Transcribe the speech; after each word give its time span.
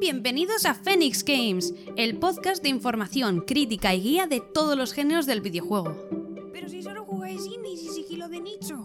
Bienvenidos 0.00 0.64
a 0.66 0.74
Phoenix 0.74 1.24
Games, 1.24 1.74
el 1.96 2.18
podcast 2.18 2.62
de 2.62 2.68
información, 2.68 3.40
crítica 3.40 3.94
y 3.94 4.00
guía 4.00 4.26
de 4.26 4.40
todos 4.40 4.76
los 4.76 4.92
géneros 4.92 5.26
del 5.26 5.40
videojuego. 5.40 5.94
Pero 6.52 6.68
si 6.68 6.82
solo 6.82 7.04
jugáis 7.04 7.44
indies 7.46 7.82
y 7.82 7.88
sigilo 7.88 8.28
de 8.28 8.40
nicho. 8.40 8.84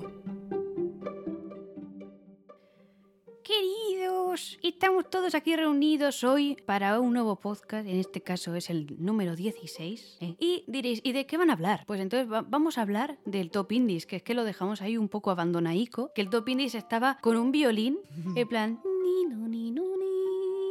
Queridos, 3.43 4.57
estamos 4.63 5.09
todos 5.09 5.35
aquí 5.35 5.55
reunidos 5.55 6.23
hoy 6.23 6.57
para 6.65 6.99
un 6.99 7.13
nuevo 7.13 7.35
podcast, 7.39 7.87
en 7.87 7.97
este 7.99 8.21
caso 8.21 8.55
es 8.55 8.69
el 8.69 8.95
número 8.99 9.35
16. 9.35 10.17
¿eh? 10.21 10.35
Y 10.39 10.63
diréis, 10.67 11.01
¿y 11.03 11.11
de 11.11 11.25
qué 11.25 11.37
van 11.37 11.49
a 11.49 11.53
hablar? 11.53 11.83
Pues 11.85 11.99
entonces 11.99 12.31
va- 12.31 12.41
vamos 12.41 12.77
a 12.77 12.81
hablar 12.81 13.19
del 13.25 13.51
Top 13.51 13.71
Indies, 13.71 14.05
que 14.05 14.15
es 14.15 14.23
que 14.23 14.33
lo 14.33 14.43
dejamos 14.45 14.81
ahí 14.81 14.97
un 14.97 15.09
poco 15.09 15.29
abandonaico, 15.29 16.11
que 16.15 16.21
el 16.21 16.29
Top 16.29 16.47
Indies 16.49 16.73
estaba 16.75 17.17
con 17.21 17.37
un 17.37 17.51
violín, 17.51 17.99
en 18.35 18.47
plan... 18.47 18.79
Ni, 19.03 19.25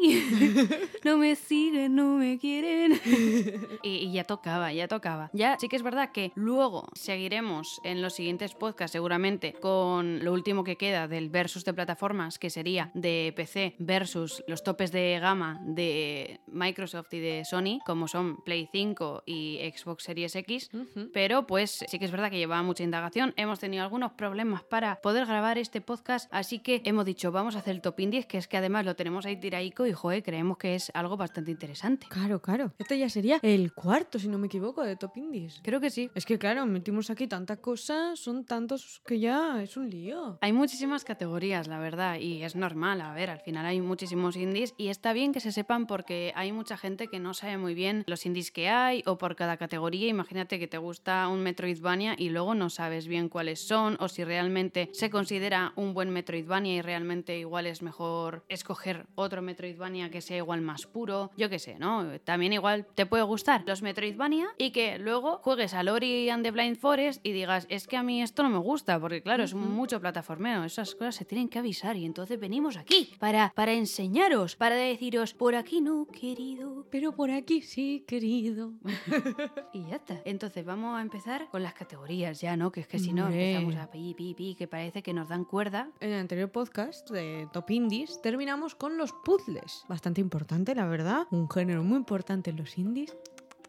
no 1.04 1.18
me 1.18 1.36
siguen, 1.36 1.94
no 1.94 2.16
me 2.16 2.38
quieren. 2.38 3.00
y, 3.82 3.88
y 3.88 4.12
ya 4.12 4.24
tocaba, 4.24 4.72
ya 4.72 4.88
tocaba. 4.88 5.30
Ya 5.32 5.56
sí 5.58 5.68
que 5.68 5.76
es 5.76 5.82
verdad 5.82 6.10
que 6.12 6.32
luego 6.34 6.88
seguiremos 6.94 7.80
en 7.84 8.02
los 8.02 8.14
siguientes 8.14 8.54
podcasts 8.54 8.92
seguramente 8.92 9.54
con 9.54 10.24
lo 10.24 10.32
último 10.32 10.64
que 10.64 10.76
queda 10.76 11.08
del 11.08 11.30
versus 11.30 11.64
de 11.64 11.74
plataformas, 11.74 12.38
que 12.38 12.50
sería 12.50 12.90
de 12.94 13.32
PC 13.36 13.76
versus 13.78 14.42
los 14.46 14.62
topes 14.62 14.92
de 14.92 15.18
gama 15.20 15.60
de 15.64 16.40
Microsoft 16.46 17.12
y 17.12 17.20
de 17.20 17.44
Sony, 17.44 17.80
como 17.86 18.08
son 18.08 18.42
Play 18.42 18.68
5 18.70 19.24
y 19.26 19.58
Xbox 19.74 20.04
Series 20.04 20.34
X. 20.36 20.70
Pero 21.12 21.46
pues 21.46 21.84
sí 21.88 21.98
que 21.98 22.04
es 22.04 22.10
verdad 22.10 22.30
que 22.30 22.38
llevaba 22.38 22.62
mucha 22.62 22.84
indagación. 22.84 23.34
Hemos 23.36 23.58
tenido 23.58 23.82
algunos 23.82 24.12
problemas 24.12 24.62
para 24.62 25.00
poder 25.00 25.26
grabar 25.26 25.58
este 25.58 25.80
podcast, 25.80 26.28
así 26.32 26.58
que 26.58 26.82
hemos 26.84 27.04
dicho, 27.04 27.32
vamos 27.32 27.56
a 27.56 27.60
hacer 27.60 27.74
el 27.74 27.82
top 27.82 28.00
indies, 28.00 28.26
que 28.26 28.38
es 28.38 28.48
que 28.48 28.56
además 28.56 28.84
lo 28.84 28.96
tenemos 28.96 29.26
ahí 29.26 29.36
tiraico 29.36 29.86
y 29.86 29.91
joder, 29.94 30.22
creemos 30.22 30.58
que 30.58 30.74
es 30.74 30.90
algo 30.94 31.16
bastante 31.16 31.50
interesante. 31.50 32.06
Claro, 32.08 32.40
claro. 32.40 32.72
Este 32.78 32.98
ya 32.98 33.08
sería 33.08 33.38
el 33.42 33.72
cuarto, 33.72 34.18
si 34.18 34.28
no 34.28 34.38
me 34.38 34.46
equivoco, 34.46 34.82
de 34.82 34.96
Top 34.96 35.16
Indies. 35.16 35.60
Creo 35.62 35.80
que 35.80 35.90
sí. 35.90 36.10
Es 36.14 36.26
que 36.26 36.38
claro, 36.38 36.66
metimos 36.66 37.10
aquí 37.10 37.26
tanta 37.26 37.56
cosa, 37.56 38.16
son 38.16 38.44
tantos 38.44 39.02
que 39.06 39.18
ya 39.18 39.62
es 39.62 39.76
un 39.76 39.90
lío. 39.90 40.38
Hay 40.40 40.52
muchísimas 40.52 41.04
categorías, 41.04 41.68
la 41.68 41.78
verdad, 41.78 42.18
y 42.18 42.42
es 42.42 42.56
normal. 42.56 43.00
A 43.00 43.14
ver, 43.14 43.30
al 43.30 43.40
final 43.40 43.66
hay 43.66 43.80
muchísimos 43.80 44.36
indies 44.36 44.74
y 44.76 44.88
está 44.88 45.12
bien 45.12 45.32
que 45.32 45.40
se 45.40 45.52
sepan 45.52 45.86
porque 45.86 46.32
hay 46.34 46.52
mucha 46.52 46.76
gente 46.76 47.08
que 47.08 47.20
no 47.20 47.34
sabe 47.34 47.58
muy 47.58 47.74
bien 47.74 48.04
los 48.06 48.24
indies 48.26 48.50
que 48.50 48.68
hay 48.68 49.02
o 49.06 49.18
por 49.18 49.36
cada 49.36 49.56
categoría. 49.56 50.08
Imagínate 50.08 50.58
que 50.58 50.68
te 50.68 50.78
gusta 50.78 51.28
un 51.28 51.42
Metroidvania 51.42 52.14
y 52.18 52.30
luego 52.30 52.54
no 52.54 52.70
sabes 52.70 53.06
bien 53.06 53.28
cuáles 53.28 53.60
son 53.66 53.96
o 54.00 54.08
si 54.08 54.24
realmente 54.24 54.90
se 54.92 55.10
considera 55.10 55.72
un 55.76 55.94
buen 55.94 56.10
Metroidvania 56.10 56.76
y 56.76 56.82
realmente 56.82 57.38
igual 57.38 57.66
es 57.66 57.82
mejor 57.82 58.44
escoger 58.48 59.06
otro 59.14 59.42
Metroidvania 59.42 59.81
que 59.82 60.20
sea 60.20 60.36
igual 60.36 60.60
más 60.60 60.86
puro. 60.86 61.30
Yo 61.36 61.50
qué 61.50 61.58
sé, 61.58 61.76
¿no? 61.78 62.20
También 62.20 62.52
igual 62.52 62.86
te 62.94 63.04
puede 63.04 63.24
gustar 63.24 63.64
los 63.66 63.82
Metroidvania 63.82 64.48
y 64.58 64.70
que 64.70 64.98
luego 64.98 65.38
juegues 65.38 65.74
a 65.74 65.80
Ori 65.80 66.30
and 66.30 66.44
the 66.44 66.50
Blind 66.52 66.76
Forest 66.76 67.20
y 67.26 67.32
digas, 67.32 67.66
es 67.68 67.88
que 67.88 67.96
a 67.96 68.02
mí 68.02 68.22
esto 68.22 68.42
no 68.42 68.48
me 68.48 68.58
gusta 68.58 69.00
porque 69.00 69.22
claro, 69.22 69.42
es 69.42 69.54
mucho 69.54 70.00
plataformeo. 70.00 70.64
Esas 70.64 70.94
cosas 70.94 71.16
se 71.16 71.24
tienen 71.24 71.48
que 71.48 71.58
avisar 71.58 71.96
y 71.96 72.04
entonces 72.04 72.38
venimos 72.38 72.76
aquí 72.76 73.10
para, 73.18 73.52
para 73.54 73.72
enseñaros, 73.72 74.54
para 74.56 74.76
deciros, 74.76 75.34
por 75.34 75.56
aquí 75.56 75.80
no, 75.80 76.06
querido. 76.06 76.86
Pero 76.90 77.12
por 77.12 77.30
aquí 77.30 77.62
sí, 77.62 78.04
querido. 78.06 78.72
Y 79.72 79.86
ya 79.86 79.96
está. 79.96 80.20
Entonces 80.24 80.64
vamos 80.64 80.98
a 80.98 81.02
empezar 81.02 81.48
con 81.50 81.62
las 81.62 81.72
categorías 81.74 82.40
ya, 82.40 82.56
¿no? 82.56 82.70
Que 82.70 82.80
es 82.80 82.86
que 82.86 82.98
si 82.98 83.12
no 83.12 83.24
Hombre. 83.24 83.54
empezamos 83.54 83.76
a 83.76 83.90
pi, 83.90 84.14
pi, 84.14 84.34
pi, 84.34 84.54
que 84.54 84.68
parece 84.68 85.02
que 85.02 85.14
nos 85.14 85.28
dan 85.28 85.44
cuerda. 85.44 85.90
En 86.00 86.10
el 86.10 86.20
anterior 86.20 86.50
podcast 86.50 87.10
de 87.10 87.48
Top 87.52 87.70
Indies 87.70 88.20
terminamos 88.22 88.74
con 88.74 88.98
los 88.98 89.12
puzzles. 89.24 89.71
Bastante 89.88 90.20
importante, 90.20 90.74
la 90.74 90.86
verdad. 90.86 91.26
Un 91.30 91.48
género 91.50 91.82
muy 91.84 91.96
importante 91.98 92.50
en 92.50 92.56
los 92.56 92.76
indies. 92.78 93.16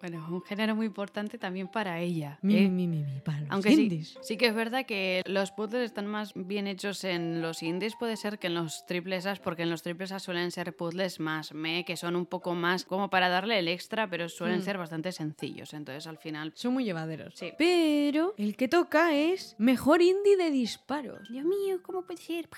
Bueno, 0.01 0.27
un 0.29 0.41
género 0.41 0.75
muy 0.75 0.85
importante 0.87 1.37
también 1.37 1.69
para 1.69 2.01
ella. 2.01 2.37
Mi, 2.41 2.57
¿eh? 2.57 2.69
mi, 2.69 2.87
mi, 2.89 3.03
mi, 3.05 3.21
para 3.21 3.39
los 3.39 3.51
Aunque 3.51 3.69
sí, 3.73 3.83
indies. 3.83 4.17
sí 4.21 4.35
que 4.35 4.47
es 4.47 4.53
verdad 4.53 4.85
que 4.85 5.21
los 5.25 5.51
puzzles 5.51 5.83
están 5.85 6.07
más 6.07 6.33
bien 6.35 6.67
hechos 6.67 7.05
en 7.05 7.41
los 7.41 7.63
indies, 7.63 7.95
puede 7.95 8.17
ser 8.17 8.37
que 8.37 8.47
en 8.47 8.53
los 8.53 8.85
triples 8.85 9.25
As, 9.25 9.39
porque 9.39 9.63
en 9.63 9.69
los 9.69 9.81
triples 9.81 10.11
As 10.11 10.21
suelen 10.23 10.51
ser 10.51 10.75
puzzles 10.75 11.21
más 11.21 11.53
me, 11.53 11.85
que 11.85 11.95
son 11.95 12.17
un 12.17 12.25
poco 12.25 12.53
más 12.53 12.83
como 12.83 13.09
para 13.09 13.29
darle 13.29 13.57
el 13.59 13.69
extra, 13.69 14.09
pero 14.09 14.27
suelen 14.27 14.59
Mm. 14.59 14.63
ser 14.63 14.77
bastante 14.77 15.13
sencillos. 15.13 15.73
Entonces 15.73 16.05
al 16.05 16.17
final. 16.17 16.51
Son 16.53 16.73
muy 16.73 16.83
llevaderos. 16.83 17.35
Sí. 17.37 17.53
Pero 17.57 18.33
el 18.37 18.57
que 18.57 18.67
toca 18.67 19.15
es 19.15 19.55
mejor 19.57 20.01
indie 20.01 20.35
de 20.35 20.51
disparos. 20.51 21.29
Dios 21.29 21.45
mío, 21.45 21.79
¿cómo 21.81 22.01
puede 22.01 22.19
ser? 22.21 22.49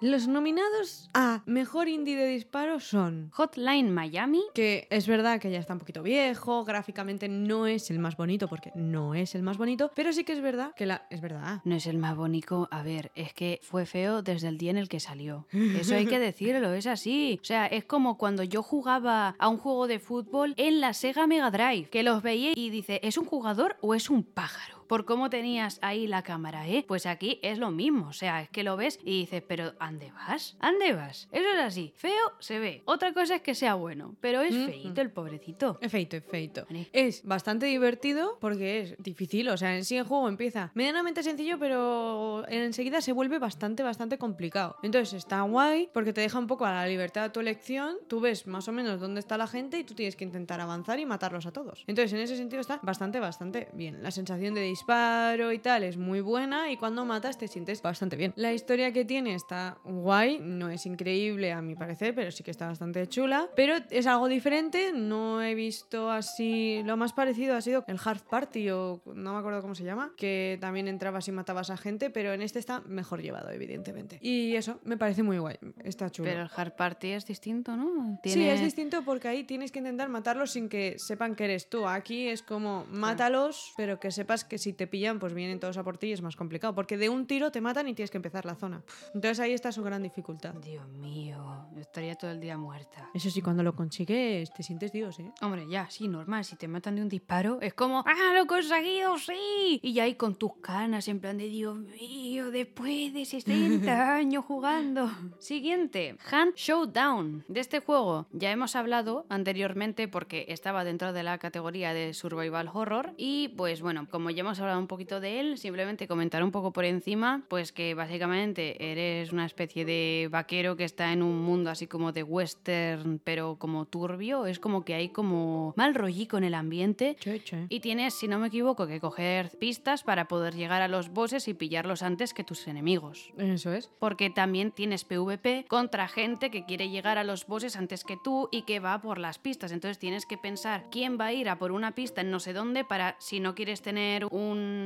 Los 0.00 0.28
nominados 0.28 1.10
a 1.14 1.42
mejor 1.46 1.88
indie 1.88 2.16
de 2.16 2.26
disparos 2.26 2.84
son 2.84 3.30
Hotline 3.32 3.92
Miami. 3.92 4.42
que 4.54 4.86
es 4.90 5.06
verdad 5.06 5.40
que 5.40 5.50
ya 5.50 5.58
está 5.58 5.72
un 5.74 5.78
poquito 5.80 6.02
viejo, 6.02 6.64
gráficamente 6.64 7.28
no 7.28 7.66
es 7.66 7.90
el 7.90 7.98
más 7.98 8.16
bonito 8.16 8.48
porque 8.48 8.72
no 8.74 9.14
es 9.14 9.34
el 9.34 9.42
más 9.42 9.58
bonito, 9.58 9.90
pero 9.94 10.12
sí 10.12 10.24
que 10.24 10.32
es 10.32 10.40
verdad 10.40 10.74
que 10.74 10.86
la 10.86 11.06
es 11.10 11.20
verdad. 11.20 11.60
No 11.64 11.74
es 11.74 11.86
el 11.86 11.98
más 11.98 12.16
bonito. 12.16 12.68
A 12.70 12.82
ver, 12.82 13.10
es 13.14 13.32
que 13.32 13.60
fue 13.62 13.86
feo 13.86 14.22
desde 14.22 14.48
el 14.48 14.58
día 14.58 14.70
en 14.70 14.78
el 14.78 14.88
que 14.88 15.00
salió. 15.00 15.46
Eso 15.52 15.94
hay 15.94 16.06
que 16.06 16.18
decirlo, 16.30 16.72
es 16.72 16.86
así. 16.86 17.38
O 17.40 17.44
sea, 17.44 17.66
es 17.66 17.84
como 17.84 18.16
cuando 18.18 18.42
yo 18.42 18.62
jugaba 18.62 19.34
a 19.38 19.48
un 19.48 19.58
juego 19.58 19.86
de 19.86 19.98
fútbol 19.98 20.54
en 20.56 20.80
la 20.80 20.94
Sega 20.94 21.26
Mega 21.26 21.50
Drive, 21.50 21.88
que 21.90 22.02
los 22.02 22.22
veía 22.22 22.52
y 22.54 22.70
dice, 22.70 23.00
¿es 23.02 23.18
un 23.18 23.24
jugador 23.24 23.76
o 23.80 23.94
es 23.94 24.10
un 24.10 24.22
pájaro? 24.22 24.79
Por 24.90 25.04
cómo 25.04 25.30
tenías 25.30 25.78
ahí 25.82 26.08
la 26.08 26.24
cámara, 26.24 26.66
¿eh? 26.66 26.84
Pues 26.84 27.06
aquí 27.06 27.38
es 27.42 27.58
lo 27.58 27.70
mismo. 27.70 28.08
O 28.08 28.12
sea, 28.12 28.42
es 28.42 28.50
que 28.50 28.64
lo 28.64 28.76
ves 28.76 28.98
y 29.04 29.20
dices, 29.20 29.40
¿pero 29.46 29.72
ande 29.78 30.10
vas? 30.10 30.56
¿Ande 30.58 30.94
vas? 30.94 31.28
Eso 31.30 31.48
es 31.48 31.60
así. 31.60 31.92
Feo 31.94 32.32
se 32.40 32.58
ve. 32.58 32.82
Otra 32.86 33.12
cosa 33.12 33.36
es 33.36 33.42
que 33.42 33.54
sea 33.54 33.74
bueno, 33.74 34.16
pero 34.20 34.40
es 34.40 34.52
Ujú. 34.52 34.64
feito 34.66 35.00
el 35.00 35.12
pobrecito. 35.12 35.78
Es 35.80 35.92
feito, 35.92 36.16
es 36.16 36.24
feito. 36.24 36.66
Vale. 36.68 36.88
Es 36.92 37.22
bastante 37.22 37.66
divertido 37.66 38.36
porque 38.40 38.80
es 38.80 38.96
difícil, 38.98 39.48
o 39.50 39.56
sea, 39.56 39.76
en 39.76 39.84
sí 39.84 39.96
el 39.96 40.02
juego 40.02 40.28
empieza 40.28 40.72
medianamente 40.74 41.22
sencillo, 41.22 41.56
pero 41.60 42.44
enseguida 42.48 43.00
se 43.00 43.12
vuelve 43.12 43.38
bastante, 43.38 43.84
bastante 43.84 44.18
complicado. 44.18 44.74
Entonces 44.82 45.14
está 45.14 45.40
guay 45.42 45.88
porque 45.94 46.12
te 46.12 46.20
deja 46.20 46.36
un 46.36 46.48
poco 46.48 46.66
a 46.66 46.72
la 46.72 46.88
libertad 46.88 47.22
de 47.22 47.30
tu 47.30 47.38
elección, 47.38 47.96
tú 48.08 48.18
ves 48.18 48.48
más 48.48 48.66
o 48.66 48.72
menos 48.72 48.98
dónde 48.98 49.20
está 49.20 49.38
la 49.38 49.46
gente 49.46 49.78
y 49.78 49.84
tú 49.84 49.94
tienes 49.94 50.16
que 50.16 50.24
intentar 50.24 50.60
avanzar 50.60 50.98
y 50.98 51.06
matarlos 51.06 51.46
a 51.46 51.52
todos. 51.52 51.84
Entonces 51.86 52.12
en 52.12 52.18
ese 52.18 52.36
sentido 52.36 52.60
está 52.60 52.80
bastante, 52.82 53.20
bastante 53.20 53.68
bien. 53.72 54.02
La 54.02 54.10
sensación 54.10 54.52
de 54.52 54.62
disparo 54.80 55.52
y 55.52 55.58
tal 55.58 55.82
es 55.82 55.98
muy 55.98 56.22
buena 56.22 56.70
y 56.72 56.78
cuando 56.78 57.04
matas 57.04 57.36
te 57.36 57.48
sientes 57.48 57.82
bastante 57.82 58.16
bien. 58.16 58.32
La 58.36 58.54
historia 58.54 58.92
que 58.92 59.04
tiene 59.04 59.34
está 59.34 59.76
guay, 59.84 60.38
no 60.40 60.70
es 60.70 60.86
increíble 60.86 61.52
a 61.52 61.60
mi 61.60 61.74
parecer, 61.74 62.14
pero 62.14 62.30
sí 62.30 62.42
que 62.42 62.50
está 62.50 62.66
bastante 62.66 63.06
chula, 63.06 63.50
pero 63.54 63.74
es 63.90 64.06
algo 64.06 64.26
diferente, 64.26 64.92
no 64.94 65.42
he 65.42 65.54
visto 65.54 66.10
así, 66.10 66.80
lo 66.84 66.96
más 66.96 67.12
parecido 67.12 67.56
ha 67.56 67.60
sido 67.60 67.84
el 67.88 67.98
Hard 68.02 68.22
Party 68.22 68.70
o 68.70 69.02
no 69.14 69.34
me 69.34 69.40
acuerdo 69.40 69.60
cómo 69.60 69.74
se 69.74 69.84
llama, 69.84 70.14
que 70.16 70.56
también 70.62 70.88
entrabas 70.88 71.28
y 71.28 71.32
matabas 71.32 71.68
a 71.68 71.76
gente, 71.76 72.08
pero 72.08 72.32
en 72.32 72.40
este 72.40 72.58
está 72.58 72.80
mejor 72.80 73.20
llevado, 73.20 73.50
evidentemente. 73.50 74.18
Y 74.22 74.56
eso, 74.56 74.80
me 74.84 74.96
parece 74.96 75.22
muy 75.22 75.36
guay, 75.36 75.58
está 75.84 76.08
chulo. 76.08 76.30
Pero 76.30 76.42
el 76.42 76.50
Hard 76.56 76.74
Party 76.74 77.08
es 77.08 77.26
distinto, 77.26 77.76
¿no? 77.76 78.18
Sí, 78.24 78.48
es 78.48 78.60
distinto 78.60 79.02
porque 79.04 79.28
ahí 79.28 79.44
tienes 79.44 79.72
que 79.72 79.78
intentar 79.80 80.08
matarlos 80.08 80.52
sin 80.52 80.70
que 80.70 80.98
sepan 80.98 81.34
que 81.34 81.44
eres 81.44 81.68
tú. 81.68 81.86
Aquí 81.86 82.28
es 82.28 82.42
como 82.42 82.86
mátalos, 82.90 83.74
pero 83.76 84.00
que 84.00 84.10
sepas 84.10 84.44
que 84.44 84.56
si 84.56 84.69
te 84.72 84.86
pillan, 84.86 85.18
pues 85.18 85.34
vienen 85.34 85.60
todos 85.60 85.76
a 85.76 85.84
por 85.84 85.98
ti 85.98 86.08
y 86.08 86.12
es 86.12 86.22
más 86.22 86.36
complicado. 86.36 86.74
Porque 86.74 86.96
de 86.96 87.08
un 87.08 87.26
tiro 87.26 87.50
te 87.50 87.60
matan 87.60 87.88
y 87.88 87.94
tienes 87.94 88.10
que 88.10 88.18
empezar 88.18 88.44
la 88.44 88.54
zona. 88.54 88.82
Entonces 89.14 89.40
ahí 89.40 89.52
está 89.52 89.72
su 89.72 89.82
gran 89.82 90.02
dificultad. 90.02 90.54
Dios 90.54 90.86
mío, 90.88 91.66
yo 91.74 91.80
estaría 91.80 92.14
todo 92.14 92.30
el 92.30 92.40
día 92.40 92.56
muerta. 92.58 93.10
Eso 93.14 93.30
sí, 93.30 93.42
cuando 93.42 93.62
lo 93.62 93.74
consigues, 93.74 94.52
te 94.52 94.62
sientes 94.62 94.92
Dios, 94.92 95.18
¿eh? 95.18 95.32
Hombre, 95.42 95.66
ya, 95.68 95.88
sí, 95.90 96.08
normal. 96.08 96.44
Si 96.44 96.56
te 96.56 96.68
matan 96.68 96.96
de 96.96 97.02
un 97.02 97.08
disparo, 97.08 97.58
es 97.60 97.74
como, 97.74 98.04
¡ah, 98.06 98.34
lo 98.34 98.42
he 98.42 98.46
conseguido, 98.46 99.18
sí! 99.18 99.80
Y 99.82 99.92
ya 99.92 100.04
ahí 100.04 100.14
con 100.14 100.34
tus 100.34 100.56
canas, 100.56 101.08
en 101.08 101.20
plan 101.20 101.38
de 101.38 101.48
Dios 101.48 101.76
mío, 101.76 102.50
después 102.50 103.12
de 103.12 103.24
60 103.24 104.14
años 104.14 104.44
jugando. 104.44 105.10
Siguiente, 105.38 106.16
Hunt 106.32 106.56
Showdown. 106.56 107.44
De 107.48 107.60
este 107.60 107.80
juego 107.80 108.26
ya 108.32 108.50
hemos 108.50 108.76
hablado 108.76 109.26
anteriormente 109.28 110.08
porque 110.08 110.46
estaba 110.48 110.84
dentro 110.84 111.12
de 111.12 111.22
la 111.22 111.38
categoría 111.38 111.92
de 111.94 112.14
Survival 112.14 112.70
Horror. 112.72 113.14
Y 113.16 113.48
pues 113.56 113.82
bueno, 113.82 114.06
como 114.10 114.30
ya 114.30 114.40
hemos 114.40 114.59
hablado 114.60 114.78
un 114.78 114.86
poquito 114.86 115.20
de 115.20 115.40
él, 115.40 115.58
simplemente 115.58 116.06
comentar 116.06 116.42
un 116.44 116.50
poco 116.50 116.72
por 116.72 116.84
encima, 116.84 117.42
pues 117.48 117.72
que 117.72 117.94
básicamente 117.94 118.92
eres 118.92 119.32
una 119.32 119.46
especie 119.46 119.84
de 119.84 120.28
vaquero 120.30 120.76
que 120.76 120.84
está 120.84 121.12
en 121.12 121.22
un 121.22 121.40
mundo 121.42 121.70
así 121.70 121.86
como 121.86 122.12
de 122.12 122.22
western, 122.22 123.20
pero 123.24 123.56
como 123.58 123.86
turbio. 123.86 124.46
Es 124.46 124.58
como 124.58 124.84
que 124.84 124.94
hay 124.94 125.08
como 125.08 125.72
mal 125.76 125.94
rollico 125.94 126.36
en 126.36 126.44
el 126.44 126.54
ambiente. 126.54 127.16
Che, 127.18 127.42
che. 127.42 127.66
Y 127.68 127.80
tienes, 127.80 128.14
si 128.14 128.28
no 128.28 128.38
me 128.38 128.48
equivoco, 128.48 128.86
que 128.86 129.00
coger 129.00 129.50
pistas 129.58 130.04
para 130.04 130.28
poder 130.28 130.54
llegar 130.54 130.82
a 130.82 130.88
los 130.88 131.08
bosses 131.08 131.48
y 131.48 131.54
pillarlos 131.54 132.02
antes 132.02 132.10
antes 132.10 132.34
que 132.34 132.42
tus 132.42 132.66
enemigos. 132.66 133.32
Eso 133.38 133.72
es. 133.72 133.88
Porque 134.00 134.30
también 134.30 134.72
tienes 134.72 135.04
PvP 135.04 135.64
contra 135.68 136.08
gente 136.08 136.50
que 136.50 136.64
quiere 136.64 136.90
llegar 136.90 137.18
a 137.18 137.24
los 137.24 137.46
bosses 137.46 137.76
antes 137.76 138.02
que 138.02 138.18
tú 138.22 138.48
y 138.50 138.62
que 138.62 138.80
va 138.80 139.00
por 139.00 139.18
las 139.18 139.38
pistas. 139.38 139.70
Entonces 139.70 139.98
tienes 139.98 140.26
que 140.26 140.36
pensar 140.36 140.86
quién 140.90 141.16
va 141.18 141.26
a 141.26 141.32
ir 141.32 141.48
a 141.48 141.58
por 141.58 141.70
una 141.70 141.94
pista 141.94 142.20
en 142.20 142.32
no 142.32 142.40
sé 142.40 142.52
dónde 142.52 142.84
para, 142.84 143.14
si 143.20 143.38
no 143.38 143.54
quieres 143.54 143.80
tener 143.80 144.26
un 144.26 144.39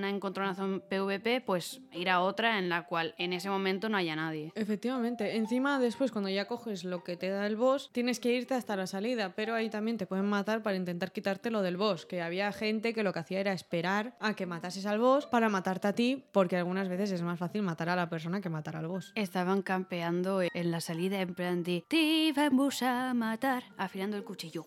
encontronazo 0.04 0.64
en 0.64 0.80
PvP, 0.80 1.40
pues 1.40 1.80
ir 1.92 2.10
a 2.10 2.20
otra 2.20 2.58
en 2.58 2.68
la 2.68 2.86
cual 2.86 3.14
en 3.18 3.32
ese 3.32 3.48
momento 3.48 3.88
no 3.88 3.96
haya 3.96 4.16
nadie. 4.16 4.52
Efectivamente. 4.54 5.36
Encima, 5.36 5.78
después, 5.78 6.10
cuando 6.10 6.30
ya 6.30 6.46
coges 6.46 6.84
lo 6.84 7.04
que 7.04 7.16
te 7.16 7.28
da 7.28 7.46
el 7.46 7.56
boss, 7.56 7.90
tienes 7.92 8.20
que 8.20 8.32
irte 8.32 8.54
hasta 8.54 8.76
la 8.76 8.86
salida, 8.86 9.34
pero 9.34 9.54
ahí 9.54 9.70
también 9.70 9.96
te 9.96 10.06
pueden 10.06 10.26
matar 10.26 10.62
para 10.62 10.76
intentar 10.76 11.12
quitarte 11.12 11.50
lo 11.50 11.62
del 11.62 11.76
boss. 11.76 12.06
Que 12.06 12.22
había 12.22 12.52
gente 12.52 12.92
que 12.94 13.02
lo 13.02 13.12
que 13.12 13.18
hacía 13.20 13.40
era 13.40 13.52
esperar 13.52 14.16
a 14.20 14.34
que 14.34 14.46
matases 14.46 14.86
al 14.86 14.98
boss 14.98 15.26
para 15.26 15.48
matarte 15.48 15.88
a 15.88 15.92
ti, 15.94 16.24
porque 16.32 16.56
algunas 16.56 16.88
veces 16.88 17.12
es 17.12 17.22
más 17.22 17.38
fácil 17.38 17.62
matar 17.62 17.88
a 17.88 17.96
la 17.96 18.08
persona 18.08 18.40
que 18.40 18.48
matar 18.48 18.76
al 18.76 18.88
boss. 18.88 19.12
Estaban 19.14 19.62
campeando 19.62 20.42
en 20.42 20.70
la 20.70 20.80
salida 20.80 21.20
en 21.20 21.34
plan 21.34 21.62
de 21.62 21.84
te 21.88 22.32
vamos 22.34 22.82
a 22.82 23.14
matar, 23.14 23.64
afilando 23.76 24.16
el 24.16 24.24
cuchillo. 24.24 24.66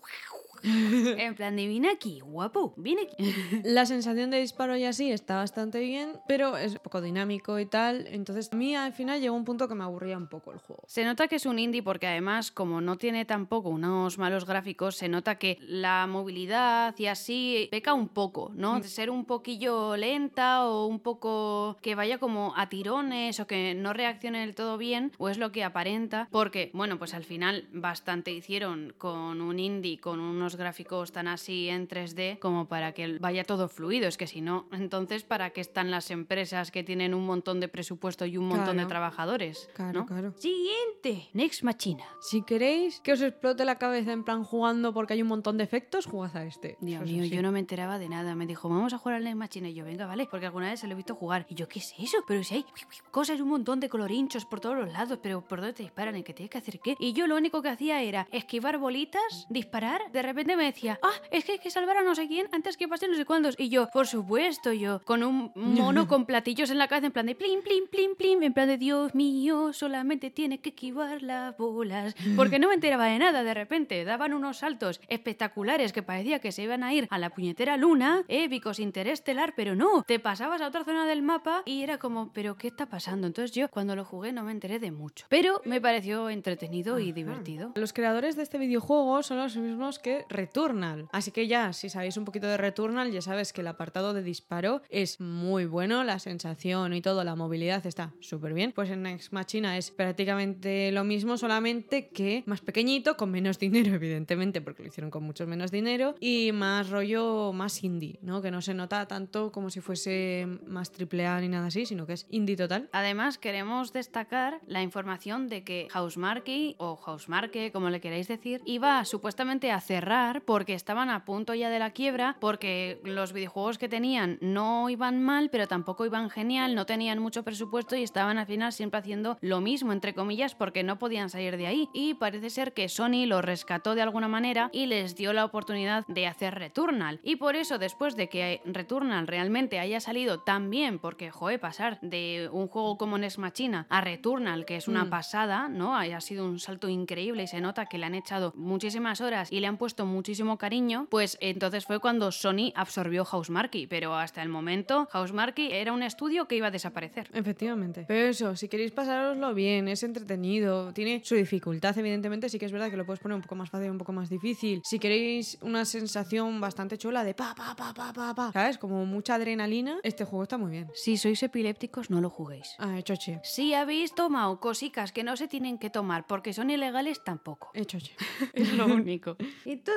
En 1.27 1.35
plan 1.35 1.55
de 1.55 1.67
vine 1.67 1.89
aquí, 1.89 2.19
guapo, 2.19 2.73
vine 2.77 3.03
aquí. 3.03 3.33
La 3.63 3.85
sensación 3.85 4.29
de 4.31 4.39
disparo 4.39 4.75
y 4.75 4.85
así 4.85 5.11
está 5.11 5.37
bastante 5.37 5.79
bien, 5.79 6.13
pero 6.27 6.57
es 6.57 6.73
un 6.73 6.79
poco 6.79 7.01
dinámico 7.01 7.59
y 7.59 7.65
tal. 7.65 8.07
Entonces, 8.07 8.49
a 8.51 8.55
mí 8.55 8.75
al 8.75 8.93
final 8.93 9.19
llegó 9.19 9.35
un 9.35 9.45
punto 9.45 9.67
que 9.67 9.75
me 9.75 9.83
aburría 9.83 10.17
un 10.17 10.27
poco 10.27 10.51
el 10.51 10.59
juego. 10.59 10.83
Se 10.87 11.03
nota 11.03 11.27
que 11.27 11.35
es 11.35 11.45
un 11.45 11.59
indie 11.59 11.83
porque 11.83 12.07
además, 12.07 12.51
como 12.51 12.81
no 12.81 12.97
tiene 12.97 13.25
tampoco 13.25 13.69
unos 13.69 14.17
malos 14.17 14.45
gráficos, 14.45 14.95
se 14.95 15.09
nota 15.09 15.35
que 15.35 15.57
la 15.61 16.07
movilidad 16.07 16.95
y 16.97 17.07
así 17.07 17.67
peca 17.71 17.93
un 17.93 18.09
poco, 18.09 18.51
¿no? 18.55 18.79
De 18.79 18.87
ser 18.87 19.09
un 19.09 19.25
poquillo 19.25 19.95
lenta 19.97 20.65
o 20.65 20.85
un 20.85 20.99
poco 20.99 21.77
que 21.81 21.95
vaya 21.95 22.17
como 22.17 22.53
a 22.55 22.69
tirones 22.69 23.39
o 23.39 23.47
que 23.47 23.73
no 23.75 23.93
reaccione 23.93 24.39
del 24.39 24.55
todo 24.55 24.77
bien, 24.77 25.11
o 25.17 25.29
es 25.29 25.37
lo 25.37 25.51
que 25.51 25.63
aparenta, 25.63 26.27
porque, 26.31 26.71
bueno, 26.73 26.97
pues 26.97 27.13
al 27.13 27.23
final 27.23 27.67
bastante 27.71 28.31
hicieron 28.31 28.93
con 28.97 29.41
un 29.41 29.59
indie, 29.59 29.99
con 29.99 30.19
unos 30.19 30.46
gráficos 30.55 31.11
tan 31.11 31.27
así 31.27 31.69
en 31.69 31.87
3D 31.87 32.39
como 32.39 32.67
para 32.67 32.93
que 32.93 33.17
vaya 33.19 33.43
todo 33.43 33.67
fluido. 33.69 34.07
Es 34.07 34.17
que 34.17 34.27
si 34.27 34.41
no, 34.41 34.67
entonces, 34.71 35.23
¿para 35.23 35.51
qué 35.51 35.61
están 35.61 35.91
las 35.91 36.11
empresas 36.11 36.71
que 36.71 36.83
tienen 36.83 37.13
un 37.13 37.25
montón 37.25 37.59
de 37.59 37.67
presupuesto 37.67 38.25
y 38.25 38.37
un 38.37 38.47
montón 38.47 38.77
de 38.77 38.85
trabajadores? 38.85 39.69
Claro, 39.73 40.01
¿no? 40.01 40.05
claro. 40.05 40.33
Siguiente, 40.37 41.29
Next 41.33 41.63
Machina. 41.63 42.05
Si 42.21 42.43
queréis 42.43 42.99
que 43.01 43.13
os 43.13 43.21
explote 43.21 43.65
la 43.65 43.77
cabeza 43.77 44.11
en 44.11 44.23
plan 44.23 44.43
jugando 44.43 44.93
porque 44.93 45.13
hay 45.13 45.21
un 45.21 45.27
montón 45.27 45.57
de 45.57 45.63
efectos, 45.63 46.05
jugad 46.05 46.35
a 46.37 46.45
este. 46.45 46.77
Dios 46.81 47.03
mío, 47.03 47.25
yo 47.25 47.41
no 47.41 47.51
me 47.51 47.59
enteraba 47.59 47.99
de 47.99 48.09
nada. 48.09 48.35
Me 48.35 48.45
dijo, 48.45 48.69
vamos 48.69 48.93
a 48.93 48.97
jugar 48.97 49.15
al 49.15 49.23
Next 49.23 49.37
Machina. 49.37 49.69
Y 49.69 49.73
yo, 49.73 49.85
venga, 49.85 50.05
vale, 50.05 50.27
porque 50.29 50.45
alguna 50.45 50.69
vez 50.69 50.79
se 50.79 50.87
lo 50.87 50.93
he 50.93 50.95
visto 50.95 51.15
jugar. 51.15 51.45
Y 51.49 51.55
yo, 51.55 51.67
¿qué 51.67 51.79
es 51.79 51.93
eso? 51.99 52.17
Pero 52.27 52.43
si 52.43 52.55
hay 52.55 52.65
cosas, 53.11 53.39
un 53.39 53.49
montón 53.49 53.79
de 53.79 53.89
colorinchos 53.89 54.45
por 54.45 54.59
todos 54.59 54.77
los 54.77 54.91
lados, 54.91 55.19
pero 55.21 55.41
¿por 55.41 55.59
dónde 55.59 55.73
te 55.73 55.83
disparan? 55.83 56.15
¿Y 56.15 56.23
qué 56.23 56.33
tienes 56.33 56.51
que 56.51 56.57
hacer 56.57 56.79
qué? 56.79 56.95
Y 56.99 57.13
yo 57.13 57.27
lo 57.27 57.35
único 57.35 57.61
que 57.61 57.69
hacía 57.69 58.01
era 58.01 58.27
esquivar 58.31 58.77
bolitas, 58.77 59.47
disparar. 59.49 60.11
De 60.11 60.21
repente 60.21 60.36
me 60.45 60.65
decía, 60.65 60.99
ah, 61.01 61.11
es 61.31 61.45
que 61.45 61.53
hay 61.53 61.59
que 61.59 61.71
salvar 61.71 61.97
a 61.97 62.03
no 62.03 62.15
sé 62.15 62.27
quién 62.27 62.47
antes 62.51 62.77
que 62.77 62.87
pase 62.87 63.07
no 63.07 63.15
sé 63.15 63.25
cuántos. 63.25 63.55
Y 63.57 63.69
yo, 63.69 63.87
por 63.91 64.07
supuesto, 64.07 64.73
yo, 64.73 65.01
con 65.03 65.23
un 65.23 65.51
mono 65.55 66.07
con 66.07 66.25
platillos 66.25 66.69
en 66.69 66.77
la 66.77 66.87
cabeza, 66.87 67.07
en 67.07 67.13
plan 67.13 67.25
de 67.25 67.35
plim, 67.35 67.61
plim, 67.61 67.87
plim, 67.87 68.15
plim, 68.15 68.43
en 68.43 68.53
plan 68.53 68.67
de 68.67 68.77
Dios 68.77 69.15
mío, 69.15 69.73
solamente 69.73 70.31
tiene 70.31 70.59
que 70.59 70.69
esquivar 70.69 71.21
las 71.21 71.57
bolas. 71.57 72.15
Porque 72.35 72.59
no 72.59 72.67
me 72.67 72.75
enteraba 72.75 73.05
de 73.05 73.19
nada 73.19 73.43
de 73.43 73.53
repente. 73.53 74.03
Daban 74.05 74.33
unos 74.33 74.57
saltos 74.57 75.01
espectaculares 75.07 75.93
que 75.93 76.03
parecía 76.03 76.39
que 76.39 76.51
se 76.51 76.63
iban 76.63 76.83
a 76.83 76.93
ir 76.93 77.07
a 77.09 77.17
la 77.17 77.29
puñetera 77.29 77.77
luna, 77.77 78.23
épicos, 78.27 78.79
interestelar, 78.79 79.53
pero 79.55 79.75
no. 79.75 80.03
Te 80.03 80.19
pasabas 80.19 80.61
a 80.61 80.67
otra 80.67 80.83
zona 80.83 81.05
del 81.05 81.21
mapa 81.21 81.63
y 81.65 81.83
era 81.83 81.97
como, 81.97 82.31
¿pero 82.33 82.55
qué 82.55 82.67
está 82.67 82.85
pasando? 82.85 83.27
Entonces 83.27 83.55
yo, 83.55 83.69
cuando 83.69 83.95
lo 83.95 84.05
jugué, 84.05 84.31
no 84.31 84.43
me 84.43 84.51
enteré 84.51 84.79
de 84.79 84.91
mucho. 84.91 85.25
Pero 85.29 85.61
me 85.65 85.81
pareció 85.81 86.29
entretenido 86.29 86.99
y 86.99 87.11
divertido. 87.11 87.71
Los 87.75 87.93
creadores 87.93 88.35
de 88.35 88.43
este 88.43 88.57
videojuego 88.57 89.23
son 89.23 89.37
los 89.37 89.55
mismos 89.55 89.99
que 89.99 90.25
Returnal. 90.29 91.07
Así 91.11 91.31
que 91.31 91.47
ya, 91.47 91.73
si 91.73 91.89
sabéis 91.89 92.17
un 92.17 92.25
poquito 92.25 92.47
de 92.47 92.57
Returnal, 92.57 93.11
ya 93.11 93.21
sabes 93.21 93.53
que 93.53 93.61
el 93.61 93.67
apartado 93.67 94.13
de 94.13 94.23
disparo 94.23 94.81
es 94.89 95.19
muy 95.19 95.65
bueno, 95.65 96.03
la 96.03 96.19
sensación 96.19 96.93
y 96.93 97.01
todo, 97.01 97.23
la 97.23 97.35
movilidad 97.35 97.85
está 97.85 98.13
súper 98.19 98.53
bien. 98.53 98.71
Pues 98.73 98.89
en 98.89 99.03
Next 99.03 99.31
Machina 99.33 99.77
es 99.77 99.91
prácticamente 99.91 100.91
lo 100.91 101.03
mismo, 101.03 101.37
solamente 101.37 102.09
que 102.09 102.43
más 102.45 102.61
pequeñito, 102.61 103.17
con 103.17 103.31
menos 103.31 103.59
dinero, 103.67 103.93
evidentemente, 103.93 104.61
porque 104.61 104.83
lo 104.83 104.89
hicieron 104.89 105.11
con 105.11 105.23
mucho 105.23 105.47
menos 105.47 105.71
dinero, 105.71 106.15
y 106.19 106.51
más 106.51 106.89
rollo, 106.89 107.53
más 107.53 107.83
indie, 107.83 108.19
¿no? 108.21 108.41
Que 108.41 108.51
no 108.51 108.61
se 108.61 108.73
nota 108.73 109.07
tanto 109.07 109.51
como 109.51 109.69
si 109.69 109.81
fuese 109.81 110.47
más 110.65 110.91
triple 110.91 111.25
A 111.27 111.39
ni 111.39 111.49
nada 111.49 111.67
así, 111.67 111.85
sino 111.85 112.05
que 112.05 112.13
es 112.13 112.27
indie 112.29 112.55
total. 112.55 112.89
Además, 112.91 113.37
queremos 113.37 113.93
destacar 113.93 114.61
la 114.67 114.81
información 114.81 115.47
de 115.47 115.63
que 115.63 115.87
Housemarque 115.91 116.75
o 116.77 116.95
Housemarque, 116.95 117.71
como 117.71 117.89
le 117.89 118.01
queráis 118.01 118.27
decir, 118.27 118.61
iba 118.65 119.03
supuestamente 119.05 119.71
a 119.71 119.79
cerrar 119.79 120.16
porque 120.45 120.73
estaban 120.73 121.09
a 121.09 121.25
punto 121.25 121.53
ya 121.53 121.69
de 121.69 121.79
la 121.79 121.91
quiebra, 121.91 122.35
porque 122.39 122.99
los 123.03 123.33
videojuegos 123.33 123.77
que 123.77 123.89
tenían 123.89 124.37
no 124.41 124.89
iban 124.89 125.21
mal, 125.21 125.49
pero 125.49 125.67
tampoco 125.67 126.05
iban 126.05 126.29
genial, 126.29 126.75
no 126.75 126.85
tenían 126.85 127.19
mucho 127.19 127.43
presupuesto 127.43 127.95
y 127.95 128.03
estaban 128.03 128.37
al 128.37 128.45
final 128.45 128.73
siempre 128.73 128.99
haciendo 128.99 129.37
lo 129.41 129.61
mismo, 129.61 129.91
entre 129.93 130.13
comillas, 130.13 130.55
porque 130.55 130.83
no 130.83 130.97
podían 130.99 131.29
salir 131.29 131.57
de 131.57 131.67
ahí. 131.67 131.89
Y 131.93 132.15
parece 132.15 132.49
ser 132.49 132.73
que 132.73 132.89
Sony 132.89 133.25
lo 133.25 133.41
rescató 133.41 133.95
de 133.95 134.01
alguna 134.01 134.27
manera 134.27 134.69
y 134.73 134.85
les 134.87 135.15
dio 135.15 135.33
la 135.33 135.45
oportunidad 135.45 136.05
de 136.07 136.27
hacer 136.27 136.55
Returnal. 136.55 137.19
Y 137.23 137.35
por 137.35 137.55
eso, 137.55 137.77
después 137.77 138.15
de 138.15 138.29
que 138.29 138.61
Returnal 138.65 139.27
realmente 139.27 139.79
haya 139.79 139.99
salido 139.99 140.39
tan 140.39 140.69
bien, 140.69 140.99
porque, 140.99 141.29
joe, 141.31 141.59
pasar 141.59 141.99
de 142.01 142.49
un 142.51 142.67
juego 142.67 142.97
como 142.97 143.17
Next 143.17 143.37
Machina 143.37 143.85
a 143.89 144.01
Returnal, 144.01 144.65
que 144.65 144.75
es 144.77 144.87
una 144.87 145.05
Mm. 145.05 145.09
pasada, 145.09 145.69
¿no? 145.69 145.95
Ha 145.95 146.21
sido 146.21 146.45
un 146.45 146.59
salto 146.59 146.89
increíble 146.89 147.43
y 147.43 147.47
se 147.47 147.61
nota 147.61 147.85
que 147.85 147.97
le 147.97 148.05
han 148.05 148.15
echado 148.15 148.53
muchísimas 148.55 149.21
horas 149.21 149.51
y 149.51 149.59
le 149.59 149.67
han 149.67 149.77
puesto 149.77 150.05
muchísimo 150.07 150.57
cariño, 150.57 151.07
pues 151.09 151.37
entonces 151.41 151.85
fue 151.85 151.99
cuando 151.99 152.31
Sony 152.31 152.71
absorbió 152.75 153.25
Housemarque, 153.25 153.87
pero 153.89 154.15
hasta 154.15 154.41
el 154.41 154.49
momento 154.49 155.07
Housemarque 155.11 155.79
era 155.81 155.93
un 155.93 156.03
estudio 156.03 156.47
que 156.47 156.55
iba 156.55 156.67
a 156.67 156.71
desaparecer. 156.71 157.29
Efectivamente. 157.33 158.05
Pero 158.07 158.27
eso, 158.27 158.55
si 158.55 158.67
queréis 158.67 158.91
pasároslo 158.91 159.53
bien, 159.53 159.87
es 159.87 160.03
entretenido, 160.03 160.93
tiene 160.93 161.21
su 161.23 161.35
dificultad, 161.35 161.97
evidentemente, 161.97 162.49
sí 162.49 162.57
que 162.59 162.65
es 162.65 162.71
verdad 162.71 162.89
que 162.89 162.97
lo 162.97 163.05
puedes 163.05 163.19
poner 163.19 163.35
un 163.35 163.41
poco 163.41 163.55
más 163.55 163.69
fácil, 163.69 163.89
un 163.91 163.97
poco 163.97 164.13
más 164.13 164.29
difícil. 164.29 164.81
Si 164.83 164.99
queréis 164.99 165.57
una 165.61 165.85
sensación 165.85 166.59
bastante 166.61 166.97
chula 166.97 167.23
de 167.23 167.33
pa, 167.33 167.53
pa, 167.55 167.75
pa, 167.75 167.93
pa, 167.93 168.13
pa, 168.13 168.33
pa, 168.33 168.51
¿sabes? 168.51 168.77
Como 168.77 169.05
mucha 169.05 169.35
adrenalina, 169.35 169.99
este 170.03 170.23
juego 170.25 170.43
está 170.43 170.57
muy 170.57 170.71
bien. 170.71 170.89
Si 170.93 171.17
sois 171.17 171.41
epilépticos, 171.43 172.09
no 172.09 172.21
lo 172.21 172.29
juguéis. 172.29 172.75
Ah, 172.79 173.01
choche. 173.03 173.39
Si 173.43 173.73
habéis 173.73 174.13
tomado 174.15 174.59
cosicas 174.59 175.11
que 175.11 175.23
no 175.23 175.35
se 175.37 175.47
tienen 175.47 175.77
que 175.77 175.89
tomar 175.89 176.25
porque 176.27 176.53
son 176.53 176.69
ilegales, 176.69 177.23
tampoco. 177.23 177.71
Choche. 177.85 178.15
Es 178.53 178.73
lo 178.73 178.85
único. 179.01 179.35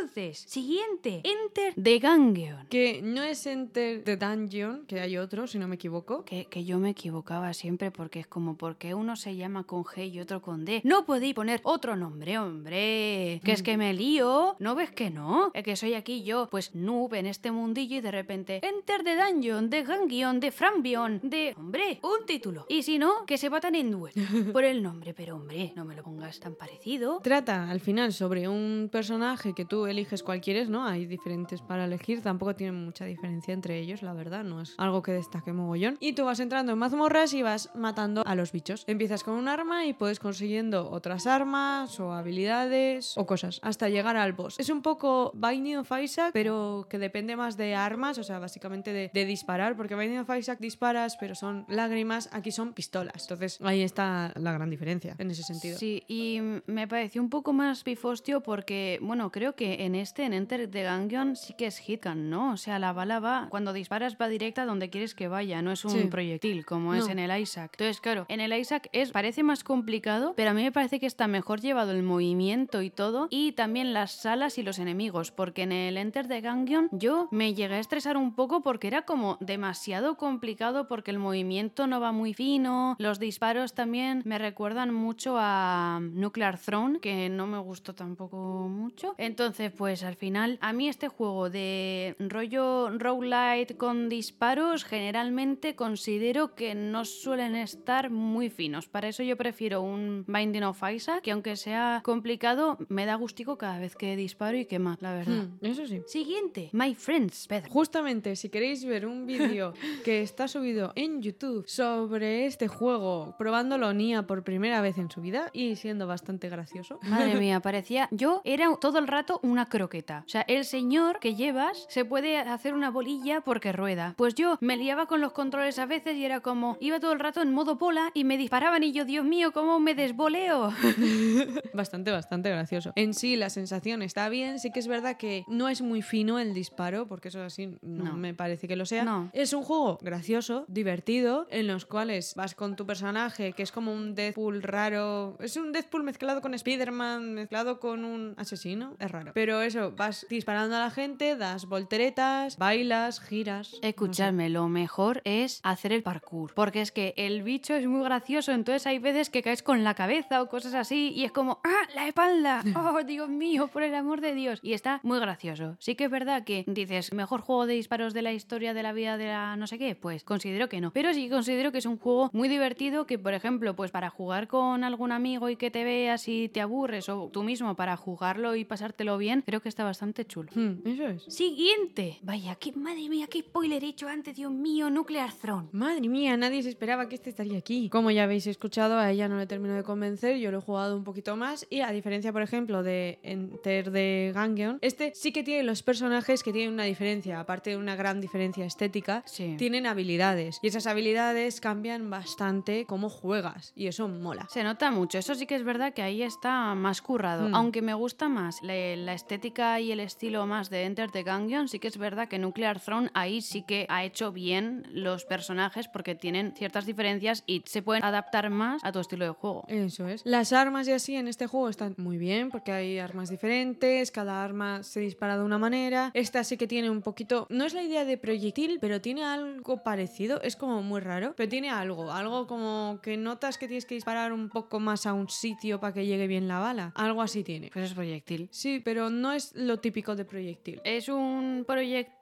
Entonces, 0.01 0.39
siguiente. 0.49 1.21
Enter 1.25 1.75
the 1.75 1.99
Gungeon. 1.99 2.67
Que 2.69 3.03
no 3.03 3.23
es 3.23 3.45
Enter 3.47 4.03
the 4.03 4.17
Dungeon, 4.17 4.87
que 4.87 4.99
hay 4.99 5.19
otro, 5.19 5.47
si 5.47 5.59
no 5.59 5.69
me 5.69 5.75
equivoco. 5.75 6.25
Que, 6.25 6.47
que 6.47 6.65
yo 6.65 6.79
me 6.79 6.91
equivocaba 6.91 7.53
siempre 7.53 7.91
porque 7.91 8.21
es 8.21 8.27
como 8.27 8.57
porque 8.57 8.95
uno 8.95 9.15
se 9.15 9.37
llama 9.37 9.65
con 9.65 9.85
G 9.85 10.11
y 10.11 10.21
otro 10.21 10.41
con 10.41 10.65
D. 10.65 10.81
No 10.85 11.05
podéis 11.05 11.35
poner 11.35 11.61
otro 11.65 11.97
nombre, 11.97 12.39
hombre. 12.39 13.43
Que 13.45 13.53
es 13.53 13.63
que 13.63 13.77
me 13.77 13.93
lío. 13.93 14.57
¿No 14.59 14.75
ves 14.75 14.91
que 14.91 15.11
no? 15.11 15.51
Es 15.53 15.65
que 15.65 15.77
soy 15.77 15.93
aquí 15.93 16.23
yo, 16.23 16.49
pues 16.51 16.75
noob 16.75 17.13
en 17.13 17.27
este 17.27 17.51
mundillo 17.51 17.99
y 17.99 18.01
de 18.01 18.11
repente 18.11 18.67
Enter 18.67 19.05
the 19.05 19.17
Dungeon, 19.17 19.69
de 19.69 19.83
Gangion, 19.83 20.41
de 20.41 20.51
Frambion, 20.51 21.21
de... 21.23 21.55
Hombre, 21.59 22.01
un 22.03 22.25
título. 22.25 22.65
Y 22.71 22.85
si 22.85 22.99
no, 22.99 23.27
que 23.27 23.37
se 23.37 23.51
batan 23.51 23.75
en 23.75 23.91
duelo 23.91 24.15
por 24.55 24.65
el 24.65 24.83
nombre. 24.83 25.13
Pero 25.13 25.37
hombre, 25.37 25.75
no 25.77 25.85
me 25.85 25.95
lo 25.95 26.03
pongas 26.03 26.41
tan 26.41 26.55
parecido. 26.55 27.21
Trata 27.23 27.71
al 27.71 27.81
final 27.81 28.15
sobre 28.15 28.49
un 28.49 28.89
personaje 28.91 29.53
que 29.53 29.67
tú 29.67 29.90
eliges 29.91 30.23
cual 30.23 30.41
quieres, 30.41 30.69
¿no? 30.69 30.85
Hay 30.87 31.07
diferentes 31.07 31.61
para 31.63 31.85
elegir, 31.85 32.23
tampoco 32.23 32.55
tienen 32.55 32.85
mucha 32.85 33.05
diferencia 33.05 33.53
entre 33.53 33.79
ellos, 33.79 34.03
la 34.03 34.13
verdad, 34.13 34.45
no 34.45 34.61
es 34.61 34.75
algo 34.79 35.03
que 35.03 35.13
destaque 35.13 35.53
mogollón. 35.53 35.97
Y 36.01 36.13
tú 36.13 36.25
vas 36.25 36.41
entrando 36.41 36.73
en 36.73 36.79
mazmorras 36.79 37.35
y 37.35 37.43
vas 37.43 37.71
matando 37.75 38.23
a 38.27 38.35
los 38.35 38.53
bichos. 38.53 38.85
Empiezas 38.87 39.25
con 39.25 39.35
un 39.35 39.49
arma 39.49 39.87
y 39.87 39.93
puedes 39.93 40.19
consiguiendo 40.19 40.91
otras 40.91 41.27
armas 41.27 41.99
o 42.01 42.13
habilidades 42.13 43.17
o 43.17 43.27
cosas 43.27 43.61
hasta 43.63 43.89
llegar 43.89 44.17
al 44.17 44.33
boss. 44.33 44.59
Es 44.59 44.71
un 44.71 44.83
poco 44.83 45.33
Binding 45.35 45.79
of 45.79 45.91
Isaac, 46.03 46.31
pero 46.33 46.87
que 46.89 46.99
depende 46.99 47.37
más 47.37 47.57
de 47.57 47.75
armas, 47.75 48.19
o 48.19 48.25
sea, 48.25 48.39
básicamente 48.39 48.93
de, 48.93 49.11
de 49.13 49.25
disparar, 49.25 49.77
porque 49.77 49.95
Binding 49.95 50.21
of 50.21 50.31
Isaac 50.37 50.59
disparas, 50.61 51.17
pero 51.19 51.35
son 51.35 51.65
lágrimas, 51.69 52.29
aquí 52.33 52.53
son 52.53 52.73
pistolas. 52.73 53.23
Entonces 53.23 53.59
ahí 53.63 53.83
está 53.83 54.33
la 54.37 54.53
gran 54.53 54.71
diferencia 54.71 55.15
en 55.19 55.31
ese 55.31 55.43
sentido. 55.43 55.79
Sí, 55.79 56.05
y 56.09 56.41
me 56.67 56.89
pareció 56.89 57.23
un 57.23 57.31
poco 57.31 57.53
más 57.53 57.83
pifostio 57.83 58.41
porque, 58.43 58.99
bueno, 59.03 59.31
creo 59.31 59.55
que 59.55 59.70
que 59.77 59.85
en 59.85 59.95
este, 59.95 60.25
en 60.25 60.33
Enter 60.33 60.69
the 60.71 60.89
Gungeon, 60.89 61.37
sí 61.37 61.55
que 61.55 61.67
es 61.67 61.79
hitgun, 61.79 62.31
¿no? 62.31 62.53
O 62.53 62.57
sea, 62.57 62.79
la 62.79 62.93
bala 62.93 63.21
va, 63.21 63.47
cuando 63.51 63.73
disparas 63.73 64.17
va 64.21 64.29
directa 64.29 64.65
donde 64.65 64.91
quieres 64.91 65.15
que 65.15 65.29
vaya, 65.29 65.63
no 65.63 65.73
es 65.73 65.85
un 65.85 65.91
Sí. 65.93 66.05
proyectil 66.11 66.65
como 66.65 66.95
es 66.95 67.09
en 67.09 67.19
el 67.19 67.41
Isaac. 67.41 67.73
Entonces, 67.75 68.01
claro, 68.01 68.27
en 68.29 68.41
el 68.41 68.53
Isaac 68.53 68.89
es, 68.93 69.13
parece 69.13 69.43
más 69.43 69.65
complicado, 69.65 70.35
pero 70.37 70.51
a 70.51 70.55
mí 70.55 70.63
me 70.63 70.73
parece 70.73 70.99
que 71.01 71.07
está 71.07 71.27
mejor 71.27 71.61
llevado 71.61 71.93
el 71.93 72.03
movimiento 72.03 72.83
y 72.83 72.91
todo, 72.91 73.27
y 73.31 73.53
también 73.53 73.93
las 73.93 74.13
salas 74.13 74.59
y 74.59 74.63
los 74.63 74.79
enemigos, 74.79 75.31
porque 75.31 75.63
en 75.63 75.73
el 75.73 75.97
Enter 75.97 76.27
the 76.29 76.41
Gungeon 76.41 76.89
yo 76.93 77.29
me 77.31 77.55
llegué 77.55 77.75
a 77.75 77.79
estresar 77.81 78.17
un 78.17 78.35
poco 78.35 78.63
porque 78.63 78.87
era 78.89 79.03
como 79.03 79.37
demasiado 79.41 80.17
complicado 80.17 80.89
porque 80.89 81.11
el 81.11 81.19
movimiento 81.19 81.87
no 81.87 82.01
va 82.01 82.13
muy 82.13 82.35
fino, 82.35 82.97
los 82.99 83.19
disparos 83.19 83.75
también 83.75 84.23
me 84.25 84.39
recuerdan 84.39 84.93
mucho 84.95 85.37
a 85.39 85.99
Nuclear 86.01 86.59
Throne, 86.59 87.01
que 87.01 87.29
no 87.29 87.47
me 87.47 87.59
gustó 87.59 87.95
tampoco 87.95 88.67
mucho. 88.69 89.15
Entonces, 89.19 89.60
pues 89.69 90.03
al 90.03 90.17
final, 90.17 90.57
a 90.63 90.73
mí 90.73 90.89
este 90.89 91.09
juego 91.09 91.51
de 91.51 92.17
rollo 92.19 92.89
roguelite 92.97 93.77
con 93.77 94.09
disparos, 94.09 94.85
generalmente 94.85 95.75
considero 95.75 96.55
que 96.55 96.75
no 96.75 97.05
suelen 97.05 97.57
estar 97.57 98.09
muy 98.09 98.49
finos. 98.49 98.89
Para 98.89 99.09
eso 99.09 99.23
yo 99.23 99.37
prefiero 99.37 99.83
un 99.83 100.25
Binding 100.27 100.63
of 100.63 100.83
Isaac, 100.91 101.21
que 101.23 101.33
aunque 101.33 101.57
sea 101.57 102.01
complicado, 102.05 102.79
me 102.89 103.05
da 103.05 103.17
gustico 103.17 103.59
cada 103.59 103.79
vez 103.79 103.97
que 103.97 104.17
disparo 104.17 104.57
y 104.57 104.65
que 104.65 104.79
más, 104.79 105.03
la 105.03 105.13
verdad. 105.13 105.45
Hmm, 105.45 105.65
eso 105.65 105.87
sí. 105.87 106.01
Siguiente, 106.07 106.71
My 106.73 106.95
Friends, 106.95 107.47
Pedro. 107.49 107.71
Justamente, 107.71 108.37
si 108.37 108.49
queréis 108.49 108.85
ver 108.85 109.05
un 109.05 109.27
vídeo 109.27 109.75
que 110.05 110.23
está 110.23 110.49
subido 110.49 110.93
en 110.95 111.21
YouTube 111.21 111.69
sobre 111.69 112.47
este 112.47 112.69
juego, 112.69 113.35
probándolo 113.37 113.93
Nia 113.93 114.27
por 114.27 114.45
primera 114.45 114.81
vez 114.81 114.97
en 114.99 115.11
su 115.11 115.21
vida 115.21 115.51
y 115.53 115.77
siendo 115.77 116.07
bastante 116.07 116.49
gracioso. 116.49 117.01
Madre 117.03 117.35
mía, 117.41 117.61
parecía. 117.61 118.09
Yo 118.13 118.41
era 118.45 118.77
todo 118.81 118.99
el 118.99 119.09
rato 119.09 119.41
una 119.51 119.67
croqueta. 119.67 120.23
O 120.27 120.29
sea, 120.29 120.43
el 120.43 120.65
señor 120.65 121.19
que 121.21 121.35
llevas 121.35 121.87
se 121.89 122.05
puede 122.05 122.39
hacer 122.39 122.75
una 122.75 122.91
bolilla 122.91 123.41
porque 123.41 123.73
rueda. 123.73 124.15
Pues 124.17 124.35
yo 124.35 124.57
me 124.61 124.77
liaba 124.77 125.07
con 125.07 125.21
los 125.21 125.33
controles 125.33 125.79
a 125.79 125.87
veces 125.87 126.17
y 126.17 126.25
era 126.25 126.41
como. 126.41 126.77
Iba 126.81 127.01
todo 127.01 127.13
el 127.13 127.21
rato 127.21 127.43
en 127.43 127.53
modo 127.53 127.79
pola 127.79 128.11
y 128.15 128.25
me 128.25 128.37
disparaban 128.37 128.83
y 128.83 128.93
yo, 128.93 129.05
Dios 129.05 129.25
mío, 129.25 129.53
¿cómo 129.53 129.81
me 129.81 129.95
desboleo? 129.95 130.73
Bastante, 131.75 132.11
bastante 132.11 132.51
gracioso. 132.51 132.93
En 132.97 133.15
sí, 133.15 133.37
la 133.37 133.51
sensación 133.51 134.03
está 134.03 134.29
bien. 134.29 134.59
Sí 134.59 134.71
que 134.71 134.81
es 134.81 134.87
verdad 134.89 135.17
que 135.17 135.45
no 135.49 135.69
es 135.69 135.83
muy 135.83 136.03
fino 136.03 136.39
el 136.39 136.55
disparo, 136.55 137.07
porque 137.07 137.29
eso 137.29 137.43
así 137.43 137.79
no, 137.83 138.05
No. 138.05 138.17
me 138.17 138.35
parece 138.35 138.69
que 138.69 138.77
lo 138.77 138.87
sea. 138.87 139.05
No. 139.05 139.31
Es 139.33 139.53
un 139.53 139.63
juego 139.63 139.99
gracioso, 140.03 140.65
divertido, 140.69 141.47
en 141.51 141.67
los 141.67 141.87
cuales 141.87 142.35
vas 142.35 142.55
con 142.55 142.77
tu 142.77 142.87
personaje, 142.87 143.53
que 143.53 143.63
es 143.63 143.73
como 143.73 143.93
un 143.93 144.15
Deadpool 144.15 144.63
raro. 144.63 145.37
Es 145.41 145.57
un 145.57 145.73
Deadpool 145.73 146.03
mezclado 146.03 146.41
con 146.41 146.55
Spider-Man, 146.55 147.35
mezclado 147.35 147.81
con 147.81 148.05
un 148.05 148.35
asesino. 148.37 148.97
Es 148.99 149.11
raro. 149.11 149.33
Pero 149.35 149.40
eso, 149.49 149.93
vas 149.97 150.27
disparando 150.29 150.77
a 150.77 150.81
la 150.81 150.91
gente, 150.91 151.37
das 151.37 151.67
volteretas, 151.67 152.59
bailas, 152.59 153.21
giras. 153.21 153.73
no 153.73 153.79
sé. 153.79 153.89
Escuchadme, 153.89 154.51
lo 154.51 154.69
mejor 154.69 155.23
es 155.25 155.61
hacer 155.63 155.93
el 155.93 156.03
parkour. 156.03 156.53
Porque 156.55 156.83
es 156.83 156.93
que 156.93 157.15
el 157.17 157.43
bicho 157.43 157.75
es 157.75 157.87
muy 157.87 158.05
gracioso, 158.05 158.53
entonces 158.53 158.87
hay 158.87 158.99
veces 158.99 159.31
que 159.31 159.43
caes 159.43 159.63
con 159.63 159.83
la 159.85 159.95
cabeza 159.95 160.43
o 160.43 160.49
cosas 160.49 160.75
así 160.75 161.13
y 161.15 161.25
es 161.25 161.33
como, 161.33 161.61
¡ah! 161.65 161.89
¡La 161.95 162.07
espalda! 162.07 162.63
¡Oh, 162.77 163.03
Dios 163.03 163.29
mío, 163.29 163.69
por 163.69 163.83
el 163.83 163.95
amor 163.95 164.21
de 164.21 164.35
Dios! 164.35 164.61
Y 164.63 164.75
está 164.75 165.01
muy 165.03 165.19
gracioso. 165.19 165.77
Sí 165.79 165.95
que 165.95 166.05
es 166.05 166.11
verdad 166.11 166.45
que 166.45 166.65
dices, 166.67 167.13
mejor 167.13 167.41
juego 167.41 167.67
de 167.67 167.75
disparos 167.75 168.15
de 168.15 168.23
la 168.23 168.33
historia 168.33 168.75
de 168.75 168.83
la 168.83 168.93
vida 168.93 169.17
de 169.17 169.29
la 169.29 169.57
no 169.57 169.67
sé 169.67 169.79
qué, 169.79 169.95
pues 169.95 170.25
considero 170.25 170.69
que 170.69 170.81
no. 170.81 170.93
Pero 170.93 171.15
sí 171.15 171.29
considero 171.29 171.73
que 171.73 171.79
es 171.79 171.87
un 171.87 171.99
juego 171.99 172.31
muy 172.33 172.49
divertido 172.49 173.07
que, 173.07 173.19
por 173.19 173.35
ejemplo, 173.35 173.75
pues 173.75 173.91
para 173.91 174.11
jugar 174.11 174.49
con 174.49 174.85
algún 174.85 175.13
amigo 175.13 175.49
y 175.49 175.57
que 175.57 175.71
te 175.71 175.85
veas 175.85 176.29
y 176.29 176.49
te 176.49 176.61
aburres 176.61 177.09
o 177.09 177.29
tú 177.33 177.43
mismo 177.43 177.77
para 177.77 177.97
jugarlo 177.97 178.57
y 178.57 178.65
pasártelo 178.65 179.19
bien, 179.19 179.30
creo 179.45 179.61
que 179.61 179.69
está 179.69 179.85
bastante 179.85 180.25
chulo. 180.25 180.51
Hmm, 180.55 180.87
eso 180.87 181.07
es. 181.09 181.23
Siguiente. 181.35 182.19
Vaya, 182.23 182.55
qué 182.57 182.73
madre 182.73 183.09
mía, 183.09 183.27
qué 183.31 183.41
spoiler 183.41 183.83
he 183.85 183.89
hecho 183.89 184.09
antes, 184.09 184.35
Dios 184.37 184.51
mío, 184.53 184.91
Nuclear 184.91 185.33
Throne. 185.33 185.69
Madre 185.73 186.09
mía, 186.09 186.37
nadie 186.37 186.63
se 186.63 186.69
esperaba 186.69 187.09
que 187.09 187.15
este 187.17 187.31
estaría 187.31 187.59
aquí. 187.59 187.89
Como 187.91 188.11
ya 188.11 188.25
habéis 188.25 188.47
escuchado, 188.47 188.99
a 188.99 189.11
ella 189.11 189.29
no 189.29 189.39
le 189.39 189.47
terminó 189.47 189.75
de 189.75 189.83
convencer, 189.83 190.37
yo 190.39 190.51
lo 190.51 190.59
he 190.59 190.61
jugado 190.61 190.97
un 190.97 191.05
poquito 191.05 191.37
más 191.37 191.67
y 191.71 191.81
a 191.81 191.91
diferencia, 191.93 192.33
por 192.33 192.43
ejemplo, 192.43 192.83
de 192.83 193.19
Enter 193.23 193.91
de 193.91 194.33
Gangeon, 194.35 194.79
este 194.81 195.13
sí 195.15 195.33
que 195.33 195.43
tiene 195.43 195.63
los 195.63 195.83
personajes 195.83 196.43
que 196.43 196.53
tienen 196.53 196.73
una 196.75 196.85
diferencia, 196.85 197.41
aparte 197.41 197.71
de 197.71 197.77
una 197.77 197.97
gran 197.97 198.21
diferencia 198.21 198.65
estética, 198.65 199.23
Sí. 199.27 199.55
tienen 199.59 199.87
habilidades 199.87 200.59
y 200.63 200.69
esas 200.69 200.87
habilidades 200.87 201.61
cambian 201.61 202.11
bastante 202.11 202.85
cómo 202.87 203.09
juegas 203.09 203.73
y 203.77 203.87
eso 203.87 204.09
mola. 204.09 204.47
Se 204.51 204.63
nota 204.65 204.91
mucho, 204.91 205.19
eso 205.19 205.35
sí 205.35 205.47
que 205.47 205.55
es 205.57 205.65
verdad 205.65 205.93
que 205.95 206.03
ahí 206.03 206.23
está 206.23 206.75
más 206.75 207.03
currado. 207.03 207.49
Hmm. 207.49 207.55
Aunque 207.55 207.83
me 207.83 207.95
gusta 207.95 208.29
más 208.29 208.63
la, 208.63 208.75
la 208.97 209.15
estética 209.21 209.79
y 209.81 209.93
el 209.93 210.01
estilo 210.01 210.47
más 210.47 210.71
de 210.71 210.85
Enter 210.85 211.11
the 211.11 211.23
Gungeon, 211.23 211.69
sí 211.69 211.79
que 211.79 211.89
es 211.89 211.99
verdad 211.99 212.27
que 212.27 212.39
Nuclear 212.39 212.81
Throne 212.81 213.11
ahí 213.13 213.43
sí 213.43 213.63
que 213.63 213.85
ha 213.91 214.03
hecho 214.03 214.33
bien 214.33 214.87
los 214.93 215.27
personajes 215.27 215.89
porque 215.89 216.15
tienen 216.15 216.55
ciertas 216.57 216.87
diferencias 216.87 217.45
y 217.47 217.63
se 217.67 217.83
pueden 217.83 218.03
adaptar 218.03 218.49
más 218.49 218.83
a 218.83 218.93
tu 218.93 218.99
estilo 218.99 219.27
de 219.27 219.33
juego. 219.33 219.65
Eso 219.69 220.09
es. 220.09 220.23
Las 220.25 220.55
armas 220.55 220.89
y 220.89 220.93
así 220.93 221.17
en 221.17 221.29
este 221.29 221.47
juego 221.47 221.69
están 221.69 221.95
muy 221.99 222.17
bien 222.17 222.49
porque 222.51 222.73
hay 222.73 222.99
armas 222.99 223.29
diferentes, 223.29 224.11
cada 224.11 224.43
arma 224.43 224.83
se 224.83 225.01
dispara 225.01 225.37
de 225.37 225.45
una 225.45 225.59
manera. 225.59 226.11
Esta 226.15 226.43
sí 226.43 226.57
que 226.57 226.67
tiene 226.67 226.89
un 226.89 227.03
poquito, 227.03 227.47
no 227.51 227.67
es 227.67 227.75
la 227.75 227.83
idea 227.83 228.07
de 228.07 228.17
proyectil, 228.17 228.79
pero 228.81 229.03
tiene 229.03 229.23
algo 229.23 229.83
parecido, 229.83 230.41
es 230.41 230.57
como 230.57 230.83
muy 230.83 231.01
raro, 231.01 231.35
pero 231.37 231.49
tiene 231.49 231.69
algo, 231.69 232.11
algo 232.11 232.47
como 232.47 233.01
que 233.03 233.19
notas 233.19 233.59
que 233.59 233.69
tienes 233.69 233.85
que 233.85 233.97
disparar 233.97 234.33
un 234.33 234.49
poco 234.49 234.81
más 234.81 235.05
a 235.05 235.13
un 235.13 235.29
sitio 235.29 235.79
para 235.79 235.93
que 235.93 236.07
llegue 236.07 236.27
bien 236.27 236.49
la 236.49 236.59
bala. 236.59 236.93
Algo 236.95 237.21
así 237.21 237.45
tiene. 237.45 237.71
Pues 237.71 237.85
es 237.91 237.95
proyectil. 237.95 238.49
Sí, 238.51 238.81
pero 238.83 239.10
no 239.11 239.33
es 239.33 239.55
lo 239.55 239.79
típico 239.79 240.15
de 240.17 240.25
proyectil. 240.25 240.81
Es 240.85 241.09
un 241.09 241.65
proyectil 241.67 242.20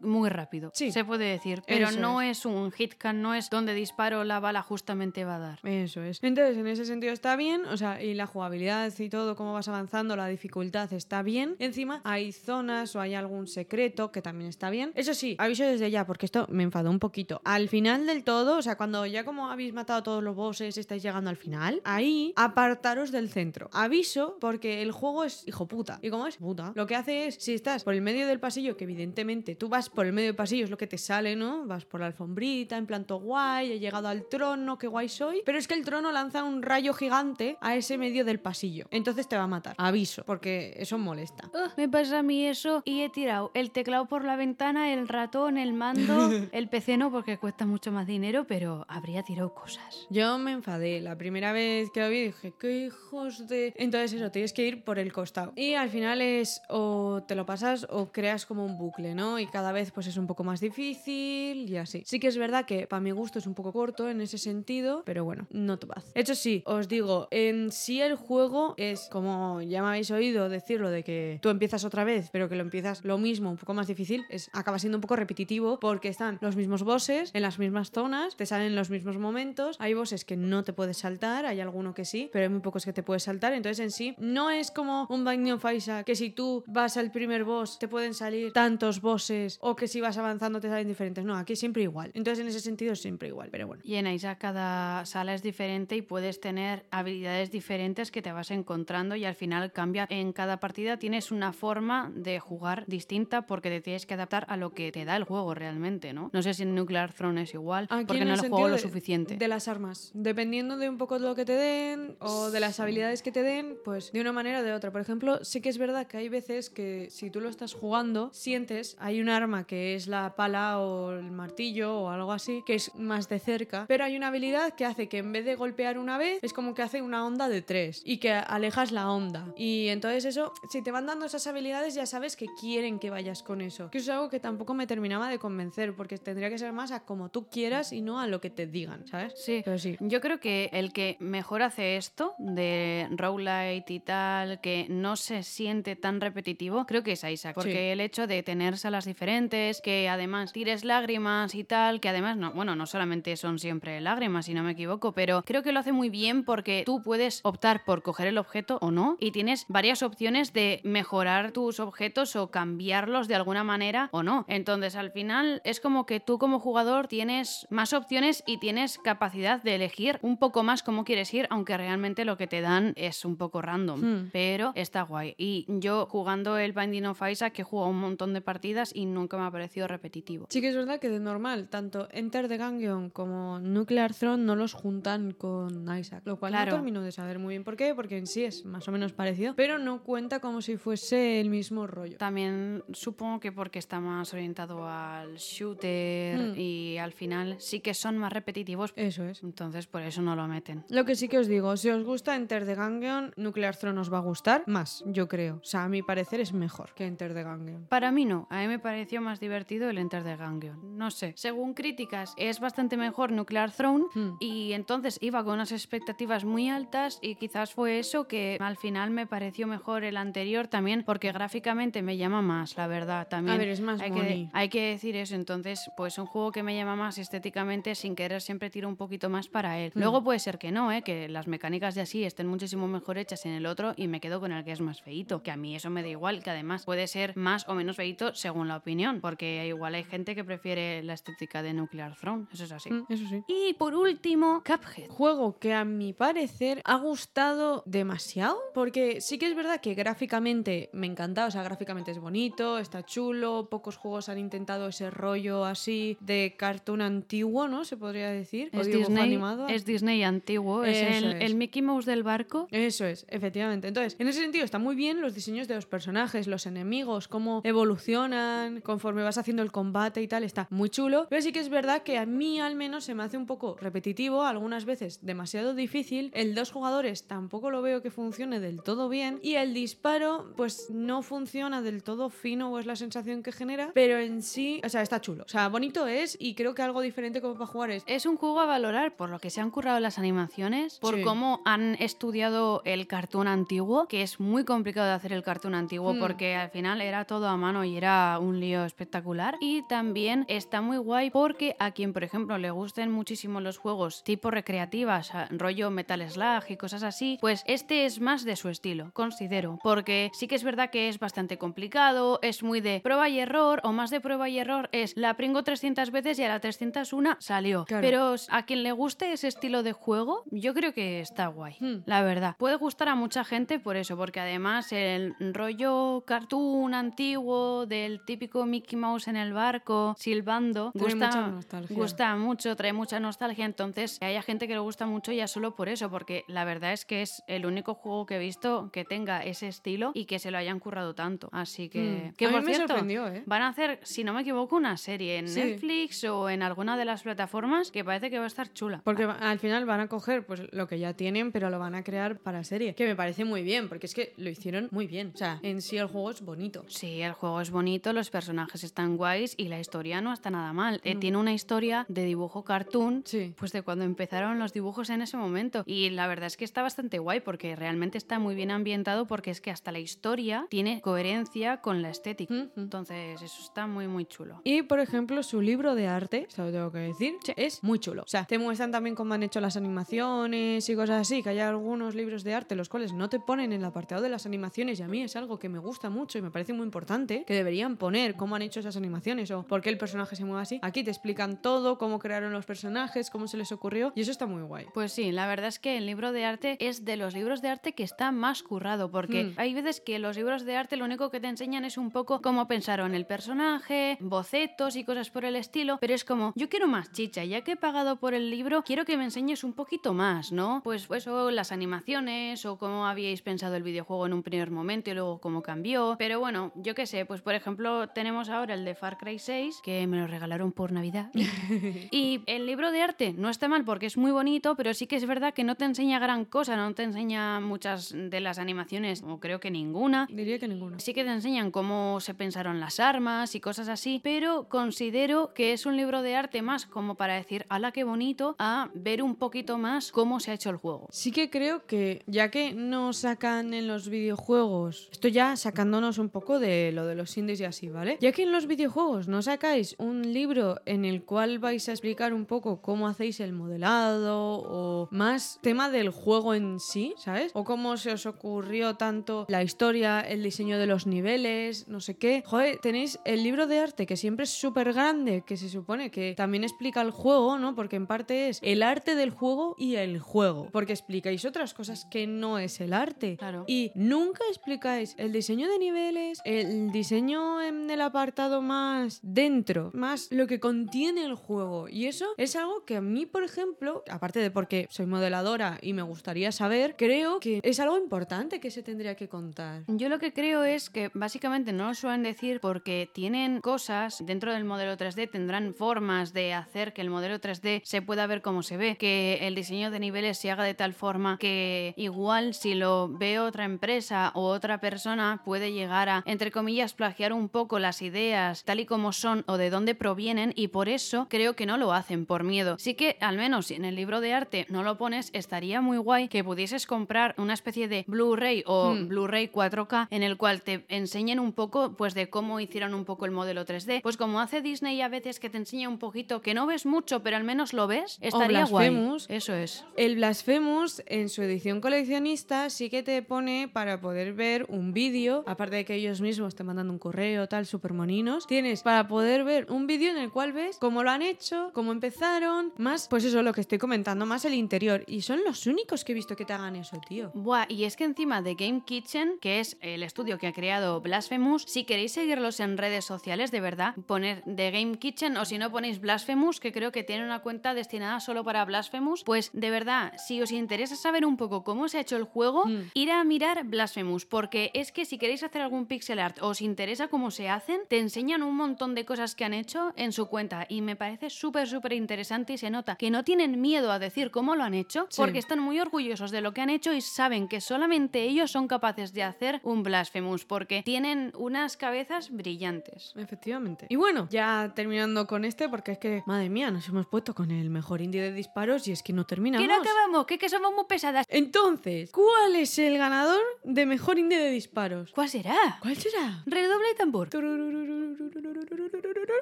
muy 0.00 0.28
rápido, 0.28 0.70
Sí. 0.74 0.92
se 0.92 1.04
puede 1.04 1.24
decir, 1.26 1.62
pero 1.66 1.88
Eso 1.88 2.00
no 2.00 2.20
es. 2.22 2.44
un 2.46 2.72
hitcan, 2.76 3.22
no 3.22 3.34
es 3.34 3.50
donde 3.50 3.74
disparo 3.74 4.24
la 4.24 4.40
bala 4.40 4.62
justamente 4.62 5.24
va 5.24 5.36
a 5.36 5.38
dar. 5.38 5.58
Eso 5.64 6.02
es. 6.02 6.18
Entonces, 6.22 6.56
en 6.56 6.66
ese 6.66 6.84
sentido 6.84 7.12
está 7.12 7.36
bien, 7.36 7.64
o 7.66 7.76
sea, 7.76 8.02
y 8.02 8.14
la 8.14 8.26
jugabilidad 8.26 8.92
y 8.98 9.08
todo, 9.08 9.36
cómo 9.36 9.52
vas 9.52 9.68
avanzando, 9.68 10.16
la 10.16 10.26
dificultad 10.28 10.92
está 10.92 11.22
bien. 11.22 11.56
Encima, 11.58 12.00
hay 12.04 12.32
zonas 12.32 12.94
o 12.96 13.00
hay 13.00 13.14
algún 13.14 13.46
secreto 13.46 14.10
que 14.12 14.22
también 14.22 14.48
está 14.48 14.70
bien. 14.70 14.92
Eso 14.94 15.14
sí, 15.14 15.36
aviso 15.38 15.64
desde 15.64 15.90
ya, 15.90 16.06
porque 16.06 16.26
esto 16.26 16.46
me 16.50 16.62
enfadó 16.62 16.90
un 16.90 16.98
poquito. 16.98 17.40
Al 17.44 17.68
final 17.68 18.06
del 18.06 18.24
todo, 18.24 18.58
o 18.58 18.62
sea, 18.62 18.76
cuando 18.76 19.04
ya 19.06 19.24
como 19.24 19.50
habéis 19.50 19.72
matado 19.72 20.00
a 20.00 20.02
todos 20.02 20.22
los 20.22 20.34
bosses, 20.36 20.76
estáis 20.78 21.02
llegando 21.02 21.30
al 21.30 21.36
final, 21.36 21.80
ahí 21.84 22.32
apartaros 22.36 23.10
del 23.12 23.28
centro. 23.30 23.68
Aviso, 23.72 24.36
porque 24.40 24.82
el 24.82 24.92
juego 24.92 25.24
es 25.24 25.46
hijo 25.46 25.66
puta. 25.66 25.98
Y 26.02 26.10
como 26.10 26.26
es 26.26 26.36
puta, 26.36 26.72
lo 26.74 26.86
que 26.86 26.96
hace 26.96 27.26
es, 27.26 27.36
si 27.36 27.54
estás 27.54 27.84
por 27.84 27.94
el 27.94 28.02
medio 28.02 28.26
del 28.26 28.40
pasillo, 28.40 28.76
que 28.76 28.84
evidentemente 28.84 29.31
tú 29.40 29.68
vas 29.68 29.88
por 29.88 30.06
el 30.06 30.12
medio 30.12 30.28
del 30.28 30.36
pasillo, 30.36 30.64
es 30.64 30.70
lo 30.70 30.76
que 30.76 30.86
te 30.86 30.98
sale, 30.98 31.36
¿no? 31.36 31.66
Vas 31.66 31.84
por 31.84 32.00
la 32.00 32.06
alfombrita, 32.06 32.76
en 32.76 32.86
plan 32.86 33.06
todo 33.06 33.18
guay, 33.20 33.72
he 33.72 33.78
llegado 33.78 34.08
al 34.08 34.28
trono, 34.28 34.78
qué 34.78 34.86
guay 34.86 35.08
soy. 35.08 35.42
Pero 35.44 35.58
es 35.58 35.66
que 35.66 35.74
el 35.74 35.84
trono 35.84 36.12
lanza 36.12 36.44
un 36.44 36.62
rayo 36.62 36.92
gigante 36.92 37.56
a 37.60 37.76
ese 37.76 37.98
medio 37.98 38.24
del 38.24 38.40
pasillo. 38.40 38.86
Entonces 38.90 39.28
te 39.28 39.36
va 39.36 39.44
a 39.44 39.48
matar. 39.48 39.74
Aviso, 39.78 40.24
porque 40.24 40.74
eso 40.76 40.98
molesta. 40.98 41.50
Me 41.76 41.88
pasa 41.88 42.18
a 42.18 42.22
mí 42.22 42.46
eso 42.46 42.82
y 42.84 43.02
he 43.02 43.10
tirado 43.10 43.50
el 43.54 43.70
teclado 43.70 44.06
por 44.06 44.24
la 44.24 44.36
ventana, 44.36 44.92
el 44.92 45.08
ratón, 45.08 45.58
el 45.58 45.72
mando, 45.72 46.30
el 46.52 46.68
PC 46.68 46.96
no 46.96 47.10
porque 47.10 47.38
cuesta 47.38 47.66
mucho 47.66 47.92
más 47.92 48.06
dinero, 48.06 48.46
pero 48.46 48.84
habría 48.88 49.22
tirado 49.22 49.54
cosas. 49.54 50.06
Yo 50.10 50.38
me 50.38 50.52
enfadé. 50.52 51.00
La 51.00 51.16
primera 51.16 51.52
vez 51.52 51.90
que 51.90 52.00
lo 52.00 52.08
vi 52.08 52.24
dije, 52.24 52.52
qué 52.58 52.86
hijos 52.86 53.48
de... 53.48 53.72
Entonces 53.76 54.12
eso, 54.14 54.30
tienes 54.30 54.52
que 54.52 54.66
ir 54.66 54.84
por 54.84 54.98
el 54.98 55.12
costado. 55.12 55.52
Y 55.56 55.74
al 55.74 55.90
final 55.90 56.20
es 56.20 56.62
o 56.68 57.22
te 57.26 57.34
lo 57.34 57.46
pasas 57.46 57.86
o 57.90 58.12
creas 58.12 58.46
como 58.46 58.64
un 58.64 58.78
bucle, 58.78 59.14
¿no? 59.14 59.21
Y 59.38 59.46
cada 59.46 59.72
vez 59.72 59.92
pues 59.92 60.06
es 60.06 60.16
un 60.16 60.26
poco 60.26 60.44
más 60.44 60.60
difícil 60.60 61.68
y 61.70 61.76
así. 61.76 62.02
Sí 62.06 62.18
que 62.18 62.28
es 62.28 62.36
verdad 62.36 62.64
que 62.64 62.86
para 62.86 63.00
mi 63.00 63.10
gusto 63.10 63.38
es 63.38 63.46
un 63.46 63.54
poco 63.54 63.72
corto 63.72 64.08
en 64.08 64.20
ese 64.20 64.38
sentido, 64.38 65.02
pero 65.04 65.24
bueno, 65.24 65.46
no 65.50 65.78
bad. 65.86 66.02
Hecho 66.14 66.34
sí, 66.34 66.62
os 66.66 66.88
digo, 66.88 67.28
en 67.30 67.70
sí 67.72 68.00
el 68.00 68.16
juego 68.16 68.74
es 68.76 69.08
como 69.10 69.62
ya 69.62 69.82
me 69.82 69.88
habéis 69.88 70.10
oído 70.10 70.48
decirlo 70.48 70.90
de 70.90 71.04
que 71.04 71.38
tú 71.40 71.48
empiezas 71.48 71.84
otra 71.84 72.04
vez, 72.04 72.30
pero 72.32 72.48
que 72.48 72.56
lo 72.56 72.62
empiezas 72.62 73.04
lo 73.04 73.18
mismo, 73.18 73.50
un 73.50 73.56
poco 73.56 73.74
más 73.74 73.86
difícil, 73.86 74.24
es 74.28 74.50
acaba 74.52 74.78
siendo 74.78 74.98
un 74.98 75.02
poco 75.02 75.16
repetitivo 75.16 75.78
porque 75.80 76.08
están 76.08 76.38
los 76.40 76.56
mismos 76.56 76.82
bosses 76.82 77.30
en 77.34 77.42
las 77.42 77.58
mismas 77.58 77.90
zonas, 77.90 78.36
te 78.36 78.46
salen 78.46 78.76
los 78.76 78.90
mismos 78.90 79.18
momentos, 79.18 79.76
hay 79.78 79.94
bosses 79.94 80.24
que 80.24 80.36
no 80.36 80.64
te 80.64 80.72
puedes 80.72 80.98
saltar, 80.98 81.46
hay 81.46 81.60
alguno 81.60 81.94
que 81.94 82.04
sí, 82.04 82.28
pero 82.32 82.44
hay 82.44 82.48
muy 82.48 82.60
pocos 82.60 82.84
que 82.84 82.92
te 82.92 83.02
puedes 83.02 83.22
saltar, 83.22 83.52
entonces 83.52 83.80
en 83.80 83.90
sí 83.90 84.14
no 84.18 84.50
es 84.50 84.70
como 84.70 85.06
un 85.10 85.24
Binding 85.24 85.52
of 85.52 85.64
Isaac 85.72 86.06
que 86.06 86.16
si 86.16 86.30
tú 86.30 86.64
vas 86.66 86.96
al 86.96 87.10
primer 87.12 87.44
boss 87.44 87.78
te 87.78 87.88
pueden 87.88 88.14
salir 88.14 88.52
tantos 88.52 89.00
bosses 89.00 89.11
o 89.60 89.76
que 89.76 89.88
si 89.88 90.00
vas 90.00 90.16
avanzando 90.18 90.60
te 90.60 90.68
salen 90.68 90.88
diferentes. 90.88 91.24
No, 91.24 91.36
aquí 91.36 91.56
siempre 91.56 91.82
igual. 91.82 92.10
Entonces 92.14 92.42
en 92.42 92.48
ese 92.48 92.60
sentido 92.60 92.92
es 92.92 93.00
siempre 93.00 93.28
igual, 93.28 93.48
pero 93.50 93.66
bueno. 93.66 93.82
Y 93.84 93.96
en 93.96 94.06
Isaac 94.06 94.38
cada 94.40 95.04
sala 95.06 95.34
es 95.34 95.42
diferente 95.42 95.96
y 95.96 96.02
puedes 96.02 96.40
tener 96.40 96.84
habilidades 96.90 97.50
diferentes 97.50 98.10
que 98.10 98.22
te 98.22 98.32
vas 98.32 98.50
encontrando 98.50 99.16
y 99.16 99.24
al 99.24 99.34
final 99.34 99.72
cambia. 99.72 100.06
En 100.10 100.32
cada 100.32 100.60
partida 100.60 100.98
tienes 100.98 101.30
una 101.30 101.52
forma 101.52 102.10
de 102.14 102.40
jugar 102.40 102.84
distinta 102.86 103.46
porque 103.46 103.70
te 103.70 103.80
tienes 103.80 104.06
que 104.06 104.14
adaptar 104.14 104.46
a 104.48 104.56
lo 104.56 104.70
que 104.70 104.92
te 104.92 105.04
da 105.04 105.16
el 105.16 105.24
juego 105.24 105.54
realmente, 105.54 106.12
¿no? 106.12 106.30
No 106.32 106.42
sé 106.42 106.54
si 106.54 106.62
en 106.62 106.74
Nuclear 106.74 107.12
Throne 107.12 107.42
es 107.42 107.54
igual 107.54 107.86
Aquí 107.90 108.04
porque 108.06 108.24
no 108.24 108.36
lo 108.36 108.42
juego 108.42 108.68
lo 108.68 108.78
suficiente. 108.78 109.36
De 109.36 109.48
las 109.48 109.68
armas. 109.68 110.10
Dependiendo 110.14 110.76
de 110.76 110.88
un 110.88 110.98
poco 110.98 111.18
de 111.18 111.26
lo 111.26 111.34
que 111.34 111.44
te 111.44 111.54
den 111.54 112.16
o 112.20 112.50
de 112.50 112.60
las 112.60 112.80
habilidades 112.80 113.22
que 113.22 113.32
te 113.32 113.42
den, 113.42 113.76
pues 113.84 114.12
de 114.12 114.20
una 114.20 114.32
manera 114.32 114.60
o 114.60 114.62
de 114.62 114.72
otra. 114.72 114.90
Por 114.90 115.00
ejemplo, 115.00 115.44
sí 115.44 115.60
que 115.60 115.68
es 115.68 115.78
verdad 115.78 116.06
que 116.06 116.16
hay 116.16 116.28
veces 116.28 116.70
que 116.70 117.08
si 117.10 117.30
tú 117.30 117.40
lo 117.40 117.48
estás 117.48 117.74
jugando, 117.74 118.30
sientes, 118.32 118.96
hay 119.02 119.20
un 119.20 119.28
arma 119.28 119.64
que 119.66 119.94
es 119.94 120.06
la 120.06 120.34
pala 120.36 120.78
o 120.78 121.12
el 121.12 121.30
martillo 121.30 121.94
o 122.00 122.08
algo 122.10 122.32
así, 122.32 122.62
que 122.66 122.74
es 122.74 122.94
más 122.94 123.28
de 123.28 123.38
cerca, 123.38 123.84
pero 123.88 124.04
hay 124.04 124.16
una 124.16 124.28
habilidad 124.28 124.74
que 124.74 124.84
hace 124.84 125.08
que 125.08 125.18
en 125.18 125.32
vez 125.32 125.44
de 125.44 125.54
golpear 125.56 125.98
una 125.98 126.18
vez, 126.18 126.38
es 126.42 126.52
como 126.52 126.74
que 126.74 126.82
hace 126.82 127.02
una 127.02 127.26
onda 127.26 127.48
de 127.48 127.62
tres 127.62 128.02
y 128.04 128.18
que 128.18 128.32
alejas 128.32 128.92
la 128.92 129.10
onda. 129.10 129.52
Y 129.56 129.88
entonces 129.88 130.24
eso, 130.24 130.52
si 130.70 130.82
te 130.82 130.90
van 130.90 131.06
dando 131.06 131.26
esas 131.26 131.46
habilidades, 131.46 131.94
ya 131.94 132.06
sabes 132.06 132.36
que 132.36 132.46
quieren 132.60 132.98
que 132.98 133.10
vayas 133.10 133.42
con 133.42 133.60
eso. 133.60 133.90
Que 133.90 133.98
eso 133.98 134.10
es 134.12 134.16
algo 134.16 134.28
que 134.30 134.40
tampoco 134.40 134.74
me 134.74 134.86
terminaba 134.86 135.28
de 135.28 135.38
convencer, 135.38 135.94
porque 135.94 136.18
tendría 136.18 136.48
que 136.50 136.58
ser 136.58 136.72
más 136.72 136.92
a 136.92 137.00
como 137.04 137.30
tú 137.30 137.48
quieras 137.48 137.92
y 137.92 138.00
no 138.02 138.20
a 138.20 138.26
lo 138.26 138.40
que 138.40 138.50
te 138.50 138.66
digan, 138.66 139.06
¿sabes? 139.06 139.32
Sí, 139.36 139.62
Pero 139.64 139.78
sí. 139.78 139.96
yo 140.00 140.20
creo 140.20 140.40
que 140.40 140.70
el 140.72 140.92
que 140.92 141.16
mejor 141.20 141.62
hace 141.62 141.96
esto 141.96 142.34
de 142.38 143.08
roguelite 143.10 143.92
y 143.92 144.00
tal, 144.00 144.60
que 144.60 144.86
no 144.88 145.16
se 145.16 145.42
siente 145.42 145.96
tan 145.96 146.20
repetitivo, 146.20 146.86
creo 146.86 147.02
que 147.02 147.12
es 147.12 147.24
Isaac. 147.24 147.54
Porque 147.54 147.72
Sí. 147.72 147.78
el 147.78 148.00
hecho 148.00 148.26
de 148.26 148.42
tener 148.42 148.76
salas 148.82 149.04
diferentes, 149.04 149.80
que 149.80 150.08
además 150.08 150.52
tires 150.52 150.84
lágrimas 150.84 151.54
y 151.54 151.64
tal, 151.64 152.00
que 152.00 152.08
además, 152.08 152.36
no, 152.36 152.52
bueno, 152.52 152.76
no 152.76 152.86
solamente 152.86 153.36
son 153.36 153.58
siempre 153.58 154.00
lágrimas, 154.00 154.46
si 154.46 154.54
no 154.54 154.62
me 154.62 154.72
equivoco, 154.72 155.12
pero 155.12 155.42
creo 155.42 155.62
que 155.62 155.72
lo 155.72 155.80
hace 155.80 155.92
muy 155.92 156.10
bien 156.10 156.44
porque 156.44 156.82
tú 156.84 157.00
puedes 157.02 157.40
optar 157.44 157.84
por 157.84 158.02
coger 158.02 158.26
el 158.26 158.38
objeto 158.38 158.78
o 158.80 158.90
no 158.90 159.16
y 159.20 159.30
tienes 159.30 159.66
varias 159.68 160.02
opciones 160.02 160.52
de 160.52 160.80
mejorar 160.82 161.52
tus 161.52 161.80
objetos 161.80 162.34
o 162.36 162.50
cambiarlos 162.50 163.28
de 163.28 163.36
alguna 163.36 163.64
manera 163.64 164.08
o 164.12 164.22
no. 164.22 164.44
Entonces, 164.48 164.96
al 164.96 165.12
final 165.12 165.62
es 165.64 165.80
como 165.80 166.04
que 166.04 166.18
tú 166.18 166.38
como 166.38 166.58
jugador 166.58 167.06
tienes 167.06 167.66
más 167.70 167.92
opciones 167.92 168.42
y 168.46 168.58
tienes 168.58 168.98
capacidad 168.98 169.62
de 169.62 169.76
elegir 169.76 170.18
un 170.22 170.38
poco 170.38 170.64
más 170.64 170.82
cómo 170.82 171.04
quieres 171.04 171.32
ir, 171.32 171.46
aunque 171.50 171.76
realmente 171.76 172.24
lo 172.24 172.36
que 172.36 172.48
te 172.48 172.60
dan 172.60 172.94
es 172.96 173.24
un 173.24 173.36
poco 173.36 173.62
random. 173.62 174.00
Hmm. 174.00 174.30
Pero 174.32 174.72
está 174.74 175.02
guay. 175.02 175.34
Y 175.38 175.66
yo 175.68 176.06
jugando 176.06 176.58
el 176.58 176.72
Binding 176.72 177.06
of 177.06 177.22
Isaac, 177.30 177.52
que 177.52 177.62
he 177.62 177.64
jugado 177.64 177.90
un 177.90 178.00
montón 178.00 178.34
de 178.34 178.40
partidas 178.40 178.71
y 178.94 179.06
nunca 179.06 179.36
me 179.36 179.44
ha 179.44 179.50
parecido 179.50 179.86
repetitivo. 179.86 180.46
Sí 180.50 180.60
que 180.60 180.68
es 180.68 180.76
verdad 180.76 180.98
que 181.00 181.08
de 181.08 181.20
normal, 181.20 181.68
tanto 181.68 182.08
Enter 182.12 182.48
the 182.48 182.58
Gungeon 182.58 183.10
como 183.10 183.58
Nuclear 183.60 184.14
Throne 184.14 184.42
no 184.44 184.56
los 184.56 184.72
juntan 184.72 185.32
con 185.32 185.86
Isaac, 185.98 186.22
lo 186.24 186.38
cual 186.38 186.52
Claro. 186.52 186.70
no 186.72 186.76
termino 186.78 187.02
de 187.02 187.12
saber 187.12 187.38
muy 187.38 187.52
bien 187.54 187.64
por 187.64 187.76
qué, 187.76 187.94
porque 187.94 188.16
en 188.18 188.26
sí 188.26 188.44
es 188.44 188.64
más 188.64 188.86
o 188.88 188.92
menos 188.92 189.12
parecido, 189.12 189.54
pero 189.56 189.78
no 189.78 190.02
cuenta 190.02 190.40
como 190.40 190.62
si 190.62 190.76
fuese 190.76 191.40
el 191.40 191.50
mismo 191.50 191.86
rollo. 191.86 192.16
También 192.18 192.82
supongo 192.92 193.40
que 193.40 193.52
porque 193.52 193.78
está 193.78 194.00
más 194.00 194.32
orientado 194.32 194.88
al 194.88 195.36
shooter 195.36 196.38
Hmm. 196.38 196.54
y 196.58 196.98
al 196.98 197.12
final 197.12 197.56
sí 197.58 197.80
que 197.80 197.94
son 197.94 198.18
más 198.18 198.32
repetitivos. 198.32 198.92
Eso 198.96 199.24
es. 199.24 199.42
Entonces 199.42 199.86
por 199.86 200.02
eso 200.02 200.22
no 200.22 200.36
lo 200.36 200.46
meten. 200.48 200.84
Lo 200.88 201.04
que 201.04 201.14
sí 201.14 201.28
que 201.28 201.38
os 201.38 201.46
digo, 201.48 201.76
si 201.76 201.90
os 201.90 202.04
gusta 202.04 202.36
Enter 202.36 202.64
the 202.66 202.74
Gungeon, 202.74 203.32
Nuclear 203.36 203.76
Throne 203.76 203.98
os 204.00 204.12
va 204.12 204.18
a 204.18 204.22
gustar 204.22 204.64
más, 204.66 205.02
yo 205.06 205.28
creo. 205.28 205.56
O 205.56 205.64
sea, 205.64 205.84
a 205.84 205.88
mi 205.88 206.02
parecer 206.02 206.40
es 206.40 206.52
mejor 206.52 206.92
que 206.94 207.06
Enter 207.06 207.34
the 207.34 207.44
Gungeon. 207.44 207.86
Para 207.88 208.10
mí 208.12 208.24
no, 208.24 208.46
a 208.50 208.61
mí 208.62 208.68
me 208.68 208.78
pareció 208.78 209.20
más 209.20 209.40
divertido 209.40 209.90
el 209.90 209.98
Enter 209.98 210.22
the 210.24 210.36
Gungeon. 210.36 210.96
No 210.96 211.10
sé, 211.10 211.32
según 211.36 211.74
críticas 211.74 212.34
es 212.36 212.60
bastante 212.60 212.96
mejor 212.96 213.32
Nuclear 213.32 213.70
Throne 213.72 214.04
Hmm. 214.14 214.36
y 214.40 214.72
entonces 214.72 215.18
iba 215.20 215.44
con 215.44 215.54
unas 215.54 215.72
expectativas 215.72 216.44
muy 216.44 216.68
altas 216.68 217.18
y 217.22 217.34
quizás 217.36 217.72
fue 217.72 217.98
eso 217.98 218.26
que 218.26 218.56
al 218.60 218.76
final 218.76 219.10
me 219.10 219.26
pareció 219.26 219.66
mejor 219.66 220.04
el 220.04 220.16
anterior 220.16 220.66
también 220.68 221.02
porque 221.04 221.32
gráficamente 221.32 222.02
me 222.02 222.16
llama 222.16 222.42
más, 222.42 222.76
la 222.76 222.86
verdad. 222.86 223.28
También 223.28 223.54
A 223.54 223.58
ver, 223.58 223.68
es 223.68 223.80
más 223.80 224.00
hay, 224.00 224.10
money. 224.10 224.46
que, 224.46 224.50
hay 224.52 224.68
que 224.68 224.90
decir 224.90 225.16
eso, 225.16 225.34
entonces 225.34 225.90
pues 225.96 226.18
un 226.18 226.26
juego 226.26 226.52
que 226.52 226.62
me 226.62 226.76
llama 226.76 226.96
más 226.96 227.18
estéticamente 227.18 227.94
sin 227.94 228.14
querer 228.14 228.40
siempre 228.40 228.70
tiro 228.70 228.88
un 228.88 228.96
poquito 228.96 229.28
más 229.28 229.48
para 229.48 229.78
él. 229.78 229.92
Hmm. 229.94 230.00
Luego 230.00 230.22
puede 230.22 230.38
ser 230.38 230.58
que 230.58 230.70
no, 230.72 230.92
¿eh? 230.92 231.02
que 231.02 231.28
las 231.28 231.46
mecánicas 231.46 231.94
de 231.94 232.02
así 232.02 232.24
estén 232.24 232.46
muchísimo 232.46 232.86
mejor 232.88 233.18
hechas 233.18 233.46
en 233.46 233.52
el 233.52 233.66
otro 233.66 233.94
y 233.96 234.08
me 234.08 234.20
quedo 234.20 234.40
con 234.40 234.52
el 234.52 234.64
que 234.64 234.72
es 234.72 234.80
más 234.80 235.00
feito, 235.02 235.42
que 235.42 235.50
a 235.50 235.56
mí 235.56 235.74
eso 235.74 235.90
me 235.90 236.02
da 236.02 236.08
igual, 236.08 236.42
que 236.42 236.50
además 236.50 236.84
puede 236.84 237.06
ser 237.06 237.36
más 237.36 237.68
o 237.68 237.74
menos 237.74 237.96
feito 237.96 238.34
según 238.34 238.51
la 238.68 238.76
opinión, 238.76 239.20
porque 239.20 239.66
igual 239.66 239.94
hay 239.94 240.04
gente 240.04 240.34
que 240.34 240.44
prefiere 240.44 241.02
la 241.02 241.14
estética 241.14 241.62
de 241.62 241.72
Nuclear 241.72 242.16
Throne, 242.16 242.46
eso 242.52 242.64
es 242.64 242.72
así. 242.72 242.90
Mm, 242.90 243.04
Eso 243.08 243.24
sí. 243.28 243.42
Y 243.48 243.74
por 243.74 243.94
último, 243.94 244.62
Cuphead. 244.64 245.08
Juego 245.08 245.58
que 245.58 245.72
a 245.74 245.84
mi 245.84 246.12
parecer 246.12 246.80
ha 246.84 246.96
gustado 246.96 247.82
demasiado, 247.86 248.58
porque 248.74 249.20
sí 249.20 249.38
que 249.38 249.46
es 249.48 249.54
verdad 249.56 249.80
que 249.80 249.94
gráficamente 249.94 250.90
me 250.92 251.06
encanta, 251.06 251.46
o 251.46 251.50
sea, 251.50 251.62
gráficamente 251.62 252.10
es 252.10 252.18
bonito, 252.18 252.78
está 252.78 253.02
chulo, 253.04 253.68
pocos 253.70 253.96
juegos 253.96 254.28
han 254.28 254.38
intentado 254.38 254.88
ese 254.88 255.10
rollo 255.10 255.64
así 255.64 256.16
de 256.20 256.54
cartoon 256.58 257.00
antiguo, 257.00 257.68
¿no? 257.68 257.84
Se 257.84 257.96
podría 257.96 258.30
decir. 258.30 258.68
Es 258.72 258.86
Disney, 258.86 259.22
animado. 259.24 259.68
es 259.68 259.84
Disney 259.84 260.22
antiguo, 260.22 260.84
es 260.84 260.96
Eso 260.98 261.26
el, 261.28 261.32
es. 261.36 261.42
el 261.50 261.54
Mickey 261.56 261.82
Mouse 261.82 262.06
del 262.06 262.22
barco. 262.22 262.68
Eso 262.70 263.04
es, 263.04 263.26
efectivamente. 263.28 263.88
Entonces, 263.88 264.16
en 264.18 264.28
ese 264.28 264.40
sentido 264.40 264.64
está 264.64 264.78
muy 264.78 264.94
bien 264.96 265.20
los 265.20 265.34
diseños 265.34 265.68
de 265.68 265.74
los 265.74 265.86
personajes, 265.86 266.46
los 266.46 266.66
enemigos, 266.66 267.28
cómo 267.28 267.60
evolucionan 267.64 268.41
conforme 268.82 269.22
vas 269.22 269.38
haciendo 269.38 269.62
el 269.62 269.72
combate 269.72 270.22
y 270.22 270.28
tal, 270.28 270.44
está 270.44 270.66
muy 270.70 270.90
chulo. 270.90 271.26
Pero 271.30 271.42
sí 271.42 271.52
que 271.52 271.60
es 271.60 271.68
verdad 271.68 272.02
que 272.02 272.18
a 272.18 272.26
mí 272.26 272.60
al 272.60 272.74
menos 272.74 273.04
se 273.04 273.14
me 273.14 273.22
hace 273.22 273.36
un 273.36 273.46
poco 273.46 273.76
repetitivo, 273.80 274.42
algunas 274.44 274.84
veces 274.84 275.20
demasiado 275.22 275.74
difícil. 275.74 276.30
El 276.34 276.54
dos 276.54 276.70
jugadores 276.70 277.26
tampoco 277.26 277.70
lo 277.70 277.82
veo 277.82 278.02
que 278.02 278.10
funcione 278.10 278.60
del 278.60 278.82
todo 278.82 279.08
bien 279.08 279.38
y 279.42 279.54
el 279.54 279.74
disparo 279.74 280.52
pues 280.56 280.88
no 280.90 281.22
funciona 281.22 281.82
del 281.82 282.02
todo 282.02 282.30
fino 282.30 282.70
o 282.72 282.78
es 282.78 282.86
la 282.86 282.96
sensación 282.96 283.42
que 283.42 283.52
genera, 283.52 283.90
pero 283.94 284.18
en 284.18 284.42
sí, 284.42 284.80
o 284.84 284.88
sea, 284.88 285.02
está 285.02 285.20
chulo. 285.20 285.44
O 285.44 285.48
sea, 285.48 285.68
bonito 285.68 286.06
es 286.06 286.36
y 286.40 286.54
creo 286.54 286.74
que 286.74 286.82
algo 286.82 287.00
diferente 287.00 287.40
como 287.40 287.54
para 287.54 287.66
jugar 287.66 287.90
es 287.90 288.04
Es 288.06 288.26
un 288.26 288.36
juego 288.36 288.60
a 288.60 288.66
valorar 288.66 289.16
por 289.16 289.30
lo 289.30 289.38
que 289.38 289.50
se 289.50 289.60
han 289.60 289.70
currado 289.70 290.00
las 290.00 290.18
animaciones, 290.18 290.98
por 290.98 291.16
Sí. 291.16 291.22
cómo 291.22 291.60
han 291.64 291.94
estudiado 291.96 292.82
el 292.84 293.06
cartoon 293.06 293.48
antiguo, 293.48 294.06
que 294.08 294.22
es 294.22 294.40
muy 294.40 294.64
complicado 294.64 295.08
de 295.08 295.14
hacer 295.14 295.32
el 295.32 295.42
cartoon 295.42 295.74
antiguo 295.74 296.14
Hmm. 296.14 296.18
porque 296.20 296.54
al 296.54 296.70
final 296.70 297.00
era 297.00 297.24
todo 297.24 297.46
a 297.48 297.56
mano 297.56 297.84
y 297.84 297.96
era 297.96 298.31
un 298.38 298.60
lío 298.60 298.84
espectacular. 298.84 299.56
Y 299.60 299.82
también 299.88 300.44
está 300.48 300.80
muy 300.80 300.98
guay 300.98 301.30
porque 301.30 301.76
a 301.78 301.92
quien, 301.92 302.12
por 302.12 302.24
ejemplo, 302.24 302.58
le 302.58 302.70
gusten 302.70 303.10
muchísimo 303.10 303.60
los 303.60 303.78
juegos 303.78 304.22
tipo 304.24 304.50
recreativas, 304.50 305.32
rollo 305.50 305.90
Metal 305.90 306.28
Slug 306.28 306.64
y 306.68 306.76
cosas 306.76 307.02
así, 307.02 307.38
pues 307.40 307.62
este 307.66 308.06
es 308.06 308.20
más 308.20 308.44
de 308.44 308.56
su 308.56 308.68
estilo, 308.68 309.10
considero. 309.12 309.78
Porque 309.82 310.30
sí 310.34 310.46
que 310.46 310.54
es 310.54 310.64
verdad 310.64 310.90
que 310.90 311.08
es 311.08 311.18
bastante 311.18 311.58
complicado, 311.58 312.38
es 312.42 312.62
muy 312.62 312.80
de 312.80 313.00
prueba 313.00 313.28
y 313.28 313.38
error, 313.38 313.80
o 313.84 313.92
más 313.92 314.10
de 314.10 314.20
prueba 314.20 314.48
y 314.48 314.58
error, 314.58 314.88
es 314.92 315.16
la 315.16 315.34
pringo 315.36 315.62
300 315.62 316.10
veces 316.10 316.38
y 316.38 316.44
a 316.44 316.48
la 316.48 316.60
301 316.60 317.36
salió. 317.38 317.84
Claro. 317.84 318.02
Pero 318.02 318.34
a 318.48 318.64
quien 318.64 318.82
le 318.82 318.92
guste 318.92 319.32
ese 319.32 319.48
estilo 319.48 319.82
de 319.82 319.92
juego, 319.92 320.44
yo 320.50 320.74
creo 320.74 320.92
que 320.92 321.20
está 321.20 321.46
guay. 321.48 321.76
Hmm. 321.80 322.02
La 322.06 322.22
verdad. 322.22 322.56
Puede 322.58 322.76
gustar 322.76 323.08
a 323.08 323.14
mucha 323.14 323.44
gente 323.44 323.78
por 323.78 323.96
eso, 323.96 324.16
porque 324.16 324.40
además 324.40 324.92
el 324.92 325.34
rollo 325.52 326.24
cartoon 326.26 326.94
antiguo 326.94 327.86
del 327.86 328.21
típico 328.24 328.64
Mickey 328.66 328.98
Mouse 328.98 329.28
en 329.28 329.36
el 329.36 329.52
barco, 329.52 330.14
silbando, 330.18 330.92
Trae 330.92 331.02
gusta, 331.04 331.26
mucha 331.26 331.46
nostalgia. 331.48 331.96
gusta 331.96 332.36
mucho, 332.36 332.76
trae 332.76 332.92
mucha 332.92 333.20
nostalgia. 333.20 333.64
Entonces, 333.64 334.18
haya 334.20 334.42
gente 334.42 334.66
que 334.68 334.74
le 334.74 334.80
gusta 334.80 335.06
mucho 335.06 335.32
ya 335.32 335.46
solo 335.46 335.74
por 335.76 335.88
eso, 335.88 336.10
porque 336.10 336.44
la 336.48 336.64
verdad 336.64 336.92
es 336.92 337.04
que 337.04 337.22
es 337.22 337.42
el 337.46 337.66
único 337.66 337.94
juego 337.94 338.26
que 338.26 338.36
he 338.36 338.38
visto 338.38 338.90
que 338.92 339.04
tenga 339.04 339.44
ese 339.44 339.68
estilo 339.68 340.12
y 340.14 340.24
que 340.26 340.38
se 340.38 340.50
lo 340.50 340.58
hayan 340.58 340.78
currado 340.80 341.14
tanto. 341.14 341.48
Así 341.52 341.88
que, 341.88 342.32
Mm. 342.32 342.34
que 342.36 342.44
A 342.46 342.48
mí 342.48 342.54
por 342.54 342.62
me 342.64 342.74
cierto, 342.74 342.88
sorprendió, 342.94 343.28
¿eh? 343.28 343.42
van 343.46 343.62
a 343.62 343.68
hacer, 343.68 344.00
si 344.02 344.24
no 344.24 344.32
me 344.32 344.42
equivoco, 344.42 344.76
una 344.76 344.96
serie 344.96 345.38
en 345.38 345.48
Sí. 345.48 345.60
Netflix 345.60 346.24
o 346.24 346.48
en 346.50 346.62
alguna 346.62 346.96
de 346.96 347.04
las 347.04 347.22
plataformas 347.22 347.90
que 347.90 348.04
parece 348.04 348.30
que 348.30 348.38
va 348.38 348.44
a 348.44 348.48
estar 348.48 348.72
chula. 348.72 349.00
Porque 349.04 349.26
va- 349.26 349.34
al 349.34 349.58
final 349.58 349.84
van 349.86 350.00
a 350.00 350.08
coger 350.08 350.44
pues 350.46 350.62
lo 350.72 350.86
que 350.88 350.98
ya 350.98 351.14
tienen, 351.14 351.52
pero 351.52 351.70
lo 351.70 351.78
van 351.78 351.94
a 351.94 352.02
crear 352.04 352.38
para 352.38 352.64
serie. 352.64 352.94
Que 352.94 353.06
me 353.06 353.16
parece 353.16 353.44
muy 353.44 353.62
bien, 353.62 353.88
porque 353.88 354.06
es 354.06 354.14
que 354.14 354.32
lo 354.36 354.50
hicieron 354.50 354.88
muy 354.90 355.06
bien. 355.06 355.32
O 355.34 355.38
sea, 355.38 355.58
en 355.62 355.80
sí 355.82 355.96
el 355.98 356.06
juego 356.06 356.30
es 356.30 356.40
bonito. 356.42 356.84
Sí, 356.88 357.20
el 357.22 357.32
juego 357.32 357.60
es 357.60 357.70
bonito, 357.70 358.11
los 358.12 358.30
personajes 358.30 358.84
están 358.84 359.16
guays 359.16 359.54
y 359.56 359.68
la 359.68 359.80
historia 359.80 360.20
no 360.20 360.32
está 360.32 360.50
nada 360.50 360.72
mal. 360.72 361.00
Eh, 361.04 361.14
No. 361.14 361.20
tiene 361.20 361.38
una 361.38 361.52
historia 361.52 362.06
de 362.08 362.24
dibujo 362.24 362.64
cartoon, 362.64 363.22
Sí. 363.26 363.54
pues 363.56 363.72
de 363.72 363.82
cuando 363.82 364.04
empezaron 364.04 364.58
los 364.58 364.72
dibujos 364.72 365.10
en 365.10 365.22
ese 365.22 365.36
momento. 365.36 365.82
Y 365.86 366.10
la 366.10 366.26
verdad 366.26 366.46
es 366.46 366.56
que 366.56 366.64
está 366.64 366.82
bastante 366.82 367.18
guay 367.18 367.40
porque 367.40 367.76
realmente 367.76 368.18
está 368.18 368.38
muy 368.38 368.54
bien 368.54 368.70
ambientado 368.70 369.26
porque 369.26 369.50
es 369.50 369.60
que 369.60 369.70
hasta 369.70 369.92
la 369.92 369.98
historia 369.98 370.66
tiene 370.70 371.00
coherencia 371.00 371.78
con 371.80 372.02
la 372.02 372.10
estética. 372.10 372.54
Ujú. 372.54 372.70
Entonces, 372.76 373.40
eso 373.42 373.62
está 373.62 373.86
muy, 373.86 374.08
muy 374.08 374.24
chulo. 374.26 374.60
Y, 374.64 374.82
por 374.82 375.00
ejemplo, 375.00 375.42
su 375.42 375.60
libro 375.60 375.94
de 375.94 376.06
arte, 376.08 376.46
esto 376.48 376.64
lo 376.64 376.72
tengo 376.72 376.92
que 376.92 376.98
decir, 376.98 377.34
es 377.56 377.82
muy 377.82 377.98
chulo. 377.98 378.22
O 378.22 378.28
sea, 378.28 378.44
te 378.44 378.58
muestran 378.58 378.90
también 378.90 379.14
cómo 379.14 379.34
han 379.34 379.42
hecho 379.42 379.60
las 379.60 379.76
animaciones 379.76 380.88
y 380.88 380.94
cosas 380.94 381.20
así, 381.22 381.42
que 381.42 381.50
hay 381.50 381.58
algunos 381.60 382.14
libros 382.14 382.44
de 382.44 382.54
arte 382.54 382.74
los 382.74 382.88
cuales 382.88 383.12
no 383.12 383.28
te 383.28 383.40
ponen 383.40 383.72
en 383.72 383.80
el 383.80 383.84
apartado 383.84 384.22
de 384.22 384.28
las 384.28 384.46
animaciones 384.46 384.98
y 385.00 385.02
a 385.02 385.08
mí 385.08 385.22
es 385.22 385.36
algo 385.36 385.58
que 385.58 385.68
me 385.68 385.78
gusta 385.78 386.10
mucho 386.10 386.38
y 386.38 386.42
me 386.42 386.50
parece 386.50 386.72
muy 386.72 386.84
importante, 386.84 387.44
que 387.46 387.54
deberían 387.54 387.91
poner, 387.96 388.34
cómo 388.34 388.56
han 388.56 388.62
hecho 388.62 388.80
esas 388.80 388.96
animaciones 388.96 389.50
o 389.50 389.62
por 389.64 389.80
qué 389.80 389.90
el 389.90 389.98
personaje 389.98 390.36
se 390.36 390.44
mueve 390.44 390.62
así. 390.62 390.78
Aquí 390.82 391.04
te 391.04 391.10
explican 391.10 391.60
todo, 391.60 391.98
cómo 391.98 392.18
crearon 392.18 392.52
los 392.52 392.66
personajes, 392.66 393.30
cómo 393.30 393.46
se 393.48 393.56
les 393.56 393.72
ocurrió 393.72 394.12
y 394.14 394.20
eso 394.22 394.30
está 394.30 394.46
muy 394.46 394.62
guay. 394.62 394.86
Pues 394.94 395.12
sí, 395.12 395.32
la 395.32 395.46
verdad 395.46 395.68
es 395.68 395.78
que 395.78 395.96
el 395.98 396.06
libro 396.06 396.32
de 396.32 396.44
arte 396.44 396.76
es 396.80 397.04
de 397.04 397.16
los 397.16 397.34
libros 397.34 397.62
de 397.62 397.68
arte 397.68 397.92
que 397.92 398.02
está 398.04 398.32
más 398.32 398.62
currado, 398.62 399.10
porque 399.10 399.44
Hmm. 399.44 399.52
hay 399.56 399.74
veces 399.74 400.00
que 400.00 400.18
los 400.18 400.36
libros 400.36 400.64
de 400.64 400.76
arte 400.76 400.96
lo 400.96 401.04
único 401.04 401.30
que 401.30 401.40
te 401.40 401.48
enseñan 401.48 401.84
es 401.84 401.96
un 401.98 402.10
poco 402.10 402.40
cómo 402.42 402.68
pensaron 402.68 403.14
el 403.14 403.26
personaje, 403.26 404.16
bocetos 404.20 404.96
y 404.96 405.04
cosas 405.04 405.30
por 405.30 405.44
el 405.44 405.56
estilo, 405.56 405.98
pero 406.00 406.14
es 406.14 406.24
como, 406.24 406.52
yo 406.56 406.68
quiero 406.68 406.86
más 406.88 407.12
chicha, 407.12 407.44
ya 407.44 407.62
que 407.62 407.72
he 407.72 407.76
pagado 407.76 408.16
por 408.16 408.34
el 408.34 408.50
libro, 408.50 408.82
quiero 408.82 409.04
que 409.04 409.16
me 409.16 409.24
enseñes 409.24 409.64
un 409.64 409.72
poquito 409.72 410.14
más, 410.14 410.52
¿no? 410.52 410.80
Pues 410.84 411.08
eso, 411.14 411.50
las 411.50 411.72
animaciones 411.72 412.64
o 412.66 412.78
cómo 412.78 413.06
habíais 413.06 413.42
pensado 413.42 413.76
el 413.76 413.82
videojuego 413.82 414.26
en 414.26 414.32
un 414.32 414.42
primer 414.42 414.70
momento 414.70 415.10
y 415.10 415.14
luego 415.14 415.38
cómo 415.40 415.62
cambió, 415.62 416.16
pero 416.18 416.40
bueno, 416.40 416.72
yo 416.76 416.94
qué 416.94 417.06
sé, 417.06 417.24
pues 417.26 417.40
por 417.42 417.54
ejemplo 417.54 417.81
tenemos 418.14 418.48
ahora 418.48 418.74
el 418.74 418.84
de 418.84 418.94
Far 418.94 419.18
Cry 419.18 419.38
6, 419.38 419.80
que 419.82 420.06
me 420.06 420.18
lo 420.18 420.26
regalaron 420.26 420.72
por 420.72 420.92
Navidad. 420.92 421.30
Y 422.10 422.42
el 422.46 422.66
libro 422.66 422.92
de 422.92 423.02
arte 423.02 423.32
no 423.32 423.48
está 423.48 423.68
mal 423.68 423.84
porque 423.84 424.06
es 424.06 424.16
muy 424.16 424.32
bonito, 424.32 424.76
pero 424.76 424.92
sí 424.94 425.06
que 425.06 425.16
es 425.16 425.26
verdad 425.26 425.54
que 425.54 425.64
no 425.64 425.76
te 425.76 425.84
enseña 425.84 426.18
gran 426.18 426.44
cosa, 426.44 426.76
no 426.76 426.92
te 426.94 427.02
enseña 427.02 427.60
muchas 427.60 428.12
de 428.14 428.40
las 428.40 428.58
animaciones, 428.58 429.22
o 429.22 429.40
creo 429.40 429.60
que 429.60 429.70
ninguna. 429.70 430.26
Diría 430.30 430.58
que 430.58 430.68
ninguno. 430.68 430.98
Sí 430.98 431.14
que 431.14 431.24
te 431.24 431.32
enseñan 431.32 431.70
cómo 431.70 432.20
se 432.20 432.34
pensaron 432.34 432.80
las 432.80 433.00
armas 433.00 433.54
y 433.54 433.60
cosas 433.60 433.88
así, 433.88 434.20
pero 434.22 434.68
considero 434.68 435.52
que 435.54 435.72
es 435.72 435.86
un 435.86 435.96
libro 435.96 436.22
de 436.22 436.36
arte 436.36 436.62
más 436.62 436.86
como 436.86 437.14
para 437.14 437.34
decir, 437.34 437.64
ala, 437.68 437.92
qué 437.92 438.04
bonito, 438.04 438.56
a 438.58 438.90
ver 438.94 439.22
un 439.22 439.36
poquito 439.36 439.78
más 439.78 440.12
cómo 440.12 440.40
se 440.40 440.50
ha 440.50 440.54
hecho 440.54 440.70
el 440.70 440.76
juego. 440.76 441.08
Sí 441.10 441.32
que 441.32 441.50
creo 441.50 441.86
que 441.86 442.22
ya 442.26 442.50
que 442.50 442.74
no 442.74 443.12
sacan 443.12 443.74
en 443.74 443.86
los 443.86 444.08
videojuegos, 444.08 445.08
esto 445.12 445.28
ya 445.28 445.56
sacándonos 445.56 446.18
un 446.18 446.28
poco 446.28 446.58
de 446.58 446.92
lo 446.92 447.06
de 447.06 447.14
los 447.14 447.36
indies 447.36 447.60
y 447.60 447.64
así, 447.72 447.88
¿vale? 447.88 448.18
Ya 448.20 448.32
que 448.32 448.42
en 448.42 448.52
los 448.52 448.66
videojuegos 448.66 449.28
no 449.28 449.40
sacáis 449.40 449.96
un 449.98 450.32
libro 450.32 450.80
en 450.84 451.06
el 451.06 451.24
cual 451.24 451.58
vais 451.58 451.88
a 451.88 451.92
explicar 451.92 452.34
un 452.34 452.44
poco 452.44 452.82
cómo 452.82 453.08
hacéis 453.08 453.40
el 453.40 453.54
modelado 453.54 454.60
o 454.62 455.08
más 455.10 455.58
tema 455.62 455.88
del 455.88 456.10
juego 456.10 456.54
en 456.54 456.78
sí, 456.80 457.14
¿sabes? 457.16 457.50
O 457.54 457.64
cómo 457.64 457.96
se 457.96 458.12
os 458.12 458.26
ocurrió 458.26 458.96
tanto 458.96 459.46
la 459.48 459.62
historia, 459.62 460.20
el 460.20 460.42
diseño 460.42 460.78
de 460.78 460.86
los 460.86 461.06
niveles, 461.06 461.88
no 461.88 462.00
sé 462.00 462.18
qué. 462.18 462.42
Joder, 462.44 462.78
tenéis 462.78 463.18
el 463.24 463.42
libro 463.42 463.66
de 463.66 463.78
arte 463.78 464.04
que 464.04 464.18
siempre 464.18 464.44
es 464.44 464.50
súper 464.50 464.92
grande, 464.92 465.42
que 465.46 465.56
se 465.56 465.70
supone 465.70 466.10
que 466.10 466.34
también 466.36 466.64
explica 466.64 467.00
el 467.00 467.10
juego, 467.10 467.58
¿no? 467.58 467.74
Porque 467.74 467.96
en 467.96 468.06
parte 468.06 468.50
es 468.50 468.58
el 468.62 468.82
arte 468.82 469.14
del 469.14 469.30
juego 469.30 469.74
y 469.78 469.94
el 469.94 470.18
juego. 470.18 470.68
Porque 470.72 470.92
explicáis 470.92 471.46
otras 471.46 471.72
cosas 471.72 472.06
que 472.10 472.26
no 472.26 472.58
es 472.58 472.80
el 472.82 472.92
arte. 472.92 473.38
Claro. 473.38 473.64
Y 473.66 473.92
nunca 473.94 474.44
explicáis 474.50 475.14
el 475.16 475.32
diseño 475.32 475.68
de 475.68 475.78
niveles, 475.78 476.40
el 476.44 476.92
diseño 476.92 477.61
en 477.68 477.90
el 477.90 478.00
apartado 478.00 478.62
más 478.62 479.20
dentro, 479.22 479.90
más 479.94 480.28
lo 480.30 480.46
que 480.46 480.60
contiene 480.60 481.24
el 481.24 481.34
juego. 481.34 481.88
Y 481.88 482.06
eso 482.06 482.26
es 482.36 482.56
algo 482.56 482.84
que 482.84 482.96
a 482.96 483.00
mí, 483.00 483.26
por 483.26 483.44
ejemplo, 483.44 484.02
aparte 484.10 484.40
de 484.40 484.50
porque 484.50 484.86
soy 484.90 485.06
modeladora 485.06 485.78
y 485.82 485.92
me 485.92 486.02
gustaría 486.02 486.52
saber, 486.52 486.96
creo 486.96 487.40
que 487.40 487.60
es 487.62 487.80
algo 487.80 487.98
importante 487.98 488.60
que 488.60 488.70
se 488.70 488.82
tendría 488.82 489.14
que 489.14 489.28
contar. 489.28 489.84
Yo 489.86 490.08
lo 490.08 490.18
que 490.18 490.32
creo 490.32 490.64
es 490.64 490.90
que 490.90 491.10
básicamente 491.14 491.72
no 491.72 491.88
lo 491.88 491.94
suelen 491.94 492.22
decir 492.22 492.60
porque 492.60 493.08
tienen 493.12 493.60
cosas 493.60 494.22
dentro 494.24 494.52
del 494.52 494.64
modelo 494.64 494.96
3D, 494.96 495.30
tendrán 495.30 495.74
formas 495.74 496.32
de 496.32 496.54
hacer 496.54 496.92
que 496.92 497.02
el 497.02 497.10
modelo 497.10 497.40
3D 497.40 497.82
se 497.84 498.02
pueda 498.02 498.26
ver 498.26 498.42
como 498.42 498.62
se 498.62 498.76
ve, 498.76 498.96
que 498.96 499.38
el 499.42 499.54
diseño 499.54 499.90
de 499.90 500.00
niveles 500.00 500.38
se 500.38 500.50
haga 500.50 500.64
de 500.64 500.74
tal 500.74 500.94
forma 500.94 501.38
que 501.38 501.94
igual 501.96 502.54
si 502.54 502.74
lo 502.74 503.08
ve 503.08 503.38
otra 503.38 503.64
empresa 503.64 504.32
o 504.34 504.46
otra 504.46 504.80
persona 504.80 505.42
puede 505.44 505.72
llegar 505.72 506.08
a, 506.08 506.22
entre 506.26 506.50
comillas, 506.50 506.94
plagiar 506.94 507.32
un 507.32 507.48
poco 507.52 507.78
las 507.78 508.02
ideas 508.02 508.64
tal 508.64 508.80
y 508.80 508.86
como 508.86 509.12
son 509.12 509.44
o 509.46 509.56
de 509.56 509.70
dónde 509.70 509.94
provienen 509.94 510.52
y 510.56 510.68
por 510.68 510.88
eso 510.88 511.26
creo 511.30 511.54
que 511.54 511.66
no 511.66 511.76
lo 511.76 511.92
hacen 511.92 512.26
por 512.26 512.42
miedo. 512.42 512.76
Sí 512.78 512.94
que 512.94 513.16
al 513.20 513.36
menos 513.36 513.66
si 513.66 513.74
en 513.74 513.84
el 513.84 513.94
libro 513.94 514.20
de 514.20 514.32
arte 514.32 514.66
no 514.68 514.82
lo 514.82 514.98
pones, 514.98 515.30
estaría 515.32 515.80
muy 515.80 515.98
guay 515.98 516.28
que 516.28 516.42
pudieses 516.42 516.86
comprar 516.86 517.34
una 517.38 517.54
especie 517.54 517.86
de 517.86 518.04
Blu-ray 518.08 518.64
o 518.66 518.94
Hmm. 518.94 519.08
Blu-ray 519.08 519.48
4K 519.48 520.08
en 520.10 520.22
el 520.22 520.36
cual 520.36 520.62
te 520.62 520.84
enseñen 520.88 521.38
un 521.38 521.52
poco 521.52 521.94
pues 521.96 522.14
de 522.14 522.28
cómo 522.30 522.58
hicieron 522.58 522.94
un 522.94 523.04
poco 523.04 523.26
el 523.26 523.30
modelo 523.30 523.64
3D. 523.64 524.00
Pues 524.02 524.16
como 524.16 524.40
hace 524.40 524.62
Disney 524.62 525.00
a 525.02 525.08
veces 525.08 525.38
que 525.38 525.50
te 525.50 525.58
enseña 525.58 525.88
un 525.88 525.98
poquito 525.98 526.40
que 526.40 526.54
no 526.54 526.66
ves 526.66 526.86
mucho, 526.86 527.22
pero 527.22 527.36
al 527.36 527.44
menos 527.44 527.72
lo 527.72 527.86
ves, 527.86 528.18
estaría 528.20 528.64
guay. 528.64 528.88
Blasphemous. 528.88 529.26
Eso 529.28 529.54
es. 529.54 529.84
El 529.96 530.16
Blasphemous 530.16 531.02
en 531.06 531.28
su 531.28 531.42
edición 531.42 531.80
coleccionista 531.80 532.70
sí 532.70 532.88
que 532.88 533.02
te 533.02 533.22
pone 533.22 533.68
para 533.72 534.00
poder 534.00 534.32
ver 534.32 534.64
un 534.68 534.92
vídeo, 534.92 535.44
aparte 535.46 535.76
de 535.76 535.84
que 535.84 535.94
ellos 535.94 536.20
mismos 536.20 536.54
te 536.54 536.64
mandan 536.64 536.90
un 536.90 536.98
correo 536.98 537.41
tal, 537.48 537.66
súper 537.66 537.92
moninos, 537.92 538.46
tienes 538.46 538.82
para 538.82 539.06
poder 539.08 539.44
ver 539.44 539.70
un 539.70 539.86
vídeo 539.86 540.10
en 540.10 540.18
el 540.18 540.30
cual 540.30 540.52
ves 540.52 540.78
cómo 540.78 541.02
lo 541.02 541.10
han 541.10 541.22
hecho, 541.22 541.70
cómo 541.74 541.92
empezaron, 541.92 542.72
más, 542.78 543.08
pues 543.08 543.24
eso, 543.24 543.42
lo 543.42 543.52
que 543.52 543.60
estoy 543.60 543.78
comentando, 543.78 544.26
más 544.26 544.44
el 544.44 544.54
interior. 544.54 545.04
Y 545.06 545.22
son 545.22 545.40
los 545.44 545.66
únicos 545.66 546.04
que 546.04 546.12
he 546.12 546.14
visto 546.14 546.36
que 546.36 546.44
te 546.44 546.52
hagan 546.52 546.76
eso, 546.76 547.00
tío. 547.08 547.30
Buah, 547.34 547.66
y 547.68 547.84
es 547.84 547.96
que 547.96 548.04
encima 548.04 548.42
de 548.42 548.54
Game 548.54 548.82
Kitchen, 548.84 549.38
que 549.40 549.60
es 549.60 549.76
el 549.80 550.02
estudio 550.02 550.38
que 550.38 550.46
ha 550.46 550.52
creado 550.52 551.00
Blasphemous, 551.00 551.64
si 551.66 551.84
queréis 551.84 552.12
seguirlos 552.12 552.60
en 552.60 552.76
redes 552.78 553.04
sociales, 553.04 553.50
de 553.50 553.60
verdad, 553.60 553.94
poner 554.06 554.42
The 554.44 554.70
Game 554.70 554.98
Kitchen 554.98 555.36
o 555.36 555.44
si 555.44 555.58
no 555.58 555.70
ponéis 555.70 556.00
Blasphemous, 556.00 556.60
que 556.60 556.72
creo 556.72 556.92
que 556.92 557.02
tiene 557.02 557.24
una 557.24 557.40
cuenta 557.40 557.74
destinada 557.74 558.20
solo 558.20 558.44
para 558.44 558.64
Blasphemous, 558.64 559.24
pues 559.24 559.50
de 559.52 559.70
verdad, 559.70 560.12
si 560.18 560.40
os 560.40 560.52
interesa 560.52 560.96
saber 560.96 561.26
un 561.26 561.36
poco 561.36 561.64
cómo 561.64 561.88
se 561.88 561.98
ha 561.98 562.00
hecho 562.02 562.16
el 562.16 562.24
juego, 562.24 562.66
Mm. 562.66 562.90
ir 562.94 563.10
a 563.10 563.24
mirar 563.24 563.64
Blasphemous, 563.64 564.24
porque 564.26 564.70
es 564.74 564.92
que 564.92 565.04
si 565.04 565.18
queréis 565.18 565.42
hacer 565.42 565.62
algún 565.62 565.86
pixel 565.86 566.18
art 566.20 566.38
o 566.40 566.48
os 566.48 566.60
interesa 566.60 567.08
cómo 567.08 567.30
se 567.32 567.48
hacen, 567.48 567.80
te 567.88 567.98
enseñan 567.98 568.42
un 568.44 568.54
montón 568.56 568.94
de 568.94 569.04
cosas 569.04 569.34
que 569.34 569.44
han 569.44 569.54
hecho 569.54 569.92
en 569.96 570.12
su 570.12 570.26
cuenta 570.26 570.66
y 570.68 570.80
me 570.82 570.94
parece 570.94 571.30
súper, 571.30 571.66
súper 571.68 571.92
interesante 571.94 572.52
y 572.52 572.58
se 572.58 572.70
nota 572.70 572.94
que 572.96 573.10
no 573.10 573.24
tienen 573.24 573.60
miedo 573.60 573.90
a 573.90 573.98
decir 573.98 574.30
cómo 574.30 574.54
lo 574.54 574.62
han 574.62 574.74
hecho, 574.74 575.06
Sí. 575.10 575.20
porque 575.20 575.38
están 575.40 575.58
muy 575.58 575.80
orgullosos 575.80 576.30
de 576.30 576.40
lo 576.40 576.52
que 576.54 576.60
han 576.60 576.70
hecho 576.70 576.92
y 576.92 577.00
saben 577.00 577.48
que 577.48 577.60
solamente 577.60 578.22
ellos 578.22 578.50
son 578.50 578.68
capaces 578.68 579.12
de 579.12 579.22
hacer 579.24 579.60
un 579.64 579.82
Blasphemous, 579.82 580.44
porque 580.44 580.82
tienen 580.84 581.32
unas 581.36 581.76
cabezas 581.76 582.30
brillantes. 582.30 583.12
Efectivamente. 583.16 583.86
Y 583.88 583.96
bueno, 583.96 584.28
ya 584.30 584.72
terminando 584.74 585.26
con 585.26 585.44
este, 585.44 585.68
porque 585.68 585.92
es 585.92 585.98
que, 585.98 586.22
madre 586.26 586.48
mía, 586.50 586.70
nos 586.70 586.86
hemos 586.88 587.06
puesto 587.06 587.34
con 587.34 587.50
el 587.50 587.70
mejor 587.70 588.00
indie 588.02 588.20
de 588.22 588.32
disparos 588.32 588.86
y 588.86 588.92
es 588.92 589.02
que 589.02 589.12
no 589.12 589.24
terminamos. 589.26 589.66
Que 589.66 589.72
no 589.72 589.80
acabamos, 589.80 590.26
que, 590.26 590.38
que 590.38 590.48
somos 590.48 590.72
muy 590.74 590.84
pesadas. 590.84 591.26
Entonces, 591.28 592.10
¿cuál 592.12 592.54
es 592.56 592.78
el 592.78 592.98
ganador 592.98 593.40
de 593.64 593.86
mejor 593.86 594.18
indie 594.18 594.38
de 594.38 594.50
disparos? 594.50 595.10
¿Cuál 595.12 595.28
será? 595.28 595.78
¿Cuál 595.80 595.96
será? 595.96 596.42
Redoble 596.46 596.86
y 596.92 596.96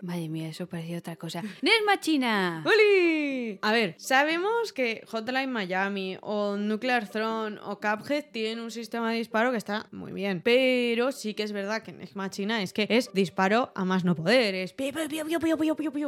Madre 0.02 0.28
mía, 0.28 0.48
eso 0.48 0.66
parecía 0.66 0.98
otra 0.98 1.16
cosa. 1.16 1.42
¡Nes 1.62 1.82
Machina! 1.86 2.64
¡Oli! 2.66 3.58
A 3.62 3.72
ver, 3.72 3.94
sabemos 3.98 4.72
que 4.72 5.04
Hotline 5.08 5.50
Miami 5.50 6.16
o 6.22 6.56
Nuclear 6.56 7.08
Throne 7.08 7.58
o 7.62 7.80
Cuphead 7.80 8.26
tienen 8.32 8.60
un 8.60 8.70
sistema 8.70 9.10
de 9.10 9.18
disparo 9.18 9.50
que 9.50 9.58
está 9.58 9.86
muy 9.92 10.12
bien. 10.12 10.40
Pero 10.42 11.12
sí 11.12 11.34
que 11.34 11.42
es 11.42 11.52
verdad 11.52 11.82
que 11.82 11.92
Next 11.92 12.16
Machina 12.16 12.62
es 12.62 12.72
que 12.72 12.86
es 12.88 13.12
disparo 13.12 13.72
a 13.74 13.84
más 13.84 14.04
no 14.04 14.14
poder. 14.14 14.54
Es. 14.54 14.74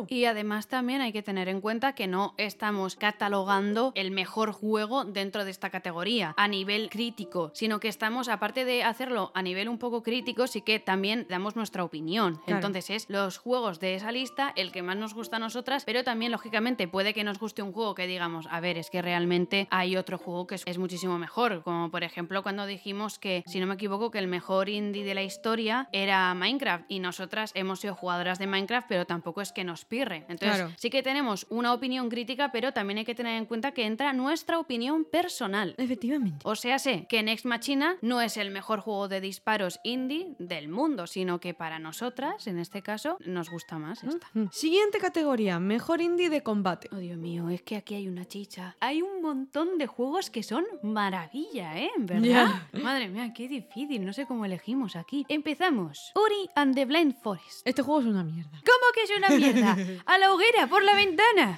Y 0.08 0.24
además 0.24 0.68
también 0.68 1.00
hay 1.00 1.12
que 1.12 1.22
tener 1.22 1.48
en 1.48 1.60
cuenta 1.60 1.94
que 1.94 2.06
no 2.06 2.34
estamos 2.38 2.96
catalogando 2.96 3.92
el 3.94 4.10
mejor 4.10 4.52
juego 4.52 5.04
dentro 5.04 5.44
de 5.44 5.50
esta 5.50 5.70
categoría 5.70 6.34
a 6.36 6.48
nivel 6.48 6.88
crítico, 6.90 7.50
sino 7.54 7.80
que 7.80 7.88
estamos, 7.88 8.28
aparte 8.28 8.64
de 8.64 8.84
hacerlo 8.84 9.32
a 9.34 9.42
nivel 9.42 9.68
un 9.68 9.78
poco 9.78 10.02
crítico, 10.02 10.46
sí 10.46 10.62
que 10.62 10.78
también 10.78 11.26
damos 11.28 11.51
nuestra 11.56 11.84
opinión. 11.84 12.36
Claro. 12.44 12.56
Entonces 12.56 12.90
es 12.90 13.10
los 13.10 13.38
juegos 13.38 13.80
de 13.80 13.94
esa 13.94 14.12
lista 14.12 14.52
el 14.56 14.72
que 14.72 14.82
más 14.82 14.96
nos 14.96 15.14
gusta 15.14 15.36
a 15.36 15.38
nosotras, 15.38 15.84
pero 15.84 16.04
también 16.04 16.32
lógicamente 16.32 16.88
puede 16.88 17.14
que 17.14 17.24
nos 17.24 17.38
guste 17.38 17.62
un 17.62 17.72
juego 17.72 17.94
que 17.94 18.06
digamos, 18.06 18.46
a 18.50 18.60
ver, 18.60 18.78
es 18.78 18.90
que 18.90 19.02
realmente 19.02 19.66
hay 19.70 19.96
otro 19.96 20.18
juego 20.18 20.46
que 20.46 20.54
es, 20.56 20.62
es 20.66 20.78
muchísimo 20.78 21.18
mejor, 21.18 21.62
como 21.62 21.90
por 21.90 22.02
ejemplo 22.04 22.42
cuando 22.42 22.66
dijimos 22.66 23.18
que, 23.18 23.42
si 23.46 23.60
no 23.60 23.66
me 23.66 23.74
equivoco, 23.74 24.10
que 24.10 24.18
el 24.18 24.26
mejor 24.28 24.68
indie 24.68 25.04
de 25.04 25.14
la 25.14 25.22
historia 25.22 25.88
era 25.92 26.32
Minecraft 26.34 26.84
y 26.88 26.98
nosotras 27.00 27.52
hemos 27.54 27.80
sido 27.80 27.94
jugadoras 27.94 28.38
de 28.38 28.46
Minecraft, 28.46 28.86
pero 28.88 29.04
tampoco 29.06 29.40
es 29.40 29.52
que 29.52 29.64
nos 29.64 29.84
pirre. 29.84 30.24
Entonces, 30.28 30.56
Claro. 30.58 30.72
sí 30.76 30.90
que 30.90 31.02
tenemos 31.02 31.46
una 31.50 31.72
opinión 31.72 32.08
crítica, 32.08 32.50
pero 32.52 32.72
también 32.72 32.98
hay 32.98 33.04
que 33.04 33.14
tener 33.14 33.36
en 33.36 33.46
cuenta 33.46 33.72
que 33.72 33.86
entra 33.86 34.12
nuestra 34.12 34.58
opinión 34.58 35.04
personal. 35.04 35.74
Efectivamente. 35.78 36.38
O 36.44 36.54
sea, 36.56 36.78
sé 36.78 37.06
que 37.08 37.22
Next 37.22 37.44
Machina 37.46 37.96
no 38.02 38.20
es 38.20 38.36
el 38.36 38.50
mejor 38.50 38.80
juego 38.80 39.08
de 39.08 39.20
disparos 39.20 39.80
indie 39.84 40.34
del 40.38 40.68
mundo, 40.68 41.06
sino 41.06 41.40
que 41.42 41.54
para 41.54 41.80
nosotras, 41.80 42.46
en 42.46 42.60
este 42.60 42.82
caso, 42.82 43.18
nos 43.26 43.50
gusta 43.50 43.76
más 43.76 44.04
esta. 44.04 44.30
Mm. 44.32 44.46
Siguiente 44.52 44.98
categoría, 44.98 45.58
mejor 45.58 46.00
indie 46.00 46.30
de 46.30 46.44
combate. 46.44 46.88
Oh, 46.92 46.98
Dios 46.98 47.18
mío, 47.18 47.50
es 47.50 47.62
que 47.62 47.74
aquí 47.74 47.96
hay 47.96 48.06
una 48.06 48.24
chicha. 48.26 48.76
Hay 48.78 49.02
un 49.02 49.20
montón 49.20 49.76
de 49.76 49.88
juegos 49.88 50.30
que 50.30 50.44
son 50.44 50.64
maravilla, 50.84 51.76
¿eh? 51.80 51.90
¿Verdad? 51.98 52.68
Madre 52.72 53.08
mía, 53.08 53.32
qué 53.34 53.48
difícil. 53.48 54.04
No 54.04 54.12
sé 54.12 54.24
cómo 54.24 54.44
elegimos 54.44 54.94
aquí. 54.94 55.26
Empezamos. 55.28 56.12
Ori 56.14 56.48
and 56.54 56.76
the 56.76 56.84
Blind 56.84 57.16
Forest. 57.20 57.66
Este 57.66 57.82
juego 57.82 58.02
es 58.02 58.06
una 58.06 58.22
mierda. 58.22 58.62
¿Cómo 58.64 58.92
que 58.94 59.02
es 59.02 59.10
una 59.18 59.28
mierda? 59.30 59.76
A 60.06 60.18
la 60.18 60.32
hoguera, 60.32 60.68
por 60.68 60.84
la 60.84 60.94
ventana. 60.94 61.56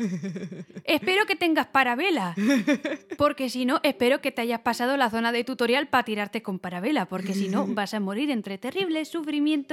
Espero 0.84 1.26
que 1.26 1.36
tengas 1.36 1.66
parabela. 1.66 2.34
Porque 3.18 3.50
si 3.50 3.66
no, 3.66 3.80
espero 3.82 4.22
que 4.22 4.32
te 4.32 4.40
hayas 4.40 4.60
pasado 4.60 4.96
la 4.96 5.10
zona 5.10 5.30
de 5.30 5.44
tutorial 5.44 5.88
para 5.88 6.04
tirarte 6.04 6.42
con 6.42 6.58
parabela. 6.58 7.04
Porque 7.04 7.34
si 7.34 7.50
no, 7.50 7.66
vas 7.66 7.92
a 7.92 8.00
morir 8.00 8.30
entre 8.30 8.56
terribles 8.56 9.10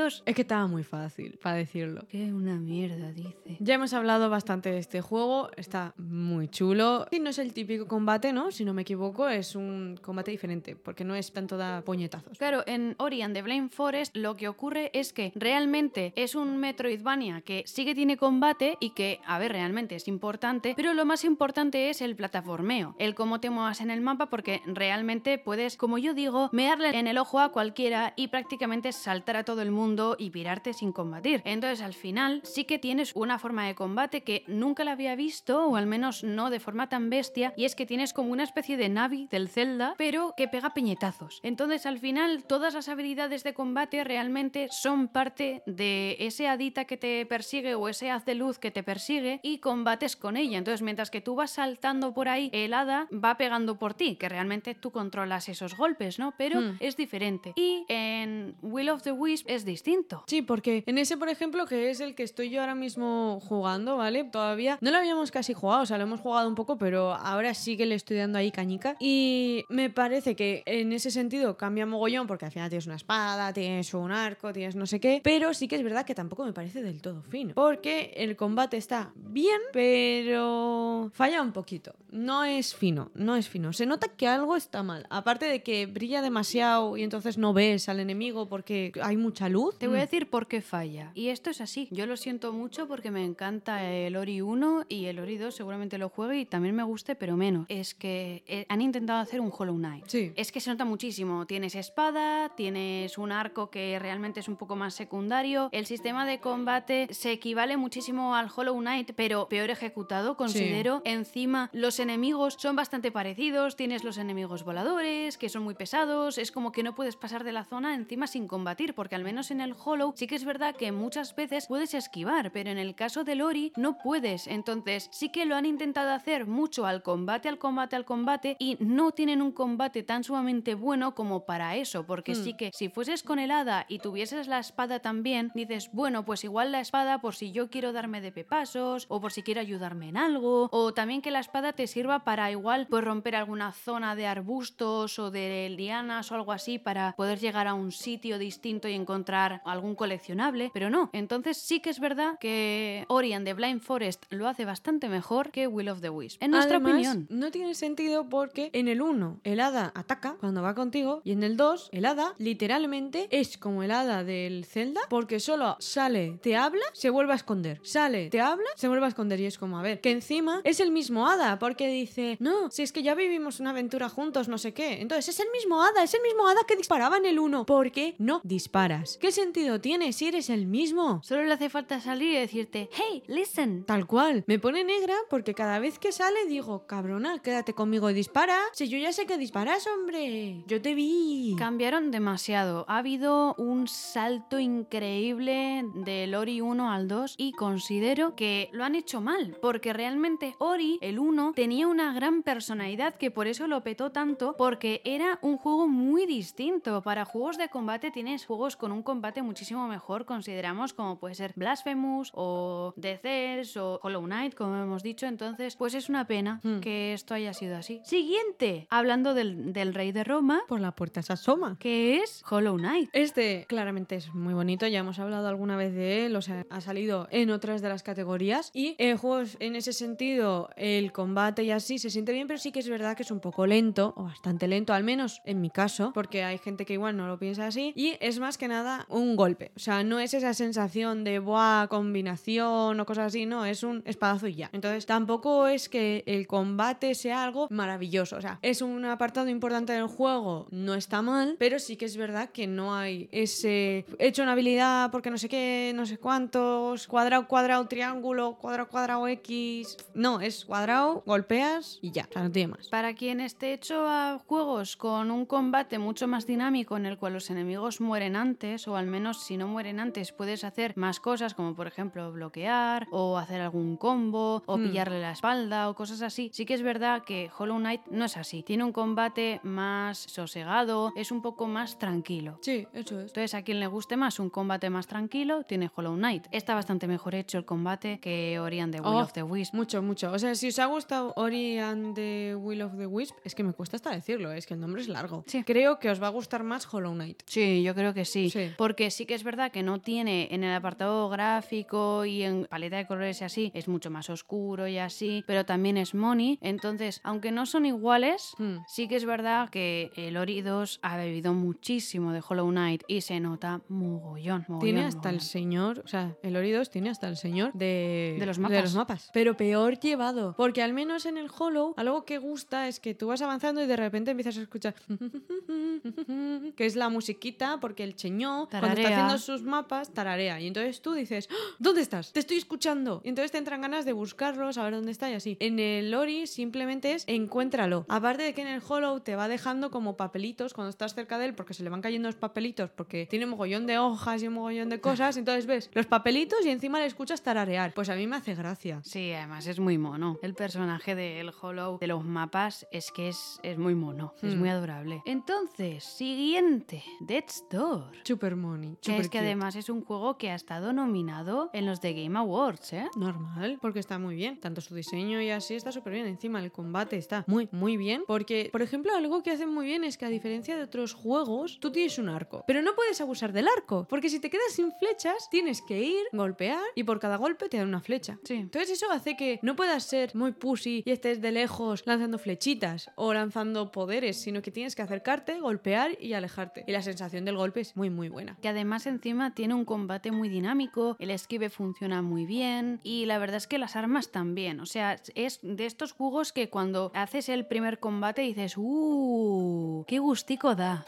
Es 0.07 0.35
que 0.35 0.41
estaba 0.41 0.67
muy 0.67 0.83
fácil, 0.83 1.37
para 1.41 1.55
decirlo. 1.57 2.05
Qué 2.09 2.33
una 2.33 2.57
mierda, 2.57 3.11
dice. 3.11 3.57
Ya 3.59 3.75
hemos 3.75 3.93
hablado 3.93 4.29
bastante 4.29 4.71
de 4.71 4.79
este 4.79 5.01
juego, 5.01 5.49
está 5.57 5.93
muy 5.97 6.47
chulo. 6.47 7.07
Y 7.11 7.19
no 7.19 7.29
es 7.29 7.39
el 7.39 7.53
típico 7.53 7.87
combate, 7.87 8.33
¿no? 8.33 8.51
Si 8.51 8.65
no 8.65 8.73
me 8.73 8.81
equivoco, 8.83 9.27
es 9.27 9.55
un 9.55 9.99
combate 10.01 10.31
diferente, 10.31 10.75
porque 10.75 11.03
no 11.03 11.15
es 11.15 11.31
tanto 11.31 11.57
da 11.57 11.81
puñetazos. 11.81 12.37
Claro, 12.37 12.63
en 12.65 12.95
Ori 12.97 13.21
and 13.21 13.35
the 13.35 13.41
Blind 13.41 13.69
Forest 13.69 14.15
lo 14.15 14.35
que 14.35 14.47
ocurre 14.47 14.91
es 14.93 15.13
que 15.13 15.31
realmente 15.35 16.13
es 16.15 16.35
un 16.35 16.57
Metroidvania 16.57 17.41
que 17.41 17.63
sí 17.65 17.85
que 17.85 17.95
tiene 17.95 18.17
combate 18.17 18.77
y 18.79 18.91
que, 18.91 19.19
a 19.25 19.39
ver, 19.39 19.51
realmente 19.51 19.95
es 19.95 20.07
importante, 20.07 20.73
pero 20.75 20.93
lo 20.93 21.05
más 21.05 21.23
importante 21.23 21.89
es 21.89 22.01
el 22.01 22.15
plataformeo, 22.15 22.95
el 22.99 23.15
cómo 23.15 23.39
te 23.39 23.49
muevas 23.49 23.81
en 23.81 23.91
el 23.91 24.01
mapa, 24.01 24.29
porque 24.29 24.61
realmente 24.65 25.37
puedes, 25.37 25.77
como 25.77 25.97
yo 25.97 26.13
digo, 26.13 26.49
mearle 26.51 26.97
en 26.97 27.07
el 27.07 27.17
ojo 27.17 27.39
a 27.39 27.51
cualquiera 27.51 28.13
y 28.15 28.27
prácticamente 28.27 28.91
saltar 28.91 29.37
a 29.37 29.43
todo 29.43 29.61
el 29.61 29.71
mundo 29.71 29.90
y 30.17 30.29
pirarte 30.29 30.73
sin 30.73 30.91
combatir. 30.91 31.41
Entonces, 31.45 31.81
al 31.81 31.93
final, 31.93 32.41
sí 32.43 32.63
que 32.65 32.79
tienes 32.79 33.11
una 33.15 33.39
forma 33.39 33.65
de 33.67 33.75
combate 33.75 34.21
que 34.21 34.43
nunca 34.47 34.83
la 34.83 34.93
había 34.93 35.15
visto, 35.15 35.65
o 35.67 35.75
al 35.75 35.85
menos 35.87 36.23
no 36.23 36.49
de 36.49 36.59
forma 36.59 36.87
tan 36.89 37.09
bestia, 37.09 37.53
y 37.57 37.65
es 37.65 37.75
que 37.75 37.85
tienes 37.85 38.13
como 38.13 38.31
una 38.31 38.43
especie 38.43 38.77
de 38.77 38.89
Navi 38.89 39.27
del 39.31 39.49
Zelda, 39.49 39.95
pero 39.97 40.33
que 40.37 40.47
pega 40.47 40.73
peñetazos. 40.73 41.39
Entonces, 41.43 41.85
al 41.85 41.99
final, 41.99 42.43
todas 42.45 42.73
las 42.73 42.87
habilidades 42.89 43.43
de 43.43 43.53
combate 43.53 44.03
realmente 44.03 44.67
son 44.71 45.07
parte 45.07 45.63
de 45.65 46.15
ese 46.19 46.47
hadita 46.47 46.85
que 46.85 46.97
te 46.97 47.25
persigue 47.25 47.75
o 47.75 47.87
ese 47.89 48.09
haz 48.11 48.25
de 48.25 48.35
luz 48.35 48.59
que 48.59 48.71
te 48.71 48.83
persigue 48.83 49.39
y 49.43 49.57
combates 49.59 50.15
con 50.15 50.37
ella. 50.37 50.57
Entonces, 50.57 50.81
mientras 50.81 51.11
que 51.11 51.21
tú 51.21 51.35
vas 51.35 51.51
saltando 51.51 52.13
por 52.13 52.29
ahí, 52.29 52.49
el 52.53 52.73
hada 52.73 53.07
va 53.11 53.35
pegando 53.37 53.77
por 53.77 53.93
ti, 53.93 54.15
que 54.15 54.29
realmente 54.29 54.75
tú 54.75 54.91
controlas 54.91 55.49
esos 55.49 55.75
golpes, 55.75 56.19
¿no? 56.19 56.33
Pero 56.37 56.61
Hmm. 56.61 56.77
es 56.79 56.95
diferente. 56.97 57.53
Y 57.55 57.85
en 57.87 58.55
Will 58.61 58.89
of 58.89 59.01
the 59.03 59.11
Wisp 59.11 59.45
es 59.49 59.65
distinto. 59.65 59.80
Sí, 60.27 60.41
porque 60.41 60.83
en 60.85 60.97
ese, 60.97 61.17
por 61.17 61.29
ejemplo, 61.29 61.65
que 61.65 61.89
es 61.89 61.99
el 61.99 62.15
que 62.15 62.23
estoy 62.23 62.49
yo 62.49 62.61
ahora 62.61 62.75
mismo 62.75 63.39
jugando, 63.41 63.97
¿vale? 63.97 64.23
Todavía 64.23 64.77
no 64.81 64.91
lo 64.91 64.97
habíamos 64.97 65.31
casi 65.31 65.53
jugado, 65.53 65.83
o 65.83 65.85
sea, 65.85 65.97
lo 65.97 66.03
hemos 66.03 66.19
jugado 66.19 66.47
un 66.47 66.55
poco, 66.55 66.77
pero 66.77 67.13
ahora 67.13 67.53
sí 67.53 67.77
que 67.77 67.85
le 67.85 67.95
estoy 67.95 68.17
dando 68.17 68.37
ahí 68.37 68.51
cañica. 68.51 68.95
Y 68.99 69.65
me 69.69 69.89
parece 69.89 70.35
que 70.35 70.63
en 70.65 70.93
ese 70.93 71.11
sentido 71.11 71.57
cambia 71.57 71.85
mogollón, 71.85 72.27
porque 72.27 72.45
al 72.45 72.51
final 72.51 72.69
tienes 72.69 72.85
una 72.85 72.95
espada, 72.95 73.53
tienes 73.53 73.93
un 73.93 74.11
arco, 74.11 74.53
tienes 74.53 74.75
no 74.75 74.85
sé 74.85 74.99
qué. 74.99 75.21
Pero 75.23 75.53
sí 75.53 75.67
que 75.67 75.75
es 75.75 75.83
verdad 75.83 76.05
que 76.05 76.15
tampoco 76.15 76.45
me 76.45 76.53
parece 76.53 76.81
del 76.81 77.01
todo 77.01 77.21
fino. 77.23 77.53
Porque 77.53 78.13
el 78.15 78.35
combate 78.35 78.77
está 78.77 79.11
bien, 79.15 79.59
pero 79.73 81.11
falla 81.13 81.41
un 81.41 81.51
poquito. 81.51 81.93
No 82.11 82.43
es 82.43 82.75
fino, 82.75 83.11
no 83.13 83.35
es 83.35 83.49
fino. 83.49 83.73
Se 83.73 83.85
nota 83.85 84.07
que 84.09 84.27
algo 84.27 84.55
está 84.55 84.83
mal. 84.83 85.05
Aparte 85.09 85.45
de 85.45 85.63
que 85.63 85.85
brilla 85.85 86.21
demasiado 86.21 86.97
y 86.97 87.03
entonces 87.03 87.37
no 87.37 87.53
ves 87.53 87.89
al 87.89 87.99
enemigo 87.99 88.47
porque 88.47 88.91
hay 89.01 89.17
mucha 89.17 89.49
luz. 89.49 89.70
Te 89.77 89.87
voy 89.87 89.97
a 89.97 89.99
Mm. 89.99 90.01
decir 90.01 90.29
por 90.29 90.47
qué 90.47 90.61
falla. 90.61 91.11
Y 91.15 91.29
esto 91.29 91.49
es 91.49 91.61
así. 91.61 91.87
Yo 91.91 92.05
lo 92.05 92.17
siento 92.17 92.53
mucho 92.53 92.87
porque 92.87 93.11
me 93.11 93.23
encanta 93.23 93.83
el 93.91 94.15
Ori 94.15 94.41
1 94.41 94.85
y 94.89 95.05
el 95.05 95.19
Ori 95.19 95.37
2 95.37 95.53
seguramente 95.55 95.97
lo 95.97 96.09
juegue 96.09 96.39
y 96.39 96.45
también 96.45 96.75
me 96.75 96.83
guste, 96.83 97.15
pero 97.15 97.37
menos. 97.37 97.65
Es 97.69 97.93
que 97.93 98.43
eh, 98.47 98.65
han 98.69 98.81
intentado 98.81 99.19
hacer 99.19 99.39
un 99.41 99.51
Hollow 99.55 99.75
Knight. 99.75 100.05
Sí. 100.07 100.33
Es 100.35 100.51
que 100.51 100.59
se 100.59 100.69
nota 100.69 100.85
muchísimo. 100.85 101.45
Tienes 101.45 101.75
espada, 101.75 102.49
tienes 102.55 103.17
un 103.17 103.31
arco 103.31 103.69
que 103.69 103.97
realmente 103.99 104.39
es 104.39 104.47
un 104.47 104.55
poco 104.57 104.75
más 104.75 104.93
secundario. 104.93 105.69
El 105.71 105.85
sistema 105.85 106.25
de 106.25 106.39
combate 106.39 107.07
se 107.11 107.31
equivale 107.31 107.77
muchísimo 107.77 108.35
al 108.35 108.49
Hollow 108.55 108.77
Knight, 108.79 109.11
pero 109.15 109.47
peor 109.49 109.69
ejecutado, 109.69 110.35
considero. 110.37 111.01
Encima, 111.05 111.69
los 111.73 111.99
enemigos 111.99 112.55
son 112.59 112.75
bastante 112.75 113.11
parecidos. 113.11 113.75
Tienes 113.75 114.03
los 114.03 114.17
enemigos 114.17 114.63
voladores, 114.63 115.37
que 115.37 115.49
son 115.49 115.63
muy 115.63 115.75
pesados. 115.75 116.37
Es 116.37 116.51
como 116.51 116.71
que 116.71 116.83
no 116.83 116.95
puedes 116.95 117.15
pasar 117.15 117.43
de 117.43 117.51
la 117.51 117.63
zona 117.63 117.95
encima 117.95 118.27
sin 118.27 118.47
combatir, 118.47 118.93
porque 118.93 119.15
al 119.15 119.23
menos 119.23 119.51
en 119.51 119.60
el 119.61 119.75
Hollow 119.83 120.13
sí 120.15 120.27
que 120.27 120.35
es 120.35 120.45
verdad 120.45 120.75
que 120.75 120.91
muchas 120.91 121.35
veces 121.35 121.67
puedes 121.67 121.93
esquivar, 121.93 122.51
pero 122.51 122.69
en 122.69 122.77
el 122.77 122.95
caso 122.95 123.23
del 123.23 123.41
Ori 123.41 123.71
no 123.75 123.97
puedes. 123.97 124.47
Entonces, 124.47 125.07
sí 125.11 125.29
que 125.29 125.45
lo 125.45 125.55
han 125.55 125.65
intentado 125.65 126.11
hacer 126.11 126.45
mucho 126.47 126.85
al 126.85 127.03
combate, 127.03 127.49
al 127.49 127.57
combate, 127.57 127.95
al 127.95 128.05
combate, 128.05 128.55
y 128.59 128.77
no 128.79 129.11
tienen 129.11 129.41
un 129.41 129.51
combate 129.51 130.03
tan 130.03 130.23
sumamente 130.23 130.75
bueno 130.75 131.15
como 131.15 131.45
para 131.45 131.75
eso, 131.75 132.05
porque 132.05 132.35
Hmm. 132.35 132.43
sí 132.43 132.53
que 132.55 132.71
si 132.73 132.89
fueses 132.89 133.23
con 133.23 133.39
el 133.39 133.51
hada 133.51 133.85
y 133.87 133.99
tuvieses 133.99 134.47
la 134.47 134.59
espada 134.59 134.99
también, 134.99 135.51
dices, 135.53 135.89
bueno, 135.91 136.25
pues 136.25 136.43
igual 136.43 136.71
la 136.71 136.79
espada 136.79 137.19
por 137.21 137.35
si 137.35 137.51
yo 137.51 137.69
quiero 137.69 137.93
darme 137.93 138.21
de 138.21 138.31
pepasos, 138.31 139.05
o 139.09 139.19
por 139.21 139.31
si 139.31 139.43
quiero 139.43 139.61
ayudarme 139.61 140.09
en 140.09 140.17
algo, 140.17 140.69
o 140.71 140.93
también 140.93 141.21
que 141.21 141.31
la 141.31 141.39
espada 141.39 141.73
te 141.73 141.87
sirva 141.87 142.23
para 142.23 142.51
igual 142.51 142.87
pues 142.89 143.03
romper 143.03 143.35
alguna 143.35 143.71
zona 143.71 144.15
de 144.15 144.27
arbustos 144.27 145.19
o 145.19 145.31
de 145.31 145.69
lianas 145.69 146.31
o 146.31 146.35
algo 146.35 146.51
así 146.51 146.79
para 146.79 147.13
poder 147.17 147.39
llegar 147.39 147.67
a 147.67 147.73
un 147.73 147.91
sitio 147.91 148.37
distinto 148.39 148.87
y 148.87 148.93
encontrar 148.93 149.50
algún 149.65 149.95
coleccionable, 149.95 150.71
pero 150.73 150.89
no. 150.89 151.09
Entonces 151.13 151.57
sí 151.57 151.79
que 151.79 151.89
es 151.89 151.99
verdad 151.99 152.37
que 152.39 153.05
Ori 153.07 153.33
and 153.33 153.45
the 153.45 153.53
Blind 153.53 153.81
Forest 153.81 154.25
lo 154.29 154.47
hace 154.47 154.65
bastante 154.65 155.09
mejor 155.09 155.51
que 155.51 155.67
Will 155.67 155.89
of 155.89 156.01
the 156.01 156.09
Wisp. 156.09 156.41
En 156.41 156.51
nuestra 156.51 156.77
Además, 156.77 156.93
opinión. 156.93 157.27
No 157.29 157.51
tiene 157.51 157.75
sentido 157.75 158.29
porque 158.29 158.69
en 158.73 158.87
el 158.87 159.01
1 159.01 159.41
el 159.43 159.59
hada 159.59 159.91
ataca 159.95 160.37
cuando 160.39 160.61
va 160.61 160.75
contigo 160.75 161.21
y 161.23 161.31
en 161.31 161.43
el 161.43 161.57
2 161.57 161.89
el 161.91 162.05
hada 162.05 162.33
literalmente 162.37 163.27
es 163.31 163.57
como 163.57 163.83
el 163.83 163.91
hada 163.91 164.23
del 164.23 164.65
Zelda 164.65 165.01
porque 165.09 165.39
solo 165.39 165.77
sale, 165.79 166.39
te 166.41 166.55
habla, 166.55 166.83
se 166.93 167.09
vuelve 167.09 167.33
a 167.33 167.35
esconder. 167.35 167.79
Sale, 167.83 168.29
te 168.29 168.41
habla, 168.41 168.67
se 168.75 168.87
vuelve 168.87 169.05
a 169.05 169.09
esconder 169.09 169.39
y 169.39 169.45
es 169.45 169.57
como, 169.57 169.77
a 169.77 169.81
ver, 169.81 170.01
que 170.01 170.11
encima 170.11 170.61
es 170.63 170.79
el 170.79 170.91
mismo 170.91 171.27
hada 171.27 171.59
porque 171.59 171.87
dice, 171.87 172.37
no, 172.39 172.69
si 172.71 172.83
es 172.83 172.91
que 172.91 173.03
ya 173.03 173.15
vivimos 173.15 173.59
una 173.59 173.71
aventura 173.71 174.09
juntos, 174.09 174.47
no 174.47 174.57
sé 174.57 174.73
qué. 174.73 175.01
Entonces 175.01 175.29
es 175.29 175.39
el 175.39 175.51
mismo 175.51 175.81
hada, 175.81 176.03
es 176.03 176.13
el 176.13 176.21
mismo 176.21 176.47
hada 176.47 176.61
que 176.67 176.75
disparaba 176.75 177.17
en 177.17 177.25
el 177.25 177.39
1. 177.39 177.65
¿Por 177.65 177.91
qué 177.91 178.15
no 178.17 178.41
disparas? 178.43 179.17
¿Qué 179.19 179.31
sentido 179.41 179.81
tiene 179.81 180.13
si 180.13 180.27
eres 180.27 180.51
el 180.51 180.67
mismo? 180.67 181.19
Solo 181.23 181.43
le 181.43 181.53
hace 181.53 181.69
falta 181.69 181.99
salir 181.99 182.33
y 182.33 182.35
decirte, 182.35 182.89
hey, 182.93 183.23
listen. 183.25 183.83
Tal 183.85 184.05
cual. 184.05 184.43
Me 184.45 184.59
pone 184.59 184.83
negra 184.83 185.15
porque 185.31 185.55
cada 185.55 185.79
vez 185.79 185.97
que 185.97 186.11
sale 186.11 186.45
digo, 186.47 186.85
cabrona, 186.85 187.39
quédate 187.39 187.73
conmigo 187.73 188.09
y 188.09 188.13
dispara. 188.13 188.57
Si 188.73 188.87
yo 188.87 188.99
ya 188.99 189.11
sé 189.11 189.25
que 189.25 189.39
disparas, 189.39 189.87
hombre. 189.87 190.63
Yo 190.67 190.79
te 190.79 190.93
vi. 190.93 191.55
Cambiaron 191.57 192.11
demasiado. 192.11 192.85
Ha 192.87 192.97
habido 192.97 193.55
un 193.55 193.87
salto 193.87 194.59
increíble 194.59 195.85
del 195.95 196.35
Ori 196.35 196.61
1 196.61 196.91
al 196.91 197.07
2 197.07 197.33
y 197.37 197.53
considero 197.53 198.35
que 198.35 198.69
lo 198.71 198.83
han 198.83 198.93
hecho 198.93 199.21
mal, 199.21 199.57
porque 199.59 199.91
realmente 199.91 200.55
Ori, 200.59 200.99
el 201.01 201.17
1, 201.17 201.53
tenía 201.55 201.87
una 201.87 202.13
gran 202.13 202.43
personalidad 202.43 203.15
que 203.15 203.31
por 203.31 203.47
eso 203.47 203.67
lo 203.67 203.81
petó 203.81 204.11
tanto, 204.11 204.55
porque 204.55 205.01
era 205.03 205.39
un 205.41 205.57
juego 205.57 205.87
muy 205.87 206.27
distinto. 206.27 207.01
Para 207.01 207.25
juegos 207.25 207.57
de 207.57 207.69
combate 207.69 208.11
tienes 208.11 208.45
juegos 208.45 208.75
con 208.75 208.91
un 208.91 209.01
combate 209.01 209.20
muchísimo 209.43 209.87
mejor, 209.87 210.25
consideramos 210.25 210.93
como 210.93 211.19
puede 211.19 211.35
ser 211.35 211.53
Blasphemous 211.55 212.31
o 212.33 212.93
Death 212.97 213.21
Cells 213.21 213.77
o 213.77 213.99
Hollow 214.03 214.23
Knight, 214.23 214.55
como 214.55 214.75
hemos 214.77 215.03
dicho. 215.03 215.27
Entonces, 215.27 215.75
pues 215.75 215.93
es 215.93 216.09
una 216.09 216.25
pena 216.25 216.59
Hmm. 216.63 216.79
que 216.79 217.13
esto 217.13 217.33
haya 217.33 217.53
sido 217.53 217.77
así. 217.77 218.01
Siguiente, 218.03 218.87
hablando 218.89 219.33
del, 219.33 219.73
del 219.73 219.93
rey 219.93 220.11
de 220.11 220.23
Roma, 220.23 220.61
Por 220.67 220.79
la 220.81 220.91
puerta 220.93 221.21
se 221.21 221.33
asoma. 221.33 221.77
que 221.79 222.17
es 222.17 222.43
Hollow 222.49 222.77
Knight. 222.77 223.09
Este 223.13 223.65
claramente 223.67 224.15
es 224.15 224.33
muy 224.33 224.53
bonito, 224.53 224.87
ya 224.87 224.99
hemos 224.99 225.19
hablado 225.19 225.47
alguna 225.47 225.75
vez 225.77 225.93
de 225.93 226.25
él, 226.25 226.35
o 226.35 226.41
sea, 226.41 226.65
ha 226.69 226.81
salido 226.81 227.27
en 227.31 227.51
otras 227.51 227.81
de 227.81 227.89
las 227.89 228.03
categorías 228.03 228.71
y 228.73 228.95
en 228.97 229.17
juegos 229.17 229.55
en 229.59 229.75
ese 229.75 229.93
sentido 229.93 230.69
el 230.75 231.11
combate 231.11 231.63
y 231.63 231.71
así 231.71 231.99
se 231.99 232.09
siente 232.09 232.31
bien, 232.33 232.47
pero 232.47 232.57
sí 232.59 232.71
que 232.71 232.79
es 232.79 232.89
verdad 232.89 233.15
que 233.15 233.23
es 233.23 233.31
un 233.31 233.39
poco 233.39 233.65
lento 233.67 234.13
o 234.17 234.23
bastante 234.23 234.67
lento, 234.67 234.93
al 234.93 235.03
menos 235.03 235.41
en 235.45 235.61
mi 235.61 235.69
caso, 235.69 236.11
porque 236.13 236.43
hay 236.43 236.57
gente 236.57 236.85
que 236.85 236.93
igual 236.93 237.15
no 237.17 237.27
lo 237.27 237.37
piensa 237.37 237.67
así 237.67 237.93
y 237.95 238.17
es 238.19 238.39
más 238.39 238.57
que 238.57 238.67
nada 238.67 239.05
un 239.11 239.35
golpe, 239.35 239.71
o 239.75 239.79
sea, 239.79 240.03
no 240.03 240.19
es 240.19 240.33
esa 240.33 240.53
sensación 240.53 241.23
de 241.23 241.39
buah, 241.39 241.87
combinación 241.87 242.99
o 242.99 243.05
cosas 243.05 243.27
así, 243.27 243.45
no, 243.45 243.65
es 243.65 243.83
un 243.83 244.03
espadazo 244.05 244.47
y 244.47 244.55
ya. 244.55 244.69
Entonces 244.73 245.05
tampoco 245.05 245.67
es 245.67 245.89
que 245.89 246.23
el 246.25 246.47
combate 246.47 247.15
sea 247.15 247.43
algo 247.43 247.67
maravilloso, 247.69 248.37
o 248.37 248.41
sea, 248.41 248.59
es 248.61 248.81
un 248.81 249.05
apartado 249.05 249.49
importante 249.49 249.93
del 249.93 250.07
juego, 250.07 250.67
no 250.71 250.95
está 250.95 251.21
mal, 251.21 251.55
pero 251.59 251.79
sí 251.79 251.97
que 251.97 252.05
es 252.05 252.17
verdad 252.17 252.49
que 252.49 252.67
no 252.67 252.95
hay 252.95 253.29
ese 253.31 254.05
he 254.17 254.27
hecho 254.27 254.43
una 254.43 254.53
habilidad 254.53 255.11
porque 255.11 255.29
no 255.29 255.37
sé 255.37 255.49
qué, 255.49 255.91
no 255.95 256.05
sé 256.05 256.17
cuántos, 256.17 257.07
cuadrado, 257.07 257.47
cuadrado, 257.47 257.87
triángulo, 257.87 258.57
cuadrado, 258.59 258.89
cuadrado, 258.89 259.27
X. 259.27 259.97
No, 260.13 260.41
es 260.41 260.65
cuadrado, 260.65 261.23
golpeas 261.25 261.99
y 262.01 262.11
ya, 262.11 262.27
o 262.29 262.33
sea, 262.33 262.43
no 262.43 262.51
tiene 262.51 262.73
más. 262.73 262.87
Para 262.89 263.13
quien 263.13 263.39
esté 263.39 263.73
hecho 263.73 264.07
a 264.07 264.39
juegos 264.45 264.97
con 264.97 265.31
un 265.31 265.45
combate 265.45 265.99
mucho 265.99 266.27
más 266.27 266.45
dinámico 266.45 266.97
en 266.97 267.05
el 267.05 267.17
cual 267.17 267.33
los 267.33 267.49
enemigos 267.49 268.01
mueren 268.01 268.35
antes, 268.35 268.87
o 268.87 268.95
al 269.01 269.07
menos 269.07 269.41
si 269.43 269.57
no 269.57 269.67
mueren 269.67 269.99
antes 269.99 270.31
puedes 270.31 270.63
hacer 270.63 270.93
más 270.95 271.19
cosas, 271.19 271.53
como 271.53 271.75
por 271.75 271.87
ejemplo 271.87 272.31
bloquear 272.31 273.07
o 273.11 273.37
hacer 273.37 273.59
algún 273.61 273.97
combo 273.97 274.63
o 274.65 274.77
Hmm. 274.77 274.83
pillarle 274.83 275.19
la 275.21 275.31
espalda 275.31 275.89
o 275.89 275.95
cosas 275.95 276.21
así. 276.21 276.49
Sí 276.53 276.65
que 276.65 276.73
es 276.73 276.81
verdad 276.81 277.23
que 277.23 277.49
Hollow 277.57 277.77
Knight 277.77 278.01
no 278.09 278.25
es 278.25 278.37
así. 278.37 278.63
Tiene 278.63 278.83
un 278.83 278.91
combate 278.93 279.59
más 279.63 280.17
sosegado, 280.19 281.11
es 281.15 281.31
un 281.31 281.41
poco 281.41 281.67
más 281.67 281.97
tranquilo. 281.99 282.57
Sí, 282.61 282.87
eso 282.93 283.19
es. 283.19 283.27
Entonces, 283.27 283.53
a 283.53 283.61
quien 283.63 283.79
le 283.79 283.87
guste 283.87 284.17
más 284.17 284.39
un 284.39 284.49
combate 284.49 284.89
más 284.89 285.07
tranquilo, 285.07 285.63
tiene 285.63 285.89
Hollow 285.93 286.15
Knight. 286.15 286.47
Está 286.51 286.75
bastante 286.75 287.07
mejor 287.07 287.35
hecho 287.35 287.57
el 287.57 287.65
combate 287.65 288.19
que 288.19 288.59
Ori 288.59 288.79
and 288.79 288.93
the 288.95 289.01
Will 289.01 289.13
Oh, 289.15 289.19
of 289.21 289.33
the 289.33 289.43
Wisp. 289.43 289.73
Mucho, 289.73 290.01
mucho. 290.01 290.31
O 290.31 290.39
sea, 290.39 290.55
si 290.55 290.67
os 290.69 290.79
ha 290.79 290.85
gustado 290.85 291.33
Ori 291.35 291.77
and 291.79 292.15
the 292.15 292.55
Will 292.55 292.81
of 292.81 292.97
the 292.97 293.05
Wisp, 293.07 293.35
es 293.43 293.55
que 293.55 293.63
me 293.63 293.73
cuesta 293.73 293.95
hasta 293.97 294.11
decirlo, 294.11 294.51
es 294.51 294.65
que 294.65 294.73
el 294.73 294.79
nombre 294.79 295.01
es 295.01 295.07
largo. 295.07 295.43
Sí. 295.47 295.63
Creo 295.63 295.99
que 295.99 296.09
os 296.09 296.21
va 296.21 296.27
a 296.27 296.31
gustar 296.31 296.63
más 296.63 296.91
Hollow 296.93 297.13
Knight. 297.13 297.41
Sí, 297.45 297.81
yo 297.83 297.95
creo 297.95 298.13
que 298.13 298.25
sí. 298.25 298.49
Sí. 298.49 298.71
Porque 298.91 299.09
sí 299.09 299.25
que 299.25 299.35
es 299.35 299.45
verdad 299.45 299.71
que 299.71 299.83
no 299.83 300.01
tiene 300.01 300.49
en 300.51 300.65
el 300.65 300.73
apartado 300.75 301.29
gráfico 301.29 302.25
y 302.25 302.43
en 302.43 302.65
paleta 302.65 302.97
de 302.97 303.07
colores 303.07 303.39
y 303.39 303.45
así, 303.45 303.71
es 303.73 303.87
mucho 303.87 304.11
más 304.11 304.29
oscuro 304.29 304.85
y 304.85 304.97
así, 304.97 305.45
pero 305.47 305.65
también 305.65 305.95
es 305.95 306.13
money. 306.13 306.59
Entonces, 306.61 307.21
aunque 307.23 307.53
no 307.53 307.65
son 307.65 307.85
iguales, 307.85 308.53
Hmm. 308.57 308.79
sí 308.87 309.07
que 309.07 309.15
es 309.15 309.23
verdad 309.23 309.69
que 309.69 310.11
el 310.17 310.35
Ori 310.35 310.61
2 310.61 310.99
ha 311.03 311.15
bebido 311.15 311.53
muchísimo 311.53 312.33
de 312.33 312.43
Hollow 312.45 312.67
Knight 312.69 313.03
y 313.07 313.21
se 313.21 313.39
nota 313.39 313.79
mogollón. 313.87 314.65
mogollón, 314.67 314.79
Tiene 314.81 315.05
hasta 315.05 315.29
el 315.29 315.39
señor, 315.39 316.01
o 316.03 316.07
sea, 316.09 316.35
el 316.43 316.57
Ori 316.57 316.71
2 316.71 316.89
tiene 316.89 317.11
hasta 317.11 317.29
el 317.29 317.37
señor 317.37 317.71
de, 317.71 318.35
De 318.39 318.45
los 318.45 318.59
mapas. 318.59 319.29
Pero 319.31 319.55
peor 319.55 320.01
llevado. 320.01 320.53
Porque 320.57 320.83
al 320.83 320.91
menos 320.91 321.25
en 321.25 321.37
el 321.37 321.47
Hollow, 321.57 321.93
algo 321.95 322.25
que 322.25 322.39
gusta 322.39 322.89
es 322.89 322.99
que 322.99 323.15
tú 323.15 323.27
vas 323.27 323.41
avanzando 323.41 323.81
y 323.81 323.87
de 323.87 323.95
repente 323.95 324.31
empiezas 324.31 324.57
a 324.57 324.61
escuchar. 324.63 324.95
que 326.75 326.85
es 326.85 326.97
la 326.97 327.07
musiquita, 327.07 327.79
porque 327.79 328.03
el 328.03 328.15
cheñó, 328.15 328.67
cuando 328.81 329.01
está 329.01 329.13
haciendo 329.13 329.37
sus 329.37 329.63
mapas, 329.63 330.13
tararea. 330.13 330.59
Y 330.59 330.67
entonces 330.67 331.01
tú 331.01 331.13
dices, 331.13 331.47
"¡Ah! 331.51 331.55
¿dónde 331.79 332.01
estás? 332.01 332.33
Te 332.33 332.39
estoy 332.39 332.57
escuchando. 332.57 333.21
Y 333.23 333.29
entonces 333.29 333.51
te 333.51 333.57
entran 333.57 333.81
ganas 333.81 334.05
de 334.05 334.13
buscarlo, 334.13 334.71
saber 334.73 334.93
dónde 334.93 335.11
está 335.11 335.29
y 335.29 335.33
así. 335.35 335.57
En 335.59 335.79
el 335.79 336.13
Ori 336.13 336.47
simplemente 336.47 337.13
es 337.13 337.23
encuéntralo. 337.27 338.05
Aparte 338.09 338.43
de 338.43 338.53
que 338.53 338.61
en 338.61 338.67
el 338.67 338.81
Hollow 338.87 339.19
te 339.21 339.35
va 339.35 339.47
dejando 339.47 339.91
como 339.91 340.17
papelitos 340.17 340.73
cuando 340.73 340.89
estás 340.89 341.13
cerca 341.15 341.37
de 341.37 341.45
él, 341.45 341.53
porque 341.55 341.73
se 341.73 341.83
le 341.83 341.89
van 341.89 342.01
cayendo 342.01 342.27
los 342.27 342.35
papelitos, 342.35 342.89
porque 342.89 343.25
tiene 343.29 343.45
un 343.45 343.51
mogollón 343.51 343.85
de 343.87 343.97
hojas 343.99 344.41
y 344.43 344.47
un 344.47 344.55
mogollón 344.55 344.89
de 344.89 344.99
cosas. 344.99 345.37
Entonces 345.37 345.65
ves 345.65 345.89
los 345.93 346.05
papelitos 346.05 346.65
y 346.65 346.69
encima 346.69 346.99
le 346.99 347.05
escuchas 347.05 347.41
tararear. 347.41 347.93
Pues 347.93 348.09
a 348.09 348.15
mí 348.15 348.27
me 348.27 348.35
hace 348.37 348.55
gracia. 348.55 349.01
Sí, 349.03 349.31
además 349.33 349.67
es 349.67 349.79
muy 349.79 349.97
mono. 349.97 350.37
El 350.41 350.53
personaje 350.53 351.15
del 351.15 351.51
Hollow 351.61 351.99
de 351.99 352.07
los 352.07 352.23
mapas 352.23 352.87
es 352.91 353.11
que 353.11 353.29
es, 353.29 353.59
es 353.63 353.77
muy 353.77 353.95
mono, 353.95 354.33
es 354.41 354.55
Hmm. 354.55 354.59
muy 354.59 354.69
adorable. 354.69 355.21
Entonces, 355.25 356.03
siguiente, 356.03 357.03
Death's 357.19 357.63
Door. 357.69 358.11
Super 358.23 358.55
Que 359.01 359.17
es 359.17 359.29
que 359.29 359.39
además 359.39 359.75
es 359.75 359.89
un 359.89 360.03
juego 360.03 360.37
que 360.37 360.49
ha 360.49 360.55
estado 360.55 360.93
nominado 360.93 361.69
en 361.73 361.85
los 361.85 361.99
The 361.99 362.13
Game 362.13 362.37
Awards, 362.37 362.93
¿eh? 362.93 363.07
Normal, 363.15 363.77
porque 363.81 363.99
está 363.99 364.19
muy 364.19 364.35
bien. 364.35 364.59
Tanto 364.59 364.81
su 364.81 364.95
diseño 364.95 365.41
y 365.41 365.49
así 365.49 365.75
está 365.75 365.91
súper 365.91 366.13
bien. 366.13 366.27
Encima 366.27 366.59
el 366.59 366.71
combate 366.71 367.17
está 367.17 367.43
muy, 367.47 367.67
muy 367.71 367.97
bien. 367.97 368.23
Porque, 368.27 368.69
por 368.71 368.81
ejemplo, 368.81 369.15
algo 369.15 369.43
que 369.43 369.51
hacen 369.51 369.73
muy 369.73 369.85
bien 369.85 370.03
es 370.03 370.17
que 370.17 370.25
a 370.25 370.29
diferencia 370.29 370.75
de 370.75 370.83
otros 370.83 371.13
juegos, 371.13 371.79
tú 371.79 371.91
tienes 371.91 372.17
un 372.17 372.29
arco. 372.29 372.63
Pero 372.67 372.81
no 372.81 372.95
puedes 372.95 373.19
abusar 373.21 373.53
del 373.53 373.67
arco. 373.67 374.05
Porque 374.09 374.29
si 374.29 374.39
te 374.39 374.49
quedas 374.49 374.73
sin 374.73 374.91
flechas, 374.93 375.49
tienes 375.49 375.81
que 375.81 376.01
ir, 376.01 376.23
golpear 376.31 376.81
y 376.95 377.03
por 377.03 377.19
cada 377.19 377.37
golpe 377.37 377.69
te 377.69 377.77
dan 377.77 377.87
una 377.87 378.01
flecha. 378.01 378.37
Sí. 378.43 378.55
Entonces 378.55 378.91
eso 378.91 379.11
hace 379.11 379.35
que 379.35 379.59
no 379.61 379.75
puedas 379.75 380.03
ser 380.03 380.35
muy 380.35 380.51
pussy 380.53 381.03
y 381.05 381.11
estés 381.11 381.41
de 381.41 381.51
lejos 381.51 382.03
lanzando 382.05 382.37
flechitas 382.37 383.09
o 383.15 383.33
lanzando 383.33 383.91
poderes, 383.91 384.37
sino 384.37 384.61
que 384.61 384.71
tienes 384.71 384.95
que 384.95 385.01
acercarte, 385.01 385.59
golpear 385.59 386.17
y 386.19 386.33
alejarte. 386.33 386.83
Y 386.87 386.91
la 386.91 387.01
sensación 387.01 387.45
del 387.45 387.57
golpe 387.57 387.81
es 387.81 387.95
muy, 387.95 388.09
muy 388.09 388.29
buena. 388.29 388.57
Que 388.61 388.69
además 388.69 389.07
encima 389.07 389.53
tiene 389.53 389.73
un 389.73 389.85
combate 389.85 390.31
muy 390.31 390.49
dinámico, 390.49 391.15
el 391.19 391.31
esquive 391.31 391.69
funciona 391.69 392.21
muy 392.21 392.45
bien 392.45 392.99
y 393.03 393.25
la 393.25 393.37
verdad 393.39 393.57
es 393.57 393.67
que 393.67 393.77
las 393.77 393.95
armas 393.95 394.31
también. 394.31 394.79
O 394.79 394.85
sea, 394.85 395.17
es 395.35 395.59
de 395.63 395.85
estos 395.85 396.11
juegos 396.11 396.53
que 396.53 396.69
cuando 396.69 397.11
haces 397.13 397.49
el 397.49 397.65
primer 397.65 397.99
combate 397.99 398.41
dices, 398.41 398.75
¡uh! 398.77 400.05
¡Qué 400.07 400.19
gustico 400.19 400.75
da! 400.75 401.05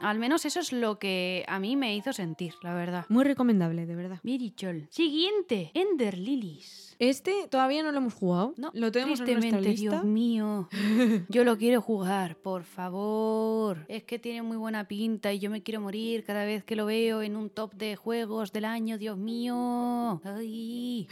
Al 0.00 0.18
menos 0.18 0.44
eso 0.44 0.60
es 0.60 0.72
lo 0.72 0.98
que 0.98 1.44
a 1.48 1.58
mí 1.58 1.76
me 1.76 1.96
hizo 1.96 2.12
sentir, 2.12 2.54
la 2.62 2.74
verdad. 2.74 3.04
Muy 3.08 3.24
recomendable, 3.24 3.86
de 3.86 3.94
verdad. 3.94 4.20
Mirichol. 4.22 4.86
Siguiente, 4.90 5.70
Ender 5.74 6.16
Lilies. 6.16 6.96
Este 6.98 7.48
todavía 7.50 7.82
no 7.82 7.90
lo 7.90 7.98
hemos 7.98 8.14
jugado. 8.14 8.54
No, 8.56 8.70
lo 8.74 8.92
tenemos 8.92 9.18
en 9.20 9.26
nuestra 9.26 9.58
tristemente, 9.58 9.68
lista. 9.70 9.90
Dios 9.90 10.04
mío. 10.04 10.68
Yo 11.28 11.42
lo 11.42 11.58
quiero 11.58 11.80
jugar, 11.80 12.36
por 12.36 12.62
favor. 12.62 13.84
Es 13.88 14.04
que 14.04 14.20
tiene 14.20 14.42
muy 14.42 14.56
buena 14.56 14.86
pinta 14.86 15.32
y 15.32 15.38
yo 15.38 15.50
me 15.50 15.62
quiero 15.62 15.80
morir 15.80 16.22
cada 16.24 16.44
vez 16.44 16.62
que 16.62 16.76
lo 16.76 16.86
veo 16.92 17.22
en 17.22 17.36
un 17.36 17.48
top 17.48 17.72
de 17.72 17.96
juegos 17.96 18.52
del 18.52 18.66
año, 18.66 18.98
Dios 18.98 19.16
mío. 19.16 20.20
Ay. 20.24 21.08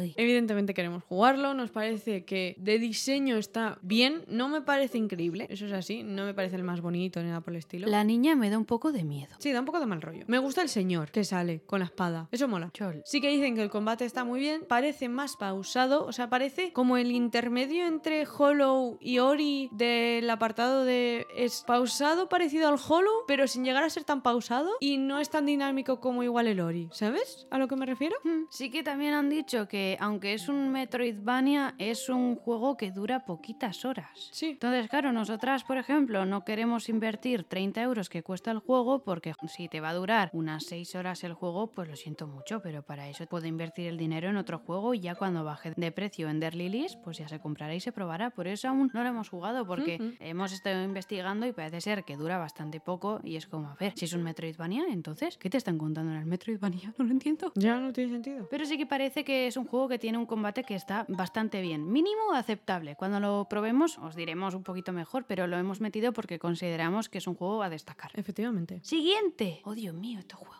Ay. 0.00 0.14
Evidentemente 0.16 0.72
queremos 0.72 1.04
jugarlo, 1.04 1.52
nos 1.52 1.70
parece 1.70 2.24
que 2.24 2.54
de 2.56 2.78
diseño 2.78 3.36
está 3.36 3.78
bien, 3.82 4.24
no 4.28 4.48
me 4.48 4.62
parece 4.62 4.96
increíble, 4.96 5.46
eso 5.50 5.66
es 5.66 5.72
así, 5.72 6.02
no 6.02 6.24
me 6.24 6.32
parece 6.32 6.56
el 6.56 6.64
más 6.64 6.80
bonito 6.80 7.20
ni 7.20 7.28
nada 7.28 7.42
por 7.42 7.52
el 7.52 7.58
estilo. 7.58 7.86
La 7.86 8.02
niña 8.02 8.34
me 8.34 8.48
da 8.48 8.56
un 8.56 8.64
poco 8.64 8.92
de 8.92 9.04
miedo. 9.04 9.34
Sí, 9.40 9.52
da 9.52 9.60
un 9.60 9.66
poco 9.66 9.78
de 9.78 9.84
mal 9.84 10.00
rollo. 10.00 10.24
Me 10.26 10.38
gusta 10.38 10.62
el 10.62 10.70
señor 10.70 11.10
que 11.10 11.22
sale 11.22 11.60
con 11.66 11.80
la 11.80 11.84
espada, 11.84 12.28
eso 12.32 12.48
mola. 12.48 12.70
Chol. 12.72 13.02
Sí 13.04 13.20
que 13.20 13.28
dicen 13.28 13.56
que 13.56 13.62
el 13.62 13.68
combate 13.68 14.06
está 14.06 14.24
muy 14.24 14.40
bien, 14.40 14.64
parece 14.66 15.10
más 15.10 15.36
pausado, 15.36 16.06
o 16.06 16.12
sea, 16.12 16.30
parece 16.30 16.72
como 16.72 16.96
el 16.96 17.12
intermedio 17.12 17.86
entre 17.86 18.26
Hollow 18.26 18.96
y 19.02 19.18
Ori 19.18 19.68
del 19.72 20.30
apartado 20.30 20.86
de... 20.86 21.26
Es 21.36 21.62
pausado 21.66 22.30
parecido 22.30 22.68
al 22.68 22.78
Hollow, 22.88 23.24
pero 23.26 23.46
sin 23.46 23.64
llegar 23.64 23.84
a 23.84 23.90
ser 23.90 24.04
tan 24.04 24.22
pausado 24.22 24.70
y 24.84 24.98
no 24.98 25.18
es 25.18 25.30
tan 25.30 25.46
dinámico 25.46 25.98
como 25.98 26.22
igual 26.22 26.46
el 26.46 26.60
Ori, 26.60 26.90
¿sabes 26.92 27.46
a 27.50 27.56
lo 27.56 27.68
que 27.68 27.76
me 27.76 27.86
refiero? 27.86 28.16
Hmm, 28.22 28.44
Sí 28.50 28.70
que 28.70 28.82
también 28.82 29.14
han 29.14 29.30
dicho 29.30 29.66
que 29.66 29.96
aunque 29.98 30.34
es 30.34 30.46
un 30.50 30.70
Metroidvania, 30.72 31.74
es 31.78 32.10
un 32.10 32.36
juego 32.36 32.76
que 32.76 32.90
dura 32.90 33.24
poquitas 33.24 33.86
horas. 33.86 34.28
Sí. 34.30 34.50
Entonces, 34.50 34.90
claro, 34.90 35.10
nosotras, 35.10 35.64
por 35.64 35.78
ejemplo, 35.78 36.26
no 36.26 36.44
queremos 36.44 36.90
invertir 36.90 37.44
30 37.44 37.80
euros 37.80 38.10
que 38.10 38.22
cuesta 38.22 38.50
el 38.50 38.58
juego 38.58 39.02
porque 39.04 39.32
si 39.48 39.68
te 39.68 39.80
va 39.80 39.88
a 39.88 39.94
durar 39.94 40.28
unas 40.34 40.66
6 40.66 40.94
horas 40.96 41.24
el 41.24 41.32
juego, 41.32 41.70
pues 41.70 41.88
lo 41.88 41.96
siento 41.96 42.26
mucho, 42.26 42.60
pero 42.60 42.82
para 42.82 43.08
eso 43.08 43.24
puedo 43.26 43.46
invertir 43.46 43.86
el 43.86 43.96
dinero 43.96 44.28
en 44.28 44.36
otro 44.36 44.58
juego 44.58 44.92
y 44.92 45.00
ya 45.00 45.14
cuando 45.14 45.44
baje 45.44 45.72
de 45.74 45.92
precio 45.92 46.28
Ender 46.28 46.54
Lilies, 46.54 46.96
pues 47.02 47.16
ya 47.16 47.28
se 47.28 47.40
comprará 47.40 47.74
y 47.74 47.80
se 47.80 47.92
probará. 47.92 48.28
Por 48.30 48.48
eso 48.48 48.68
aún 48.68 48.90
no 48.92 49.02
lo 49.02 49.08
hemos 49.08 49.30
jugado 49.30 49.66
porque 49.66 50.16
hemos 50.20 50.52
estado 50.52 50.84
investigando 50.84 51.46
y 51.46 51.52
parece 51.52 51.80
ser 51.80 52.04
que 52.04 52.16
dura 52.16 52.36
bastante 52.36 52.80
poco 52.80 53.20
y 53.24 53.36
es 53.36 53.46
como, 53.46 53.68
a 53.68 53.76
ver, 53.76 53.94
si 53.96 54.04
es 54.04 54.12
un 54.12 54.22
Metroidvania, 54.22 54.73
entonces, 54.82 55.38
¿qué 55.38 55.50
te 55.50 55.56
están 55.56 55.78
contando 55.78 56.12
en 56.12 56.18
el 56.18 56.26
Metroidvania? 56.26 56.94
No 56.98 57.04
lo 57.04 57.10
entiendo. 57.10 57.52
Ya 57.56 57.78
no 57.80 57.92
tiene 57.92 58.12
sentido. 58.12 58.46
Pero 58.50 58.64
sí 58.66 58.78
que 58.78 58.86
parece 58.86 59.24
que 59.24 59.46
es 59.46 59.56
un 59.56 59.66
juego 59.66 59.88
que 59.88 59.98
tiene 59.98 60.16
un 60.16 60.26
combate 60.26 60.64
que 60.64 60.74
está 60.74 61.04
bastante 61.08 61.60
bien. 61.60 61.90
Mínimo 61.90 62.32
aceptable. 62.34 62.96
Cuando 62.96 63.20
lo 63.20 63.46
probemos 63.48 63.98
os 63.98 64.14
diremos 64.14 64.54
un 64.54 64.62
poquito 64.62 64.92
mejor, 64.92 65.24
pero 65.26 65.46
lo 65.46 65.56
hemos 65.58 65.80
metido 65.80 66.12
porque 66.12 66.38
consideramos 66.38 67.08
que 67.08 67.18
es 67.18 67.26
un 67.26 67.34
juego 67.34 67.62
a 67.62 67.68
destacar. 67.68 68.12
Efectivamente. 68.14 68.80
Siguiente. 68.82 69.60
Oh, 69.64 69.74
Dios 69.74 69.94
mío, 69.94 70.20
este 70.20 70.34
juego, 70.34 70.54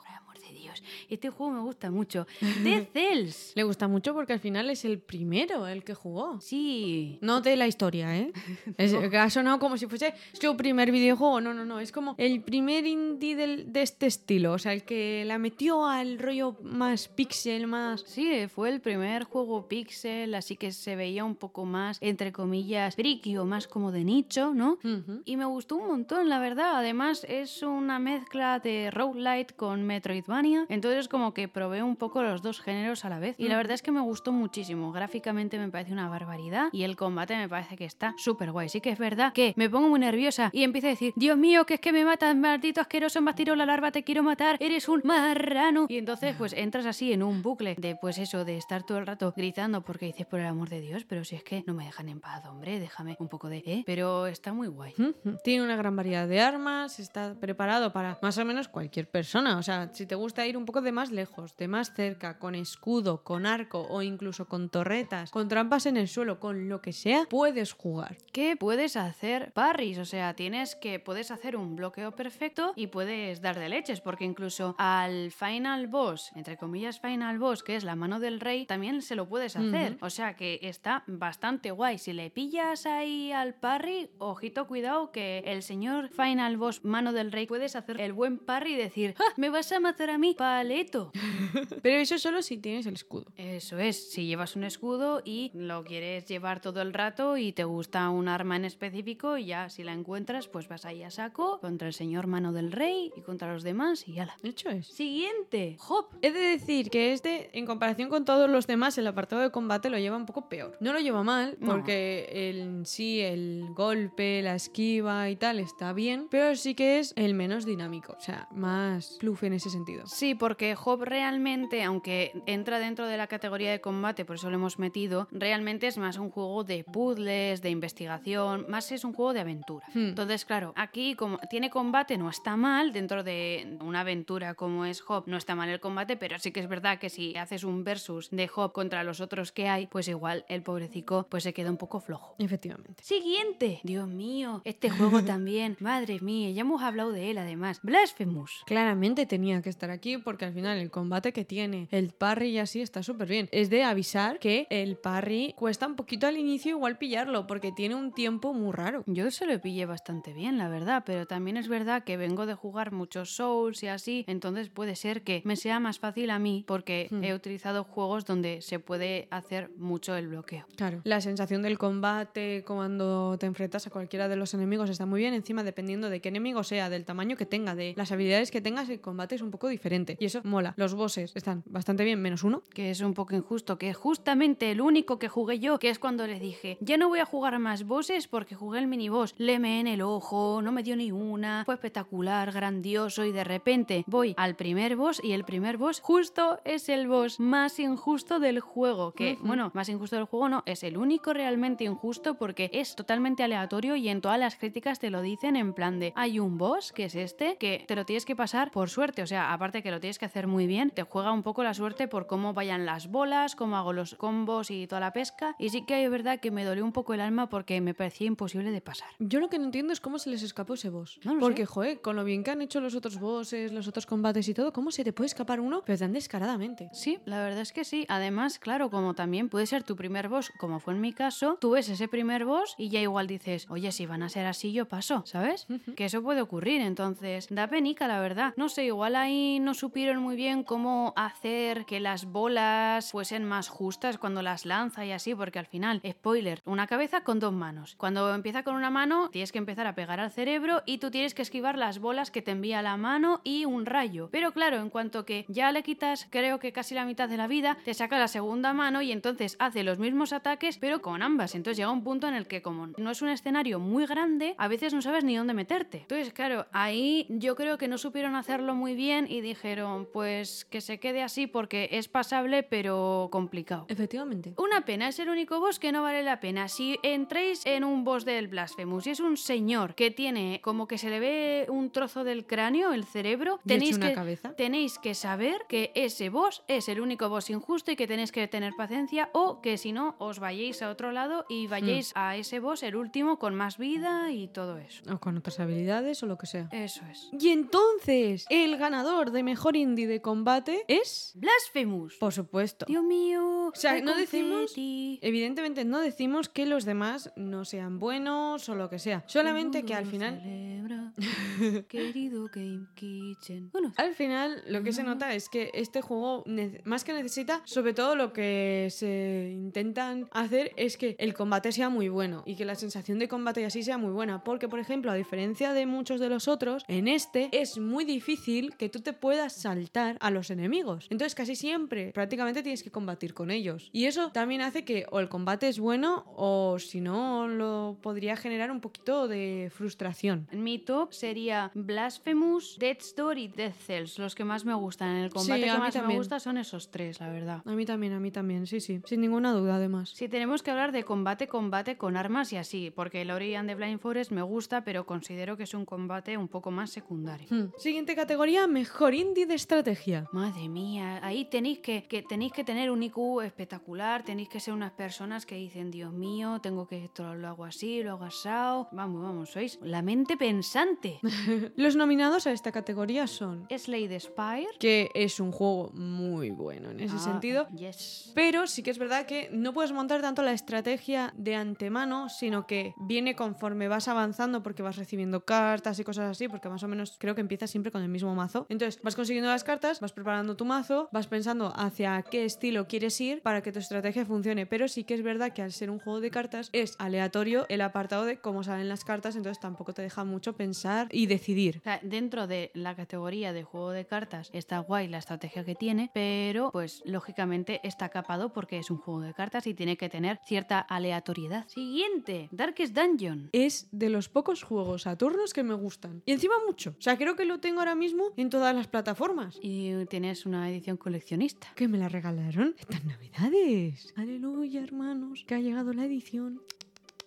Dios. 0.80 1.06
Este 1.08 1.30
juego 1.30 1.52
me 1.52 1.60
gusta 1.60 1.90
mucho. 1.90 2.26
Dead 2.64 2.87
Cells. 2.92 3.52
Le 3.54 3.62
gusta 3.62 3.88
mucho 3.88 4.14
porque 4.14 4.32
al 4.32 4.40
final 4.40 4.70
es 4.70 4.84
el 4.84 4.98
primero 4.98 5.66
el 5.66 5.84
que 5.84 5.94
jugó. 5.94 6.40
Sí. 6.40 7.18
No 7.20 7.40
de 7.40 7.56
la 7.56 7.66
historia, 7.66 8.16
¿eh? 8.16 8.32
Es, 8.78 8.92
que 8.94 9.18
ha 9.18 9.30
sonado 9.30 9.58
como 9.58 9.76
si 9.76 9.87
fuese 9.87 10.14
su 10.32 10.56
primer 10.56 10.90
videojuego. 10.90 11.40
No, 11.40 11.54
no, 11.54 11.64
no. 11.64 11.80
Es 11.80 11.92
como 11.92 12.14
el 12.18 12.42
primer 12.42 12.87
indie 12.87 13.37
del- 13.37 13.72
de 13.72 13.82
este 13.82 14.06
estilo. 14.06 14.52
O 14.52 14.58
sea, 14.58 14.72
el 14.72 14.84
que 14.84 15.24
la 15.26 15.38
metió 15.38 15.87
al 15.87 16.18
rollo 16.18 16.56
más 16.62 17.08
pixel, 17.08 17.66
más. 17.66 18.02
Sí, 18.06 18.46
fue 18.48 18.70
el 18.70 18.80
primer 18.80 19.24
juego 19.24 19.68
pixel, 19.68 20.34
así 20.34 20.56
que 20.56 20.72
se 20.72 20.96
veía 20.96 21.24
un 21.24 21.37
poco 21.37 21.64
más, 21.64 21.98
entre 22.00 22.32
comillas, 22.32 22.94
friki 22.96 23.37
o 23.37 23.44
más 23.44 23.66
como 23.68 23.92
de 23.92 24.04
nicho, 24.04 24.52
¿no? 24.54 24.78
Y 25.24 25.37
me 25.37 25.44
gustó 25.44 25.76
un 25.76 25.87
montón, 25.88 26.28
la 26.28 26.38
verdad. 26.38 26.76
Además, 26.76 27.24
es 27.28 27.62
una 27.62 27.98
mezcla 27.98 28.58
de 28.58 28.90
roguelite 28.90 29.54
con 29.54 29.82
Metroidvania. 29.84 30.63
Entonces, 30.68 31.09
como 31.09 31.35
que 31.35 31.48
probé 31.48 31.83
un 31.83 31.96
poco 31.96 32.22
los 32.22 32.42
dos 32.42 32.61
géneros 32.61 33.05
a 33.05 33.09
la 33.09 33.18
vez. 33.18 33.37
Y 33.38 33.48
la 33.48 33.57
verdad 33.57 33.74
es 33.74 33.83
que 33.83 33.92
me 33.92 34.00
gustó 34.00 34.33
muchísimo. 34.33 34.92
Gráficamente 34.92 35.59
me 35.59 35.68
parece 35.68 35.92
una 35.92 36.09
barbaridad. 36.09 36.68
Y 36.72 36.83
el 36.83 36.96
combate 36.96 37.37
me 37.37 37.48
parece 37.48 37.77
que 37.77 37.85
está 37.85 38.14
súper 38.18 38.53
guay. 38.53 38.68
Sí 38.68 38.81
que 38.81 38.90
es 38.90 38.98
verdad 38.98 39.33
que 39.33 39.55
me 39.57 39.70
pongo 39.70 39.88
muy 39.88 40.00
nerviosa 40.00 40.50
y 40.53 40.64
empiezo 40.64 40.88
a 40.88 40.90
decir: 40.90 41.12
Dios 41.16 41.38
mío, 41.38 41.64
que 41.66 41.74
es 41.74 41.81
que 41.81 41.92
me 41.92 42.05
matas, 42.05 42.37
maldito 42.37 42.81
asqueroso, 42.81 43.20
me 43.20 43.31
has 43.31 43.37
tirado 43.37 43.57
la 43.57 43.66
larva, 43.66 43.92
te 43.92 44.05
quiero 44.05 44.22
matar, 44.22 44.57
eres 44.61 44.88
un 44.88 45.03
marrano. 45.05 45.87
Y 45.88 45.98
entonces, 45.98 46.35
pues 46.37 46.53
entras 46.53 46.87
así 46.87 47.12
en 47.12 47.22
un 47.22 47.42
bucle 47.42 47.77
de, 47.79 47.96
pues 47.96 48.18
eso, 48.18 48.44
de 48.44 48.57
estar 48.57 48.83
todo 48.83 48.98
el 48.98 49.07
rato 49.07 49.33
gritando 49.37 49.83
porque 49.83 50.07
dices, 50.07 50.27
por 50.27 50.40
el 50.40 50.46
amor 50.46 50.68
de 50.68 50.81
Dios, 50.81 51.05
pero 51.05 51.24
si 51.24 51.37
es 51.37 51.44
que 51.44 51.64
no 51.66 51.74
me 51.74 51.85
dejan 51.85 52.09
en 52.09 52.20
paz, 52.20 52.44
hombre, 52.46 52.81
déjame 52.81 53.16
un 53.18 53.29
poco 53.29 53.48
de. 53.48 53.62
¿Eh? 53.64 53.83
Pero 53.87 54.27
está 54.27 54.53
muy 54.53 54.68
guay. 54.68 54.94
Tiene 55.42 55.64
una 55.64 55.77
gran 55.77 55.94
variedad 55.96 56.29
de 56.29 56.40
armas, 56.40 56.98
está 56.98 57.35
preparado 57.35 57.92
para 57.92 58.18
más 58.20 58.37
o 58.38 58.44
menos 58.44 58.68
cualquier 58.68 59.09
persona. 59.09 59.59
O 59.59 59.62
sea, 59.62 59.90
si 59.92 60.07
te 60.07 60.14
gusta 60.14 60.24
gusta 60.24 60.46
ir 60.55 60.59
un 60.59 60.64
poco 60.67 60.81
de 60.81 60.93
más 60.93 61.11
lejos, 61.11 61.57
de 61.57 61.69
más 61.69 61.93
cerca, 61.95 62.38
con 62.38 62.55
escudo, 62.55 63.23
con 63.25 63.45
arco 63.47 63.87
o 63.90 64.03
incluso 64.03 64.47
con 64.47 64.69
torretas, 64.69 65.31
con 65.31 65.49
trampas 65.49 65.87
en 65.87 65.97
el 65.97 66.09
suelo, 66.09 66.38
con 66.38 66.69
lo 66.69 66.81
que 66.81 66.93
sea, 66.93 67.27
puedes 67.29 67.73
jugar. 67.73 68.17
que 68.33 68.57
puedes 68.57 68.97
hacer 68.97 69.53
parries, 69.53 69.99
o 69.99 70.05
sea, 70.05 70.35
tienes 70.35 70.77
que 70.77 70.99
puedes 71.01 71.31
hacer 71.31 71.57
un 71.57 71.77
bloqueo 71.77 72.12
perfecto 72.12 72.73
y 72.77 72.87
puedes 72.88 73.40
dar 73.40 73.59
de 73.59 73.69
leches, 73.69 74.01
porque 74.01 74.25
incluso 74.25 74.75
al 74.79 75.31
final 75.33 75.87
boss, 75.88 76.31
entre 76.35 76.57
comillas 76.57 77.01
final 77.01 77.38
boss, 77.38 77.62
que 77.62 77.77
es 77.77 77.85
la 77.85 77.97
mano 77.97 78.21
del 78.21 78.40
rey, 78.40 78.67
también 78.67 79.03
se 79.03 79.14
lo 79.17 79.29
puedes 79.29 79.57
hacer. 79.57 79.97
O 80.01 80.11
sea 80.11 80.35
que 80.37 80.59
está 80.62 81.03
bastante 81.07 81.71
guay. 81.71 81.99
Si 81.99 82.12
le 82.12 82.31
pillas 82.31 82.87
ahí 82.87 83.33
al 83.33 83.55
parry, 83.55 84.11
ojito 84.19 84.67
cuidado 84.67 85.11
que 85.11 85.38
el 85.47 85.62
señor 85.62 86.09
final 86.11 86.57
boss 86.57 86.85
mano 86.85 87.12
del 87.12 87.33
rey 87.33 87.47
puedes 87.47 87.75
hacer 87.77 88.01
el 88.01 88.12
buen 88.12 88.38
parry 88.38 88.75
y 88.75 88.77
decir, 88.77 89.14
"¡Ah! 89.19 89.33
me 89.37 89.51
vas 89.51 89.71
a 89.73 89.81
matar 89.81 90.11
a 90.11 90.19
mí, 90.19 90.35
paleto. 90.44 91.11
Pero 91.83 91.96
eso 92.00 92.18
solo 92.18 92.42
si 92.42 92.59
tienes 92.59 92.85
el 92.85 92.94
escudo. 92.94 93.24
Eso 93.38 93.78
es, 93.78 94.11
si 94.12 94.26
llevas 94.26 94.57
un 94.57 94.64
escudo 94.64 95.22
y 95.24 95.50
lo 95.54 95.85
quieres 95.85 96.26
llevar 96.26 96.61
todo 96.61 96.83
el 96.83 96.92
rato 96.92 97.38
y 97.38 97.52
te 97.52 97.64
gusta 97.64 98.11
un 98.11 98.28
arma 98.28 98.57
en 98.57 98.66
específico 98.66 99.38
y 99.38 99.46
ya 99.46 99.70
si 99.70 99.83
la 99.85 99.94
encuentras 99.94 100.46
pues 100.48 100.68
vas 100.68 100.85
ahí 100.85 101.02
a 101.02 101.11
saco 101.11 101.61
contra 101.61 101.88
el 101.88 101.94
señor 101.94 102.26
mano 102.26 102.52
del 102.52 102.72
rey 102.72 103.11
y 103.16 103.22
contra 103.22 103.54
los 103.54 103.62
demás 103.62 104.07
y 104.07 104.18
ala. 104.18 104.37
Hecho 104.42 104.68
es. 104.68 104.87
Siguiente, 104.88 105.78
hop. 105.88 106.09
He 106.20 106.30
de 106.30 106.40
decir 106.40 106.90
que 106.90 107.14
este, 107.14 107.57
en 107.59 107.64
comparación 107.64 108.11
con 108.11 108.26
todos 108.26 108.50
los 108.50 108.66
demás, 108.66 108.98
el 108.98 109.07
apartado 109.07 109.40
de 109.40 109.50
combate 109.50 109.88
lo 109.88 109.98
lleva 109.98 110.18
un 110.18 110.26
poco 110.26 110.50
peor. 110.50 110.76
No 110.80 110.92
lo 110.92 110.98
lleva 111.00 111.22
mal, 111.22 111.57
No. 111.59 111.72
porque 111.72 112.28
el, 112.30 112.59
en 112.61 112.87
sí 112.87 113.20
el 113.22 113.64
golpe, 113.74 114.42
la 114.42 114.54
esquiva 114.57 115.30
y 115.30 115.37
tal 115.37 115.59
está 115.59 115.94
bien, 115.94 116.26
pero 116.30 116.54
sí 116.54 116.74
que 116.74 116.98
es 116.98 117.14
el 117.16 117.33
menos 117.33 117.64
dinámico, 117.64 118.14
o 118.18 118.20
sea, 118.20 118.46
más 118.52 119.16
fluff 119.20 119.42
en 119.44 119.54
ese 119.54 119.70
sentido. 119.70 120.07
Sí, 120.07 120.34
porque 120.35 120.77
Hop 120.83 121.03
realmente, 121.03 121.83
aunque 121.83 122.33
entra 122.46 122.79
dentro 122.79 123.06
de 123.06 123.17
la 123.17 123.27
categoría 123.27 123.71
de 123.71 123.81
combate, 123.81 124.25
por 124.25 124.37
eso 124.37 124.50
lo 124.50 124.56
hemos 124.56 124.79
metido, 124.79 125.29
realmente 125.31 125.87
es 125.87 125.98
más 125.98 126.19
un 126.19 126.31
juego 126.31 126.65
de 126.65 126.85
puzzles, 126.85 127.63
de 127.63 127.71
investigación, 127.71 128.67
más 128.69 128.90
es 128.92 129.04
un 129.04 129.13
juego 129.13 129.33
de 129.33 129.40
aventura. 129.40 129.87
Hmm. 129.94 130.08
Entonces, 130.08 130.44
claro, 130.44 130.73
aquí 130.77 131.15
como 131.15 131.38
tiene 131.50 131.71
combate, 131.71 132.19
no 132.19 132.29
está 132.29 132.56
mal, 132.56 132.92
dentro 132.92 133.23
de 133.23 133.79
una 133.81 134.00
aventura 134.00 134.54
como 134.54 134.85
es 134.85 135.02
Hop, 135.08 135.25
no 135.27 135.37
está 135.37 135.54
mal 135.54 135.69
el 135.69 135.81
combate, 135.81 136.17
pero 136.17 136.38
sí 136.38 136.52
que 136.52 136.61
es 136.61 136.69
verdad 136.69 136.98
que 136.98 137.11
si 137.11 137.37
haces 137.37 137.65
un 137.65 137.85
versus 137.85 138.31
de 138.31 138.50
Hop 138.54 138.73
contra 138.73 139.04
los 139.04 139.21
otros 139.21 139.52
que 139.52 139.69
hay, 139.69 139.87
pues 139.87 140.08
igual 140.08 140.44
el 140.48 140.63
pobrecico 140.63 141.27
pues 141.29 141.42
se 141.42 141.52
queda 141.52 141.71
un 141.71 141.77
poco 141.77 142.00
flojo. 142.00 142.35
Efectivamente. 142.38 143.02
Siguiente. 143.02 143.81
Dios 143.83 144.08
mío, 144.08 144.63
este 144.65 144.90
juego 144.90 145.23
también. 145.25 145.77
Madre 145.81 146.21
mía, 146.21 146.50
ya 146.50 146.63
hemos 146.63 146.83
hablado 146.83 147.13
de 147.13 147.31
él 147.31 147.38
además. 147.38 147.81
Blasphemous. 147.83 148.63
Claramente 148.67 149.27
tenía 149.27 149.63
que 149.63 149.71
estar 149.71 149.90
aquí 149.90 150.13
porque 150.23 150.44
al 150.44 150.52
final 150.52 150.79
el 150.79 150.90
combate 150.90 151.33
que 151.33 151.44
tiene, 151.44 151.88
el 151.90 152.10
parry 152.10 152.50
y 152.50 152.58
así 152.58 152.81
está 152.81 153.02
súper 153.02 153.29
bien. 153.29 153.48
Es 153.52 153.71
de 153.71 153.85
avisar 153.85 154.38
que 154.38 154.67
el 154.71 154.96
parry 154.96 155.54
cuesta 155.56 155.87
un 155.87 155.96
poquito 155.96 156.27
al 156.27 156.37
inicio 156.37 156.73
igual 156.73 156.98
pillarlo 156.98 157.46
porque 157.46 157.73
tiene 157.73 157.94
un 157.94 158.12
tiempo 158.12 158.52
muy 158.52 158.73
raro. 158.73 159.02
Yo 159.06 159.31
se 159.31 159.46
lo 159.46 159.60
pillé 159.60 159.87
bastante 159.87 160.33
bien, 160.33 160.58
la 160.58 160.69
verdad, 160.69 161.02
pero 161.06 161.27
también 161.27 161.56
es 161.56 161.69
verdad 161.69 162.04
que 162.04 162.17
vengo 162.17 162.46
de 162.46 162.54
jugar 162.54 162.92
muchos 162.92 163.35
Souls 163.35 163.83
y 163.83 163.88
así, 163.88 164.25
entonces 164.27 164.69
puede 164.69 164.96
ser 164.96 165.23
que 165.23 165.42
me 165.44 165.56
sea 165.56 165.81
más 165.81 165.98
fácil 165.98 166.31
a 166.31 166.38
mí 166.38 166.65
porque 166.67 167.08
Hmm. 167.10 167.25
he 167.25 167.35
utilizado 167.35 167.85
juegos 167.85 168.25
donde 168.25 168.60
se 168.62 168.79
puede 168.79 169.29
hacer 169.31 169.71
mucho 169.77 170.15
el 170.17 170.29
bloqueo. 170.29 170.67
Claro. 170.77 171.00
La 171.04 171.21
sensación 171.21 171.62
del 171.62 171.79
combate 171.79 172.65
cuando 172.67 173.37
te 173.38 173.46
enfrentas 173.46 173.87
a 173.87 173.90
cualquiera 173.90 174.29
de 174.29 174.37
los 174.37 174.54
enemigos 174.54 174.90
está 174.90 175.06
muy 175.06 175.21
bien. 175.21 175.35
Encima, 175.35 175.65
dependiendo 175.65 176.10
de 176.10 176.21
qué 176.21 176.29
enemigo 176.29 176.65
sea, 176.65 176.90
del 176.90 177.04
tamaño 177.04 177.37
que 177.37 177.46
tenga, 177.46 177.75
de 177.75 177.94
las 177.96 178.12
habilidades 178.12 178.50
que 178.50 178.60
tengas, 178.60 178.88
el 178.88 179.00
combate 179.00 179.35
es 179.35 179.42
un 179.42 179.50
poco 179.50 179.69
diferente. 179.69 180.04
Y 180.19 180.27
eso 180.27 180.40
mola. 180.44 180.75
Los 180.77 180.94
bosses 180.94 181.35
están 181.35 181.63
bastante 181.67 182.05
bien, 182.05 182.21
menos 182.21 182.44
uno. 182.44 182.63
Que 182.73 182.90
es 182.90 183.00
un 183.00 183.15
poco 183.15 183.35
injusto, 183.35 183.79
que 183.79 183.90
es 183.90 183.96
justamente 183.96 184.71
el 184.71 184.81
único 184.81 185.19
que 185.19 185.29
jugué 185.29 185.59
yo, 185.59 185.79
que 185.79 185.90
es 185.90 185.98
cuando 185.98 186.27
les 186.27 186.40
dije, 186.40 186.79
ya 186.81 186.96
no 186.96 187.09
voy 187.09 187.21
a 187.21 187.25
jugar 187.25 187.59
más 187.59 187.85
bosses 187.85 188.29
porque 188.29 188.55
jugué 188.55 188.81
el 188.81 188.87
miniboss, 188.87 189.35
le 189.38 189.59
me 189.59 189.81
en 189.81 189.87
el 189.87 190.02
ojo, 190.02 190.61
no 190.63 190.73
me 190.73 190.83
dio 190.83 190.96
ni 190.96 191.13
una, 191.13 191.65
fue 191.65 191.75
espectacular, 191.75 192.52
grandioso 192.52 193.25
y 193.25 193.33
de 193.33 193.44
repente 193.44 194.05
voy 194.07 194.35
al 194.37 194.57
primer 194.57 194.96
boss 194.96 195.21
y 195.23 195.33
el 195.33 195.44
primer 195.44 195.77
boss 195.77 196.00
justo 196.00 196.61
es 196.65 196.88
el 196.88 197.09
boss 197.09 197.40
más 197.40 197.79
injusto 197.79 198.40
del 198.40 198.61
juego, 198.61 199.13
que 199.13 199.38
bueno, 199.40 199.71
más 199.75 199.88
injusto 199.88 200.17
del 200.17 200.25
juego 200.27 200.48
no, 200.48 200.63
es 200.67 200.83
el 200.83 200.96
único 200.96 201.33
realmente 201.33 201.85
injusto 201.85 202.35
porque 202.35 202.71
es 202.73 202.94
totalmente 202.94 203.42
aleatorio 203.42 203.96
y 203.96 204.09
en 204.09 204.21
todas 204.21 204.38
las 204.38 204.57
críticas 204.57 204.98
te 204.98 205.11
lo 205.11 205.23
dicen 205.23 205.57
en 205.57 205.73
plan 205.75 205.98
de, 205.98 206.13
hay 206.17 206.38
un 206.38 206.59
boss 206.59 206.92
que 206.92 207.05
es 207.05 207.15
este, 207.15 207.57
que 207.57 207.85
te 207.87 207.96
lo 207.96 208.05
tienes 208.05 208.25
que 208.25 208.37
pasar 208.37 208.71
por 208.71 208.90
suerte, 208.90 209.23
o 209.23 209.27
sea, 209.27 209.52
aparte 209.52 209.83
que 209.83 209.90
lo 209.95 210.01
tienes 210.01 210.19
que 210.19 210.25
hacer 210.27 210.47
muy 210.47 210.67
bien, 210.67 210.90
te 210.90 211.03
juega 211.03 211.33
un 211.33 211.42
poco 211.42 211.63
la 211.63 211.75
suerte 211.75 212.09
por 212.09 212.27
cómo 212.27 212.53
vayan 212.53 212.85
las 212.87 213.09
bolas, 213.09 213.55
cómo 213.57 213.77
hago 213.77 213.92
los 213.92 214.15
combos 214.17 214.71
y 214.71 214.87
toda 214.87 215.01
la 215.01 215.13
pesca. 215.13 215.55
Y 215.59 215.71
sí 215.71 215.85
que 215.87 216.05
es 216.05 216.11
verdad 216.11 216.40
que 216.40 216.51
me 216.51 216.65
dolió 216.65 216.85
un 216.85 216.92
poco 216.92 217.15
el 217.15 217.21
alma 217.21 217.49
porque 217.49 217.81
me 217.81 217.95
parecía 217.95 218.27
imposible 218.27 218.71
de 218.71 218.81
pasar. 218.81 219.09
Yo 219.19 219.40
lo 219.40 219.49
que 219.49 219.59
no 219.59 219.65
entiendo 219.65 219.92
es 219.92 220.01
cómo 220.01 220.19
se 220.19 220.31
les 220.31 220.42
escapó 220.42 220.75
ese 220.75 220.90
boss. 220.90 221.19
No 221.25 221.38
Porque, 221.38 221.63
sé. 221.63 221.67
joder, 221.67 222.01
con 222.01 222.17
lo 222.17 222.25
bien 222.25 222.42
que 222.45 222.51
han 222.51 222.61
hecho 222.63 222.81
los 222.81 222.95
otros 222.95 223.19
bosses, 223.19 223.73
los 223.73 223.88
otros 223.88 224.07
combates 224.07 224.49
y 224.49 224.55
todo, 224.55 224.73
¿cómo 224.73 224.90
se 224.90 225.05
te 225.05 225.13
puede 225.13 225.27
escapar 225.27 225.61
uno, 225.61 225.83
pero 225.87 225.99
tan 225.99 226.13
descaradamente? 226.13 226.88
Sí, 226.92 227.19
la 227.25 227.42
verdad 227.42 227.61
es 227.61 227.73
que 227.73 227.85
sí. 227.85 228.05
Además, 228.09 228.59
claro, 228.59 228.90
como 228.90 229.15
también 229.15 229.49
puede 229.49 229.67
ser 229.67 229.83
tu 229.83 229.97
primer 229.97 230.29
boss, 230.29 230.51
como 230.59 230.81
fue 230.81 230.95
en 230.95 231.01
mi 231.01 231.13
caso, 231.13 231.57
tú 231.61 231.71
ves 231.73 231.88
ese 231.88 232.09
primer 232.09 232.45
boss 232.45 232.75
y 232.79 232.88
ya 232.88 233.01
igual 233.01 233.27
dices, 233.27 233.67
oye, 233.71 233.92
si 233.92 234.07
van 234.07 234.23
a 234.23 234.29
ser 234.29 234.47
así, 234.47 234.73
yo 234.73 234.87
paso, 234.87 235.23
¿sabes? 235.27 235.67
Que 235.97 236.07
eso 236.07 236.23
puede 236.23 236.40
ocurrir, 236.40 236.81
entonces 236.81 237.47
da 237.51 237.69
penica, 237.69 238.09
la 238.09 238.21
verdad. 238.21 238.55
No 238.57 238.69
sé, 238.69 238.85
igual 238.87 239.17
ahí 239.17 239.59
no 239.61 239.75
supieron 239.85 240.22
muy 240.22 240.35
bien 240.35 240.62
cómo 240.62 241.12
hacer 241.14 241.85
que 241.85 242.00
las 242.00 242.24
bolas 242.24 243.10
fuesen 243.10 243.44
más 243.44 243.68
justas 243.68 244.16
cuando 244.16 244.40
las 244.40 244.64
lanza 244.64 245.04
y 245.04 245.12
así, 245.12 245.35
porque 245.35 245.58
al 245.58 245.66
final, 245.66 246.00
spoiler, 246.08 246.62
una 246.64 246.87
cabeza 246.87 247.20
con 247.22 247.38
dos 247.38 247.52
manos. 247.52 247.94
Cuando 247.98 248.35
empieza 248.35 248.62
con 248.62 248.76
una 248.76 248.88
mano, 248.88 249.28
tienes 249.28 249.52
que 249.52 249.58
empezar 249.58 249.87
a 249.87 249.94
pegar 249.94 250.20
al 250.20 250.30
cerebro 250.30 250.82
y 250.87 250.96
tú 250.96 251.10
tienes 251.10 251.35
que 251.35 251.42
esquivar 251.42 251.76
las 251.76 251.98
bolas 251.98 252.30
que 252.30 252.40
te 252.40 252.52
envía 252.52 252.80
la 252.80 252.96
mano 252.96 253.42
y 253.44 253.66
un 253.66 253.85
rayo. 253.85 254.30
Pero 254.32 254.52
claro, 254.52 254.78
en 254.78 254.88
cuanto 254.88 255.26
que 255.26 255.44
ya 255.48 255.70
le 255.70 255.82
quitas, 255.82 256.28
creo 256.30 256.58
que 256.58 256.72
casi 256.72 256.94
la 256.94 257.04
mitad 257.04 257.28
de 257.28 257.37
la 257.37 257.46
vida, 257.46 257.76
te 257.85 257.92
saca 257.92 258.18
la 258.18 258.28
segunda 258.28 258.72
mano 258.72 259.02
y 259.02 259.12
entonces 259.12 259.54
hace 259.58 259.82
los 259.82 259.98
mismos 259.98 260.32
ataques, 260.32 260.78
pero 260.78 261.02
con 261.02 261.20
ambas. 261.20 261.54
Entonces 261.54 261.76
llega 261.76 261.90
un 261.90 262.04
punto 262.04 262.26
en 262.26 262.32
el 262.32 262.46
que, 262.46 262.62
como 262.62 262.87
no 262.87 263.10
es 263.10 263.20
un 263.20 263.28
escenario 263.28 263.80
muy 263.80 264.06
grande, 264.06 264.54
a 264.56 264.66
veces 264.66 264.94
no 264.94 265.02
sabes 265.02 265.24
ni 265.24 265.37
dónde 265.37 265.52
meterte. 265.52 265.98
Entonces, 265.98 266.32
claro, 266.32 266.68
ahí 266.72 267.26
yo 267.28 267.54
creo 267.54 267.76
que 267.76 267.87
no 267.87 267.98
supieron 267.98 268.35
hacerlo 268.35 268.74
muy 268.74 268.94
bien 268.94 269.26
y 269.28 269.42
dijeron, 269.75 270.08
pues 270.12 270.64
que 270.64 270.81
se 270.81 271.00
quede 271.00 271.22
así 271.22 271.48
porque 271.48 271.88
es 271.92 272.06
pasable, 272.06 272.62
pero 272.62 273.29
complicado. 273.33 273.87
Efectivamente. 273.88 274.54
Una 274.56 274.85
pena, 274.85 275.08
es 275.08 275.18
el 275.18 275.29
único 275.29 275.58
boss 275.58 275.81
que 275.81 275.90
no 275.90 276.02
vale 276.02 276.22
la 276.22 276.38
pena. 276.38 276.68
Si 276.68 276.96
entréis 277.02 277.66
en 277.66 277.83
un 277.83 278.04
boss 278.04 278.25
del 278.25 278.46
Blasphemous 278.46 279.06
y 279.08 279.10
es 279.10 279.20
un 279.20 279.37
señor 279.37 279.96
que 279.96 280.12
tiene 280.12 280.60
como 280.62 280.87
que 280.87 280.96
se 280.96 281.10
le 281.10 281.18
ve 281.18 281.66
un 281.68 281.90
trozo 281.90 282.22
del 282.22 282.46
cráneo, 282.46 282.92
el 282.92 283.04
cerebro, 283.04 283.58
tenéis 283.66 283.96
una 283.96 284.08
que, 284.10 284.14
cabeza. 284.14 284.54
tenéis 284.54 284.98
que 285.00 285.14
saber 285.14 285.62
que 285.68 285.90
ese 285.96 286.29
boss 286.29 286.62
es 286.68 286.88
el 286.88 287.00
único 287.00 287.29
boss 287.29 287.50
injusto 287.50 287.90
y 287.90 287.96
que 287.96 288.06
tenéis 288.06 288.31
que 288.31 288.46
tener 288.46 288.75
paciencia 288.77 289.31
o 289.33 289.60
que 289.60 289.77
si 289.77 289.90
no 289.90 290.14
os 290.18 290.38
vayáis 290.38 290.83
a 290.83 290.90
otro 290.90 291.10
lado 291.10 291.46
y 291.48 291.66
vayáis 291.66 292.12
a 292.14 292.37
ese 292.37 292.60
boss, 292.60 292.85
el 292.85 292.94
último, 292.94 293.40
con 293.40 293.56
más 293.56 293.77
vida 293.77 294.31
y 294.31 294.46
todo 294.46 294.79
eso. 294.79 295.02
O 295.12 295.18
con 295.18 295.37
otras 295.37 295.58
habilidades 295.58 296.22
o 296.22 296.27
lo 296.27 296.38
que 296.38 296.46
sea. 296.46 296.68
Eso 296.70 297.02
es. 297.10 297.31
Y 297.33 297.48
entonces, 297.48 298.46
el 298.50 298.77
ganador 298.77 299.33
de 299.33 299.42
mejor 299.42 299.63
indie 299.73 300.06
de 300.06 300.21
combate 300.21 300.85
es. 300.88 301.33
Blasphemous. 301.35 302.17
Por 302.17 302.33
supuesto. 302.33 302.87
Dios 302.87 303.02
mío. 303.02 303.69
O 303.69 303.73
sea, 303.75 304.00
no 304.00 304.15
decimos-. 304.15 304.75
Evidentemente 304.77 305.85
no 305.85 306.00
decimos 306.00 306.48
que 306.48 306.67
los 306.67 306.85
demás 306.85 307.33
no 307.37 307.65
sean 307.65 307.98
buenos 307.98 308.69
o 308.69 308.75
lo 308.75 308.90
que 308.90 308.98
sea. 308.98 309.25
Solamente 309.27 309.85
que 309.85 309.94
al 309.94 310.06
final. 310.06 310.40
celebra, 310.40 311.12
querido 311.88 312.46
Game 312.52 312.87
Kitchen. 312.94 313.71
Bueno, 313.73 313.92
Al 313.96 314.15
final 314.15 314.62
lo 314.69 314.83
que 314.83 314.92
se 314.92 315.02
nota 315.02 315.35
es 315.35 315.48
que 315.48 315.71
este 315.75 316.00
juego 316.02 316.44
más 316.85 317.04
que 317.04 317.12
necesita, 317.12 317.62
sobre 317.65 317.94
todo 317.94 318.17
lo 318.17 318.33
que 318.33 318.88
se 318.90 319.50
intentan 319.54 320.29
hacer 320.33 320.73
es 320.77 320.96
que 320.96 321.17
el 321.19 321.35
combate 321.35 321.73
sea 321.73 321.88
muy 321.88 322.08
bueno 322.08 322.42
y 322.46 322.56
que 322.56 322.65
la 322.65 322.75
sensación 322.75 323.19
de 323.19 323.29
combate 323.29 323.62
y 323.62 323.65
así 323.65 323.83
sea 323.83 323.98
muy 323.98 324.12
buena. 324.12 324.44
Porque, 324.44 324.69
por 324.69 324.79
ejemplo, 324.79 325.10
a 325.10 325.15
diferencia 325.15 325.73
de 325.73 325.87
muchos 325.87 326.21
de 326.21 326.29
los 326.29 326.48
otros, 326.48 326.85
en 326.88 327.08
este 327.08 327.48
es 327.52 327.79
muy 327.79 328.04
difícil 328.04 328.77
que 328.77 328.88
tú 328.88 329.00
te 329.00 329.12
puedas 329.12 329.54
saltar 329.55 330.17
a 330.21 330.31
los 330.31 330.50
enemigos. 330.50 331.07
Entonces 331.11 331.35
casi 331.35 331.57
siempre 331.57 332.13
prácticamente 332.13 332.63
tienes 332.63 332.83
que 332.83 332.90
combatir 332.90 333.35
con 333.35 333.50
ellos. 333.50 333.88
Y 333.92 334.05
eso 334.07 334.31
también 334.33 334.61
hace 334.61 334.85
que 334.85 335.07
o 335.11 335.21
el 335.21 335.29
combate 335.29 335.69
es 335.69 335.79
bueno 335.79 336.25
o 336.37 336.79
si 336.79 337.00
no 337.00 337.48
lo 337.48 337.98
podría 338.02 338.37
generar 338.37 338.71
un 338.71 338.81
poquito 338.81 339.29
de 339.29 339.71
frustración. 339.75 340.46
mi 340.52 340.79
top 340.79 341.13
sería 341.13 341.71
Blasphemous, 341.75 342.77
Death's 342.79 343.15
Door 343.17 343.38
y 343.38 343.48
Death 343.48 343.77
Cells, 343.87 344.19
los 344.19 344.35
que 344.35 344.44
más 344.44 344.65
me 344.65 344.75
gustan. 344.75 345.17
En 345.17 345.25
el 345.25 345.31
combate 345.31 345.61
Sí, 345.63 345.67
que 345.71 345.79
más 345.79 345.94
me 345.94 346.00
también. 346.00 346.19
gusta 346.19 346.40
son 346.40 346.59
esos 346.59 346.90
tres, 346.90 347.21
la 347.21 347.29
verdad. 347.29 347.63
A 347.65 347.73
mí 347.73 347.85
también, 347.87 348.13
a 348.13 348.21
mí 348.21 348.31
también, 348.31 348.67
sí, 348.67 348.81
sí. 348.81 349.00
Sin 349.07 349.21
ninguna 349.21 349.52
duda, 349.52 349.77
además. 349.77 350.11
Si 350.11 350.29
tenemos 350.29 350.63
que 350.63 350.71
hablar 350.71 350.92
de 350.92 351.05
combate, 351.05 351.46
combate 351.48 351.96
con 351.96 352.17
armas 352.17 352.52
y 352.52 352.57
así, 352.57 352.90
porque 352.90 353.23
el 353.23 353.31
Ori 353.31 353.55
and 353.55 353.69
the 353.69 353.75
Blind 353.75 354.00
Forest 354.00 354.33
me 354.33 354.42
gusta, 354.42 354.85
pero 354.85 355.07
considero 355.07 355.57
que 355.57 355.63
es 355.65 355.75
un 355.75 355.85
combate 355.85 356.37
un 356.37 356.48
poco 356.48 356.71
más 356.71 356.90
secundario. 356.90 357.46
Hmm. 357.50 357.71
Siguiente 357.79 358.15
categoría, 358.15 358.67
mejor 358.67 359.15
indie 359.15 359.44
de 359.49 359.55
estrategia. 359.55 360.29
Madre 360.33 360.69
mía, 360.69 361.21
ahí 361.23 361.45
tenéis 361.45 361.79
que, 361.81 362.05
que 362.05 362.23
tenéis 362.23 362.53
que 362.53 362.65
tener 362.65 362.90
un 362.90 363.03
IQ 363.03 363.42
espectacular, 363.42 364.25
tenéis 364.25 364.49
que 364.49 364.61
ser 364.61 364.75
unas 364.75 364.92
personas 364.92 365.47
que 365.47 365.55
dicen, 365.57 365.90
Dios 365.90 366.13
mío, 366.13 366.61
tengo 366.63 366.87
que 366.87 367.05
esto 367.05 367.35
lo 367.35 367.49
hago 367.49 367.65
así, 367.65 368.03
lo 368.03 368.13
hago 368.13 368.25
asado. 368.25 368.88
Vamos, 368.92 369.23
vamos, 369.23 369.51
sois 369.51 369.79
la 369.83 370.03
mente 370.03 370.37
pensante. 370.37 371.19
Los 371.77 371.97
nominados 371.97 372.47
a 372.47 372.53
esta 372.53 372.73
categoría 372.73 373.27
son 373.27 373.67
Slay 373.77 374.09
the 374.09 374.21
Spire. 374.21 374.69
que 374.79 375.11
es 375.15 375.40
un 375.40 375.53
juego 375.53 375.90
muy 375.95 376.51
bueno 376.51 376.90
en 376.90 377.01
ese 377.01 377.17
Ah, 377.17 377.19
sentido. 377.21 377.69
Yes. 377.71 378.33
Pero 378.35 378.67
sí 378.67 378.83
que 378.83 378.90
es 378.90 378.99
verdad 378.99 379.27
que 379.27 379.49
no 379.53 379.73
puedes 379.73 379.92
montar 379.92 380.21
tanto 380.21 380.42
la 380.42 380.53
estrategia 380.53 381.33
de 381.37 381.55
antemano, 381.55 382.29
sino 382.29 382.67
que 382.67 382.95
viene 382.99 383.35
conforme 383.37 383.88
vas 383.88 384.09
avanzando 384.09 384.63
porque 384.63 384.83
vas 384.83 384.97
recibiendo 384.97 385.45
cartas 385.45 385.99
y 385.99 386.05
cosas 386.05 386.31
así, 386.31 386.49
porque 386.49 386.69
más 386.69 386.83
o 386.83 386.88
menos 386.88 387.17
creo 387.19 387.35
que 387.35 387.40
empiezas 387.40 387.71
siempre 387.71 387.90
con 387.92 388.03
el 388.03 388.09
mismo 388.09 388.35
mazo. 388.35 388.67
Entonces 388.69 389.01
vas 389.03 389.15
consiguiendo 389.17 389.33
las 389.42 389.64
cartas, 389.64 390.00
vas 390.00 390.12
preparando 390.12 390.56
tu 390.56 390.64
mazo, 390.64 391.08
vas 391.12 391.26
pensando 391.26 391.72
hacia 391.76 392.22
qué 392.22 392.44
estilo 392.44 392.87
quieres 392.87 393.20
ir 393.20 393.42
para 393.42 393.62
que 393.62 393.72
tu 393.72 393.78
estrategia 393.78 394.24
funcione. 394.24 394.66
Pero 394.66 394.88
sí 394.88 395.04
que 395.04 395.14
es 395.14 395.22
verdad 395.22 395.52
que 395.52 395.62
al 395.62 395.72
ser 395.72 395.90
un 395.90 395.98
juego 395.98 396.20
de 396.20 396.30
cartas 396.30 396.70
es 396.72 396.94
aleatorio 396.98 397.66
el 397.68 397.80
apartado 397.80 398.24
de 398.24 398.38
cómo 398.38 398.62
salen 398.62 398.88
las 398.88 399.04
cartas, 399.04 399.37
entonces 399.37 399.60
tampoco 399.60 399.92
te 399.92 400.02
deja 400.02 400.24
mucho 400.24 400.54
pensar 400.54 401.08
y 401.10 401.26
decidir. 401.26 401.78
O 401.78 401.82
sea, 401.82 402.00
dentro 402.02 402.46
de 402.46 402.70
la 402.74 402.94
categoría 402.94 403.52
de 403.52 403.64
juego 403.64 403.90
de 403.90 404.06
cartas 404.06 404.50
está 404.52 404.78
guay 404.78 405.08
la 405.08 405.18
estrategia 405.18 405.64
que 405.64 405.74
tiene, 405.74 406.10
pero 406.14 406.70
pues 406.70 407.02
lógicamente 407.04 407.80
está 407.82 408.08
capado 408.08 408.52
porque 408.52 408.78
es 408.78 408.90
un 408.90 408.98
juego 408.98 409.20
de 409.20 409.35
cartas 409.35 409.66
y 409.66 409.74
tiene 409.74 409.96
que 409.96 410.08
tener 410.08 410.38
cierta 410.44 410.78
aleatoriedad. 410.78 411.66
Siguiente, 411.68 412.48
Darkest 412.52 412.94
Dungeon. 412.94 413.48
es 413.52 413.88
de 413.90 414.10
los 414.10 414.28
pocos 414.28 414.62
juegos 414.62 415.06
a 415.06 415.16
turnos 415.16 415.52
que 415.52 415.62
me 415.62 415.74
gustan. 415.74 416.22
Y 416.26 416.32
encima 416.32 416.54
mucho. 416.66 416.94
O 416.98 417.02
sea, 417.02 417.16
creo 417.16 417.37
que 417.37 417.44
lo 417.44 417.60
tengo 417.60 417.80
ahora 417.80 417.94
mismo 417.94 418.32
en 418.37 418.50
todas 418.50 418.74
las 418.74 418.87
plataformas. 418.87 419.13
Y 419.62 420.06
tienes 420.06 420.46
una 420.46 420.71
edición 420.71 420.96
coleccionista. 420.96 421.69
Que 421.75 421.88
me 421.88 421.98
la 421.98 422.08
regalaron 422.08 422.75
estas 422.79 423.04
navidades. 423.04 424.12
Aleluya, 424.17 424.83
hermanos, 424.83 425.44
que 425.46 425.54
ha 425.54 425.60
llegado 425.60 425.92
la 425.92 426.04
edición. 426.04 426.60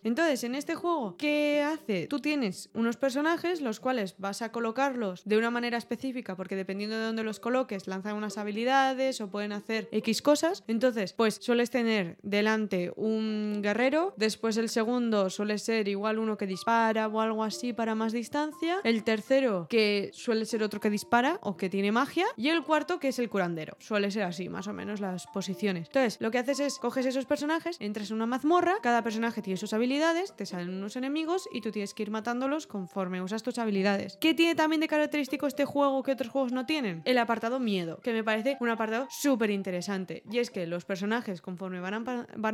Entonces, 0.07 0.45
en 0.45 0.55
este 0.55 0.73
juego, 0.73 1.17
¿qué 1.17 1.61
hace? 1.61 2.07
Tú 2.07 2.21
tienes 2.21 2.69
unos 2.73 2.95
personajes, 2.95 3.59
los 3.59 3.81
cuales 3.81 4.15
vas 4.17 4.41
a 4.41 4.53
colocarlos 4.53 5.21
de 5.25 5.37
una 5.37 5.51
manera 5.51 5.77
específica, 5.77 6.37
porque 6.37 6.55
dependiendo 6.55 6.95
de 6.95 7.03
dónde 7.03 7.23
los 7.23 7.41
coloques, 7.41 7.87
lanzan 7.87 8.15
unas 8.15 8.37
habilidades 8.37 9.19
o 9.19 9.29
pueden 9.29 9.51
hacer 9.51 9.89
X 9.91 10.21
cosas. 10.21 10.63
Entonces, 10.69 11.11
pues 11.11 11.39
sueles 11.41 11.71
tener 11.71 12.17
delante 12.23 12.93
un 12.95 13.59
guerrero, 13.61 14.13
después 14.15 14.55
el 14.55 14.69
segundo 14.69 15.29
suele 15.29 15.57
ser 15.57 15.89
igual 15.89 16.19
uno 16.19 16.37
que 16.37 16.47
dispara 16.47 17.09
o 17.09 17.19
algo 17.19 17.43
así 17.43 17.73
para 17.73 17.93
más 17.93 18.13
distancia, 18.13 18.77
el 18.85 19.03
tercero 19.03 19.67
que 19.69 20.11
suele 20.13 20.45
ser 20.45 20.63
otro 20.63 20.79
que 20.79 20.89
dispara 20.89 21.37
o 21.41 21.57
que 21.57 21.69
tiene 21.69 21.91
magia, 21.91 22.27
y 22.37 22.47
el 22.47 22.63
cuarto 22.63 23.01
que 23.01 23.09
es 23.09 23.19
el 23.19 23.27
curandero. 23.27 23.75
Suele 23.79 24.09
ser 24.11 24.23
así, 24.23 24.47
más 24.47 24.69
o 24.69 24.73
menos 24.73 25.01
las 25.01 25.27
posiciones. 25.27 25.87
Entonces, 25.87 26.17
lo 26.21 26.31
que 26.31 26.37
haces 26.37 26.61
es 26.61 26.79
coges 26.79 27.05
esos 27.05 27.25
personajes, 27.25 27.75
entras 27.81 28.09
en 28.09 28.15
una 28.15 28.25
mazmorra, 28.25 28.75
cada 28.81 29.03
personaje 29.03 29.41
tiene 29.41 29.57
sus 29.57 29.73
habilidades, 29.73 29.96
te 30.35 30.45
salen 30.45 30.69
unos 30.69 30.95
enemigos 30.95 31.49
y 31.51 31.61
tú 31.61 31.71
tienes 31.71 31.93
que 31.93 32.03
ir 32.03 32.11
matándolos 32.11 32.67
conforme 32.67 33.21
usas 33.21 33.41
tus 33.41 33.57
habilidades. 33.57 34.17
¿Qué 34.21 34.33
tiene 34.33 34.53
también 34.53 34.79
de 34.79 34.87
característico 34.87 35.47
este 35.47 35.65
juego 35.65 36.03
que 36.03 36.11
otros 36.11 36.31
juegos 36.31 36.51
no 36.51 36.65
tienen? 36.65 37.01
El 37.05 37.17
apartado 37.17 37.59
miedo, 37.59 37.99
que 38.01 38.13
me 38.13 38.23
parece 38.23 38.57
un 38.59 38.69
apartado 38.69 39.07
súper 39.09 39.49
interesante. 39.49 40.23
Y 40.29 40.37
es 40.37 40.51
que 40.51 40.67
los 40.67 40.85
personajes, 40.85 41.41
conforme 41.41 41.79
van, 41.79 41.93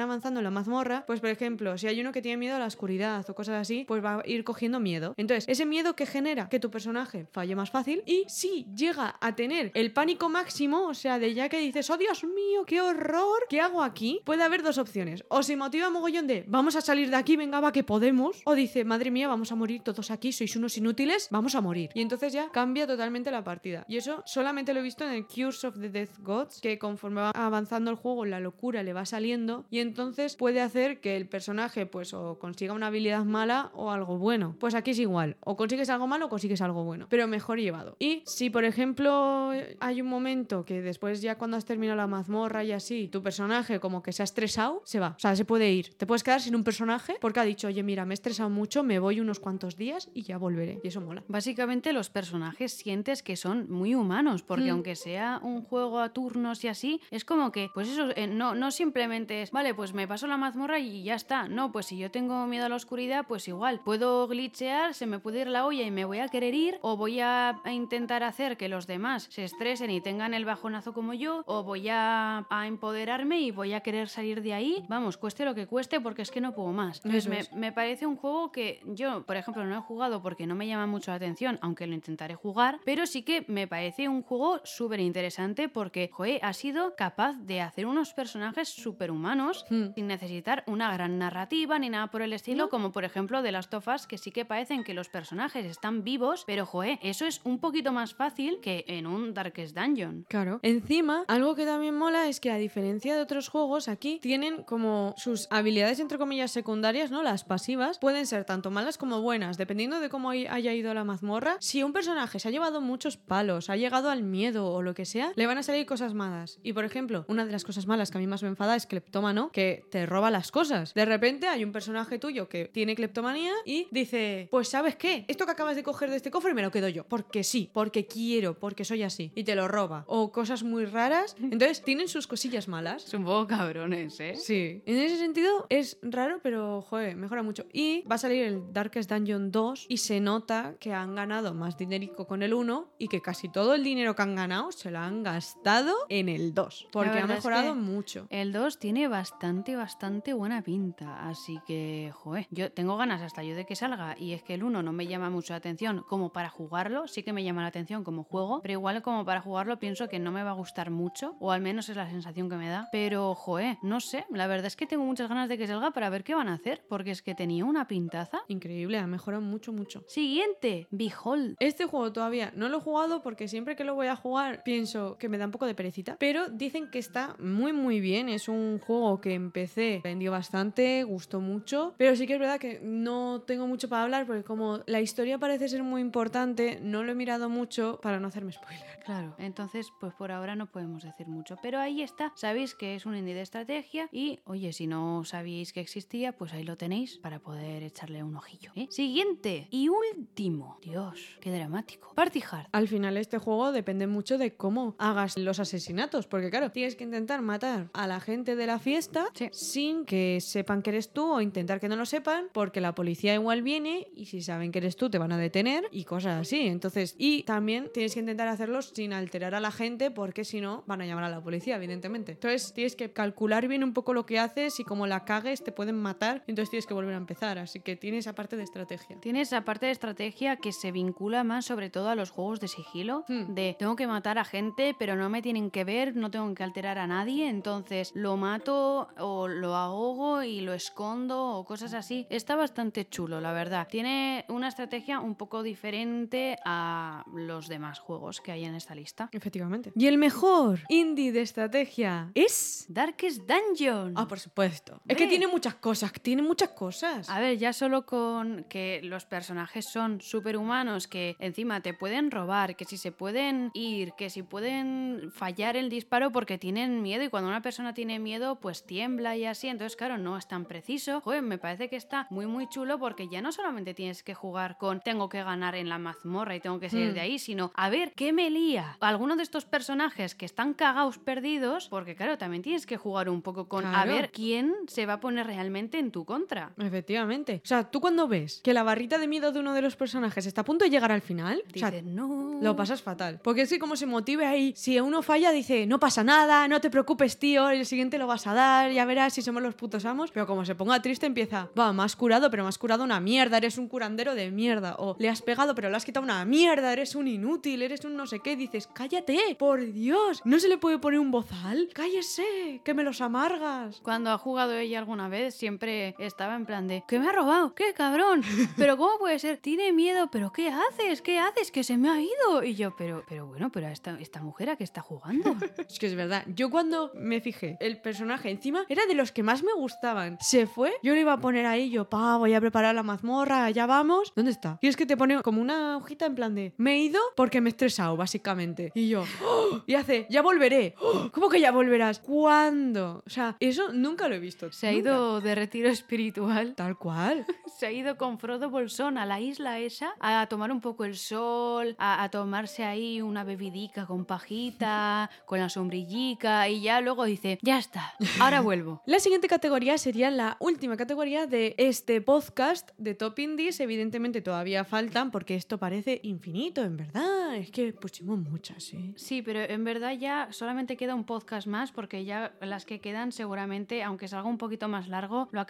avanzando 0.02 0.40
en 0.40 0.44
la 0.44 0.52
mazmorra, 0.52 1.04
pues 1.06 1.20
por 1.20 1.30
ejemplo, 1.30 1.78
si 1.78 1.88
hay 1.88 2.00
uno 2.00 2.12
que 2.12 2.22
tiene 2.22 2.38
miedo 2.38 2.56
a 2.56 2.60
la 2.60 2.66
oscuridad 2.66 3.26
o 3.30 3.36
cosas 3.36 3.56
así, 3.56 3.86
pues 3.88 4.04
va 4.04 4.20
a 4.20 4.22
ir 4.26 4.44
cogiendo 4.44 4.80
miedo. 4.80 5.14
Entonces, 5.18 5.46
ese 5.48 5.66
miedo 5.66 5.96
que 5.96 6.06
genera 6.06 6.50
que 6.50 6.60
tu 6.60 6.72
personaje 6.72 7.28
falle 7.32 7.56
más 7.56 7.72
fácil 7.72 8.04
y 8.06 8.24
si 8.28 8.68
llega 8.76 9.18
a 9.20 9.36
tener 9.36 9.72
el 9.76 9.92
pánico 9.92 10.30
máximo, 10.30 10.88
o 10.88 10.94
sea, 10.94 11.20
de 11.20 11.34
ya 11.34 11.50
que 11.50 11.60
dices, 11.60 11.90
oh 11.90 11.98
Dios 11.98 12.24
mío, 12.24 12.66
qué 12.66 12.82
horror, 12.82 13.46
¿qué 13.50 13.60
hago 13.60 13.84
aquí? 13.84 14.22
Puede 14.24 14.44
haber 14.44 14.64
dos 14.64 14.78
opciones. 14.78 15.24
O 15.30 15.44
se 15.44 15.56
motiva 15.56 15.90
mogollón 15.90 16.28
de, 16.28 16.46
vamos 16.48 16.76
a 16.76 16.82
salir 16.82 17.10
de 17.10 17.16
aquí, 17.16 17.23
venga, 17.36 17.60
va 17.60 17.72
que 17.72 17.84
podemos. 17.84 18.42
O 18.46 18.56
dice, 18.56 18.84
madre 18.86 19.12
mía, 19.12 19.28
vamos 19.28 19.52
a 19.52 19.56
morir 19.56 19.82
todos 19.82 20.12
aquí, 20.12 20.32
sois 20.32 20.56
unos 20.56 20.78
inútiles, 20.78 21.28
vamos 21.32 21.56
a 21.56 21.62
morir. 21.62 21.90
Y 21.94 22.02
entonces 22.02 22.34
ya 22.34 22.50
cambia 22.52 22.86
totalmente 22.86 23.32
la 23.32 23.44
partida. 23.44 23.86
Y 23.88 23.98
eso 23.98 24.24
solamente 24.26 24.74
lo 24.74 24.80
he 24.80 24.84
visto 24.84 25.04
en 25.04 25.12
el 25.12 25.26
Cures 25.26 25.64
of 25.64 25.80
the 25.80 25.90
Death 25.90 26.20
Gods, 26.20 26.62
que 26.62 26.78
conforme 26.78 27.22
va 27.22 27.32
avanzando 27.32 27.90
el 27.92 27.98
juego, 27.98 28.26
la 28.26 28.40
locura 28.40 28.84
le 28.84 28.94
va 28.94 29.06
saliendo 29.06 29.66
y 29.70 29.80
entonces 29.80 30.36
puede 30.36 30.62
hacer 30.62 31.00
que 31.00 31.16
el 31.16 31.28
personaje 31.28 31.86
pues 31.86 32.14
o 32.14 32.38
consiga 32.40 32.74
una 32.74 32.88
habilidad 32.88 33.24
mala 33.26 33.72
o 33.74 33.92
algo 33.92 34.18
bueno. 34.18 34.56
Pues 34.60 34.76
aquí 34.76 34.92
es 34.92 35.00
igual, 35.00 35.38
o 35.42 35.56
consigues 35.56 35.90
algo 35.90 36.08
malo 36.08 36.28
o 36.28 36.30
consigues 36.30 36.62
algo 36.62 36.84
bueno, 36.84 37.08
pero 37.10 37.28
mejor 37.28 37.60
llevado. 37.60 37.96
Y 38.00 38.24
si 38.26 38.50
por 38.50 38.66
ejemplo 38.66 39.52
hay 39.80 40.02
un 40.02 40.08
momento 40.08 40.66
que 40.66 40.82
después 40.82 41.22
ya 41.22 41.38
cuando 41.38 41.58
has 41.58 41.66
terminado 41.66 41.98
la 41.98 42.08
mazmorra 42.08 42.64
y 42.64 42.72
así, 42.72 43.08
tu 43.08 43.22
personaje 43.24 43.80
como 43.80 44.04
que 44.04 44.12
se 44.12 44.24
ha 44.24 44.26
estresado, 44.26 44.82
se 44.86 45.00
va. 45.00 45.14
O 45.18 45.20
sea, 45.20 45.36
se 45.36 45.46
puede 45.46 45.72
ir. 45.72 45.94
Te 45.96 46.06
puedes 46.06 46.24
quedar 46.24 46.42
sin 46.42 46.56
un 46.56 46.64
personaje 46.64 47.13
porque 47.22 47.40
ha 47.40 47.44
dicho, 47.44 47.68
oye, 47.68 47.84
mira, 47.84 48.06
me 48.06 48.14
he 48.14 48.16
estresado 48.16 48.50
mucho, 48.50 48.84
me 48.84 49.00
voy 49.00 49.20
unos 49.20 49.40
cuantos 49.40 49.76
días 49.78 50.10
y 50.14 50.24
ya 50.24 50.38
volveré. 50.38 50.80
Y 50.84 50.88
eso 50.88 51.02
mola. 51.02 51.24
Básicamente 51.28 51.94
los 51.94 52.10
personajes 52.10 52.74
sientes 52.74 53.24
que 53.24 53.36
son 53.36 53.70
muy 53.72 53.96
humanos, 53.96 54.44
porque 54.44 54.66
Mm. 54.66 54.70
aunque 54.72 54.96
sea 54.96 55.40
un 55.44 55.62
juego 55.64 56.00
a 56.00 56.10
turnos 56.14 56.64
y 56.64 56.68
así, 56.68 57.02
es 57.12 57.26
como 57.26 57.52
que, 57.52 57.70
pues 57.74 57.90
eso, 57.90 58.10
eh, 58.16 58.28
no, 58.28 58.56
no 58.56 58.72
simplemente 58.72 59.42
es, 59.42 59.52
vale, 59.52 59.74
pues 59.74 59.94
me 59.94 60.08
paso 60.08 60.28
la 60.28 60.38
mazmorra 60.38 60.80
y 60.80 61.04
ya 61.04 61.16
está. 61.16 61.48
No, 61.48 61.72
pues 61.72 61.88
si 61.88 61.98
yo 61.98 62.12
tengo 62.12 62.46
miedo 62.48 62.66
a 62.66 62.70
la 62.70 62.76
oscuridad, 62.76 63.26
pues 63.28 63.48
igual, 63.48 63.82
puedo 63.84 64.28
glitchear, 64.28 64.94
se 64.94 65.06
me 65.06 65.20
puede 65.20 65.42
ir 65.42 65.48
la 65.48 65.66
olla 65.66 65.84
y 65.84 65.92
me 65.92 66.06
voy 66.06 66.20
a 66.20 66.28
querer 66.30 66.54
ir, 66.54 66.78
o 66.82 66.98
voy 66.98 67.20
a, 67.20 67.60
a 67.64 67.74
intentar 67.74 68.24
hacer 68.24 68.58
que 68.58 68.70
los 68.70 68.88
demás 68.88 69.28
se 69.30 69.44
estresen 69.44 69.90
y 69.92 70.02
tengan 70.02 70.34
el 70.34 70.46
bajonazo 70.46 70.94
como 70.94 71.14
yo, 71.14 71.44
o 71.46 71.64
voy 71.64 71.90
a, 71.90 72.46
a 72.50 72.68
empoderarme 72.68 73.42
y 73.42 73.52
voy 73.52 73.74
a 73.74 73.82
querer 73.82 74.10
salir 74.10 74.42
de 74.42 74.54
ahí, 74.54 74.84
vamos, 74.90 75.18
cueste 75.18 75.46
lo 75.46 75.56
que 75.56 75.68
cueste, 75.68 76.00
porque 76.00 76.22
es 76.22 76.32
que 76.32 76.42
no 76.42 76.54
puedo 76.54 76.72
más. 76.72 77.03
Entonces, 77.04 77.52
me, 77.54 77.72
parece 77.72 78.06
un 78.06 78.16
juego 78.16 78.52
que 78.52 78.82
yo, 78.86 79.26
por 79.26 79.36
ejemplo, 79.38 79.66
no 79.66 79.76
he 79.78 79.82
jugado 79.82 80.22
porque 80.22 80.48
no 80.48 80.56
me 80.56 80.68
llama 80.68 80.88
mucho 80.88 81.12
la 81.12 81.16
atención, 81.18 81.60
aunque 81.62 81.88
lo 81.88 81.94
intentaré 81.94 82.36
jugar, 82.36 82.80
pero 82.86 83.06
sí 83.06 83.24
que 83.24 83.44
me 83.48 83.68
parece 83.68 84.08
un 84.08 84.22
juego 84.24 84.62
súper 84.64 85.00
interesante 85.00 85.70
porque, 85.70 86.10
joe, 86.12 86.40
ha 86.42 86.54
sido 86.54 86.96
capaz 86.96 87.34
de 87.42 87.62
hacer 87.62 87.86
unos 87.86 88.14
personajes 88.14 88.70
súper 88.70 89.12
humanos 89.12 89.66
Hmm. 89.70 89.88
sin 89.96 90.08
necesitar 90.08 90.64
una 90.68 90.94
gran 90.94 91.18
narrativa 91.18 91.78
ni 91.80 91.90
nada 91.90 92.08
por 92.08 92.22
el 92.22 92.34
estilo, 92.34 92.66
No. 92.66 92.70
como 92.70 92.92
por 92.92 93.04
ejemplo 93.04 93.42
de 93.42 93.52
las 93.52 93.70
tofas, 93.70 94.08
que 94.08 94.18
sí 94.18 94.32
que 94.32 94.46
parecen 94.46 94.84
que 94.84 94.94
los 94.94 95.10
personajes 95.10 95.66
están 95.66 96.04
vivos, 96.04 96.44
pero, 96.46 96.66
joe, 96.66 97.00
eso 97.02 97.26
es 97.26 97.42
un 97.44 97.60
poquito 97.60 97.92
más 97.92 98.14
fácil 98.14 98.60
que 98.62 98.86
en 98.88 99.08
un 99.08 99.34
Darkest 99.34 99.76
Dungeon. 99.78 100.26
Claro. 100.30 100.60
Encima, 100.64 101.26
algo 101.28 101.56
que 101.56 101.66
también 101.66 101.96
mola 101.96 102.28
es 102.28 102.40
que 102.40 102.52
a 102.52 102.58
diferencia 102.58 103.16
de 103.16 103.22
otros 103.22 103.50
juegos, 103.50 103.88
aquí 103.88 104.20
tienen 104.22 104.64
como 104.64 105.14
sus 105.18 105.48
habilidades 105.52 106.00
entre 106.00 106.18
comillas 106.18 106.52
secundarias, 106.52 106.93
¿no? 107.12 107.24
Las 107.24 107.44
pasivas 107.44 107.98
pueden 108.00 108.26
ser 108.28 108.46
tanto 108.46 108.72
malas 108.72 108.98
como 108.98 109.22
buenas, 109.22 109.58
dependiendo 109.58 110.00
de 110.00 110.10
cómo 110.10 110.30
hay- 110.30 110.46
haya 110.48 110.74
ido 110.74 110.94
la 110.94 111.04
mazmorra. 111.04 111.58
Si 111.60 111.82
un 111.84 111.94
personaje 111.94 112.40
se 112.40 112.48
ha 112.48 112.52
llevado 112.52 112.82
muchos 112.82 113.18
palos, 113.18 113.70
ha 113.70 113.76
llegado 113.78 114.10
al 114.10 114.24
miedo 114.24 114.68
o 114.72 114.82
lo 114.82 114.94
que 114.94 115.06
sea, 115.06 115.32
le 115.36 115.48
van 115.48 115.58
a 115.58 115.64
salir 115.64 115.86
cosas 115.86 116.14
malas. 116.14 116.60
Y 116.64 116.74
por 116.74 116.86
ejemplo, 116.86 117.26
una 117.28 117.46
de 117.46 117.52
las 117.52 117.64
cosas 117.64 117.88
malas 117.88 118.12
que 118.12 118.18
a 118.18 118.22
mí 118.22 118.28
más 118.28 118.44
me 118.44 118.50
enfada 118.50 118.76
es 118.76 118.86
Kleptómano, 118.86 119.50
que 119.52 119.86
te 119.90 120.06
roba 120.06 120.30
las 120.32 120.52
cosas. 120.52 120.94
De 120.94 121.06
repente 121.06 121.48
hay 121.48 121.64
un 121.64 121.72
personaje 121.72 122.20
tuyo 122.20 122.48
que 122.50 122.66
tiene 122.66 122.96
cleptomanía 122.96 123.54
y 123.66 123.88
dice, 123.92 124.48
pues 124.52 124.70
¿sabes 124.70 124.96
qué? 124.96 125.26
Esto 125.28 125.46
que 125.46 125.52
acabas 125.52 125.76
de 125.76 125.84
coger 125.84 126.10
de 126.10 126.18
este 126.18 126.32
cofre 126.32 126.54
me 126.54 126.62
lo 126.62 126.72
quedo 126.72 126.88
yo. 126.90 127.06
Porque 127.08 127.44
sí, 127.44 127.70
porque 127.74 128.06
quiero, 128.06 128.60
porque 128.60 128.86
soy 128.86 129.04
así. 129.04 129.32
Y 129.36 129.44
te 129.44 129.56
lo 129.56 129.68
roba. 129.68 130.04
O 130.08 130.32
cosas 130.32 130.64
muy 130.64 130.86
raras. 130.86 131.36
Entonces 131.42 131.82
tienen 131.84 132.08
sus 132.08 132.28
cosillas 132.28 132.68
malas. 132.68 133.06
Es 133.06 133.14
un 133.14 133.24
poco 133.26 133.48
cabrones, 133.48 134.20
¿eh? 134.20 134.36
Sí, 134.36 134.82
en 134.86 134.98
ese 134.98 135.18
sentido 135.18 135.66
es 135.70 135.98
raro, 136.02 136.40
pero 136.44 136.82
joder, 136.84 137.16
mejora 137.16 137.44
mucho. 137.44 137.66
Y 137.74 138.04
va 138.04 138.16
a 138.16 138.18
salir 138.20 138.44
el 138.44 138.72
Darkest 138.74 139.10
Dungeon 139.12 139.52
2 139.52 139.86
y 139.90 139.98
se 139.98 140.20
nota 140.20 140.76
que 140.80 140.94
han 140.94 141.16
ganado 141.16 141.54
más 141.54 141.78
dinerico 141.78 142.28
con 142.28 142.44
el 142.44 142.54
1 142.54 142.90
y 142.98 143.08
que 143.08 143.22
casi 143.22 143.50
todo 143.50 143.74
el 143.74 143.84
dinero 143.84 144.16
que 144.16 144.22
han 144.22 144.36
ganado 144.36 144.72
se 144.72 144.92
lo 144.92 145.00
han 145.00 145.24
gastado 145.24 145.94
en 146.10 146.30
el 146.30 146.54
2. 146.54 146.88
Porque 146.92 147.10
ha 147.12 147.20
es 147.22 147.28
mejorado 147.28 147.74
que- 147.74 147.80
mucho. 147.80 148.28
El 148.30 148.52
2 148.54 148.80
tiene 148.80 149.08
bastante, 149.08 149.76
bastante 149.76 150.34
buena 150.34 150.62
pinta, 150.62 151.28
así 151.28 151.60
que, 151.66 152.12
joder, 152.14 152.48
yo 152.52 152.72
tengo 152.72 152.98
ganas 152.98 153.22
hasta 153.22 153.44
yo 153.44 153.56
de 153.56 153.66
que 153.66 153.76
salga 153.76 154.16
y 154.18 154.34
es 154.34 154.44
que 154.44 154.54
el 154.54 154.64
1 154.64 154.84
no 154.84 154.92
me 154.94 155.08
llama 155.08 155.30
mucho 155.30 155.54
la 155.54 155.58
atención 155.58 156.04
como 156.08 156.32
para 156.32 156.50
jugarlo, 156.50 157.08
sí 157.08 157.24
que 157.24 157.34
me 157.34 157.44
llama 157.44 157.62
la 157.62 157.68
atención 157.68 158.04
como 158.04 158.24
juego, 158.24 158.62
pero 158.62 158.74
igual 158.74 159.02
como 159.02 159.26
para 159.26 159.42
jugarlo 159.42 159.80
pienso 159.80 160.08
que 160.10 160.20
no 160.20 160.32
me 160.32 160.44
va 160.44 160.52
a 160.52 160.54
gustar 160.54 160.90
mucho, 160.92 161.36
o 161.40 161.52
al 161.52 161.62
menos 161.62 161.90
es 161.90 161.96
la 161.98 162.10
sensación 162.10 162.50
que 162.50 162.56
me 162.56 162.70
da, 162.70 162.90
pero, 162.92 163.36
joder, 163.36 163.78
no 163.82 164.00
sé, 164.00 164.26
la 164.30 164.48
verdad 164.48 164.66
es 164.68 164.76
que 164.76 164.86
tengo 164.88 165.04
muchas 165.06 165.30
ganas 165.30 165.50
de 165.50 165.58
que 165.58 165.68
salga 165.68 165.92
para 165.92 166.10
ver 166.10 166.24
qué 166.24 166.36
van 166.36 166.48
a 166.50 166.54
hacer, 166.54 166.73
porque 166.88 167.12
es 167.12 167.22
que 167.22 167.36
tenía 167.36 167.66
una 167.66 167.88
pintaza. 167.88 168.44
Increíble, 168.48 168.98
ha 168.98 169.08
mejorado 169.08 169.42
mucho, 169.42 169.74
mucho. 169.74 170.04
Siguiente, 170.08 170.88
Behold. 170.92 171.56
Este 171.60 171.86
juego 171.86 172.12
todavía 172.12 172.52
no 172.56 172.70
lo 172.70 172.78
he 172.78 172.82
jugado 172.82 173.22
porque 173.22 173.48
siempre 173.48 173.76
que 173.76 173.84
lo 173.84 173.96
voy 173.96 174.08
a 174.08 174.16
jugar 174.16 174.64
pienso 174.64 175.18
que 175.18 175.30
me 175.30 175.38
da 175.38 175.46
un 175.46 175.52
poco 175.52 175.66
de 175.66 175.76
perecita, 175.76 176.18
pero 176.20 176.50
dicen 176.50 176.90
que 176.90 177.00
está 177.00 177.36
muy 177.40 177.74
muy 177.74 178.00
bien, 178.00 178.30
es 178.30 178.48
un 178.48 178.80
juego 178.80 179.22
que 179.22 179.34
empecé, 179.34 180.02
vendió 180.04 180.32
bastante, 180.32 181.04
gustó 181.04 181.40
mucho, 181.40 181.94
pero 181.98 182.16
sí 182.16 182.28
que 182.28 182.34
es 182.34 182.40
verdad 182.40 182.60
que 182.60 182.80
no 182.84 183.42
tengo 183.42 183.68
mucho 183.68 183.90
para 183.90 184.04
hablar 184.04 184.26
porque 184.26 184.44
como 184.44 184.82
la 184.86 185.02
historia 185.02 185.38
parece 185.38 185.70
ser 185.70 185.84
muy 185.84 186.02
importante, 186.02 186.80
no 186.82 187.04
lo 187.04 187.12
he 187.12 187.16
mirado 187.16 187.50
mucho 187.50 188.00
para 188.02 188.20
no 188.20 188.28
hacerme 188.28 188.52
spoiler. 188.52 189.00
Claro, 189.04 189.36
entonces 189.38 189.92
pues 190.00 190.14
por 190.14 190.32
ahora 190.32 190.56
no 190.56 190.68
podemos 190.68 191.04
decir 191.04 191.28
mucho, 191.28 191.58
pero 191.62 191.80
ahí 191.80 192.02
está, 192.02 192.32
sabéis 192.36 192.76
que 192.76 192.96
es 192.96 193.06
un 193.06 193.16
indie 193.16 193.36
de 193.36 193.42
estrategia 193.42 194.08
y 194.12 194.40
oye, 194.46 194.74
si 194.74 194.88
no 194.88 195.24
sabíais 195.24 195.74
que 195.74 195.82
existía, 195.82 196.34
pues 196.34 196.54
ahí 196.54 196.63
lo 196.64 196.78
tenéis 196.78 197.18
para 197.18 197.40
poder 197.40 197.84
echarle 197.84 198.24
un 198.24 198.36
ojillo. 198.36 198.72
¿eh? 198.76 198.88
Siguiente 198.90 199.68
y 199.72 199.90
último, 199.90 200.78
Dios, 200.82 201.38
qué 201.42 201.52
dramático. 201.52 202.12
Party 202.16 202.42
Hard. 202.50 202.68
Al 202.72 202.88
final 202.88 203.18
este 203.18 203.38
juego 203.38 203.72
depende 203.72 204.08
mucho 204.08 204.38
de 204.38 204.56
cómo 204.56 204.96
hagas 205.00 205.38
los 205.38 205.60
asesinatos, 205.60 206.28
porque 206.28 206.50
claro, 206.50 206.72
tienes 206.72 206.96
que 206.96 207.04
intentar 207.04 207.42
matar 207.42 207.90
a 207.94 208.08
la 208.08 208.20
gente 208.20 208.56
de 208.56 208.68
la 208.68 208.80
fiesta 208.80 209.28
Sí. 209.34 209.50
sin 209.52 210.06
que 210.06 210.40
sepan 210.42 210.82
que 210.82 210.92
eres 210.92 211.12
tú 211.12 211.24
o 211.34 211.42
intentar 211.42 211.80
que 211.80 211.90
no 211.90 211.96
lo 211.96 212.06
sepan, 212.06 212.48
porque 212.54 212.82
la 212.82 212.96
policía 212.96 213.34
igual 213.34 213.62
viene 213.64 214.08
y 214.16 214.26
si 214.28 214.42
saben 214.42 214.72
que 214.72 214.80
eres 214.80 214.96
tú 214.96 215.10
te 215.10 215.18
van 215.18 215.32
a 215.32 215.38
detener 215.38 215.86
y 215.92 216.04
cosas 216.04 216.42
así. 216.42 216.68
Entonces, 216.68 217.16
y 217.18 217.44
también 217.44 217.90
tienes 217.94 218.14
que 218.14 218.20
intentar 218.20 218.48
hacerlos 218.48 218.92
sin 218.94 219.14
alterar 219.14 219.56
a 219.56 219.60
la 219.60 219.72
gente, 219.72 220.12
porque 220.12 220.44
si 220.46 220.62
no 220.62 220.84
van 220.88 221.02
a 221.02 221.06
llamar 221.06 221.24
a 221.26 221.30
la 221.30 221.42
policía, 221.42 221.76
evidentemente. 221.78 222.34
Entonces, 222.34 222.74
tienes 222.74 222.96
que 222.96 223.12
calcular 223.12 223.68
bien 223.68 223.84
un 223.84 223.94
poco 223.94 224.14
lo 224.14 224.26
que 224.26 224.40
haces 224.40 224.80
y 224.80 224.84
como 224.84 225.08
la 225.08 225.26
cagues 225.26 225.64
te 225.64 225.72
pueden 225.72 225.96
matar, 225.96 226.44
entonces 226.54 226.70
tienes 226.70 226.86
que 226.88 226.94
volver 226.94 227.14
a 227.14 227.18
empezar. 227.18 227.58
Así 227.58 227.80
que 227.80 227.96
tiene 227.96 228.18
esa 228.20 228.34
parte 228.34 228.56
de 228.56 228.64
estrategia. 228.64 229.18
Tiene 229.20 229.42
esa 229.42 229.66
parte 229.66 229.88
de 229.88 229.92
estrategia 229.92 230.56
que 230.58 230.72
se 230.72 230.92
vincula 230.92 231.44
más 231.44 231.66
sobre 231.66 231.90
todo 231.90 232.10
a 232.10 232.16
los 232.16 232.30
juegos 232.32 232.60
de 232.60 232.68
sigilo, 232.68 233.26
Hmm. 233.28 233.54
de 233.54 233.76
tengo 233.80 233.96
que 233.96 234.08
matar 234.08 234.38
a 234.38 234.44
gente, 234.46 234.96
pero 234.98 235.16
no 235.16 235.30
me 235.30 235.42
tienen 235.42 235.72
que 235.72 235.84
ver, 235.84 236.16
no 236.16 236.30
tengo 236.32 236.54
que 236.54 236.64
alterar 236.64 236.98
a 236.98 237.08
nadie, 237.08 237.50
entonces 237.50 238.12
lo 238.16 238.38
mato 238.38 239.08
o 239.18 239.48
lo 239.48 239.76
ahogo 239.76 240.44
y 240.44 240.62
lo 240.62 240.74
escondo 240.74 241.58
o 241.58 241.66
cosas 241.66 241.94
así. 241.94 242.28
Está 242.30 242.56
bastante 242.56 243.08
chulo, 243.10 243.42
la 243.42 243.54
verdad. 243.54 243.88
Tiene 243.90 244.46
una 244.50 244.68
estrategia 244.68 245.20
un 245.20 245.36
poco 245.36 245.64
diferente 245.64 246.58
a 246.66 247.26
los 247.34 247.68
demás 247.68 248.00
juegos 248.00 248.42
que 248.42 248.52
hay 248.52 248.66
en 248.66 248.76
esta 248.76 248.96
lista. 248.96 249.30
Efectivamente. 249.32 249.92
Y 249.96 250.08
el 250.08 250.18
mejor 250.18 250.80
indie 250.90 251.32
de 251.32 251.42
estrategia 251.42 252.32
es... 252.36 252.86
Darkest 252.90 253.42
Dungeon. 253.48 254.14
Ah, 254.16 254.28
por 254.28 254.40
supuesto. 254.40 255.02
Es 255.08 255.18
que 255.18 255.28
tiene 255.28 255.48
muchas 255.48 255.76
cosas, 255.76 256.12
tiene 256.36 256.48
muchas 256.48 256.70
cosas. 256.70 257.30
A 257.30 257.40
ver, 257.40 257.60
ya 257.60 257.74
solo 257.74 258.08
con 258.08 258.64
que 258.68 259.02
los 259.04 259.26
personajes 259.26 259.86
son 259.92 260.20
superhumanos, 260.20 261.08
que 261.08 261.36
encima 261.38 261.82
te 261.82 261.94
pueden 261.94 262.32
robar, 262.32 262.76
que 262.76 262.86
si 262.86 262.98
se 262.98 263.12
pueden 263.12 263.70
ir, 263.76 264.14
que 264.18 264.32
si 264.32 264.42
pueden 264.42 265.32
fallar 265.32 265.78
el 265.78 265.90
disparo 265.92 266.32
porque 266.32 266.58
tienen 266.58 267.04
miedo 267.04 267.24
y 267.24 267.30
cuando 267.30 267.50
una 267.50 267.62
persona 267.62 267.94
tiene 267.94 268.18
miedo 268.18 268.56
pues 268.60 268.84
tiembla 268.84 269.38
y 269.38 269.46
así, 269.46 269.68
entonces 269.68 269.96
claro, 269.96 270.18
no 270.18 270.36
es 270.36 270.48
tan 270.48 270.66
preciso. 270.66 271.22
Joder, 271.22 271.44
me 271.44 271.60
parece 271.60 271.88
que 271.88 271.98
está 271.98 272.26
muy 272.32 272.48
muy 272.48 272.68
chulo 272.68 272.98
porque 272.98 273.28
ya 273.28 273.42
no 273.44 273.52
solamente 273.52 273.94
tienes 273.94 274.24
que 274.24 274.34
jugar 274.34 274.78
con 274.80 275.02
tengo 275.02 275.30
que 275.30 275.44
ganar 275.44 275.76
en 275.76 275.88
la 275.88 276.00
mazmorra 276.00 276.56
y 276.56 276.60
tengo 276.62 276.80
que 276.80 276.90
salir 276.90 277.12
Mm. 277.12 277.14
de 277.14 277.20
ahí, 277.22 277.38
sino 277.38 277.72
a 277.76 277.90
ver 277.90 278.12
qué 278.16 278.34
me 278.34 278.50
lía. 278.50 278.98
Alguno 279.02 279.36
de 279.36 279.44
estos 279.44 279.66
personajes 279.66 280.34
que 280.34 280.46
están 280.46 280.74
cagados 280.74 281.20
perdidos, 281.20 281.90
porque 281.90 282.16
claro, 282.16 282.40
también 282.40 282.64
tienes 282.64 282.88
que 282.88 282.98
jugar 282.98 283.30
un 283.30 283.44
poco 283.44 283.68
con 283.68 283.86
a 283.86 284.04
ver 284.06 284.32
quién 284.32 284.74
se 284.88 285.06
va 285.06 285.14
a 285.14 285.20
poner 285.20 285.46
realmente 285.46 286.00
en 286.00 286.12
tu 286.12 286.23
contra. 286.26 286.72
Efectivamente. 286.78 287.62
O 287.64 287.68
sea, 287.68 287.90
tú 287.90 288.00
cuando 288.02 288.28
ves 288.28 288.62
que 288.64 288.74
la 288.74 288.84
barrita 288.84 289.18
de 289.18 289.28
miedo 289.28 289.52
de 289.52 289.60
uno 289.60 289.74
de 289.74 289.82
los 289.82 289.96
personajes 289.96 290.46
está 290.46 290.62
a 290.62 290.66
punto 290.66 290.86
de 290.86 290.92
llegar 290.92 291.12
al 291.12 291.22
final, 291.22 291.64
o 291.76 291.80
sea, 291.80 291.92
Dices, 291.92 292.06
no. 292.06 292.60
lo 292.62 292.76
pasas 292.76 293.02
fatal. 293.02 293.40
Porque 293.44 293.62
es 293.62 293.70
que 293.70 293.80
como 293.80 293.96
se 293.96 294.06
motive 294.06 294.46
ahí, 294.46 294.74
si 294.76 295.00
uno 295.00 295.22
falla 295.22 295.52
dice, 295.52 295.86
no 295.86 296.00
pasa 296.00 296.24
nada, 296.24 296.68
no 296.68 296.82
te 296.82 296.90
preocupes 296.90 297.38
tío, 297.38 297.70
el 297.70 297.86
siguiente 297.86 298.18
lo 298.18 298.28
vas 298.28 298.48
a 298.48 298.54
dar, 298.54 298.92
ya 298.92 299.06
verás 299.06 299.34
si 299.34 299.42
somos 299.42 299.62
los 299.62 299.76
putos 299.76 300.06
amos. 300.06 300.32
Pero 300.32 300.48
como 300.48 300.66
se 300.66 300.76
ponga 300.76 301.02
triste 301.02 301.26
empieza, 301.26 301.70
va, 301.78 301.94
más 301.94 302.16
curado, 302.16 302.50
pero 302.50 302.64
más 302.64 302.78
curado 302.78 303.04
una 303.04 303.20
mierda, 303.20 303.58
eres 303.58 303.78
un 303.78 303.88
curandero 303.88 304.36
de 304.36 304.52
mierda. 304.52 304.96
O 305.00 305.16
le 305.20 305.30
has 305.30 305.42
pegado, 305.42 305.76
pero 305.76 305.90
le 305.90 305.98
has 305.98 306.06
quitado 306.06 306.24
una 306.24 306.44
mierda, 306.46 306.92
eres 306.94 307.16
un 307.16 307.28
inútil, 307.28 307.82
eres 307.82 308.06
un 308.06 308.16
no 308.16 308.28
sé 308.28 308.40
qué. 308.40 308.56
Dices, 308.56 308.88
cállate, 308.94 309.38
por 309.58 309.92
Dios, 309.92 310.42
no 310.46 310.60
se 310.60 310.68
le 310.70 310.78
puede 310.78 311.00
poner 311.00 311.20
un 311.20 311.32
bozal. 311.32 311.90
Cállese, 311.94 312.82
que 312.84 312.94
me 312.94 313.04
los 313.04 313.22
amargas. 313.22 314.00
Cuando 314.04 314.32
ha 314.32 314.38
jugado 314.38 314.74
ella 314.78 315.00
alguna 315.00 315.28
vez, 315.30 315.56
siempre 315.56 316.13
estaba 316.20 316.56
en 316.56 316.66
plan 316.66 316.88
de, 316.88 317.04
¿qué 317.08 317.20
me 317.20 317.28
ha 317.30 317.32
robado? 317.32 317.74
¿Qué 317.76 317.94
cabrón? 317.94 318.42
Pero 318.78 318.98
¿cómo 318.98 319.18
puede 319.20 319.40
ser? 319.40 319.58
Tiene 319.58 319.92
miedo, 319.94 320.30
pero 320.32 320.52
¿qué 320.52 320.70
haces? 320.70 321.22
¿Qué 321.22 321.40
haces? 321.40 321.72
Que 321.72 321.84
se 321.84 321.98
me 321.98 322.10
ha 322.10 322.20
ido. 322.22 322.64
Y 322.64 322.76
yo, 322.76 322.96
pero, 322.96 323.24
pero 323.28 323.48
bueno, 323.48 323.72
pero 323.72 323.88
esta, 323.88 324.20
esta 324.20 324.42
mujer 324.42 324.70
a 324.72 324.76
qué 324.76 324.84
está 324.84 325.02
jugando. 325.02 325.56
Es 325.90 326.00
que 326.00 326.08
es 326.08 326.16
verdad. 326.16 326.44
Yo 326.56 326.70
cuando 326.70 327.12
me 327.16 327.40
fijé, 327.42 327.78
el 327.80 328.00
personaje 328.02 328.50
encima 328.50 328.86
era 328.90 329.06
de 329.06 329.14
los 329.14 329.32
que 329.32 329.44
más 329.44 329.64
me 329.64 329.74
gustaban. 329.74 330.38
Se 330.42 330.66
fue, 330.66 330.94
yo 331.04 331.14
le 331.14 331.22
iba 331.22 331.34
a 331.34 331.40
poner 331.40 331.66
ahí, 331.66 331.90
yo, 331.90 332.10
pa, 332.10 332.38
voy 332.38 332.54
a 332.54 332.62
preparar 332.62 332.96
la 332.96 333.04
mazmorra, 333.04 333.70
ya 333.70 333.86
vamos. 333.86 334.32
¿Dónde 334.36 334.52
está? 334.52 334.80
Y 334.82 334.88
es 334.88 334.96
que 334.96 335.06
te 335.06 335.18
pone 335.18 335.42
como 335.42 335.62
una 335.62 335.98
hojita 335.98 336.26
en 336.26 336.36
plan 336.36 336.56
de, 336.56 336.74
me 336.78 336.94
he 336.94 336.98
ido 337.00 337.20
porque 337.36 337.62
me 337.62 337.70
he 337.70 337.72
estresado, 337.72 338.16
básicamente. 338.18 338.92
Y 338.96 339.10
yo, 339.10 339.24
"Oh", 339.46 339.82
y 339.86 339.96
hace, 339.96 340.26
ya 340.30 340.42
volveré. 340.42 340.96
"Oh, 341.00 341.30
¿Cómo 341.32 341.50
que 341.50 341.60
ya 341.60 341.72
volverás? 341.72 342.20
¿Cuándo? 342.20 343.24
O 343.26 343.30
sea, 343.30 343.58
eso 343.60 343.92
nunca 343.94 344.28
lo 344.28 344.36
he 344.36 344.40
visto. 344.40 344.72
Se 344.72 344.88
ha 344.88 344.94
ido 344.94 345.42
de 345.42 345.56
retiro 345.56 345.90
espiritual. 346.04 346.74
Tal 346.76 346.98
cual. 346.98 347.46
Se 347.78 347.88
ha 347.88 347.92
ido 347.92 348.18
con 348.18 348.38
Frodo 348.38 348.70
Bolsón 348.70 349.18
a 349.18 349.26
la 349.26 349.40
isla 349.40 349.80
esa 349.80 350.14
a 350.20 350.46
tomar 350.48 350.72
un 350.72 350.82
poco 350.82 351.06
el 351.06 351.18
sol, 351.18 351.96
a, 351.98 352.24
a 352.24 352.30
tomarse 352.30 352.84
ahí 352.84 353.22
una 353.22 353.44
bebidica 353.44 354.06
con 354.06 354.26
pajita, 354.26 355.30
con 355.46 355.60
la 355.60 355.70
sombrillica 355.70 356.68
y 356.70 356.82
ya 356.82 357.02
luego 357.02 357.26
dice, 357.26 357.58
ya 357.62 357.80
está, 357.80 358.14
ahora 358.40 358.62
vuelvo. 358.62 359.02
La 359.06 359.20
siguiente 359.20 359.48
categoría 359.48 359.98
sería 359.98 360.32
la 360.32 360.58
última 360.60 360.98
categoría 360.98 361.48
de 361.48 361.76
este 361.78 362.22
podcast 362.22 362.90
de 362.98 363.14
Top 363.14 363.38
Indies. 363.40 363.80
Evidentemente 363.80 364.42
todavía 364.42 364.84
faltan 364.84 365.32
porque 365.32 365.56
esto 365.56 365.78
parece 365.78 366.20
infinito, 366.24 366.84
en 366.84 366.98
verdad. 366.98 367.56
Es 367.56 367.72
que 367.72 367.94
pusimos 367.94 368.40
muchas, 368.40 368.94
¿eh? 368.94 369.14
Sí, 369.16 369.42
pero 369.42 369.62
en 369.62 369.84
verdad 369.84 370.14
ya 370.14 370.48
solamente 370.52 370.98
queda 370.98 371.16
un 371.16 371.24
podcast 371.24 371.68
más 371.68 371.92
porque 371.92 372.26
ya 372.26 372.54
las 372.62 372.86
que 372.86 373.00
quedan 373.00 373.32
seguramente, 373.32 374.04
aunque 374.04 374.28
salga 374.28 374.50
un 374.50 374.58
poquito 374.58 374.88
más 374.88 375.08
largo, 375.08 375.50
lo 375.52 375.62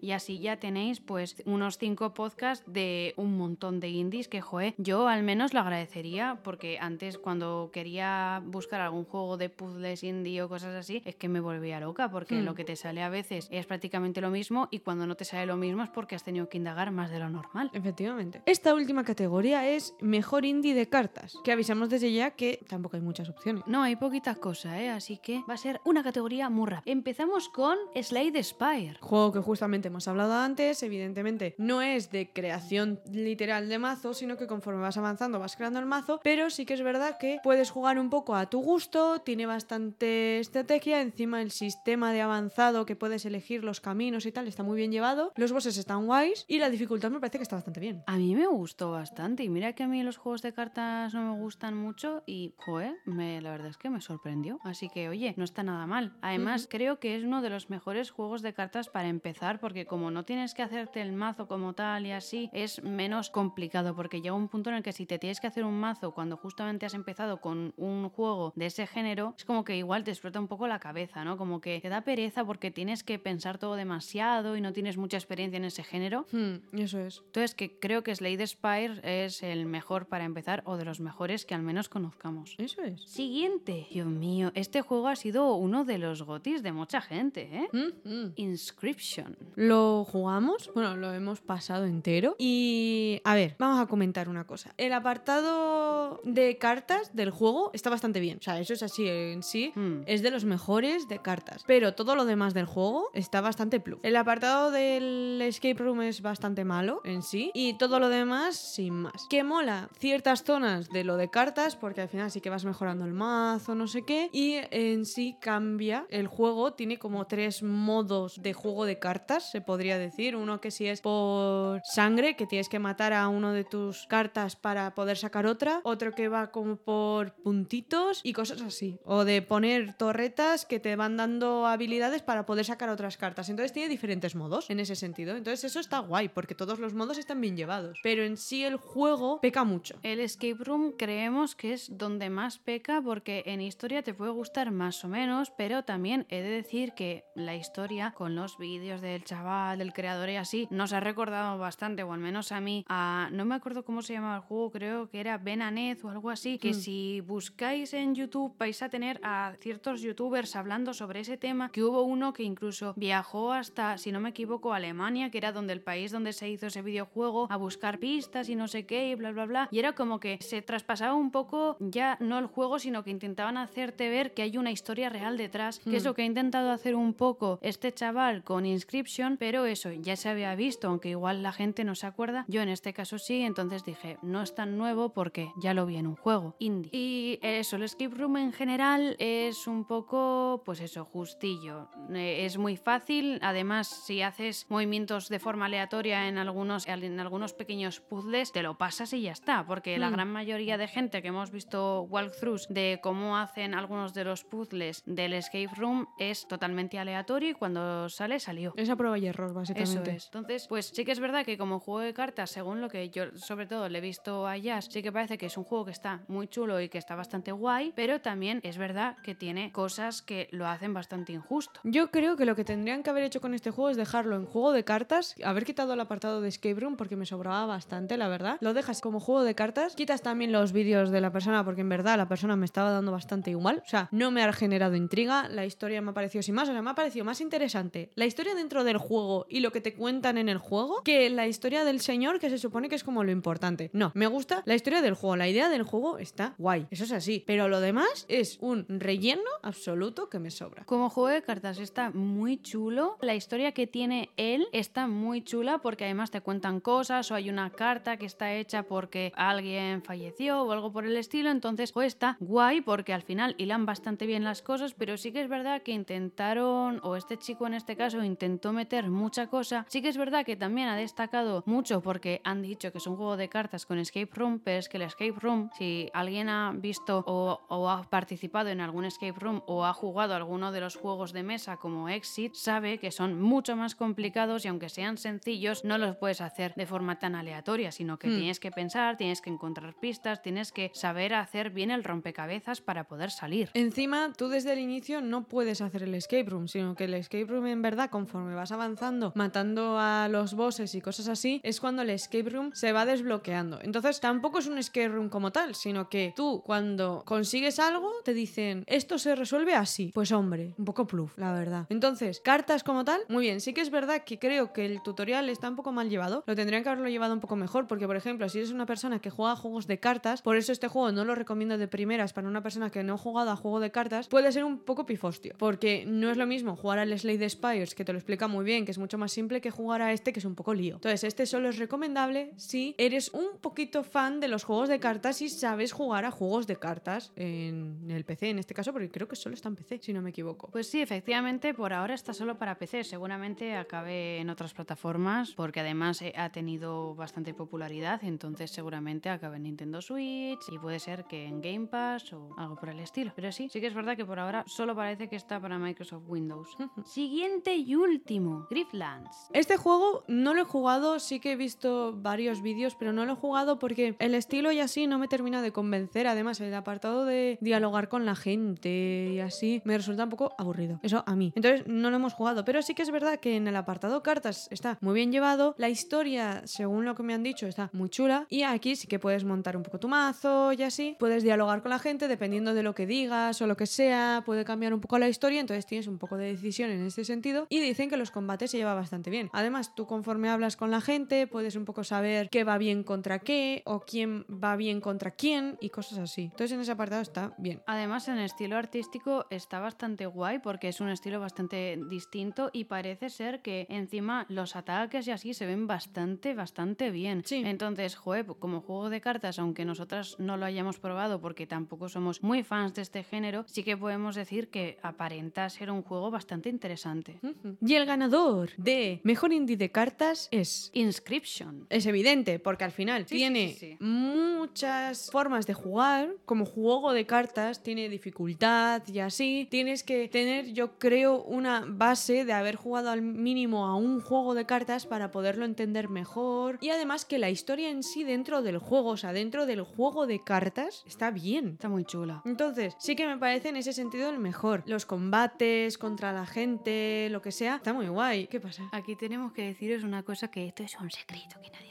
y 0.00 0.12
así 0.12 0.38
ya 0.38 0.56
tenéis 0.58 1.00
pues 1.00 1.36
unos 1.44 1.76
cinco 1.76 2.14
podcasts 2.14 2.64
de 2.66 3.12
un 3.16 3.36
montón 3.36 3.78
de 3.78 3.88
indies 3.88 4.28
que, 4.28 4.40
joe, 4.40 4.74
yo 4.78 5.06
al 5.06 5.22
menos 5.22 5.52
lo 5.52 5.60
agradecería 5.60 6.40
porque 6.42 6.78
antes 6.80 7.18
cuando 7.18 7.70
quería 7.72 8.42
buscar 8.46 8.80
algún 8.80 9.04
juego 9.04 9.36
de 9.36 9.50
puzzles 9.50 10.02
indie 10.02 10.42
o 10.42 10.48
cosas 10.48 10.74
así, 10.74 11.02
es 11.04 11.14
que 11.16 11.28
me 11.28 11.40
volvía 11.40 11.78
loca 11.80 12.10
porque 12.10 12.36
Hmm. 12.36 12.44
lo 12.44 12.54
que 12.54 12.64
te 12.64 12.76
sale 12.76 13.02
a 13.02 13.08
veces 13.08 13.48
es 13.50 13.66
prácticamente 13.66 14.20
lo 14.20 14.30
mismo 14.30 14.68
y 14.70 14.78
cuando 14.80 15.06
no 15.06 15.14
te 15.16 15.24
sale 15.24 15.46
lo 15.46 15.56
mismo 15.56 15.82
es 15.82 15.90
porque 15.90 16.14
has 16.14 16.24
tenido 16.24 16.48
que 16.48 16.56
indagar 16.58 16.90
más 16.90 17.10
de 17.10 17.18
lo 17.18 17.28
normal. 17.28 17.70
Efectivamente. 17.74 18.40
Esta 18.46 18.72
última 18.74 19.04
categoría 19.04 19.68
es 19.68 19.94
mejor 20.00 20.44
indie 20.44 20.74
de 20.74 20.88
cartas, 20.88 21.34
que 21.44 21.52
avisamos 21.52 21.90
desde 21.90 22.12
ya 22.12 22.30
que 22.30 22.64
tampoco 22.68 22.96
hay 22.96 23.02
muchas 23.02 23.28
opciones. 23.28 23.64
No, 23.66 23.82
hay 23.82 23.96
poquitas 23.96 24.38
cosas, 24.38 24.74
¿eh? 24.78 24.88
Así 24.90 25.18
que 25.18 25.42
va 25.48 25.54
a 25.54 25.58
ser 25.58 25.80
una 25.84 26.02
categoría 26.02 26.48
muy 26.48 26.68
rápida. 26.68 26.92
Empezamos 26.92 27.48
con 27.48 27.76
Slade 27.94 28.42
Spire. 28.42 28.96
Juego 29.00 29.32
que 29.32 29.40
justamente 29.50 29.88
hemos 29.88 30.06
hablado 30.06 30.34
antes, 30.34 30.80
evidentemente 30.84 31.56
no 31.58 31.82
es 31.82 32.12
de 32.12 32.32
creación 32.32 33.00
literal 33.10 33.68
de 33.68 33.80
mazo, 33.80 34.14
sino 34.14 34.36
que 34.36 34.46
conforme 34.46 34.80
vas 34.80 34.96
avanzando 34.96 35.40
vas 35.40 35.56
creando 35.56 35.80
el 35.80 35.86
mazo, 35.86 36.20
pero 36.22 36.50
sí 36.50 36.64
que 36.64 36.74
es 36.74 36.82
verdad 36.82 37.18
que 37.18 37.40
puedes 37.42 37.72
jugar 37.72 37.98
un 37.98 38.10
poco 38.10 38.36
a 38.36 38.48
tu 38.48 38.60
gusto, 38.60 39.22
tiene 39.22 39.46
bastante 39.46 40.38
estrategia, 40.38 41.00
encima 41.00 41.42
el 41.42 41.50
sistema 41.50 42.12
de 42.12 42.20
avanzado 42.20 42.86
que 42.86 42.94
puedes 42.94 43.26
elegir 43.26 43.64
los 43.64 43.80
caminos 43.80 44.24
y 44.24 44.30
tal 44.30 44.46
está 44.46 44.62
muy 44.62 44.76
bien 44.76 44.92
llevado, 44.92 45.32
los 45.34 45.50
bosses 45.50 45.76
están 45.76 46.06
guays 46.06 46.44
y 46.46 46.60
la 46.60 46.70
dificultad 46.70 47.10
me 47.10 47.18
parece 47.18 47.38
que 47.38 47.42
está 47.42 47.56
bastante 47.56 47.80
bien. 47.80 48.04
A 48.06 48.18
mí 48.18 48.36
me 48.36 48.46
gustó 48.46 48.92
bastante 48.92 49.42
y 49.42 49.48
mira 49.48 49.72
que 49.72 49.82
a 49.82 49.88
mí 49.88 50.04
los 50.04 50.16
juegos 50.16 50.42
de 50.42 50.52
cartas 50.52 51.12
no 51.12 51.34
me 51.34 51.40
gustan 51.40 51.76
mucho 51.76 52.22
y, 52.24 52.54
joder, 52.56 52.94
me, 53.04 53.40
la 53.40 53.50
verdad 53.50 53.70
es 53.70 53.78
que 53.78 53.90
me 53.90 54.00
sorprendió. 54.00 54.60
Así 54.62 54.88
que, 54.88 55.08
oye, 55.08 55.34
no 55.36 55.42
está 55.42 55.64
nada 55.64 55.88
mal. 55.88 56.16
Además, 56.22 56.68
creo 56.70 57.00
que 57.00 57.16
es 57.16 57.24
uno 57.24 57.42
de 57.42 57.50
los 57.50 57.68
mejores 57.68 58.12
juegos 58.12 58.42
de 58.42 58.54
cartas 58.54 58.88
para 58.88 59.08
empezar 59.08 59.39
porque 59.58 59.86
como 59.86 60.10
no 60.10 60.24
tienes 60.24 60.54
que 60.54 60.62
hacerte 60.62 61.00
el 61.00 61.12
mazo 61.12 61.48
como 61.48 61.72
tal 61.72 62.06
y 62.06 62.12
así, 62.12 62.50
es 62.52 62.82
menos 62.82 63.30
complicado 63.30 63.96
porque 63.96 64.20
llega 64.20 64.34
un 64.34 64.48
punto 64.48 64.70
en 64.70 64.76
el 64.76 64.82
que 64.82 64.92
si 64.92 65.06
te 65.06 65.18
tienes 65.18 65.40
que 65.40 65.46
hacer 65.46 65.64
un 65.64 65.80
mazo 65.80 66.12
cuando 66.12 66.36
justamente 66.36 66.86
has 66.86 66.94
empezado 66.94 67.40
con 67.40 67.72
un 67.76 68.10
juego 68.10 68.52
de 68.54 68.66
ese 68.66 68.86
género, 68.86 69.34
es 69.36 69.44
como 69.44 69.64
que 69.64 69.76
igual 69.76 70.04
te 70.04 70.10
explota 70.10 70.38
un 70.38 70.48
poco 70.48 70.68
la 70.68 70.78
cabeza, 70.78 71.24
¿no? 71.24 71.38
Como 71.38 71.60
que 71.60 71.80
te 71.80 71.88
da 71.88 72.02
pereza 72.02 72.44
porque 72.44 72.70
tienes 72.70 73.02
que 73.02 73.18
pensar 73.18 73.58
todo 73.58 73.76
demasiado 73.76 74.56
y 74.56 74.60
no 74.60 74.72
tienes 74.72 74.96
mucha 74.96 75.16
experiencia 75.16 75.56
en 75.56 75.64
ese 75.64 75.82
género. 75.82 76.26
Hmm, 76.32 76.56
eso 76.78 76.98
es. 77.00 77.22
Entonces, 77.24 77.54
que 77.54 77.78
creo 77.78 78.02
que 78.02 78.14
Slade 78.14 78.46
Spire 78.46 79.00
es 79.24 79.42
el 79.42 79.64
mejor 79.66 80.06
para 80.06 80.24
empezar 80.24 80.62
o 80.66 80.76
de 80.76 80.84
los 80.84 81.00
mejores 81.00 81.46
que 81.46 81.54
al 81.54 81.62
menos 81.62 81.88
conozcamos. 81.88 82.54
Eso 82.58 82.82
es. 82.82 83.02
Siguiente. 83.02 83.86
Dios 83.90 84.06
mío, 84.06 84.52
este 84.54 84.82
juego 84.82 85.08
ha 85.08 85.16
sido 85.16 85.54
uno 85.54 85.84
de 85.84 85.98
los 85.98 86.22
gotis 86.22 86.62
de 86.62 86.72
mucha 86.72 87.00
gente, 87.00 87.48
¿eh? 87.52 87.68
Mm, 87.72 88.08
mm. 88.08 88.32
Inscription. 88.36 89.29
Lo 89.56 90.04
jugamos, 90.04 90.70
bueno, 90.74 90.96
lo 90.96 91.12
hemos 91.12 91.40
pasado 91.40 91.84
entero. 91.84 92.36
Y 92.38 93.20
a 93.24 93.34
ver, 93.34 93.56
vamos 93.58 93.80
a 93.80 93.86
comentar 93.86 94.28
una 94.28 94.46
cosa. 94.46 94.72
El 94.76 94.92
apartado 94.92 96.20
de 96.24 96.58
cartas 96.58 97.14
del 97.14 97.30
juego 97.30 97.70
está 97.72 97.90
bastante 97.90 98.20
bien. 98.20 98.38
O 98.38 98.42
sea, 98.42 98.60
eso 98.60 98.72
es 98.72 98.82
así 98.82 99.08
en 99.08 99.42
sí. 99.42 99.72
Hmm. 99.74 100.02
Es 100.06 100.22
de 100.22 100.30
los 100.30 100.44
mejores 100.44 101.08
de 101.08 101.18
cartas. 101.18 101.64
Pero 101.66 101.94
todo 101.94 102.14
lo 102.14 102.24
demás 102.24 102.54
del 102.54 102.66
juego 102.66 103.10
está 103.14 103.40
bastante 103.40 103.80
plus. 103.80 104.00
El 104.02 104.16
apartado 104.16 104.70
del 104.70 105.40
escape 105.42 105.74
room 105.74 106.02
es 106.02 106.22
bastante 106.22 106.64
malo 106.64 107.00
en 107.04 107.22
sí. 107.22 107.50
Y 107.54 107.74
todo 107.74 108.00
lo 108.00 108.08
demás, 108.08 108.56
sin 108.56 108.94
más. 108.94 109.26
Que 109.28 109.44
mola 109.44 109.88
ciertas 109.98 110.44
zonas 110.44 110.88
de 110.90 111.04
lo 111.04 111.16
de 111.16 111.30
cartas, 111.30 111.76
porque 111.76 112.00
al 112.00 112.08
final 112.08 112.30
sí 112.30 112.40
que 112.40 112.50
vas 112.50 112.64
mejorando 112.64 113.04
el 113.04 113.12
mazo, 113.12 113.74
no 113.74 113.86
sé 113.86 114.02
qué. 114.02 114.30
Y 114.32 114.56
en 114.70 115.04
sí 115.06 115.36
cambia. 115.40 116.06
El 116.08 116.26
juego 116.26 116.72
tiene 116.72 116.98
como 116.98 117.26
tres 117.26 117.62
modos 117.62 118.42
de 118.42 118.52
juego 118.52 118.84
de 118.84 118.98
cartas, 118.98 119.19
se 119.38 119.60
podría 119.60 119.98
decir. 119.98 120.36
Uno 120.36 120.60
que 120.60 120.70
si 120.70 120.86
es 120.86 121.00
por 121.00 121.80
sangre, 121.84 122.36
que 122.36 122.46
tienes 122.46 122.68
que 122.68 122.78
matar 122.78 123.12
a 123.12 123.28
uno 123.28 123.52
de 123.52 123.64
tus 123.64 124.06
cartas 124.06 124.56
para 124.56 124.94
poder 124.94 125.16
sacar 125.16 125.46
otra. 125.46 125.80
Otro 125.84 126.12
que 126.12 126.28
va 126.28 126.50
como 126.50 126.76
por 126.76 127.34
puntitos 127.34 128.20
y 128.24 128.32
cosas 128.32 128.62
así. 128.62 128.98
O 129.04 129.24
de 129.24 129.42
poner 129.42 129.94
torretas 129.94 130.66
que 130.66 130.80
te 130.80 130.96
van 130.96 131.16
dando 131.16 131.66
habilidades 131.66 132.22
para 132.22 132.46
poder 132.46 132.64
sacar 132.64 132.88
otras 132.88 133.16
cartas. 133.16 133.48
Entonces 133.48 133.72
tiene 133.72 133.88
diferentes 133.88 134.34
modos 134.34 134.70
en 134.70 134.80
ese 134.80 134.96
sentido. 134.96 135.36
Entonces 135.36 135.64
eso 135.64 135.80
está 135.80 136.00
guay, 136.00 136.28
porque 136.28 136.54
todos 136.54 136.78
los 136.78 136.94
modos 136.94 137.18
están 137.18 137.40
bien 137.40 137.56
llevados. 137.56 137.98
Pero 138.02 138.24
en 138.24 138.36
sí 138.36 138.64
el 138.64 138.76
juego 138.76 139.40
peca 139.40 139.64
mucho. 139.64 139.98
El 140.02 140.20
escape 140.20 140.64
room 140.64 140.92
creemos 140.96 141.54
que 141.54 141.72
es 141.72 141.96
donde 141.96 142.30
más 142.30 142.58
peca 142.58 143.00
porque 143.02 143.42
en 143.46 143.60
historia 143.60 144.02
te 144.02 144.14
puede 144.14 144.32
gustar 144.32 144.70
más 144.70 145.04
o 145.04 145.08
menos, 145.08 145.52
pero 145.56 145.84
también 145.84 146.26
he 146.28 146.42
de 146.42 146.50
decir 146.50 146.92
que 146.94 147.24
la 147.34 147.54
historia 147.54 148.12
con 148.12 148.34
los 148.34 148.58
vídeos 148.58 148.99
del 149.00 149.24
chaval, 149.24 149.78
del 149.78 149.92
creador 149.92 150.28
y 150.30 150.36
así, 150.36 150.68
nos 150.70 150.92
ha 150.92 151.00
recordado 151.00 151.58
bastante, 151.58 152.02
o 152.02 152.12
al 152.12 152.20
menos 152.20 152.52
a 152.52 152.60
mí, 152.60 152.84
a 152.88 153.28
no 153.32 153.44
me 153.44 153.54
acuerdo 153.54 153.84
cómo 153.84 154.02
se 154.02 154.12
llamaba 154.14 154.36
el 154.36 154.42
juego, 154.42 154.70
creo 154.70 155.08
que 155.08 155.20
era 155.20 155.38
Benanet 155.38 156.04
o 156.04 156.10
algo 156.10 156.30
así, 156.30 156.58
que 156.58 156.70
Mm. 156.70 156.74
si 156.74 157.20
buscáis 157.22 157.94
en 157.94 158.14
YouTube 158.14 158.54
vais 158.58 158.82
a 158.82 158.88
tener 158.88 159.20
a 159.22 159.54
ciertos 159.60 160.02
youtubers 160.02 160.56
hablando 160.56 160.92
sobre 160.94 161.20
ese 161.20 161.36
tema, 161.36 161.70
que 161.70 161.82
hubo 161.82 162.02
uno 162.02 162.32
que 162.32 162.42
incluso 162.42 162.92
viajó 162.96 163.52
hasta, 163.52 163.98
si 163.98 164.12
no 164.12 164.20
me 164.20 164.30
equivoco, 164.30 164.72
Alemania, 164.72 165.30
que 165.30 165.38
era 165.38 165.52
donde 165.52 165.72
el 165.72 165.80
país 165.80 166.12
donde 166.12 166.32
se 166.32 166.48
hizo 166.48 166.66
ese 166.66 166.82
videojuego, 166.82 167.46
a 167.50 167.56
buscar 167.56 167.98
pistas 167.98 168.48
y 168.48 168.54
no 168.56 168.68
sé 168.68 168.86
qué 168.86 169.10
y 169.10 169.14
bla 169.14 169.32
bla 169.32 169.46
bla, 169.46 169.68
y 169.70 169.78
era 169.78 169.92
como 169.94 170.20
que 170.20 170.38
se 170.40 170.62
traspasaba 170.62 171.14
un 171.14 171.30
poco 171.30 171.76
ya 171.80 172.16
no 172.20 172.38
el 172.38 172.46
juego, 172.46 172.78
sino 172.78 173.02
que 173.04 173.10
intentaban 173.10 173.56
hacerte 173.56 174.08
ver 174.08 174.34
que 174.34 174.42
hay 174.42 174.56
una 174.56 174.70
historia 174.70 175.08
real 175.08 175.36
detrás, 175.36 175.78
que 175.80 175.96
es 175.96 176.02
Hmm. 176.04 176.06
lo 176.06 176.14
que 176.14 176.22
ha 176.22 176.26
intentado 176.26 176.70
hacer 176.70 176.94
un 176.94 177.14
poco 177.14 177.58
este 177.62 177.92
chaval 177.92 178.42
con 178.44 178.66
Inscription, 178.94 179.36
pero 179.36 179.66
eso 179.66 179.92
ya 179.92 180.16
se 180.16 180.28
había 180.28 180.52
visto, 180.56 180.88
aunque 180.88 181.10
igual 181.10 181.44
la 181.44 181.52
gente 181.52 181.84
no 181.84 181.94
se 181.94 182.08
acuerda, 182.08 182.44
yo 182.48 182.60
en 182.60 182.68
este 182.68 182.92
caso 182.92 183.18
sí, 183.18 183.42
entonces 183.42 183.84
dije, 183.84 184.18
no 184.20 184.42
es 184.42 184.52
tan 184.56 184.76
nuevo 184.76 185.10
porque 185.10 185.52
ya 185.62 185.74
lo 185.74 185.86
vi 185.86 185.96
en 185.96 186.08
un 186.08 186.16
juego 186.16 186.56
indie. 186.58 186.90
Y 186.92 187.38
eso, 187.40 187.76
el 187.76 187.84
escape 187.84 188.16
room 188.16 188.38
en 188.38 188.52
general 188.52 189.14
es 189.20 189.68
un 189.68 189.84
poco, 189.84 190.62
pues 190.66 190.80
eso, 190.80 191.04
justillo. 191.04 191.88
Eh, 192.12 192.44
es 192.44 192.58
muy 192.58 192.76
fácil, 192.76 193.38
además 193.42 193.86
si 193.86 194.22
haces 194.22 194.66
movimientos 194.68 195.28
de 195.28 195.38
forma 195.38 195.66
aleatoria 195.66 196.26
en 196.26 196.36
algunos, 196.38 196.88
en 196.88 197.20
algunos 197.20 197.52
pequeños 197.52 198.00
puzzles, 198.00 198.50
te 198.50 198.64
lo 198.64 198.76
pasas 198.76 199.12
y 199.12 199.20
ya 199.22 199.30
está, 199.32 199.64
porque 199.66 199.98
la 199.98 200.08
Hmm. 200.10 200.14
gran 200.14 200.32
mayoría 200.32 200.78
de 200.78 200.88
gente 200.88 201.22
que 201.22 201.28
hemos 201.28 201.52
visto 201.52 202.02
walkthroughs 202.10 202.66
de 202.68 202.98
cómo 203.00 203.36
hacen 203.36 203.74
algunos 203.74 204.14
de 204.14 204.24
los 204.24 204.42
puzzles 204.42 205.04
del 205.06 205.34
escape 205.34 205.70
room 205.76 206.08
es 206.18 206.48
totalmente 206.48 206.98
aleatorio 206.98 207.50
y 207.50 207.54
cuando 207.54 208.08
sale, 208.08 208.40
salió. 208.40 208.74
Es 208.80 208.88
a 208.88 208.96
prueba 208.96 209.18
y 209.18 209.26
error, 209.26 209.50
Eso 209.50 209.54
básicamente. 209.54 210.16
es. 210.16 210.24
Entonces, 210.26 210.66
pues 210.66 210.86
sí 210.86 211.04
que 211.04 211.12
es 211.12 211.20
verdad 211.20 211.44
que 211.44 211.58
como 211.58 211.80
juego 211.80 212.00
de 212.00 212.14
cartas, 212.14 212.50
según 212.50 212.80
lo 212.80 212.88
que 212.88 213.10
yo 213.10 213.24
sobre 213.36 213.66
todo 213.66 213.88
le 213.88 213.98
he 213.98 214.00
visto 214.00 214.46
a 214.46 214.56
Jazz, 214.56 214.88
sí 214.90 215.02
que 215.02 215.12
parece 215.12 215.36
que 215.36 215.46
es 215.46 215.56
un 215.58 215.64
juego 215.64 215.84
que 215.84 215.90
está 215.90 216.22
muy 216.28 216.48
chulo 216.48 216.80
y 216.80 216.88
que 216.88 216.96
está 216.96 217.14
bastante 217.14 217.52
guay, 217.52 217.92
pero 217.94 218.20
también 218.20 218.60
es 218.62 218.78
verdad 218.78 219.16
que 219.22 219.34
tiene 219.34 219.70
cosas 219.70 220.22
que 220.22 220.48
lo 220.50 220.66
hacen 220.66 220.94
bastante 220.94 221.32
injusto. 221.34 221.80
Yo 221.84 222.10
creo 222.10 222.36
que 222.36 222.46
lo 222.46 222.56
que 222.56 222.64
tendrían 222.64 223.02
que 223.02 223.10
haber 223.10 223.24
hecho 223.24 223.40
con 223.40 223.52
este 223.52 223.70
juego 223.70 223.90
es 223.90 223.96
dejarlo 223.96 224.36
en 224.36 224.46
juego 224.46 224.72
de 224.72 224.84
cartas, 224.84 225.34
haber 225.44 225.64
quitado 225.64 225.92
el 225.92 226.00
apartado 226.00 226.40
de 226.40 226.48
escape 226.48 226.80
room 226.80 226.96
porque 226.96 227.16
me 227.16 227.26
sobraba 227.26 227.66
bastante, 227.66 228.16
la 228.16 228.28
verdad. 228.28 228.56
Lo 228.60 228.72
dejas 228.72 229.02
como 229.02 229.20
juego 229.20 229.44
de 229.44 229.54
cartas, 229.54 229.94
quitas 229.94 230.22
también 230.22 230.52
los 230.52 230.72
vídeos 230.72 231.10
de 231.10 231.20
la 231.20 231.32
persona 231.32 231.64
porque 231.64 231.82
en 231.82 231.90
verdad 231.90 232.16
la 232.16 232.28
persona 232.28 232.56
me 232.56 232.64
estaba 232.64 232.90
dando 232.90 233.12
bastante 233.12 233.50
igual, 233.50 233.82
o 233.84 233.88
sea, 233.88 234.08
no 234.10 234.30
me 234.30 234.42
ha 234.42 234.52
generado 234.52 234.96
intriga, 234.96 235.48
la 235.48 235.66
historia 235.66 236.00
me 236.00 236.10
ha 236.12 236.14
parecido 236.14 236.42
sin 236.42 236.54
más, 236.54 236.68
o 236.68 236.72
sea, 236.72 236.82
me 236.82 236.90
ha 236.90 236.94
parecido 236.94 237.24
más 237.24 237.40
interesante 237.40 238.10
la 238.14 238.26
historia 238.26 238.54
del 238.70 238.98
juego 238.98 239.46
y 239.48 239.60
lo 239.60 239.72
que 239.72 239.80
te 239.80 239.94
cuentan 239.94 240.38
en 240.38 240.48
el 240.48 240.58
juego 240.58 241.02
que 241.02 241.28
la 241.28 241.48
historia 241.48 241.84
del 241.84 242.00
señor 242.00 242.38
que 242.38 242.50
se 242.50 242.58
supone 242.58 242.88
que 242.88 242.94
es 242.94 243.04
como 243.04 243.24
lo 243.24 243.32
importante. 243.32 243.90
No, 243.92 244.12
me 244.14 244.28
gusta 244.28 244.62
la 244.64 244.76
historia 244.76 245.02
del 245.02 245.14
juego, 245.14 245.36
la 245.36 245.48
idea 245.48 245.68
del 245.68 245.82
juego 245.82 246.18
está 246.18 246.54
guay, 246.56 246.86
eso 246.90 247.04
es 247.04 247.12
así, 247.12 247.42
pero 247.46 247.68
lo 247.68 247.80
demás 247.80 248.26
es 248.28 248.58
un 248.60 248.86
relleno 248.88 249.50
absoluto 249.62 250.28
que 250.28 250.38
me 250.38 250.50
sobra. 250.50 250.84
Como 250.84 251.10
juego 251.10 251.28
de 251.28 251.42
cartas 251.42 251.78
está 251.78 252.10
muy 252.10 252.58
chulo. 252.58 253.18
La 253.20 253.34
historia 253.34 253.72
que 253.72 253.86
tiene 253.86 254.30
él 254.36 254.68
está 254.72 255.06
muy 255.08 255.42
chula 255.42 255.78
porque 255.78 256.04
además 256.04 256.30
te 256.30 256.40
cuentan 256.40 256.80
cosas 256.80 257.30
o 257.30 257.34
hay 257.34 257.50
una 257.50 257.70
carta 257.70 258.16
que 258.16 258.26
está 258.26 258.54
hecha 258.54 258.84
porque 258.84 259.32
alguien 259.34 260.02
falleció 260.02 260.62
o 260.62 260.72
algo 260.72 260.92
por 260.92 261.04
el 261.04 261.16
estilo. 261.16 261.50
Entonces, 261.50 261.92
pues 261.92 262.08
está 262.08 262.36
guay 262.40 262.80
porque 262.80 263.12
al 263.12 263.22
final 263.22 263.54
hilan 263.58 263.86
bastante 263.86 264.26
bien 264.26 264.44
las 264.44 264.62
cosas, 264.62 264.94
pero 264.94 265.16
sí 265.16 265.32
que 265.32 265.42
es 265.42 265.48
verdad 265.48 265.82
que 265.82 265.92
intentaron, 265.92 267.00
o 267.02 267.16
este 267.16 267.36
chico 267.36 267.66
en 267.66 267.74
este 267.74 267.96
caso 267.96 268.22
intentó 268.22 268.59
meter 268.72 269.08
mucha 269.10 269.46
cosa. 269.48 269.84
Sí 269.88 270.02
que 270.02 270.08
es 270.08 270.16
verdad 270.16 270.44
que 270.44 270.56
también 270.56 270.88
ha 270.88 270.96
destacado 270.96 271.62
mucho 271.66 272.00
porque 272.02 272.40
han 272.44 272.62
dicho 272.62 272.92
que 272.92 272.98
es 272.98 273.06
un 273.06 273.16
juego 273.16 273.36
de 273.36 273.48
cartas 273.48 273.86
con 273.86 273.98
escape 273.98 274.30
room, 274.34 274.60
pero 274.62 274.78
es 274.78 274.88
que 274.88 274.98
el 274.98 275.02
escape 275.04 275.34
room, 275.40 275.70
si 275.76 276.08
alguien 276.12 276.48
ha 276.48 276.72
visto 276.74 277.24
o, 277.26 277.60
o 277.68 277.88
ha 277.90 278.02
participado 278.04 278.68
en 278.68 278.80
algún 278.80 279.04
escape 279.04 279.38
room 279.38 279.62
o 279.66 279.84
ha 279.84 279.92
jugado 279.92 280.34
alguno 280.34 280.70
de 280.72 280.80
los 280.80 280.96
juegos 280.96 281.32
de 281.32 281.42
mesa 281.42 281.78
como 281.78 282.08
Exit, 282.08 282.54
sabe 282.54 282.98
que 282.98 283.10
son 283.10 283.40
mucho 283.40 283.74
más 283.76 283.94
complicados 283.94 284.64
y 284.64 284.68
aunque 284.68 284.88
sean 284.88 285.16
sencillos, 285.18 285.84
no 285.84 285.98
los 285.98 286.16
puedes 286.16 286.40
hacer 286.40 286.74
de 286.76 286.86
forma 286.86 287.18
tan 287.18 287.34
aleatoria, 287.34 287.90
sino 287.92 288.18
que 288.18 288.28
Hmm. 288.28 288.36
tienes 288.36 288.60
que 288.60 288.70
pensar, 288.70 289.16
tienes 289.16 289.40
que 289.40 289.50
encontrar 289.50 289.94
pistas, 289.94 290.42
tienes 290.42 290.72
que 290.72 290.90
saber 290.94 291.34
hacer 291.34 291.70
bien 291.70 291.90
el 291.90 292.04
rompecabezas 292.04 292.80
para 292.80 293.04
poder 293.04 293.30
salir. 293.30 293.70
Encima, 293.74 294.32
tú 294.36 294.48
desde 294.48 294.72
el 294.72 294.78
inicio 294.78 295.20
no 295.20 295.44
puedes 295.48 295.80
hacer 295.80 296.02
el 296.02 296.14
escape 296.14 296.44
room, 296.50 296.68
sino 296.68 296.94
que 296.94 297.04
el 297.04 297.14
escape 297.14 297.46
room 297.46 297.66
en 297.66 297.82
verdad, 297.82 298.10
conforme 298.10 298.49
vas 298.54 298.72
avanzando, 298.72 299.32
matando 299.34 299.98
a 299.98 300.28
los 300.28 300.54
bosses 300.54 300.94
y 300.94 301.00
cosas 301.00 301.28
así, 301.28 301.60
es 301.62 301.80
cuando 301.80 302.02
el 302.02 302.10
escape 302.10 302.50
room 302.50 302.70
se 302.74 302.92
va 302.92 303.06
desbloqueando. 303.06 303.78
Entonces, 303.82 304.20
tampoco 304.20 304.58
es 304.58 304.66
un 304.66 304.78
escape 304.78 305.08
room 305.08 305.28
como 305.28 305.52
tal, 305.52 305.74
sino 305.74 306.08
que 306.08 306.32
tú 306.36 306.62
cuando 306.64 307.22
consigues 307.26 307.78
algo, 307.78 308.10
te 308.24 308.34
dicen, 308.34 308.84
esto 308.86 309.18
se 309.18 309.34
resuelve 309.34 309.74
así. 309.74 310.10
Pues 310.14 310.32
hombre, 310.32 310.74
un 310.78 310.84
poco 310.84 311.06
pluf, 311.06 311.36
la 311.38 311.52
verdad. 311.52 311.86
Entonces, 311.88 312.40
cartas 312.40 312.82
como 312.82 313.04
tal, 313.04 313.20
muy 313.28 313.44
bien. 313.44 313.60
Sí 313.60 313.72
que 313.72 313.80
es 313.80 313.90
verdad 313.90 314.24
que 314.24 314.38
creo 314.38 314.72
que 314.72 314.84
el 314.84 315.02
tutorial 315.02 315.48
está 315.48 315.68
un 315.68 315.76
poco 315.76 315.92
mal 315.92 316.08
llevado. 316.08 316.44
Lo 316.46 316.56
tendrían 316.56 316.82
que 316.82 316.88
haberlo 316.88 317.08
llevado 317.08 317.34
un 317.34 317.40
poco 317.40 317.56
mejor, 317.56 317.86
porque 317.86 318.06
por 318.06 318.16
ejemplo, 318.16 318.48
si 318.48 318.58
eres 318.58 318.70
una 318.70 318.86
persona 318.86 319.18
que 319.18 319.30
juega 319.30 319.56
juegos 319.56 319.86
de 319.86 319.98
cartas, 319.98 320.42
por 320.42 320.56
eso 320.56 320.72
este 320.72 320.88
juego 320.88 321.12
no 321.12 321.24
lo 321.24 321.34
recomiendo 321.34 321.78
de 321.78 321.88
primeras 321.88 322.32
para 322.32 322.48
una 322.48 322.62
persona 322.62 322.90
que 322.90 323.02
no 323.02 323.14
ha 323.14 323.18
jugado 323.18 323.50
a 323.50 323.56
juego 323.56 323.80
de 323.80 323.90
cartas, 323.90 324.28
puede 324.28 324.52
ser 324.52 324.64
un 324.64 324.78
poco 324.78 325.06
pifostio, 325.06 325.54
porque 325.58 326.04
no 326.06 326.30
es 326.30 326.36
lo 326.36 326.46
mismo 326.46 326.76
jugar 326.76 326.98
al 326.98 327.16
Slade 327.18 327.48
Spires, 327.48 327.94
que 327.94 328.04
te 328.04 328.12
lo 328.12 328.18
explica 328.40 328.48
muy 328.48 328.64
bien, 328.64 328.86
que 328.86 328.92
es 328.92 328.98
mucho 328.98 329.18
más 329.18 329.32
simple, 329.32 329.60
que 329.60 329.70
jugar 329.70 330.00
a 330.00 330.12
este, 330.12 330.32
que 330.32 330.38
es 330.38 330.46
un 330.46 330.54
poco 330.54 330.72
lío. 330.72 330.94
Entonces, 330.94 331.24
este 331.24 331.44
solo 331.44 331.68
es 331.68 331.76
recomendable 331.76 332.52
si 332.56 332.94
eres 332.96 333.30
un 333.34 333.58
poquito 333.60 334.02
fan 334.02 334.40
de 334.40 334.48
los 334.48 334.64
juegos 334.64 334.88
de 334.88 334.98
cartas 334.98 335.42
y 335.42 335.50
sabes 335.50 335.92
jugar 335.92 336.24
a 336.24 336.30
juegos 336.30 336.66
de 336.66 336.76
cartas 336.76 337.32
en 337.36 338.10
el 338.10 338.24
PC, 338.24 338.50
en 338.50 338.58
este 338.58 338.72
caso, 338.72 338.92
porque 338.92 339.10
creo 339.10 339.28
que 339.28 339.36
solo 339.36 339.54
está 339.54 339.68
en 339.68 339.76
PC, 339.76 340.00
si 340.02 340.12
no 340.14 340.22
me 340.22 340.30
equivoco. 340.30 340.70
Pues 340.70 340.88
sí, 340.88 341.02
efectivamente, 341.02 341.74
por 341.74 341.92
ahora 341.92 342.14
está 342.14 342.32
solo 342.32 342.56
para 342.56 342.78
PC. 342.78 343.04
Seguramente 343.04 343.76
acabe 343.76 344.38
en 344.38 344.48
otras 344.48 344.72
plataformas, 344.72 345.52
porque 345.54 345.80
además 345.80 346.22
eh, 346.22 346.32
ha 346.36 346.50
tenido 346.50 347.14
bastante 347.14 347.52
popularidad, 347.52 348.24
entonces 348.24 348.70
seguramente 348.70 349.28
acabe 349.28 349.56
en 349.56 349.64
Nintendo 349.64 350.00
Switch 350.00 350.62
y 350.70 350.78
puede 350.78 350.98
ser 350.98 351.24
que 351.24 351.44
en 351.44 351.60
Game 351.60 351.88
Pass 351.88 352.32
o 352.32 352.54
algo 352.56 352.76
por 352.76 352.88
el 352.88 353.00
estilo. 353.00 353.32
Pero 353.36 353.52
sí, 353.52 353.68
sí 353.68 353.80
que 353.80 353.88
es 353.88 353.94
verdad 353.94 354.16
que 354.16 354.24
por 354.24 354.38
ahora 354.38 354.64
solo 354.66 354.94
parece 354.94 355.28
que 355.28 355.36
está 355.36 355.60
para 355.60 355.78
Microsoft 355.78 356.24
Windows. 356.26 356.68
Siguiente 357.04 357.74
y 357.74 357.94
último, 357.94 358.29
Grifflands. 358.70 359.48
Este 359.52 359.76
juego 359.76 360.22
no 360.28 360.54
lo 360.54 360.62
he 360.62 360.64
jugado, 360.64 361.18
sí 361.18 361.40
que 361.40 361.52
he 361.52 361.56
visto 361.56 362.14
varios 362.16 362.62
vídeos, 362.62 362.94
pero 362.94 363.12
no 363.12 363.26
lo 363.26 363.32
he 363.32 363.36
jugado 363.36 363.80
porque 363.80 364.14
el 364.20 364.34
estilo 364.34 364.70
y 364.70 364.78
así 364.78 365.08
no 365.08 365.18
me 365.18 365.26
termina 365.26 365.62
de 365.62 365.72
convencer. 365.72 366.28
Además, 366.28 366.60
el 366.60 366.72
apartado 366.74 367.24
de 367.24 367.58
dialogar 367.60 368.08
con 368.08 368.26
la 368.26 368.36
gente 368.36 369.32
y 369.32 369.40
así 369.40 369.82
me 369.84 369.96
resulta 369.96 370.24
un 370.24 370.30
poco 370.30 370.52
aburrido. 370.58 371.00
Eso 371.02 371.24
a 371.26 371.34
mí. 371.34 371.52
Entonces 371.56 371.86
no 371.88 372.10
lo 372.10 372.16
hemos 372.16 372.34
jugado, 372.34 372.64
pero 372.64 372.82
sí 372.82 372.94
que 372.94 373.02
es 373.02 373.10
verdad 373.10 373.40
que 373.40 373.56
en 373.56 373.66
el 373.66 373.74
apartado 373.74 374.22
cartas 374.22 374.68
está 374.70 374.96
muy 375.00 375.14
bien 375.14 375.32
llevado. 375.32 375.74
La 375.76 375.88
historia, 375.88 376.62
según 376.66 377.04
lo 377.04 377.16
que 377.16 377.24
me 377.24 377.34
han 377.34 377.42
dicho, 377.42 377.66
está 377.66 377.90
muy 377.92 378.10
chula. 378.10 378.46
Y 378.48 378.62
aquí 378.62 378.94
sí 378.94 379.08
que 379.08 379.18
puedes 379.18 379.44
montar 379.44 379.76
un 379.76 379.82
poco 379.82 379.98
tu 379.98 380.06
mazo 380.06 380.72
y 380.72 380.82
así. 380.82 381.16
Puedes 381.18 381.42
dialogar 381.42 381.82
con 381.82 381.90
la 381.90 381.98
gente 381.98 382.28
dependiendo 382.28 382.74
de 382.74 382.84
lo 382.84 382.94
que 382.94 383.06
digas 383.06 383.60
o 383.60 383.66
lo 383.66 383.76
que 383.76 383.86
sea. 383.86 384.44
Puede 384.46 384.64
cambiar 384.64 384.94
un 384.94 385.00
poco 385.00 385.18
la 385.18 385.28
historia, 385.28 385.60
entonces 385.60 385.84
tienes 385.84 386.06
un 386.06 386.18
poco 386.18 386.36
de 386.36 386.46
decisión 386.46 386.90
en 386.90 387.04
este 387.04 387.24
sentido. 387.24 387.66
Y 387.68 387.80
dicen 387.80 388.09
que 388.10 388.16
los 388.16 388.30
combates 388.30 388.70
se 388.70 388.76
lleva 388.76 388.94
bastante 388.94 389.30
bien. 389.30 389.48
Además, 389.52 389.94
tú 389.94 390.06
conforme 390.06 390.50
hablas 390.50 390.76
con 390.76 390.90
la 390.90 391.00
gente, 391.00 391.46
puedes 391.46 391.76
un 391.76 391.84
poco 391.84 392.04
saber 392.04 392.50
qué 392.50 392.64
va 392.64 392.76
bien 392.78 393.02
contra 393.02 393.38
qué, 393.38 393.82
o 393.86 394.00
quién 394.00 394.44
va 394.44 394.76
bien 394.76 395.00
contra 395.00 395.30
quién, 395.30 395.78
y 395.80 395.90
cosas 395.90 396.18
así. 396.18 396.42
Entonces, 396.42 396.72
en 396.72 396.80
ese 396.80 396.92
apartado 396.92 397.22
está 397.22 397.54
bien. 397.58 397.82
Además, 397.86 398.28
en 398.28 398.38
estilo 398.38 398.76
artístico 398.76 399.46
está 399.50 399.80
bastante 399.80 400.26
guay 400.26 400.58
porque 400.58 400.88
es 400.88 401.00
un 401.00 401.08
estilo 401.08 401.40
bastante 401.40 401.98
distinto 402.08 402.70
y 402.72 402.84
parece 402.84 403.30
ser 403.30 403.62
que 403.62 403.86
encima 403.88 404.46
los 404.48 404.76
ataques 404.76 405.26
y 405.26 405.30
así 405.30 405.54
se 405.54 405.66
ven 405.66 405.86
bastante, 405.86 406.54
bastante 406.54 407.10
bien. 407.10 407.42
Sí. 407.44 407.62
Entonces, 407.64 408.16
joder, 408.16 408.46
como 408.58 408.80
juego 408.80 409.10
de 409.10 409.20
cartas, 409.20 409.58
aunque 409.58 409.84
nosotras 409.84 410.36
no 410.38 410.56
lo 410.56 410.66
hayamos 410.66 410.98
probado 410.98 411.40
porque 411.40 411.66
tampoco 411.66 412.08
somos 412.08 412.42
muy 412.42 412.62
fans 412.62 412.94
de 412.94 413.02
este 413.02 413.22
género, 413.22 413.64
sí 413.66 413.82
que 413.82 413.96
podemos 413.96 414.34
decir 414.34 414.70
que 414.70 414.98
aparenta 415.02 415.68
ser 415.70 415.90
un 415.90 416.02
juego 416.02 416.30
bastante 416.30 416.68
interesante. 416.68 417.38
Ujú. 417.42 417.76
Y 417.80 417.94
el 418.00 418.06
ganador 418.06 418.70
de 418.76 419.20
mejor 419.24 419.52
indie 419.52 419.76
de 419.76 419.90
cartas 419.90 420.48
es 420.50 420.90
Inscription. 420.94 421.86
Es 421.90 422.06
evidente, 422.06 422.58
porque 422.58 422.84
al 422.84 422.92
final 422.92 423.26
Sí, 423.26 423.36
tiene 423.36 423.68
sí, 423.78 423.78
sí. 423.78 423.96
muchas 424.00 425.30
formas 425.30 425.66
de 425.66 425.74
jugar. 425.74 426.34
Como 426.46 426.64
juego 426.64 427.12
de 427.12 427.26
cartas, 427.26 427.82
tiene 427.82 428.08
dificultad 428.08 429.02
y 429.08 429.18
así. 429.20 429.66
Tienes 429.70 430.02
que 430.02 430.28
tener, 430.28 430.72
yo 430.72 430.98
creo, 430.98 431.42
una 431.42 431.84
base 431.86 432.44
de 432.44 432.52
haber 432.52 432.76
jugado 432.76 433.10
al 433.10 433.22
mínimo 433.22 433.86
a 433.86 433.94
un 433.96 434.20
juego 434.20 434.54
de 434.54 434.66
cartas 434.66 435.06
para 435.06 435.30
poderlo 435.30 435.64
entender 435.64 436.08
mejor. 436.08 436.78
Y 436.80 436.90
además 436.90 437.24
que 437.24 437.38
la 437.38 437.50
historia 437.50 437.90
en 437.90 438.02
sí 438.02 438.24
dentro 438.24 438.62
del 438.62 438.78
juego, 438.78 439.10
o 439.10 439.16
sea, 439.16 439.32
dentro 439.32 439.66
del 439.66 439.82
juego 439.82 440.26
de 440.26 440.42
cartas, 440.42 441.04
está 441.06 441.30
bien. 441.30 441.70
Está 441.74 441.88
muy 441.88 442.04
chula. 442.04 442.42
Entonces, 442.44 442.94
sí 442.98 443.16
que 443.16 443.26
me 443.26 443.38
parece 443.38 443.68
en 443.68 443.76
ese 443.76 443.92
sentido 443.92 444.30
el 444.30 444.38
mejor. 444.38 444.82
Los 444.86 445.06
combates 445.06 445.98
contra 445.98 446.32
la 446.32 446.46
gente, 446.46 447.28
lo 447.30 447.42
que 447.42 447.52
sea, 447.52 447.80
muy 447.92 448.08
guay. 448.08 448.46
¿Qué 448.46 448.60
pasa? 448.60 448.88
Aquí 448.92 449.16
tenemos 449.16 449.52
que 449.52 449.62
deciros 449.62 450.04
una 450.04 450.22
cosa 450.22 450.50
que 450.50 450.66
esto 450.66 450.82
es 450.82 450.96
un 451.00 451.10
secreto 451.10 451.60
que 451.60 451.70
nadie. 451.70 451.89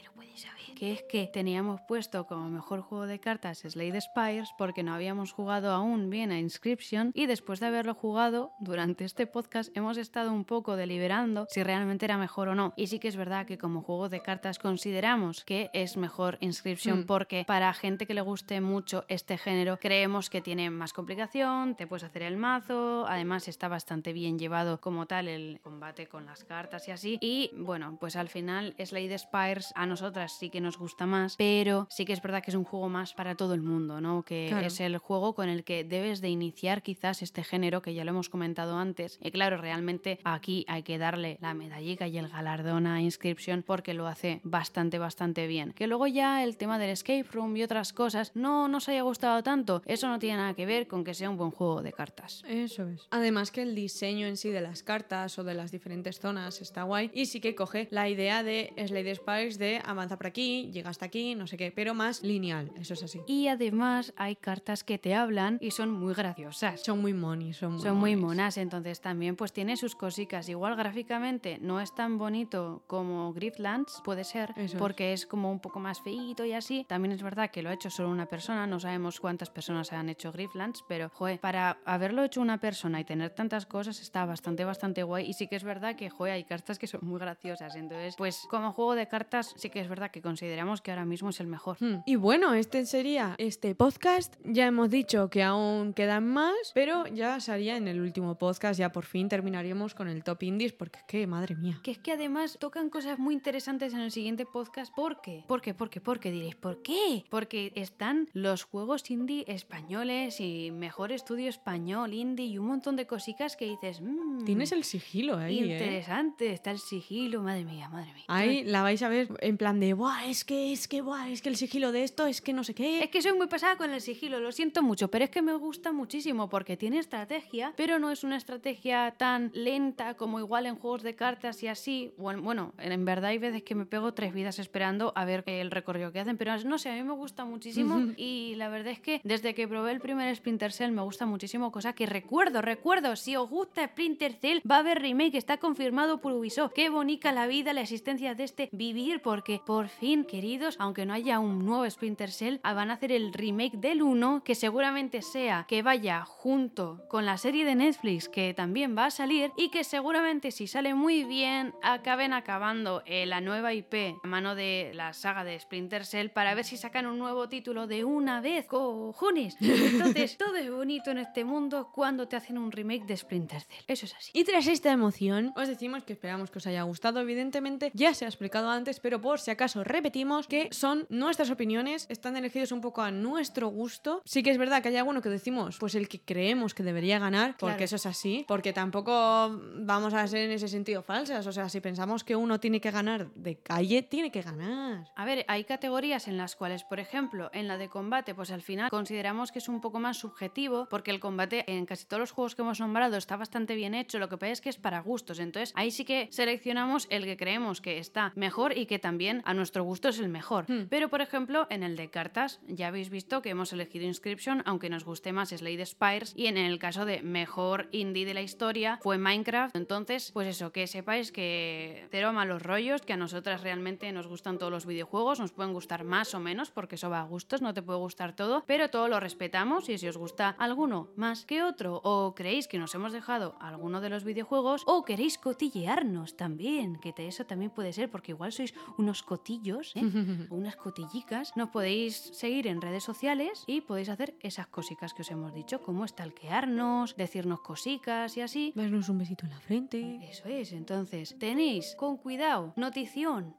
Que 0.80 0.92
es 0.92 1.02
que 1.02 1.26
teníamos 1.26 1.82
puesto 1.82 2.26
como 2.26 2.48
mejor 2.48 2.80
juego 2.80 3.06
de 3.06 3.20
cartas 3.20 3.58
Slade 3.58 4.00
Spires 4.00 4.54
porque 4.56 4.82
no 4.82 4.94
habíamos 4.94 5.30
jugado 5.30 5.72
aún 5.72 6.08
bien 6.08 6.32
a 6.32 6.38
Inscription 6.38 7.10
y 7.14 7.26
después 7.26 7.60
de 7.60 7.66
haberlo 7.66 7.92
jugado 7.92 8.52
durante 8.60 9.04
este 9.04 9.26
podcast 9.26 9.76
hemos 9.76 9.98
estado 9.98 10.32
un 10.32 10.46
poco 10.46 10.76
deliberando 10.76 11.46
si 11.50 11.62
realmente 11.62 12.06
era 12.06 12.16
mejor 12.16 12.48
o 12.48 12.54
no. 12.54 12.72
Y 12.78 12.86
sí 12.86 12.98
que 12.98 13.08
es 13.08 13.16
verdad 13.16 13.44
que 13.44 13.58
como 13.58 13.82
juego 13.82 14.08
de 14.08 14.22
cartas 14.22 14.58
consideramos 14.58 15.44
que 15.44 15.68
es 15.74 15.98
mejor 15.98 16.38
Inscription 16.40 17.00
Mm. 17.00 17.04
porque 17.04 17.44
para 17.46 17.74
gente 17.74 18.06
que 18.06 18.14
le 18.14 18.22
guste 18.22 18.62
mucho 18.62 19.04
este 19.08 19.36
género 19.36 19.78
creemos 19.78 20.30
que 20.30 20.40
tiene 20.40 20.70
más 20.70 20.94
complicación, 20.94 21.74
te 21.74 21.86
puedes 21.86 22.04
hacer 22.04 22.22
el 22.22 22.38
mazo, 22.38 23.04
además 23.06 23.48
está 23.48 23.68
bastante 23.68 24.14
bien 24.14 24.38
llevado 24.38 24.80
como 24.80 25.04
tal 25.04 25.28
el 25.28 25.60
combate 25.60 26.06
con 26.06 26.24
las 26.24 26.42
cartas 26.44 26.88
y 26.88 26.92
así. 26.92 27.18
Y 27.20 27.50
bueno, 27.54 27.98
pues 28.00 28.16
al 28.16 28.30
final 28.30 28.74
Slade 28.82 29.18
Spires 29.18 29.74
a 29.76 29.84
nosotras 29.84 30.38
sí 30.38 30.48
que 30.48 30.62
nos 30.62 30.69
gusta 30.78 31.06
más, 31.06 31.36
pero 31.36 31.86
sí 31.90 32.04
que 32.04 32.12
es 32.12 32.22
verdad 32.22 32.42
que 32.42 32.50
es 32.50 32.56
un 32.56 32.64
juego 32.64 32.88
más 32.88 33.14
para 33.14 33.34
todo 33.34 33.54
el 33.54 33.62
mundo, 33.62 34.00
¿no? 34.00 34.22
Que 34.22 34.46
Claro. 34.48 34.66
es 34.66 34.80
el 34.80 34.98
juego 34.98 35.34
con 35.34 35.48
el 35.48 35.64
que 35.64 35.84
debes 35.84 36.20
de 36.20 36.28
iniciar 36.28 36.82
quizás 36.82 37.22
este 37.22 37.44
género 37.44 37.82
que 37.82 37.94
ya 37.94 38.04
lo 38.04 38.10
hemos 38.10 38.28
comentado 38.28 38.76
antes. 38.78 39.18
Y 39.22 39.30
claro, 39.30 39.56
realmente 39.58 40.18
aquí 40.24 40.64
hay 40.68 40.82
que 40.82 40.98
darle 40.98 41.38
la 41.40 41.54
medallica 41.54 42.06
y 42.08 42.18
el 42.18 42.28
galardón 42.28 42.86
a 42.86 43.00
Inscription 43.02 43.62
porque 43.62 43.94
lo 43.94 44.06
hace 44.06 44.40
bastante, 44.44 44.98
bastante 44.98 45.46
bien. 45.46 45.72
Que 45.72 45.86
luego 45.86 46.06
ya 46.06 46.42
el 46.44 46.56
tema 46.56 46.78
del 46.78 46.90
escape 46.90 47.24
room 47.32 47.56
y 47.56 47.62
otras 47.62 47.92
cosas 47.92 48.32
no 48.34 48.68
nos 48.68 48.88
haya 48.88 49.02
gustado 49.02 49.42
tanto, 49.42 49.82
eso 49.86 50.08
no 50.08 50.18
tiene 50.18 50.36
nada 50.38 50.54
que 50.54 50.66
ver 50.66 50.86
con 50.88 51.04
que 51.04 51.14
sea 51.14 51.30
un 51.30 51.36
buen 51.36 51.50
juego 51.50 51.82
de 51.82 51.92
cartas. 51.92 52.42
Eso 52.48 52.88
es. 52.88 53.06
Además 53.10 53.50
que 53.50 53.62
el 53.62 53.74
diseño 53.74 54.26
en 54.26 54.36
sí 54.36 54.50
de 54.50 54.60
las 54.60 54.82
cartas 54.82 55.38
o 55.38 55.44
de 55.44 55.54
las 55.54 55.70
diferentes 55.72 56.18
zonas 56.20 56.60
está 56.60 56.82
guay 56.84 57.10
y 57.14 57.26
sí 57.26 57.40
que 57.40 57.54
coge 57.54 57.88
la 57.90 58.08
idea 58.08 58.42
de 58.42 58.72
Slade 58.76 59.14
Spires 59.14 59.58
de 59.58 59.80
avanza 59.84 60.16
por 60.16 60.26
aquí, 60.26 60.59
llega 60.72 60.90
hasta 60.90 61.06
aquí, 61.06 61.34
no 61.34 61.46
sé 61.46 61.56
qué, 61.56 61.72
pero 61.72 61.94
más 61.94 62.22
lineal, 62.22 62.70
eso 62.76 62.94
es 62.94 63.02
así. 63.02 63.20
Y 63.26 63.48
además 63.48 64.12
hay 64.16 64.36
cartas 64.36 64.84
que 64.84 64.98
te 64.98 65.14
hablan 65.14 65.58
y 65.60 65.70
son 65.70 65.90
muy 65.90 66.14
graciosas. 66.14 66.82
Son 66.82 67.00
muy 67.00 67.14
monis, 67.14 67.56
son 67.56 67.72
muy, 67.72 67.82
Son 67.82 67.96
muy 67.96 68.16
monas, 68.16 68.56
entonces 68.56 69.00
también 69.00 69.36
pues 69.36 69.52
tiene 69.52 69.76
sus 69.76 69.94
cositas. 69.94 70.48
Igual 70.48 70.76
gráficamente 70.76 71.58
no 71.60 71.80
es 71.80 71.94
tan 71.94 72.18
bonito 72.18 72.82
como 72.86 73.32
Griftlands, 73.32 74.02
puede 74.04 74.24
ser, 74.24 74.52
Eso 74.56 74.78
porque 74.78 75.12
es 75.12 75.26
como 75.26 75.50
un 75.50 75.60
poco 75.60 75.80
más 75.80 76.00
feíto 76.00 76.44
y 76.44 76.52
así. 76.52 76.84
También 76.88 77.12
es 77.12 77.22
verdad 77.22 77.50
que 77.50 77.62
lo 77.62 77.70
ha 77.70 77.74
hecho 77.74 77.90
solo 77.90 78.10
una 78.10 78.26
persona, 78.26 78.66
no 78.66 78.80
sabemos 78.80 79.20
cuántas 79.20 79.50
personas 79.50 79.92
han 79.92 80.08
hecho 80.08 80.32
Griftlands, 80.32 80.84
pero 80.88 81.10
joder, 81.10 81.40
para 81.40 81.78
haberlo 81.84 82.24
hecho 82.24 82.40
una 82.40 82.58
persona 82.58 83.00
y 83.00 83.04
tener 83.04 83.30
tantas 83.30 83.66
cosas 83.66 84.00
está 84.00 84.24
bastante, 84.24 84.64
bastante 84.64 85.02
guay. 85.02 85.28
Y 85.28 85.32
sí 85.34 85.46
que 85.46 85.56
es 85.56 85.64
verdad 85.64 85.96
que, 85.96 86.10
joder, 86.10 86.34
hay 86.34 86.44
cartas 86.44 86.78
que 86.78 86.86
son 86.86 87.00
muy 87.02 87.18
graciosas. 87.18 87.76
Entonces, 87.76 88.14
pues 88.16 88.46
como 88.50 88.72
juego 88.72 88.94
de 88.94 89.08
cartas, 89.08 89.54
sí 89.56 89.70
que 89.70 89.80
es 89.80 89.88
verdad 89.88 90.10
que 90.10 90.22
consideramos 90.50 90.80
que 90.80 90.90
ahora 90.90 91.04
mismo 91.04 91.30
es 91.30 91.38
el 91.38 91.46
mejor. 91.46 91.76
Hmm. 91.78 92.02
Y 92.06 92.16
bueno, 92.16 92.54
este 92.54 92.84
sería 92.84 93.36
este 93.38 93.76
podcast. 93.76 94.34
Ya 94.44 94.66
hemos 94.66 94.90
dicho 94.90 95.30
que 95.30 95.44
aún 95.44 95.92
quedan 95.92 96.26
más, 96.26 96.72
pero 96.74 97.06
ya 97.06 97.38
sería 97.38 97.76
en 97.76 97.86
el 97.86 98.00
último 98.00 98.36
podcast, 98.36 98.76
ya 98.80 98.90
por 98.90 99.04
fin 99.04 99.28
terminaríamos 99.28 99.94
con 99.94 100.08
el 100.08 100.24
top 100.24 100.42
indies, 100.42 100.72
porque 100.72 100.98
es 100.98 101.04
que, 101.04 101.26
madre 101.28 101.54
mía. 101.54 101.78
Que 101.84 101.92
es 101.92 101.98
que 101.98 102.10
además 102.10 102.56
tocan 102.58 102.90
cosas 102.90 103.20
muy 103.20 103.34
interesantes 103.34 103.94
en 103.94 104.00
el 104.00 104.10
siguiente 104.10 104.44
podcast. 104.44 104.92
¿Por 104.92 105.20
qué? 105.20 105.44
¿Por 105.46 105.60
qué? 105.60 105.72
¿Por 105.72 105.88
qué? 105.88 106.00
¿Por 106.00 106.18
qué? 106.18 106.32
Diréis, 106.32 106.56
¿por 106.56 106.82
qué? 106.82 107.24
Porque 107.30 107.72
están 107.76 108.28
los 108.32 108.64
juegos 108.64 109.08
indie 109.08 109.44
españoles 109.46 110.40
y 110.40 110.72
mejor 110.72 111.12
estudio 111.12 111.48
español, 111.48 112.12
indie 112.12 112.46
y 112.46 112.58
un 112.58 112.66
montón 112.66 112.96
de 112.96 113.06
cositas 113.06 113.56
que 113.56 113.66
dices, 113.66 114.00
mmm, 114.00 114.44
Tienes 114.44 114.72
el 114.72 114.82
sigilo 114.82 115.36
ahí, 115.36 115.60
¿eh? 115.60 115.74
interesante, 115.74 116.52
está 116.52 116.72
el 116.72 116.80
sigilo, 116.80 117.40
madre 117.40 117.64
mía, 117.64 117.88
madre 117.88 118.12
mía. 118.14 118.24
Ahí 118.26 118.64
la 118.64 118.82
vais 118.82 119.00
a 119.04 119.08
ver 119.08 119.28
en 119.38 119.56
plan 119.56 119.78
de, 119.78 119.94
Buah, 119.94 120.29
es 120.30 120.44
que, 120.44 120.72
es 120.72 120.86
que, 120.86 121.02
buah, 121.02 121.28
es 121.28 121.42
que 121.42 121.48
el 121.48 121.56
sigilo 121.56 121.90
de 121.92 122.04
esto, 122.04 122.26
es 122.26 122.40
que 122.40 122.52
no 122.52 122.62
sé 122.62 122.74
qué. 122.74 123.02
Es 123.02 123.10
que 123.10 123.20
soy 123.20 123.32
muy 123.32 123.48
pesada 123.48 123.76
con 123.76 123.90
el 123.90 124.00
sigilo, 124.00 124.38
lo 124.38 124.52
siento 124.52 124.82
mucho, 124.82 125.08
pero 125.08 125.24
es 125.24 125.30
que 125.30 125.42
me 125.42 125.54
gusta 125.54 125.92
muchísimo 125.92 126.48
porque 126.48 126.76
tiene 126.76 126.98
estrategia, 126.98 127.74
pero 127.76 127.98
no 127.98 128.10
es 128.10 128.22
una 128.22 128.36
estrategia 128.36 129.14
tan 129.18 129.50
lenta 129.54 130.14
como 130.14 130.38
igual 130.38 130.66
en 130.66 130.76
juegos 130.76 131.02
de 131.02 131.16
cartas 131.16 131.62
y 131.62 131.68
así. 131.68 132.12
Bueno, 132.16 132.42
bueno, 132.42 132.74
en 132.78 133.04
verdad 133.04 133.30
hay 133.30 133.38
veces 133.38 133.62
que 133.62 133.74
me 133.74 133.86
pego 133.86 134.14
tres 134.14 134.32
vidas 134.32 134.58
esperando 134.58 135.12
a 135.16 135.24
ver 135.24 135.42
el 135.46 135.70
recorrido 135.70 136.12
que 136.12 136.20
hacen, 136.20 136.36
pero 136.36 136.56
no 136.64 136.78
sé, 136.78 136.90
a 136.90 136.94
mí 136.94 137.02
me 137.02 137.14
gusta 137.14 137.44
muchísimo 137.44 138.12
y 138.16 138.54
la 138.56 138.68
verdad 138.68 138.92
es 138.92 139.00
que 139.00 139.20
desde 139.24 139.54
que 139.54 139.66
probé 139.66 139.92
el 139.92 140.00
primer 140.00 140.34
Splinter 140.34 140.72
Cell 140.72 140.92
me 140.92 141.02
gusta 141.02 141.26
muchísimo, 141.26 141.72
cosa 141.72 141.92
que 141.92 142.06
recuerdo, 142.06 142.62
recuerdo, 142.62 143.16
si 143.16 143.36
os 143.36 143.48
gusta 143.48 143.86
Splinter 143.86 144.34
Cell 144.34 144.60
va 144.70 144.76
a 144.76 144.80
haber 144.80 145.00
remake, 145.00 145.36
está 145.36 145.56
confirmado 145.56 146.20
por 146.20 146.32
Ubisoft. 146.32 146.72
Qué 146.72 146.88
bonita 146.88 147.32
la 147.32 147.46
vida, 147.46 147.72
la 147.72 147.80
existencia 147.80 148.34
de 148.34 148.44
este 148.44 148.68
vivir, 148.72 149.22
porque 149.22 149.60
por 149.64 149.88
fin, 149.88 150.19
queridos, 150.24 150.76
aunque 150.78 151.06
no 151.06 151.14
haya 151.14 151.38
un 151.38 151.64
nuevo 151.64 151.88
Splinter 151.88 152.30
Cell, 152.30 152.58
ah, 152.62 152.74
van 152.74 152.90
a 152.90 152.94
hacer 152.94 153.12
el 153.12 153.32
remake 153.32 153.76
del 153.76 154.02
1, 154.02 154.42
que 154.44 154.54
seguramente 154.54 155.22
sea 155.22 155.66
que 155.68 155.82
vaya 155.82 156.24
junto 156.24 157.02
con 157.08 157.26
la 157.26 157.38
serie 157.38 157.64
de 157.64 157.74
Netflix 157.74 158.28
que 158.28 158.54
también 158.54 158.96
va 158.96 159.06
a 159.06 159.10
salir 159.10 159.52
y 159.56 159.70
que 159.70 159.84
seguramente 159.84 160.50
si 160.50 160.66
sale 160.66 160.94
muy 160.94 161.24
bien 161.24 161.74
acaben 161.82 162.32
acabando 162.32 163.02
eh, 163.06 163.26
la 163.26 163.40
nueva 163.40 163.72
IP 163.72 164.18
a 164.22 164.26
mano 164.26 164.54
de 164.54 164.92
la 164.94 165.12
saga 165.12 165.44
de 165.44 165.58
Splinter 165.58 166.04
Cell 166.04 166.28
para 166.28 166.54
ver 166.54 166.64
si 166.64 166.76
sacan 166.76 167.06
un 167.06 167.18
nuevo 167.18 167.48
título 167.48 167.86
de 167.86 168.04
una 168.04 168.40
vez. 168.40 168.66
¡Cojones! 168.66 169.56
Entonces, 169.60 170.36
todo 170.36 170.56
es 170.56 170.70
bonito 170.70 171.10
en 171.10 171.18
este 171.18 171.44
mundo 171.44 171.90
cuando 171.92 172.28
te 172.28 172.36
hacen 172.36 172.58
un 172.58 172.72
remake 172.72 173.06
de 173.06 173.16
Splinter 173.16 173.60
Cell. 173.60 173.84
Eso 173.86 174.06
es 174.06 174.14
así. 174.14 174.30
Y 174.34 174.44
tras 174.44 174.66
esta 174.66 174.92
emoción, 174.92 175.52
os 175.56 175.68
decimos 175.68 176.04
que 176.04 176.12
esperamos 176.12 176.50
que 176.50 176.58
os 176.58 176.66
haya 176.66 176.82
gustado. 176.82 177.20
Evidentemente, 177.20 177.90
ya 177.94 178.14
se 178.14 178.24
ha 178.24 178.28
explicado 178.28 178.70
antes, 178.70 179.00
pero 179.00 179.20
por 179.20 179.40
si 179.40 179.50
acaso 179.50 179.84
repetimos 179.84 180.09
que 180.10 180.68
son 180.72 181.06
nuestras 181.08 181.50
opiniones, 181.50 182.06
están 182.08 182.36
elegidos 182.36 182.72
un 182.72 182.80
poco 182.80 183.02
a 183.02 183.10
nuestro 183.10 183.68
gusto. 183.68 184.22
Sí 184.24 184.42
que 184.42 184.50
es 184.50 184.58
verdad 184.58 184.82
que 184.82 184.88
hay 184.88 184.96
alguno 184.96 185.22
que 185.22 185.28
decimos, 185.28 185.78
pues 185.78 185.94
el 185.94 186.08
que 186.08 186.20
creemos 186.20 186.74
que 186.74 186.82
debería 186.82 187.18
ganar, 187.18 187.56
porque 187.58 187.72
Claro. 187.76 187.84
eso 187.84 187.96
es 187.96 188.06
así, 188.06 188.44
porque 188.48 188.72
tampoco 188.72 189.60
vamos 189.76 190.14
a 190.14 190.26
ser 190.26 190.40
en 190.42 190.50
ese 190.52 190.68
sentido 190.68 191.02
falsas. 191.02 191.46
O 191.46 191.52
sea, 191.52 191.68
si 191.68 191.80
pensamos 191.80 192.24
que 192.24 192.34
uno 192.36 192.58
tiene 192.60 192.80
que 192.80 192.90
ganar 192.90 193.30
de 193.34 193.56
calle, 193.58 194.02
tiene 194.02 194.30
que 194.30 194.42
ganar. 194.42 195.06
A 195.14 195.24
ver, 195.24 195.44
hay 195.48 195.64
categorías 195.64 196.26
en 196.28 196.36
las 196.36 196.56
cuales, 196.56 196.84
por 196.84 196.98
ejemplo, 197.00 197.50
en 197.52 197.68
la 197.68 197.78
de 197.78 197.88
combate, 197.88 198.34
pues 198.34 198.50
al 198.50 198.62
final 198.62 198.90
consideramos 198.90 199.52
que 199.52 199.58
es 199.60 199.68
un 199.68 199.80
poco 199.80 200.00
más 200.00 200.18
subjetivo, 200.18 200.86
porque 200.90 201.10
el 201.10 201.20
combate 201.20 201.64
en 201.70 201.86
casi 201.86 202.04
todos 202.06 202.20
los 202.20 202.32
juegos 202.32 202.54
que 202.54 202.62
hemos 202.62 202.80
nombrado 202.80 203.16
está 203.16 203.36
bastante 203.36 203.74
bien 203.74 203.94
hecho, 203.94 204.18
lo 204.18 204.28
que 204.28 204.36
pasa 204.36 204.52
es 204.52 204.60
que 204.60 204.70
es 204.70 204.76
para 204.78 205.00
gustos. 205.00 205.38
Entonces, 205.38 205.72
ahí 205.76 205.90
sí 205.90 206.04
que 206.04 206.28
seleccionamos 206.30 207.06
el 207.10 207.24
que 207.24 207.36
creemos 207.36 207.80
que 207.80 207.98
está 207.98 208.32
mejor 208.34 208.76
y 208.76 208.86
que 208.86 208.98
también 208.98 209.42
a 209.44 209.54
nuestro 209.54 209.84
gusto 209.84 209.99
gusto 210.00 210.08
es 210.08 210.18
el 210.18 210.30
mejor. 210.30 210.64
Hmm. 210.66 210.86
Pero, 210.88 211.10
por 211.10 211.20
ejemplo, 211.20 211.66
en 211.68 211.82
el 211.82 211.94
de 211.94 212.08
cartas, 212.08 212.58
ya 212.66 212.88
habéis 212.88 213.10
visto 213.10 213.42
que 213.42 213.50
hemos 213.50 213.70
elegido 213.74 214.06
Inscription, 214.06 214.62
aunque 214.64 214.88
nos 214.88 215.04
guste 215.04 215.34
más 215.34 215.50
Slade 215.50 215.84
Spires, 215.84 216.32
y 216.34 216.46
en 216.46 216.56
el 216.56 216.78
caso 216.78 217.04
de 217.04 217.20
mejor 217.20 217.88
indie 217.92 218.24
de 218.24 218.32
la 218.32 218.40
historia 218.40 218.98
fue 219.02 219.18
Minecraft. 219.18 219.76
Entonces, 219.76 220.30
pues 220.32 220.48
eso, 220.48 220.72
que 220.72 220.86
sepáis 220.86 221.32
que 221.32 222.08
cero 222.10 222.32
malos 222.32 222.62
rollos, 222.62 223.02
que 223.02 223.12
a 223.12 223.18
nosotras 223.18 223.62
realmente 223.62 224.10
nos 224.10 224.26
gustan 224.26 224.56
todos 224.56 224.72
los 224.72 224.86
videojuegos, 224.86 225.38
nos 225.38 225.52
pueden 225.52 225.74
gustar 225.74 226.04
más 226.04 226.34
o 226.34 226.40
menos, 226.40 226.70
porque 226.70 226.94
eso 226.94 227.10
va 227.10 227.20
a 227.20 227.24
gustos, 227.24 227.60
no 227.60 227.74
te 227.74 227.82
puede 227.82 227.98
gustar 227.98 228.34
todo, 228.34 228.64
pero 228.66 228.88
todo 228.88 229.06
lo 229.06 229.20
respetamos 229.20 229.90
y 229.90 229.98
si 229.98 230.08
os 230.08 230.16
gusta 230.16 230.56
alguno 230.58 231.10
más 231.16 231.44
que 231.44 231.62
otro, 231.62 232.00
o 232.04 232.34
creéis 232.34 232.68
que 232.68 232.78
nos 232.78 232.94
hemos 232.94 233.12
dejado 233.12 233.58
alguno 233.60 234.00
de 234.00 234.08
los 234.08 234.24
videojuegos, 234.24 234.82
o 234.86 235.04
queréis 235.04 235.36
cotillearnos 235.36 236.38
también, 236.38 236.96
que 236.96 237.12
eso 237.18 237.44
también 237.44 237.70
puede 237.70 237.92
ser, 237.92 238.10
porque 238.10 238.32
igual 238.32 238.52
sois 238.52 238.72
unos 238.96 239.22
cotillos, 239.22 239.89
¿eh? 239.96 240.02
unas 240.50 240.76
cotillicas, 240.76 241.52
nos 241.56 241.70
podéis 241.70 242.16
seguir 242.16 242.66
en 242.66 242.80
redes 242.80 243.04
sociales 243.04 243.64
y 243.66 243.80
podéis 243.80 244.08
hacer 244.08 244.34
esas 244.40 244.66
cositas 244.66 245.14
que 245.14 245.22
os 245.22 245.30
hemos 245.30 245.54
dicho, 245.54 245.80
como 245.82 246.06
stalkearnos, 246.06 247.16
decirnos 247.16 247.60
cosicas 247.60 248.36
y 248.36 248.40
así. 248.40 248.72
Darnos 248.74 249.08
un 249.08 249.18
besito 249.18 249.46
en 249.46 249.50
la 249.50 249.60
frente. 249.60 250.20
Eso 250.28 250.48
es, 250.48 250.72
entonces 250.72 251.36
tenéis 251.38 251.94
con 251.96 252.16
cuidado, 252.16 252.72
notición, 252.76 253.54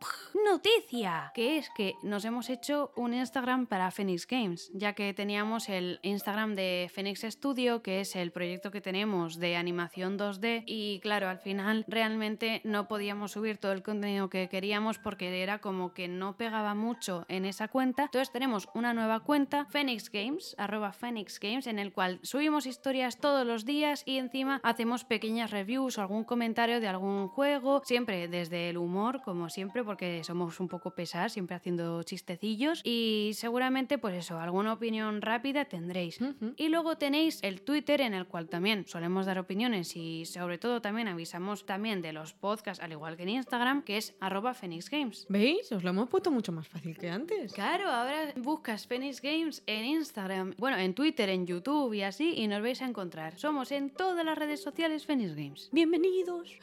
noticia, 0.46 1.32
que 1.34 1.58
es 1.58 1.70
que 1.76 1.96
nos 2.04 2.26
hemos 2.26 2.50
hecho 2.50 2.92
un 2.96 3.14
Instagram 3.14 3.68
para 3.68 3.92
Phoenix 3.92 4.28
Games, 4.28 4.72
ya 4.74 4.94
que 4.94 5.14
teníamos 5.14 5.70
el 5.70 6.00
Instagram 6.04 6.56
de 6.56 6.90
Phoenix 6.94 7.22
Studio, 7.22 7.82
que 7.82 8.02
es 8.02 8.16
el 8.16 8.32
proyecto 8.32 8.72
que 8.72 8.82
tenemos 8.82 9.40
de 9.40 9.56
animación 9.56 10.18
2D, 10.18 10.64
y 10.66 11.00
claro, 11.02 11.30
al 11.30 11.40
final 11.40 11.86
realmente 11.88 12.62
no 12.64 12.88
podíamos 12.88 13.32
subir 13.32 13.58
todo 13.58 13.72
el 13.72 13.84
contenido 13.84 14.30
que 14.30 14.50
queríamos 14.50 15.00
porque 15.00 15.42
era 15.42 15.60
como 15.60 15.94
que 15.94 16.08
no 16.08 16.21
pegaba 16.38 16.76
mucho 16.76 17.26
en 17.28 17.46
esa 17.46 17.68
cuenta. 17.68 18.04
Entonces 18.04 18.32
tenemos 18.32 18.70
una 18.74 18.94
nueva 18.94 19.22
cuenta, 19.22 19.66
Phoenix 19.66 20.10
Games, 20.12 20.56
arroba 20.58 20.94
Phoenix 20.94 21.40
Games, 21.40 21.68
en 21.68 21.80
el 21.80 21.92
cual 21.92 22.20
subimos 22.24 22.66
historias 22.66 23.18
todos 23.18 23.46
los 23.46 23.66
días 23.66 24.04
y 24.06 24.18
encima 24.18 24.60
hacemos 24.64 25.04
pequeñas 25.04 25.52
reviews 25.52 25.98
o 25.98 26.02
algún 26.02 26.24
comentario 26.24 26.80
de 26.80 26.88
algún 26.88 27.28
juego, 27.28 27.82
siempre 27.84 28.28
desde 28.28 28.70
el 28.70 28.78
humor, 28.78 29.22
como 29.24 29.50
siempre, 29.50 29.84
porque 29.84 30.24
somos 30.24 30.60
un 30.60 30.68
poco 30.68 30.92
pesadas, 30.92 31.34
siempre 31.34 31.56
haciendo 31.56 32.04
chistecillos 32.04 32.82
y 32.84 33.32
seguramente 33.34 33.98
pues 33.98 34.16
eso, 34.16 34.40
alguna 34.40 34.74
opinión 34.74 35.22
rápida 35.22 35.66
tendréis. 35.66 36.20
Y 36.58 36.70
luego 36.70 36.98
tenéis 36.98 37.40
el 37.42 37.62
Twitter 37.62 38.02
en 38.02 38.14
el 38.14 38.28
cual 38.28 38.50
también 38.50 38.86
solemos 38.88 39.26
dar 39.26 39.40
opiniones 39.40 39.96
y 39.96 40.26
sobre 40.26 40.58
todo 40.58 40.82
también 40.82 41.08
avisamos 41.08 41.66
también 41.66 42.02
de 42.02 42.14
los 42.14 42.34
podcasts, 42.34 42.84
al 42.84 42.92
igual 42.92 43.18
que 43.18 43.24
en 43.24 43.30
Instagram, 43.30 43.84
que 43.84 43.98
es 43.98 44.16
arroba 44.20 44.54
Phoenix 44.54 44.90
Games. 44.90 45.26
¿Veis? 45.30 45.72
Os 45.72 45.84
lo 45.84 45.90
hemos 45.90 46.10
puesto 46.12 46.30
mucho 46.30 46.52
más 46.52 46.68
fácil 46.68 46.98
que 46.98 47.10
antes. 47.10 47.54
Claro, 47.54 47.90
ahora 47.90 48.34
buscas 48.36 48.86
Phoenix 48.86 49.22
Games 49.22 49.64
en 49.66 49.86
Instagram, 49.86 50.54
bueno, 50.58 50.78
en 50.78 50.94
Twitter, 50.94 51.30
en 51.30 51.48
YouTube 51.48 51.94
y 51.94 52.02
así, 52.04 52.34
y 52.36 52.48
nos 52.48 52.62
vais 52.62 52.82
a 52.82 52.86
encontrar. 52.86 53.40
Somos 53.40 53.72
en 53.72 53.90
todas 53.90 54.24
las 54.26 54.38
redes 54.38 54.62
sociales 54.62 55.06
Phoenix 55.06 55.34
Games. 55.36 55.70
Bienvenidos. 55.72 56.50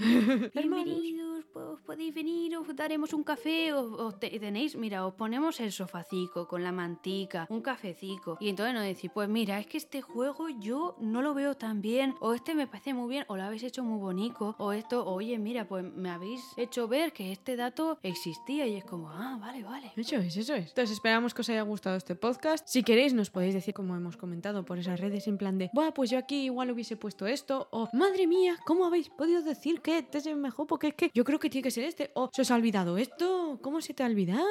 Bienvenidos, 0.55 1.45
pues 1.53 1.81
podéis 1.87 2.15
venir, 2.15 2.57
os 2.57 2.77
daremos 2.77 3.13
un 3.15 3.25
café, 3.25 3.73
os, 3.73 3.91
os 3.99 4.21
te- 4.21 4.39
tenéis, 4.39 4.77
mira, 4.77 5.07
os 5.07 5.15
ponemos 5.15 5.59
el 5.61 5.73
sofacico 5.73 6.47
con 6.47 6.63
la 6.63 6.71
mantica, 6.73 7.47
un 7.49 7.63
cafecico, 7.63 8.37
y 8.41 8.51
entonces 8.51 8.75
nos 8.75 8.85
decís, 8.85 9.11
pues 9.13 9.29
mira, 9.29 9.59
es 9.59 9.67
que 9.67 9.79
este 9.79 10.03
juego 10.03 10.49
yo 10.51 10.97
no 11.01 11.23
lo 11.23 11.33
veo 11.35 11.55
tan 11.57 11.81
bien, 11.81 12.15
o 12.21 12.35
este 12.35 12.55
me 12.55 12.67
parece 12.67 12.93
muy 12.93 13.09
bien, 13.09 13.25
o 13.29 13.37
lo 13.37 13.45
habéis 13.45 13.63
hecho 13.63 13.83
muy 13.83 13.99
bonito, 13.99 14.55
o 14.59 14.73
esto, 14.73 15.07
oye, 15.07 15.39
mira, 15.39 15.67
pues 15.67 15.85
me 15.85 16.11
habéis 16.11 16.43
hecho 16.59 16.87
ver 16.87 17.13
que 17.13 17.33
este 17.33 17.57
dato 17.57 17.99
existía, 18.03 18.67
y 18.67 18.75
es 18.77 18.85
como, 18.85 19.11
ah, 19.11 19.38
vale, 19.39 19.63
vale. 19.63 19.93
Eso 19.97 20.17
es, 20.17 20.37
eso 20.37 20.55
es. 20.55 20.69
Entonces 20.69 20.93
esperamos 20.93 21.35
que 21.35 21.43
os 21.43 21.49
haya 21.49 21.63
gustado 21.63 21.97
este 21.97 22.15
podcast. 22.15 22.67
Si 22.67 22.83
queréis 22.83 23.15
nos 23.15 23.31
podéis 23.31 23.55
decir, 23.55 23.75
como 23.75 23.97
hemos 23.97 24.17
comentado 24.17 24.65
por 24.65 24.79
esas 24.79 25.01
redes, 25.01 25.27
en 25.27 25.39
plan 25.39 25.59
de, 25.59 25.71
Buah, 25.73 25.93
pues 25.93 26.11
yo 26.11 26.19
aquí 26.19 26.45
igual 26.45 26.71
hubiese 26.71 26.97
puesto 26.97 27.27
esto, 27.27 27.69
o 27.71 27.89
madre 27.93 28.27
mía, 28.27 28.57
¿cómo 28.67 28.87
habéis 28.87 29.09
podido 29.09 29.43
decir 29.43 29.81
que 29.81 29.99
este 29.99 30.19
es 30.19 30.27
el 30.27 30.37
mejor? 30.37 30.67
Porque 30.67 30.89
es 30.89 30.95
que 30.95 31.11
yo 31.15 31.25
creo 31.25 31.39
que 31.39 31.51
tiene 31.51 31.63
que 31.63 31.71
ser 31.71 31.85
este, 31.85 32.11
o 32.15 32.31
se 32.33 32.43
os 32.43 32.51
ha 32.51 32.55
olvidado 32.55 32.99
esto, 32.99 33.59
¿cómo 33.63 33.81
se 33.81 33.95
te 33.95 34.03
ha 34.03 34.07
olvidado? 34.07 34.45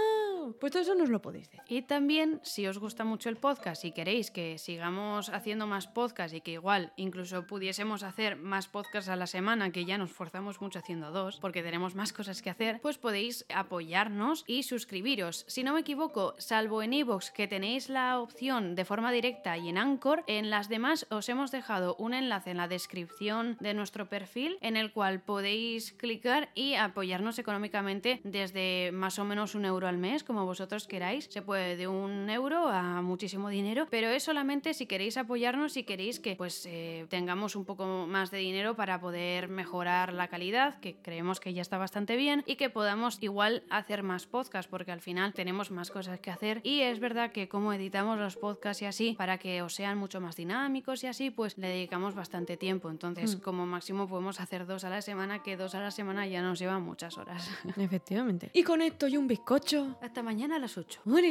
Pues 0.59 0.71
todo 0.71 0.81
eso 0.81 0.95
nos 0.95 1.09
lo 1.09 1.21
podéis 1.21 1.49
decir. 1.49 1.61
Y 1.67 1.81
también, 1.81 2.39
si 2.43 2.67
os 2.67 2.77
gusta 2.79 3.03
mucho 3.03 3.29
el 3.29 3.38
podcast 3.38 3.83
y 3.85 3.91
queréis 3.91 4.31
que 4.31 4.57
sigamos 4.57 5.29
haciendo 5.29 5.67
más 5.67 5.88
podcasts 5.88 6.35
y 6.35 6.41
que 6.41 6.53
igual 6.53 6.93
incluso 6.95 7.45
pudiésemos 7.45 8.03
hacer 8.03 8.38
más 8.38 8.67
podcasts 8.67 9.09
a 9.09 9.15
la 9.15 9.27
semana, 9.27 9.71
que 9.71 9.85
ya 9.85 9.97
nos 9.97 10.11
forzamos 10.11 10.61
mucho 10.61 10.79
haciendo 10.79 11.11
dos, 11.11 11.38
porque 11.41 11.63
tenemos 11.63 11.95
más 11.95 12.13
cosas 12.13 12.41
que 12.41 12.49
hacer, 12.49 12.79
pues 12.81 12.97
podéis 12.97 13.45
apoyarnos 13.53 14.43
y 14.47 14.63
suscribiros. 14.68 15.45
Si 15.47 15.63
no 15.63 15.74
me 15.74 15.82
equivoco, 15.82 16.36
salvo 16.38 16.84
en 16.84 16.93
iVoox, 16.93 17.32
que 17.32 17.47
tenéis 17.47 17.89
la 17.89 18.20
opción 18.20 18.76
de 18.76 18.86
forma 18.86 19.11
directa 19.11 19.57
y 19.57 19.70
en 19.70 19.78
Anchor, 19.78 20.24
en 20.28 20.49
las 20.49 20.70
demás 20.70 21.07
os 21.09 21.30
hemos 21.30 21.51
dejado 21.51 21.95
un 21.95 22.13
enlace 22.13 22.51
en 22.51 22.57
la 22.57 22.68
descripción 22.68 23.57
de 23.59 23.74
nuestro 23.74 24.07
perfil 24.07 24.57
en 24.61 24.78
el 24.78 24.91
cual 24.91 25.22
podéis 25.22 25.93
clicar 25.93 26.49
y 26.55 26.76
apoyarnos 26.76 27.39
económicamente 27.39 28.22
desde 28.24 28.91
más 28.91 29.20
o 29.20 29.26
menos 29.26 29.55
un 29.55 29.65
euro 29.65 29.88
al 29.88 29.97
mes, 29.97 30.24
como 30.24 30.45
vosotros 30.45 30.88
queráis. 30.88 31.28
Se 31.30 31.41
puede 31.41 31.76
de 31.78 31.88
un 31.88 32.30
euro 32.30 32.68
a 32.68 33.01
muchísimo 33.01 33.49
dinero, 33.49 33.88
pero 33.89 34.07
es 34.09 34.24
solamente 34.24 34.74
si 34.74 34.86
queréis 34.86 35.18
apoyarnos, 35.18 35.74
si 35.74 35.84
queréis 35.84 36.20
que 36.20 36.36
pues 36.36 36.65
eh, 36.65 37.05
tengamos 37.09 37.55
un 37.55 37.65
poco 37.65 38.07
más 38.07 38.32
de 38.32 38.39
dinero 38.39 38.76
para 38.76 38.99
poder 38.99 39.47
mejorar 39.47 40.13
la 40.13 40.28
calidad, 40.28 40.80
que 40.80 40.95
creemos 40.95 41.39
que 41.39 41.53
ya 41.53 41.61
está 41.61 41.78
bastante 41.78 42.15
bien, 42.15 42.43
y 42.45 42.55
que 42.55 42.70
podamos 42.70 43.18
igual 43.22 43.63
hacer 43.70 44.03
más 44.03 44.26
podcasts, 44.26 44.56
porque 44.65 44.91
al 44.91 45.01
final 45.01 45.33
tenemos 45.33 45.69
más 45.69 45.91
cosas 45.91 46.19
que 46.19 46.31
hacer. 46.31 46.61
Y 46.63 46.81
es 46.81 46.99
verdad 46.99 47.31
que 47.31 47.47
como 47.47 47.71
editamos 47.73 48.17
los 48.17 48.35
podcasts 48.37 48.81
y 48.81 48.85
así, 48.85 49.13
para 49.15 49.37
que 49.37 49.61
os 49.61 49.75
sean 49.75 49.99
mucho 49.99 50.19
más 50.19 50.35
dinámicos 50.35 51.03
y 51.03 51.07
así, 51.07 51.29
pues 51.29 51.55
le 51.59 51.67
dedicamos 51.67 52.15
bastante 52.15 52.57
tiempo. 52.57 52.89
Entonces, 52.89 53.35
Mm. 53.35 53.41
como 53.41 53.65
máximo 53.67 54.07
podemos 54.07 54.39
hacer 54.39 54.65
dos 54.65 54.83
a 54.85 54.89
la 54.89 55.01
semana, 55.03 55.43
que 55.43 55.57
dos 55.57 55.75
a 55.75 55.81
la 55.81 55.91
semana 55.91 56.25
ya 56.25 56.41
nos 56.41 56.57
llevan 56.57 56.81
muchas 56.81 57.17
horas. 57.17 57.47
Efectivamente. 57.77 58.49
Y 58.53 58.63
con 58.63 58.81
esto 58.81 59.07
y 59.07 59.17
un 59.17 59.27
bizcocho. 59.27 59.97
Hasta 60.01 60.23
mañana 60.23 60.55
a 60.55 60.59
las 60.59 60.77
8. 60.77 61.01
¡Ure! 61.05 61.21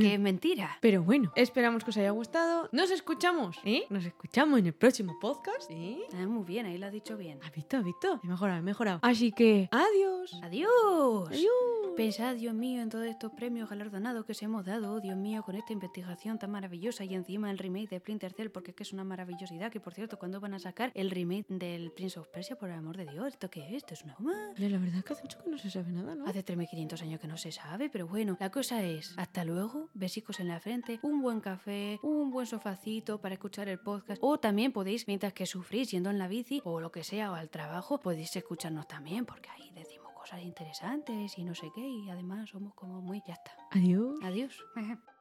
Que 0.00 0.14
es 0.14 0.20
mentira. 0.20 0.78
Pero 0.80 1.02
bueno, 1.02 1.32
esperamos 1.36 1.84
que 1.84 1.90
os 1.90 1.96
haya 1.96 2.10
gustado. 2.10 2.68
Nos 2.72 2.90
escuchamos, 2.90 3.58
¿eh? 3.64 3.84
Nos 3.90 4.04
escuchamos 4.04 4.58
en 4.58 4.66
el 4.66 4.72
próximo 4.74 5.16
podcast, 5.20 5.70
¿eh? 5.70 6.00
Ah, 6.14 6.26
muy 6.26 6.44
bien, 6.44 6.66
ahí 6.66 6.78
lo 6.78 6.86
has 6.86 6.92
dicho 6.92 7.16
bien. 7.16 7.38
¿Has 7.44 7.52
visto? 7.52 7.76
¿Has 7.76 7.84
visto? 7.84 8.20
He 8.24 8.26
mejorado, 8.26 8.58
he 8.58 8.62
mejorado. 8.62 8.98
Así 9.02 9.30
que, 9.30 9.68
adiós. 9.70 10.34
Adiós. 10.42 11.28
Adiós. 11.28 11.52
Pensad, 11.96 12.36
Dios 12.42 12.54
mío, 12.54 12.82
en 12.82 12.88
todos 12.88 13.06
estos 13.06 13.30
premios 13.30 13.70
galardonados 13.70 14.24
que 14.24 14.32
os 14.32 14.42
hemos 14.42 14.64
dado, 14.64 14.94
oh, 14.94 15.00
Dios 15.00 15.16
mío, 15.16 15.44
con 15.44 15.54
esta 15.54 15.72
investigación 15.72 16.40
tan 16.40 16.50
maravillosa 16.50 17.04
y 17.04 17.14
encima 17.14 17.48
el 17.52 17.56
remake 17.56 17.90
de 17.90 18.00
Splinter 18.00 18.32
Cell, 18.32 18.48
porque 18.50 18.72
es 18.72 18.76
que 18.76 18.82
es 18.82 18.92
una 18.92 19.04
maravillosidad. 19.04 19.70
Que 19.70 19.78
por 19.78 19.94
cierto, 19.94 20.18
¿cuándo 20.18 20.40
van 20.40 20.52
a 20.54 20.58
sacar 20.58 20.90
el 20.96 21.12
remake 21.12 21.46
del 21.48 21.92
Prince 21.92 22.18
of 22.18 22.26
Persia? 22.26 22.56
Por 22.56 22.70
el 22.70 22.74
amor 22.74 22.96
de 22.96 23.06
Dios, 23.06 23.28
¿esto 23.28 23.48
qué 23.48 23.68
es? 23.68 23.74
¿Esto 23.74 23.94
es 23.94 24.02
una 24.02 24.16
broma? 24.16 24.54
La 24.58 24.78
verdad 24.78 24.96
es 24.96 25.04
que 25.04 25.12
hace 25.12 25.22
mucho 25.22 25.38
que 25.38 25.50
no 25.50 25.56
se 25.56 25.70
sabe 25.70 25.92
nada, 25.92 26.16
¿no? 26.16 26.26
Hace 26.26 26.44
3.500 26.44 27.02
años 27.02 27.20
que 27.20 27.28
no 27.28 27.36
se 27.36 27.52
sabe, 27.52 27.88
pero 27.88 28.08
bueno, 28.08 28.36
la 28.40 28.50
cosa 28.50 28.82
es, 28.82 29.14
hasta 29.18 29.44
luego, 29.44 29.88
besicos 29.94 30.40
en 30.40 30.48
la 30.48 30.58
frente, 30.58 30.98
un 31.02 31.22
buen 31.22 31.40
café, 31.40 32.00
un 32.02 32.32
buen 32.32 32.46
sofacito 32.46 33.20
para 33.20 33.34
escuchar 33.34 33.68
el 33.68 33.78
podcast, 33.78 34.20
o 34.20 34.40
también 34.40 34.72
podéis, 34.72 35.06
mientras 35.06 35.32
que 35.32 35.46
sufrís 35.46 35.92
yendo 35.92 36.10
en 36.10 36.18
la 36.18 36.26
bici, 36.26 36.60
o 36.64 36.80
lo 36.80 36.90
que 36.90 37.04
sea, 37.04 37.30
o 37.30 37.36
al 37.36 37.50
trabajo, 37.50 38.00
podéis 38.00 38.34
escucharnos 38.34 38.88
también, 38.88 39.26
porque 39.26 39.48
ahí 39.50 39.70
decimos 39.76 40.01
cosas 40.22 40.42
interesantes 40.42 41.36
y 41.36 41.42
no 41.42 41.52
sé 41.52 41.72
qué, 41.74 41.80
y 41.80 42.08
además 42.08 42.48
somos 42.50 42.74
como 42.74 43.02
muy... 43.02 43.20
Ya 43.26 43.34
está. 43.34 43.50
Adiós. 43.72 44.20
Adiós. 44.22 44.64